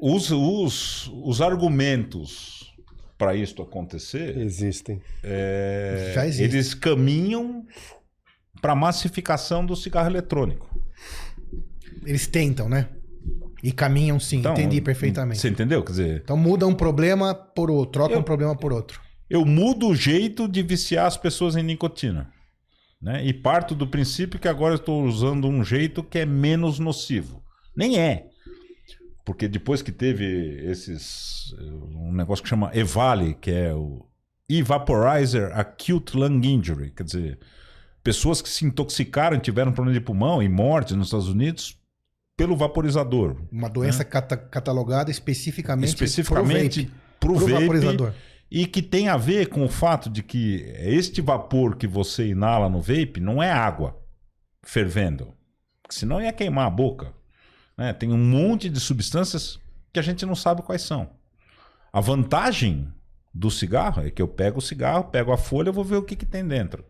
Os, 0.00 0.30
os, 0.30 1.08
os 1.22 1.40
argumentos 1.42 2.72
para 3.18 3.34
isso 3.34 3.60
acontecer, 3.60 4.38
Existem. 4.38 5.02
é, 5.22 6.12
Já 6.14 6.26
existe. 6.26 6.42
eles 6.42 6.72
caminham 6.72 7.66
para 8.62 8.72
a 8.72 8.76
massificação 8.76 9.64
do 9.64 9.76
cigarro 9.76 10.08
eletrônico. 10.08 10.68
Eles 12.04 12.26
tentam, 12.26 12.68
né? 12.68 12.88
E 13.62 13.72
caminham 13.72 14.18
sim, 14.18 14.38
Então, 14.38 14.52
entendi 14.52 14.80
perfeitamente. 14.80 15.38
Você 15.40 15.48
entendeu? 15.48 15.82
Quer 15.82 15.90
dizer, 15.90 16.20
Então 16.24 16.36
muda 16.36 16.66
um 16.66 16.74
problema 16.74 17.34
por 17.34 17.70
outro, 17.70 17.92
troca 17.92 18.14
Eu- 18.14 18.20
um 18.20 18.22
problema 18.22 18.56
por 18.56 18.72
outro. 18.72 19.00
eu 19.28 19.44
mudo 19.44 19.88
o 19.88 19.94
jeito 19.94 20.48
de 20.48 20.62
viciar 20.62 21.06
as 21.06 21.16
pessoas 21.16 21.56
em 21.56 21.62
nicotina. 21.62 22.30
Né? 23.02 23.24
E 23.26 23.32
parto 23.32 23.74
do 23.74 23.86
princípio 23.86 24.38
que 24.38 24.48
agora 24.48 24.74
eu 24.74 24.78
estou 24.78 25.02
usando 25.04 25.46
um 25.48 25.62
jeito 25.64 26.02
que 26.02 26.18
é 26.18 26.26
menos 26.26 26.78
nocivo. 26.78 27.42
Nem 27.76 27.98
é. 27.98 28.26
Porque 29.24 29.46
depois 29.48 29.80
que 29.82 29.92
teve 29.92 30.24
esses. 30.64 31.54
um 31.94 32.12
negócio 32.12 32.42
que 32.42 32.48
chama 32.48 32.70
EVALI, 32.74 33.34
que 33.40 33.50
é 33.50 33.74
o 33.74 34.06
Evaporizer 34.48 35.50
Acute 35.58 36.16
Lung 36.16 36.44
Injury, 36.46 36.90
quer 36.90 37.04
dizer, 37.04 37.38
pessoas 38.02 38.42
que 38.42 38.48
se 38.48 38.64
intoxicaram 38.64 39.36
e 39.36 39.40
tiveram 39.40 39.72
problema 39.72 39.98
de 39.98 40.04
pulmão 40.04 40.42
e 40.42 40.48
morte 40.48 40.94
nos 40.94 41.06
Estados 41.08 41.28
Unidos 41.28 41.76
pelo 42.40 42.56
vaporizador. 42.56 43.36
Uma 43.52 43.68
doença 43.68 44.04
cata- 44.04 44.36
catalogada 44.36 45.10
especificamente, 45.10 45.88
Né? 45.88 45.92
Especificamente 45.92 46.90
pro 47.18 47.34
vape, 47.34 47.44
pro 47.44 47.52
vape, 47.54 47.60
vaporizador. 47.66 48.12
E 48.50 48.66
que 48.66 48.82
tem 48.82 49.08
a 49.08 49.16
ver 49.16 49.48
com 49.48 49.64
o 49.64 49.68
fato 49.68 50.08
de 50.10 50.22
que 50.22 50.64
este 50.78 51.20
vapor 51.20 51.76
que 51.76 51.86
você 51.86 52.28
inala 52.28 52.68
no 52.68 52.80
vape 52.80 53.20
não 53.20 53.42
é 53.42 53.50
água 53.52 53.96
fervendo. 54.62 55.32
Senão 55.88 56.20
ia 56.20 56.32
queimar 56.32 56.66
a 56.66 56.70
boca. 56.70 57.12
né? 57.76 57.92
Tem 57.92 58.12
um 58.12 58.18
monte 58.18 58.68
de 58.68 58.80
substâncias 58.80 59.58
que 59.92 59.98
a 59.98 60.02
gente 60.02 60.24
não 60.26 60.34
sabe 60.34 60.62
quais 60.62 60.82
são. 60.82 61.10
A 61.92 62.00
vantagem 62.00 62.88
do 63.34 63.50
cigarro 63.50 64.02
é 64.06 64.10
que 64.10 64.20
eu 64.22 64.28
pego 64.28 64.58
o 64.58 64.62
cigarro, 64.62 65.04
pego 65.04 65.32
a 65.32 65.36
folha, 65.38 65.72
vou 65.72 65.84
ver 65.84 65.96
o 65.96 66.02
que, 66.02 66.16
que 66.16 66.26
tem 66.26 66.46
dentro. 66.46 66.84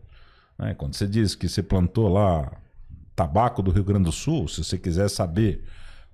né? 0.57 0.73
Quando 0.75 0.95
você 0.95 1.07
diz 1.07 1.35
que 1.35 1.47
você 1.49 1.61
plantou 1.63 2.07
lá 2.09 2.51
tabaco 3.21 3.61
do 3.61 3.69
Rio 3.69 3.83
Grande 3.83 4.05
do 4.05 4.11
Sul, 4.11 4.47
se 4.47 4.63
você 4.63 4.77
quiser 4.79 5.07
saber 5.07 5.63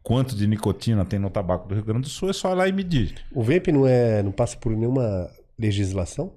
quanto 0.03 0.35
de 0.35 0.45
nicotina 0.45 1.05
tem 1.05 1.17
no 1.17 1.29
tabaco 1.29 1.67
do 1.67 1.73
Rio 1.73 1.83
Grande 1.83 2.01
do 2.01 2.09
Sul, 2.09 2.29
é 2.29 2.33
só 2.33 2.51
ir 2.51 2.55
lá 2.55 2.67
e 2.67 2.73
medir. 2.73 3.15
O 3.31 3.41
vape 3.41 3.71
não, 3.71 3.87
é, 3.87 4.21
não 4.21 4.31
passa 4.31 4.57
por 4.57 4.75
nenhuma 4.75 5.29
legislação? 5.57 6.33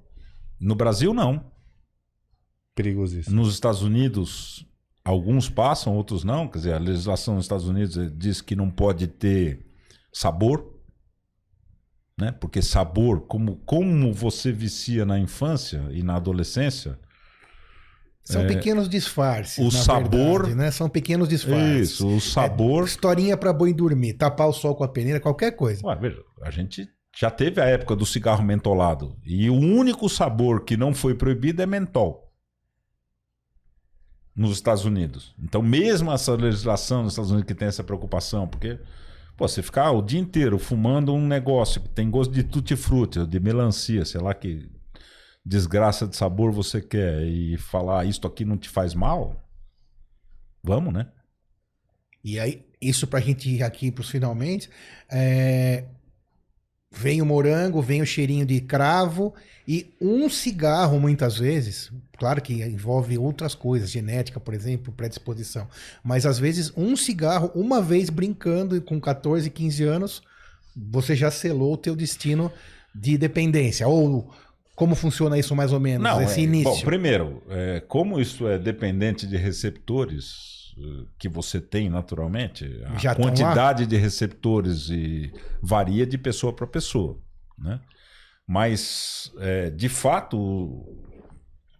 No 0.60 0.76
Brasil, 0.76 1.12
não. 1.12 1.44
Perigosíssimo. 2.74 3.34
Nos 3.34 3.52
Estados 3.52 3.82
Unidos, 3.82 4.64
alguns 5.04 5.50
passam, 5.50 5.96
outros 5.96 6.22
não. 6.22 6.46
Quer 6.46 6.58
dizer, 6.58 6.74
a 6.74 6.78
legislação 6.78 7.34
nos 7.34 7.46
Estados 7.46 7.66
Unidos 7.66 7.96
diz 8.16 8.40
que 8.40 8.54
não 8.54 8.70
pode 8.70 9.08
ter 9.08 9.66
sabor, 10.12 10.78
né? 12.16 12.30
Porque 12.30 12.62
sabor, 12.62 13.22
como, 13.22 13.56
como 13.66 14.12
você 14.12 14.52
vicia 14.52 15.04
na 15.04 15.18
infância 15.18 15.88
e 15.90 16.02
na 16.02 16.14
adolescência, 16.14 16.96
São 18.22 18.46
pequenos 18.46 18.88
disfarces. 18.88 19.58
o 19.58 19.70
sabor- 19.70 20.42
verdade, 20.42 20.54
né? 20.54 20.70
São 20.70 20.88
pequenos 20.88 21.28
disfarces. 21.28 21.90
isso, 21.92 22.06
o 22.08 22.20
sabor. 22.20 22.84
Historinha 22.84 23.36
pra 23.36 23.52
boi 23.52 23.72
dormir, 23.74 24.14
tapar 24.14 24.48
o 24.48 24.52
sol 24.52 24.74
com 24.76 24.84
a 24.84 24.88
peneira, 24.88 25.18
qualquer 25.18 25.52
coisa. 25.52 25.84
Ué, 25.86 25.96
veja, 25.96 26.22
a 26.42 26.50
gente 26.50 26.88
já 27.18 27.30
teve 27.30 27.60
a 27.60 27.64
época 27.64 27.96
do 27.96 28.06
cigarro 28.06 28.44
mentolado. 28.44 29.16
E 29.24 29.50
o 29.50 29.54
único 29.54 30.08
sabor 30.08 30.64
que 30.64 30.76
não 30.76 30.94
foi 30.94 31.14
proibido 31.14 31.60
é 31.62 31.66
mentol. 31.66 32.30
Nos 34.36 34.52
Estados 34.52 34.84
Unidos. 34.84 35.34
Então, 35.42 35.60
mesmo 35.60 36.12
essa 36.12 36.32
legislação 36.34 37.02
nos 37.02 37.12
Estados 37.14 37.30
Unidos 37.32 37.48
que 37.48 37.54
tem 37.54 37.68
essa 37.68 37.82
preocupação, 37.82 38.46
porque 38.46 38.78
pô, 39.36 39.48
você 39.48 39.60
ficar 39.60 39.90
o 39.90 40.00
dia 40.02 40.20
inteiro 40.20 40.58
fumando 40.58 41.12
um 41.12 41.26
negócio 41.26 41.80
que 41.80 41.88
tem 41.88 42.08
gosto 42.10 42.32
de 42.32 42.44
tutti-frutti, 42.44 43.26
de 43.26 43.40
melancia, 43.40 44.04
sei 44.04 44.20
lá 44.20 44.32
que 44.32 44.70
desgraça 45.44 46.06
de 46.06 46.16
sabor 46.16 46.52
você 46.52 46.80
quer, 46.80 47.22
e 47.22 47.56
falar 47.56 48.04
isto 48.04 48.26
aqui 48.26 48.44
não 48.44 48.58
te 48.58 48.68
faz 48.68 48.94
mal, 48.94 49.36
vamos, 50.62 50.92
né? 50.92 51.10
E 52.22 52.38
aí, 52.38 52.66
isso 52.80 53.06
pra 53.06 53.20
gente 53.20 53.48
ir 53.48 53.62
aqui 53.62 53.90
pros 53.90 54.10
finalmente. 54.10 54.68
é, 55.10 55.84
Vem 56.92 57.22
o 57.22 57.26
morango, 57.26 57.80
vem 57.80 58.02
o 58.02 58.06
cheirinho 58.06 58.44
de 58.44 58.60
cravo 58.60 59.32
e 59.66 59.94
um 60.00 60.28
cigarro, 60.28 60.98
muitas 60.98 61.38
vezes, 61.38 61.92
claro 62.18 62.42
que 62.42 62.64
envolve 62.64 63.16
outras 63.16 63.54
coisas, 63.54 63.92
genética, 63.92 64.40
por 64.40 64.54
exemplo, 64.54 64.92
predisposição, 64.92 65.68
mas 66.02 66.26
às 66.26 66.40
vezes 66.40 66.72
um 66.76 66.96
cigarro, 66.96 67.52
uma 67.54 67.80
vez 67.80 68.10
brincando 68.10 68.82
com 68.82 69.00
14, 69.00 69.48
15 69.48 69.84
anos, 69.84 70.20
você 70.76 71.14
já 71.14 71.30
selou 71.30 71.74
o 71.74 71.76
teu 71.76 71.94
destino 71.94 72.52
de 72.92 73.16
dependência. 73.16 73.86
Ou 73.86 74.34
como 74.80 74.94
funciona 74.94 75.38
isso 75.38 75.54
mais 75.54 75.74
ou 75.74 75.78
menos, 75.78 76.08
esse 76.22 76.40
é- 76.40 76.44
início? 76.44 76.72
Bom, 76.72 76.80
primeiro, 76.80 77.42
é, 77.50 77.80
como 77.80 78.18
isso 78.18 78.48
é 78.48 78.58
dependente 78.58 79.26
de 79.26 79.36
receptores 79.36 80.74
eh, 80.78 81.04
que 81.18 81.28
você 81.28 81.60
tem 81.60 81.90
naturalmente, 81.90 82.64
a 82.86 82.96
Já 82.96 83.14
quantidade 83.14 83.84
de 83.84 83.98
receptores 83.98 84.88
e 84.88 85.30
varia 85.60 86.06
de 86.06 86.16
pessoa 86.16 86.50
para 86.50 86.66
pessoa, 86.66 87.18
né? 87.58 87.78
Mas, 88.48 89.30
é, 89.38 89.68
de 89.68 89.90
fato, 89.90 90.86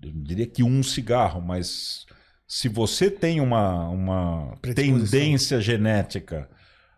eu 0.02 0.12
diria 0.16 0.46
que 0.46 0.62
um 0.62 0.82
cigarro, 0.82 1.40
mas 1.40 2.04
se 2.46 2.68
você 2.68 3.10
tem 3.10 3.40
uma, 3.40 3.88
uma 3.88 4.58
tendência 4.74 5.58
genética 5.58 6.50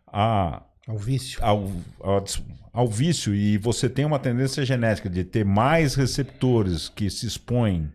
a 0.04 0.64
Ao 0.86 0.98
vício. 0.98 1.38
ao, 1.42 1.70
ao, 2.00 2.24
ao 2.72 2.88
vício 2.88 3.34
e 3.34 3.56
você 3.56 3.88
tem 3.88 4.04
uma 4.04 4.18
tendência 4.18 4.64
genética 4.64 5.09
de 5.09 5.22
ter 5.24 5.44
mais 5.44 5.94
receptores 5.94 6.88
que 6.88 7.09
se 7.09 7.26
expõem 7.26 7.90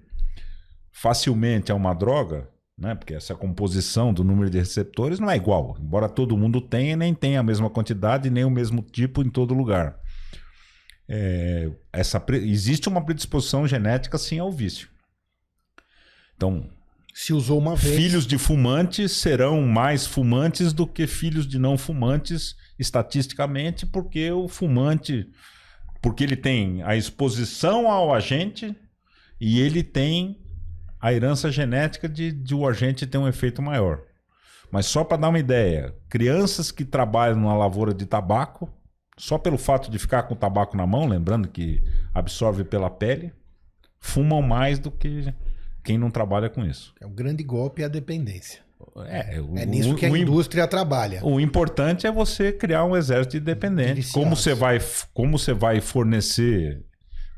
facilmente 0.91 1.71
a 1.71 1.75
uma 1.75 1.93
droga, 1.93 2.49
né? 2.77 2.95
Porque 2.95 3.13
essa 3.13 3.35
composição 3.35 4.13
do 4.13 4.23
número 4.23 4.49
de 4.49 4.57
receptores 4.57 5.19
não 5.19 5.29
é 5.29 5.35
igual, 5.35 5.75
embora 5.79 6.07
todo 6.07 6.37
mundo 6.37 6.61
tenha, 6.61 6.95
nem 6.95 7.13
tenha 7.13 7.39
a 7.39 7.43
mesma 7.43 7.69
quantidade, 7.69 8.29
nem 8.29 8.45
o 8.45 8.49
mesmo 8.49 8.81
tipo 8.81 9.21
em 9.21 9.29
todo 9.29 9.53
lugar. 9.53 9.99
É, 11.09 11.69
essa, 11.91 12.23
existe 12.33 12.87
uma 12.89 13.03
predisposição 13.03 13.67
genética 13.67 14.17
sim 14.17 14.39
ao 14.39 14.51
vício. 14.51 14.89
Então, 16.35 16.69
Se 17.13 17.33
usou 17.33 17.57
uma 17.57 17.75
vez. 17.75 17.95
filhos 17.95 18.27
de 18.27 18.37
fumantes 18.37 19.11
serão 19.13 19.61
mais 19.63 20.05
fumantes 20.05 20.71
do 20.73 20.85
que 20.85 21.07
filhos 21.07 21.47
de 21.47 21.57
não 21.57 21.77
fumantes, 21.77 22.55
estatisticamente, 22.77 23.85
porque 23.85 24.31
o 24.31 24.47
fumante, 24.47 25.29
porque 26.01 26.23
ele 26.23 26.35
tem 26.35 26.83
a 26.83 26.95
exposição 26.95 27.89
ao 27.89 28.13
agente 28.13 28.75
e 29.39 29.59
ele 29.59 29.83
tem 29.83 30.39
a 30.99 31.13
herança 31.13 31.51
genética 31.51 32.09
de, 32.09 32.31
de 32.31 32.55
o 32.55 32.67
agente 32.67 33.05
ter 33.05 33.17
um 33.17 33.27
efeito 33.27 33.61
maior. 33.61 34.01
Mas 34.71 34.85
só 34.85 35.03
para 35.03 35.17
dar 35.17 35.29
uma 35.29 35.39
ideia, 35.39 35.95
crianças 36.09 36.71
que 36.71 36.83
trabalham 36.83 37.39
na 37.39 37.55
lavoura 37.55 37.93
de 37.93 38.05
tabaco, 38.05 38.69
só 39.17 39.37
pelo 39.37 39.57
fato 39.57 39.89
de 39.89 39.97
ficar 39.97 40.23
com 40.23 40.33
o 40.33 40.37
tabaco 40.37 40.75
na 40.75 40.85
mão, 40.85 41.07
lembrando 41.07 41.47
que 41.47 41.81
absorve 42.13 42.63
pela 42.63 42.89
pele, 42.89 43.33
fumam 43.99 44.41
mais 44.41 44.77
do 44.77 44.91
que 44.91 45.33
quem 45.83 45.97
não 45.97 46.11
trabalha 46.11 46.49
com 46.49 46.65
isso. 46.65 46.93
É 46.99 47.05
o 47.05 47.09
grande 47.09 47.43
golpe 47.43 47.83
a 47.83 47.87
dependência. 47.87 48.66
É, 49.07 49.39
o, 49.41 49.57
É 49.57 49.65
nisso 49.65 49.93
o- 49.93 49.95
que 49.95 50.05
a 50.05 50.11
o 50.11 50.17
indústria 50.17 50.67
trabalha. 50.67 51.23
o 51.23 51.39
importante 51.39 52.05
é 52.07 52.11
você 52.11 52.51
criar 52.51 52.83
um 52.85 52.95
exército 52.95 53.33
de 53.33 53.39
De 53.39 53.45
dependentes. 53.45 54.11
Como 54.11 54.35
você 54.35 54.53
vai, 54.53 54.79
como 55.13 55.37
você 55.37 55.53
vai 55.53 55.79
fornecer, 55.81 56.83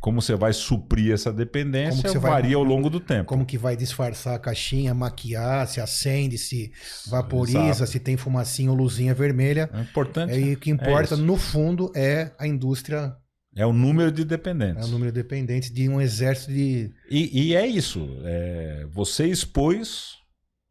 como 0.02 0.22
você 0.22 0.36
vai 0.36 0.54
suprir 0.54 1.14
essa 1.14 1.32
dependência 1.34 2.10
você 2.10 2.18
vai- 2.18 2.32
varia 2.32 2.56
ao 2.56 2.64
longo 2.64 2.90
do 2.90 3.00
tempo. 3.00 3.26
Como 3.26 3.46
que 3.46 3.58
vai 3.58 3.76
disfarçar 3.76 4.36
a 4.36 4.40
caixinha, 4.40 4.94
maquiar, 4.94 5.68
se 5.68 5.82
acende, 5.82 6.38
se 6.38 6.72
vaporiza, 7.10 7.60
Exato. 7.70 7.92
se 7.92 8.00
tem 8.00 8.16
fumacinha 8.16 8.72
ou 8.72 8.78
luzinha 8.78 9.14
vermelha. 9.14 9.70
É 9.74 9.82
importante. 9.82 10.34
Aí 10.34 10.54
o 10.54 10.58
que 10.58 10.70
importa, 10.70 11.16
isso. 11.16 11.24
no 11.24 11.36
fundo, 11.36 11.92
é 11.96 12.32
a 12.40 12.48
indústria, 12.48 13.14
É 13.56 13.66
o 13.66 13.74
número 13.74 14.12
de 14.12 14.22
é 14.22 14.26
dependentes. 14.26 14.88
o 14.88 14.92
número 14.92 15.12
de 15.12 15.22
dependentes 15.22 15.70
de 15.72 15.90
um 15.90 16.00
exército 16.00 16.52
de. 16.54 16.92
E, 17.12 17.48
e 17.50 17.56
é 17.56 17.68
isso. 17.68 18.08
é, 18.24 18.86
você 18.92 19.26
expôs, 19.26 20.19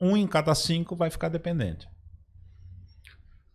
um 0.01 0.17
em 0.17 0.27
cada 0.27 0.55
cinco 0.55 0.97
vai 0.97 1.11
ficar 1.11 1.29
dependente. 1.29 1.89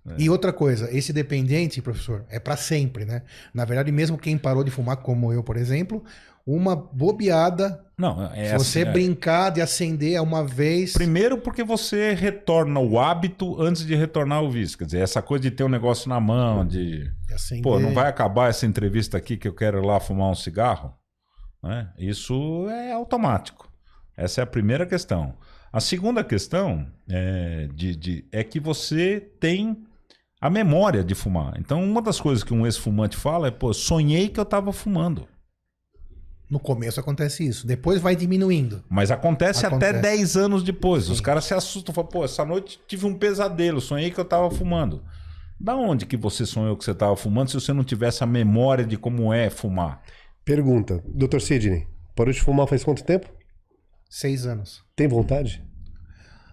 É. 0.05 0.15
E 0.17 0.29
outra 0.29 0.51
coisa, 0.51 0.89
esse 0.95 1.13
dependente, 1.13 1.81
professor, 1.81 2.25
é 2.29 2.39
para 2.39 2.57
sempre, 2.57 3.05
né? 3.05 3.23
Na 3.53 3.63
verdade, 3.63 3.91
mesmo 3.91 4.17
quem 4.17 4.37
parou 4.37 4.63
de 4.63 4.69
fumar, 4.71 4.97
como 4.97 5.31
eu, 5.31 5.41
por 5.41 5.55
exemplo, 5.55 6.03
uma 6.45 6.75
bobeada, 6.75 7.85
Não, 7.97 8.29
é 8.33 8.49
se 8.49 8.53
você 8.57 8.79
assim, 8.81 8.89
é. 8.89 8.91
brincar 8.91 9.49
de 9.49 9.61
acender 9.61 10.21
uma 10.21 10.45
vez. 10.45 10.91
Primeiro 10.91 11.37
porque 11.37 11.63
você 11.63 12.13
retorna 12.13 12.81
o 12.81 12.99
hábito 12.99 13.61
antes 13.61 13.85
de 13.85 13.95
retornar 13.95 14.43
o 14.43 14.51
vício. 14.51 14.77
Quer 14.77 14.85
dizer, 14.85 14.99
essa 14.99 15.21
coisa 15.21 15.43
de 15.43 15.51
ter 15.51 15.63
um 15.63 15.69
negócio 15.69 16.09
na 16.09 16.19
mão, 16.19 16.67
de 16.67 17.09
de 17.25 17.33
acender, 17.33 17.63
Pô, 17.63 17.79
não 17.79 17.93
vai 17.93 18.09
acabar 18.09 18.49
essa 18.49 18.65
entrevista 18.65 19.17
aqui 19.17 19.37
que 19.37 19.47
eu 19.47 19.55
quero 19.55 19.81
ir 19.81 19.85
lá 19.85 20.01
fumar 20.01 20.29
um 20.29 20.35
cigarro? 20.35 20.93
Né? 21.63 21.89
Isso 21.97 22.67
é 22.69 22.91
automático. 22.91 23.72
Essa 24.15 24.41
é 24.41 24.43
a 24.43 24.47
primeira 24.47 24.85
questão. 24.85 25.33
A 25.71 25.79
segunda 25.79 26.23
questão 26.23 26.87
é, 27.09 27.67
de, 27.73 27.95
de- 27.95 28.25
é 28.31 28.43
que 28.43 28.59
você 28.59 29.19
tem 29.39 29.77
a 30.39 30.49
memória 30.49 31.03
de 31.03 31.15
fumar. 31.15 31.55
Então, 31.57 31.83
uma 31.83 32.01
das 32.01 32.19
coisas 32.21 32.43
que 32.43 32.53
um 32.53 32.65
ex-fumante 32.65 33.17
fala 33.17 33.47
é: 33.47 33.51
pô, 33.51 33.73
sonhei 33.73 34.29
que 34.29 34.39
eu 34.39 34.43
estava 34.43 34.71
fumando. 34.71 35.27
No 36.49 36.59
começo 36.59 36.99
acontece 36.99 37.43
isso, 37.47 37.65
depois 37.65 37.99
vai 37.99 38.15
diminuindo. 38.15 38.83
Mas 38.87 39.09
acontece, 39.09 39.65
até 39.65 39.89
Acontece. 39.89 40.01
10 40.01 40.37
anos 40.37 40.61
depois. 40.61 41.09
Os 41.09 41.17
Sim. 41.17 41.23
caras 41.23 41.45
se 41.45 41.53
assustam. 41.55 41.95
Falam, 41.95 42.09
pô, 42.11 42.23
essa 42.23 42.45
noite 42.45 42.79
tive 42.87 43.07
um 43.07 43.17
pesadelo, 43.17 43.81
sonhei 43.81 44.11
que 44.11 44.19
eu 44.19 44.23
estava 44.23 44.51
fumando. 44.51 45.03
Da 45.59 45.75
onde 45.75 46.05
que 46.05 46.17
você 46.17 46.45
sonhou 46.45 46.75
que 46.77 46.83
você 46.83 46.91
estava 46.91 47.15
fumando 47.15 47.49
se 47.49 47.55
você 47.55 47.73
não 47.73 47.83
tivesse 47.83 48.23
a 48.23 48.27
memória 48.27 48.85
de 48.85 48.97
como 48.97 49.33
é 49.33 49.49
fumar? 49.49 50.03
Pergunta, 50.45 51.01
Dr. 51.07 51.39
Sidney, 51.39 51.87
parou 52.15 52.31
de 52.33 52.41
fumar 52.41 52.67
faz 52.67 52.83
quanto 52.83 53.03
tempo? 53.03 53.27
Seis 54.13 54.45
anos. 54.45 54.83
Tem 54.95 55.07
vontade? 55.07 55.59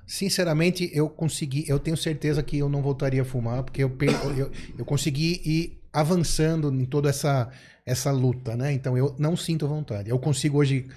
Sinceramente, 0.06 0.90
eu 0.94 1.10
consegui, 1.10 1.66
eu 1.68 1.78
tenho 1.78 1.94
certeza 1.94 2.42
que 2.42 2.56
eu 2.56 2.70
não 2.70 2.80
voltaria 2.80 3.20
a 3.20 3.24
fumar, 3.24 3.62
porque 3.62 3.84
eu, 3.84 3.94
eu, 4.34 4.50
eu 4.78 4.84
consegui 4.86 5.42
ir 5.44 5.82
avançando 5.92 6.72
em 6.72 6.86
toda 6.86 7.10
essa, 7.10 7.50
essa 7.84 8.10
luta, 8.10 8.56
né? 8.56 8.72
Então 8.72 8.96
eu 8.96 9.14
não 9.18 9.36
sinto 9.36 9.68
vontade. 9.68 10.08
Eu 10.08 10.18
consigo 10.18 10.56
hoje 10.56 10.88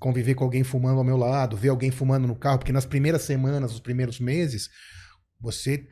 conviver 0.00 0.34
com 0.34 0.42
alguém 0.42 0.64
fumando 0.64 0.98
ao 0.98 1.04
meu 1.04 1.16
lado, 1.16 1.56
ver 1.56 1.68
alguém 1.68 1.92
fumando 1.92 2.26
no 2.26 2.34
carro, 2.34 2.58
porque 2.58 2.72
nas 2.72 2.84
primeiras 2.84 3.22
semanas, 3.22 3.72
os 3.72 3.78
primeiros 3.78 4.18
meses, 4.18 4.68
você 5.40 5.86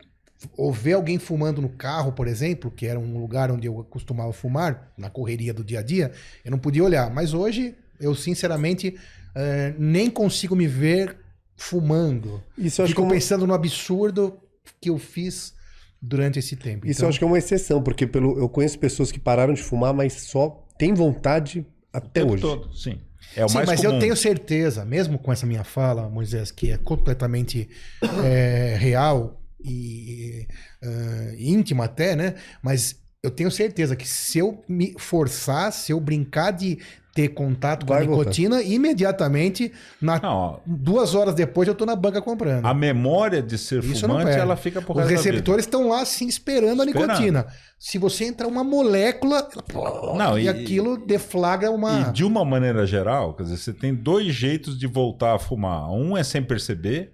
ou 0.57 0.73
ver 0.73 0.93
alguém 0.93 1.17
fumando 1.17 1.61
no 1.61 1.69
carro, 1.69 2.11
por 2.11 2.27
exemplo, 2.27 2.69
que 2.69 2.85
era 2.85 2.99
um 2.99 3.17
lugar 3.17 3.49
onde 3.51 3.67
eu 3.67 3.85
costumava 3.85 4.33
fumar, 4.33 4.91
na 4.97 5.09
correria 5.09 5.53
do 5.53 5.63
dia 5.63 5.79
a 5.79 5.81
dia, 5.81 6.11
eu 6.43 6.51
não 6.51 6.59
podia 6.59 6.83
olhar. 6.83 7.09
Mas 7.09 7.33
hoje, 7.33 7.73
eu 8.01 8.13
sinceramente 8.13 8.97
eh, 9.39 9.73
nem 9.77 10.09
consigo 10.09 10.55
me 10.55 10.67
ver 10.67 11.17
fumando. 11.55 12.43
Isso 12.57 12.81
eu 12.81 12.87
Fico 12.87 13.05
é 13.05 13.09
pensando 13.09 13.47
no 13.47 13.53
absurdo 13.53 14.37
que 14.81 14.89
eu 14.89 14.97
fiz 14.97 15.53
durante 16.01 16.39
esse 16.39 16.55
tempo. 16.55 16.85
isso 16.87 16.99
Então, 16.99 17.05
eu 17.05 17.09
acho 17.09 17.19
que 17.19 17.23
é 17.23 17.27
uma 17.27 17.37
exceção, 17.37 17.81
porque 17.81 18.05
pelo, 18.07 18.37
eu 18.37 18.49
conheço 18.49 18.77
pessoas 18.79 19.11
que 19.11 19.19
pararam 19.19 19.53
de 19.53 19.61
fumar, 19.63 19.93
mas 19.93 20.13
só 20.13 20.65
tem 20.77 20.93
vontade 20.93 21.65
até 21.91 22.23
hoje. 22.23 22.41
todo, 22.41 22.73
sim. 22.73 22.99
É 23.35 23.45
o 23.45 23.49
Sim, 23.49 23.53
mais 23.53 23.67
mas 23.67 23.81
comum. 23.81 23.93
eu 23.93 23.99
tenho 23.99 24.15
certeza, 24.15 24.83
mesmo 24.85 25.19
com 25.19 25.31
essa 25.31 25.45
minha 25.45 25.63
fala, 25.63 26.09
Moisés, 26.09 26.51
que 26.51 26.71
é 26.71 26.77
completamente 26.77 27.69
é, 28.01 28.75
real 28.79 29.41
e 29.63 30.47
eh, 30.81 31.35
íntima 31.37 31.85
até, 31.85 32.15
né? 32.15 32.35
Mas 32.63 32.95
eu 33.21 33.29
tenho 33.29 33.51
certeza 33.51 33.95
que 33.95 34.07
se 34.07 34.39
eu 34.39 34.63
me 34.67 34.95
forçar, 34.97 35.71
se 35.73 35.91
eu 35.91 35.99
brincar 35.99 36.51
de 36.51 36.79
ter 37.19 37.27
contato 37.29 37.85
com 37.85 37.91
Vai 37.93 38.03
a 38.03 38.07
nicotina, 38.07 38.61
imediatamente, 38.63 39.71
na, 40.01 40.19
Não, 40.21 40.29
ó, 40.29 40.59
duas 40.65 41.13
horas 41.15 41.33
depois 41.33 41.67
eu 41.67 41.75
tô 41.75 41.85
na 41.85 41.95
banca 41.95 42.21
comprando. 42.21 42.65
a 42.65 42.73
memória 42.73 43.41
de 43.41 43.57
ser 43.57 43.83
Isso 43.83 44.07
não 44.07 44.19
fumante, 44.19 44.37
ela 44.37 44.55
fica 44.55 44.81
por 44.81 44.95
Os 44.97 45.09
receptores 45.09 45.65
estão 45.65 45.89
lá 45.89 46.01
assim 46.01 46.27
esperando 46.27 46.81
a 46.81 46.85
Esperando. 46.85 47.07
nicotina. 47.09 47.47
Se 47.77 47.97
você 47.97 48.25
entrar 48.25 48.47
uma 48.47 48.63
molécula, 48.63 49.47
ela- 49.73 50.17
Não, 50.17 50.39
e, 50.39 50.43
e- 50.43 50.49
aquilo 50.49 50.97
deflagra 50.97 51.71
uma. 51.71 52.09
E 52.09 52.13
de 52.13 52.23
uma 52.23 52.45
maneira 52.45 52.85
geral, 52.85 53.33
quer 53.33 53.43
dizer, 53.43 53.57
você 53.57 53.73
tem 53.73 53.93
dois 53.93 54.33
jeitos 54.33 54.77
de 54.79 54.87
voltar 54.87 55.35
a 55.35 55.39
fumar. 55.39 55.89
Um 55.91 56.17
é 56.17 56.23
sem 56.23 56.41
perceber, 56.41 57.11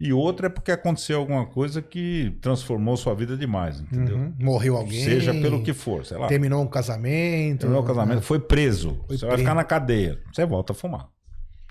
e 0.00 0.12
outro 0.12 0.46
é 0.46 0.48
porque 0.48 0.72
aconteceu 0.72 1.18
alguma 1.18 1.46
coisa 1.46 1.80
que 1.80 2.36
transformou 2.40 2.96
sua 2.96 3.14
vida 3.14 3.36
demais, 3.36 3.80
entendeu? 3.80 4.16
Uhum. 4.16 4.34
Morreu 4.40 4.76
alguém. 4.76 5.02
Seja 5.04 5.32
pelo 5.32 5.62
que 5.62 5.72
for, 5.72 6.04
sei 6.04 6.16
lá. 6.18 6.26
Terminou 6.26 6.62
um 6.62 6.66
casamento. 6.66 7.60
Terminou 7.60 7.82
o 7.82 7.86
casamento, 7.86 8.22
foi 8.22 8.38
preso. 8.40 9.00
Foi 9.06 9.16
você 9.16 9.24
vai 9.26 9.34
preso. 9.34 9.44
ficar 9.44 9.54
na 9.54 9.64
cadeia. 9.64 10.18
Você 10.32 10.44
volta 10.44 10.72
a 10.72 10.76
fumar. 10.76 11.08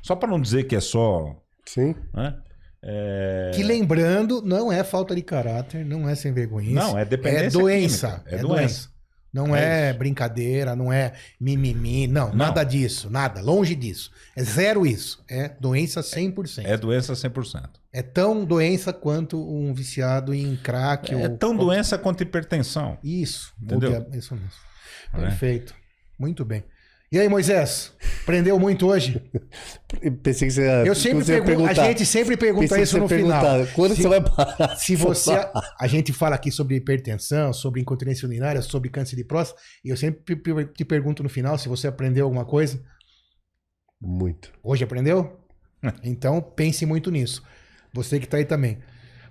Só 0.01 0.15
para 0.15 0.29
não 0.29 0.39
dizer 0.39 0.63
que 0.65 0.75
é 0.75 0.79
só. 0.81 1.35
Sim. 1.65 1.95
Né? 2.13 2.35
É... 2.81 3.51
Que 3.55 3.63
lembrando, 3.63 4.41
não 4.41 4.71
é 4.71 4.83
falta 4.83 5.15
de 5.15 5.21
caráter, 5.21 5.85
não 5.85 6.07
é 6.09 6.15
sem 6.15 6.33
vergonha. 6.33 6.71
Não, 6.73 6.97
é 6.97 7.05
dependência 7.05 7.45
É 7.47 7.49
doença. 7.49 8.07
química, 8.09 8.29
é 8.29 8.35
É, 8.35 8.37
doença. 8.39 8.55
doença. 8.55 8.93
Não 9.33 9.55
É 9.55 9.89
é, 9.89 9.93
brincadeira, 9.93 10.75
não 10.75 10.93
é 10.93 11.13
mimimi, 11.39 12.05
não, 12.05 12.27
Não. 12.29 12.35
nada 12.35 12.63
disso, 12.63 13.09
nada, 13.09 13.41
longe 13.41 13.73
disso. 13.73 14.11
É 14.35 14.43
zero 14.43 14.85
isso. 14.85 15.23
É 15.27 15.49
doença 15.59 16.01
100%. 16.03 16.65
É 16.65 16.77
doença 16.77 17.13
100%. 17.13 17.69
É 17.93 18.01
tão 18.01 18.43
doença 18.43 18.91
quanto 18.91 19.39
um 19.39 19.71
viciado 19.71 20.33
em 20.33 20.55
crack. 20.55 21.13
É 21.13 21.29
ou... 21.29 21.37
tão 21.37 21.55
doença 21.55 21.95
quanto 21.95 22.23
hipertensão. 22.23 22.97
Isso, 23.03 23.53
Entendeu? 23.61 24.07
isso 24.11 24.33
mesmo. 24.33 24.49
É. 25.13 25.19
Perfeito. 25.19 25.75
Muito 26.17 26.43
bem. 26.43 26.63
E 27.11 27.19
aí, 27.19 27.29
Moisés? 27.29 27.93
Aprendeu 28.23 28.57
muito 28.57 28.87
hoje? 28.87 29.21
Pensei 30.23 30.47
que 30.47 30.53
você 30.55 30.63
ia, 30.63 30.83
Eu 30.83 30.95
sempre 30.95 31.23
você 31.23 31.35
ia 31.35 31.43
pergunto, 31.43 31.69
a 31.69 31.73
gente 31.75 32.03
sempre 32.07 32.35
pergunta 32.35 32.67
Pensei 32.67 32.81
isso 32.81 32.97
no 32.97 33.07
final. 33.07 33.45
Quando 33.75 33.95
Se- 33.95 34.01
você 34.01 34.07
vai 34.07 34.21
parar? 34.21 34.75
Se 34.75 34.95
você. 34.95 35.31
A 35.79 35.85
gente 35.85 36.11
fala 36.11 36.33
aqui 36.33 36.49
sobre 36.49 36.75
hipertensão, 36.75 37.53
sobre 37.53 37.79
incontinência 37.79 38.27
urinária, 38.27 38.63
sobre 38.63 38.89
câncer 38.89 39.15
de 39.15 39.23
próstata, 39.23 39.61
e 39.85 39.89
eu 39.89 39.97
sempre 39.97 40.35
te 40.75 40.83
pergunto 40.83 41.21
no 41.21 41.29
final 41.29 41.55
se 41.59 41.69
você 41.69 41.85
aprendeu 41.87 42.25
alguma 42.25 42.45
coisa. 42.45 42.83
Muito. 44.01 44.51
Hoje 44.63 44.83
aprendeu? 44.83 45.39
Então 46.01 46.41
pense 46.41 46.85
muito 46.85 47.11
nisso. 47.11 47.43
Você 47.93 48.19
que 48.19 48.25
está 48.25 48.37
aí 48.37 48.45
também. 48.45 48.79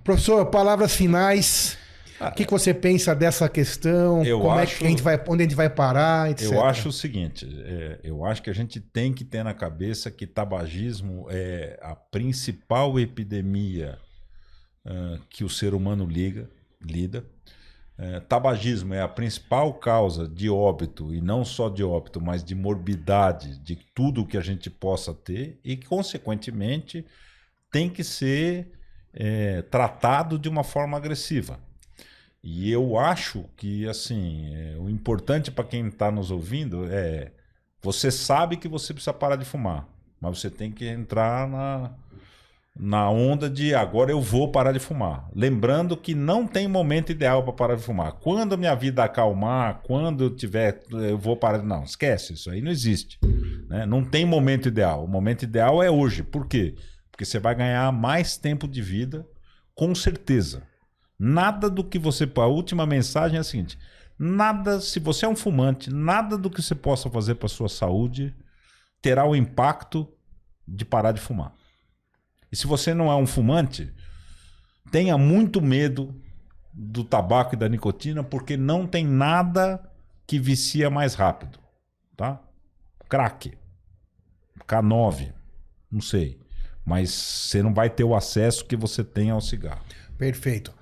Professor, 0.05 0.47
palavras 0.47 0.95
finais. 0.95 1.77
O 2.21 2.31
que, 2.31 2.45
que 2.45 2.53
você 2.53 2.73
pensa 2.73 3.15
dessa 3.17 3.49
questão? 3.49 4.23
Como 4.25 4.59
é 4.59 4.63
acho- 4.63 4.79
que 4.79 4.87
a 4.87 4.89
gente 4.89 5.03
vai, 5.03 5.21
onde 5.27 5.43
a 5.43 5.47
gente 5.47 5.57
vai 5.57 5.69
parar, 5.69 6.31
etc. 6.31 6.53
Eu 6.53 6.65
acho 6.65 6.89
o 6.91 6.93
seguinte, 6.93 7.49
é, 7.65 7.99
eu 8.05 8.25
acho 8.25 8.41
que 8.41 8.49
a 8.49 8.55
gente 8.55 8.81
tem 8.81 9.13
que 9.13 9.25
ter 9.25 9.43
na 9.43 9.53
cabeça 9.53 10.09
que 10.09 10.25
tabagismo 10.25 11.27
é 11.29 11.77
a 11.83 11.97
principal 11.97 12.99
epidemia 13.01 13.99
ah, 14.85 15.19
que 15.29 15.43
o 15.43 15.49
ser 15.49 15.75
humano 15.75 16.05
liga, 16.07 16.49
lida. 16.81 17.25
É, 17.99 18.21
tabagismo 18.21 18.95
é 18.95 19.03
a 19.03 19.09
principal 19.09 19.75
causa 19.75 20.27
de 20.27 20.49
óbito, 20.49 21.13
e 21.15 21.21
não 21.21 21.45
só 21.45 21.69
de 21.69 21.85
óbito, 21.85 22.21
mas 22.21 22.43
de 22.43 22.55
morbidade, 22.55 23.59
de 23.59 23.77
tudo 23.95 24.27
que 24.27 24.37
a 24.37 24.41
gente 24.41 24.71
possa 24.71 25.13
ter, 25.13 25.61
e 25.65 25.77
consequentemente 25.77 27.05
tem 27.73 27.89
que 27.89 28.05
ser 28.05 28.71
é, 29.13 29.63
tratado 29.63 30.39
de 30.39 30.49
uma 30.49 30.63
forma 30.63 30.97
agressiva. 30.97 31.59
E 32.45 32.71
eu 32.71 32.99
acho 32.99 33.45
que, 33.57 33.89
assim, 33.89 34.55
é, 34.55 34.77
o 34.79 34.91
importante 34.91 35.51
para 35.51 35.65
quem 35.65 35.87
está 35.87 36.11
nos 36.11 36.31
ouvindo 36.31 36.87
é: 36.91 37.33
você 37.81 38.11
sabe 38.11 38.57
que 38.57 38.69
você 38.69 38.93
precisa 38.93 39.13
parar 39.13 39.37
de 39.37 39.45
fumar, 39.45 39.89
mas 40.21 40.39
você 40.39 40.51
tem 40.51 40.71
que 40.73 40.87
entrar 40.87 41.49
na, 41.49 41.93
na 42.77 43.09
onda 43.09 43.49
de 43.49 43.75
agora 43.75 44.11
eu 44.11 44.21
vou 44.21 44.51
parar 44.51 44.73
de 44.73 44.81
fumar. 44.81 45.29
Lembrando 45.35 45.97
que 45.97 46.17
não 46.17 46.45
tem 46.45 46.67
momento 46.67 47.13
ideal 47.13 47.45
para 47.45 47.53
parar 47.53 47.75
de 47.77 47.83
fumar. 47.83 48.15
Quando 48.15 48.59
minha 48.59 48.75
vida 48.75 49.05
acalmar, 49.05 49.81
quando 49.85 50.25
eu 50.25 50.31
tiver, 50.35 50.83
eu 50.91 51.17
vou 51.17 51.37
parar. 51.37 51.63
Não, 51.63 51.85
esquece, 51.85 52.33
isso 52.33 52.51
aí 52.51 52.61
não 52.61 52.73
existe. 52.73 53.21
né? 53.69 53.87
Não 53.87 54.05
tem 54.05 54.27
momento 54.27 54.67
ideal. 54.67 55.05
O 55.05 55.09
momento 55.09 55.45
ideal 55.45 55.81
é 55.81 55.89
hoje. 55.89 56.25
Por 56.25 56.47
quê? 56.49 56.75
Porque 57.13 57.25
você 57.25 57.39
vai 57.39 57.55
ganhar 57.55 57.93
mais 57.93 58.37
tempo 58.37 58.67
de 58.67 58.83
vida, 58.83 59.25
com 59.75 59.95
certeza. 59.95 60.65
Nada 61.17 61.71
do 61.71 61.85
que 61.85 61.99
você. 61.99 62.29
A 62.37 62.47
última 62.47 62.85
mensagem 62.85 63.37
é 63.37 63.41
a 63.41 63.45
seguinte: 63.45 63.79
nada, 64.19 64.81
se 64.81 64.99
você 64.99 65.25
é 65.25 65.29
um 65.29 65.37
fumante, 65.37 65.89
nada 65.89 66.37
do 66.37 66.51
que 66.51 66.61
você 66.61 66.75
possa 66.75 67.09
fazer 67.09 67.37
para 67.37 67.49
sua 67.49 67.69
saúde 67.69 68.35
terá 69.01 69.25
o 69.25 69.37
impacto 69.37 70.09
de 70.67 70.85
parar 70.85 71.13
de 71.13 71.21
fumar. 71.21 71.53
E 72.51 72.57
se 72.57 72.67
você 72.67 72.95
não 72.95 73.11
é 73.11 73.17
um 73.17 73.27
fumante, 73.27 73.93
tenha 74.91 75.17
muito 75.17 75.61
medo 75.61 76.15
do 76.73 77.05
tabaco 77.05 77.55
e 77.55 77.59
da 77.59 77.69
nicotina, 77.69 78.23
porque 78.23 78.57
não 78.57 78.87
tem 78.87 79.05
nada 79.07 79.83
que 80.27 80.39
vicia 80.39 80.89
mais 80.89 81.15
rápido, 81.15 81.59
tá? 82.17 82.41
Crack, 83.09 83.59
K9, 84.67 85.33
não 85.91 86.01
sei, 86.01 86.42
mas 86.85 87.11
você 87.11 87.63
não 87.63 87.73
vai 87.73 87.89
ter 87.89 88.05
o 88.05 88.15
acesso 88.15 88.65
que 88.65 88.77
você 88.77 89.05
tem 89.05 89.31
ao 89.31 89.41
cigarro. 89.41 89.81
Perfeito. 90.19 90.73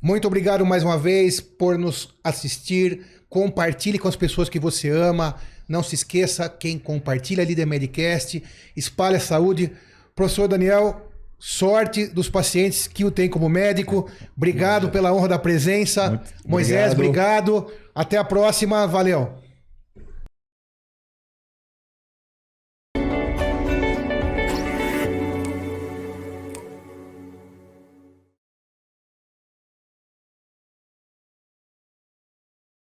Muito 0.00 0.26
obrigado 0.26 0.66
mais 0.66 0.82
uma 0.82 0.98
vez 0.98 1.40
por 1.40 1.78
nos 1.78 2.14
assistir. 2.22 3.06
Compartilhe 3.28 3.98
com 3.98 4.08
as 4.08 4.16
pessoas 4.16 4.48
que 4.48 4.58
você 4.58 4.90
ama. 4.90 5.36
Não 5.68 5.82
se 5.82 5.94
esqueça, 5.94 6.48
quem 6.48 6.78
compartilha 6.78 7.42
a 7.42 7.46
Líder 7.46 7.66
Medicast, 7.66 8.42
espalha 8.76 9.16
a 9.16 9.20
saúde. 9.20 9.72
Professor 10.14 10.46
Daniel, 10.46 11.10
sorte 11.38 12.06
dos 12.06 12.28
pacientes 12.28 12.86
que 12.86 13.04
o 13.04 13.10
tem 13.10 13.28
como 13.28 13.48
médico. 13.48 14.10
Obrigado 14.36 14.90
pela 14.90 15.12
honra 15.12 15.28
da 15.28 15.38
presença. 15.38 16.10
Muito 16.10 16.32
Moisés, 16.46 16.92
obrigado. 16.92 17.72
Até 17.94 18.18
a 18.18 18.24
próxima. 18.24 18.86
Valeu. 18.86 19.43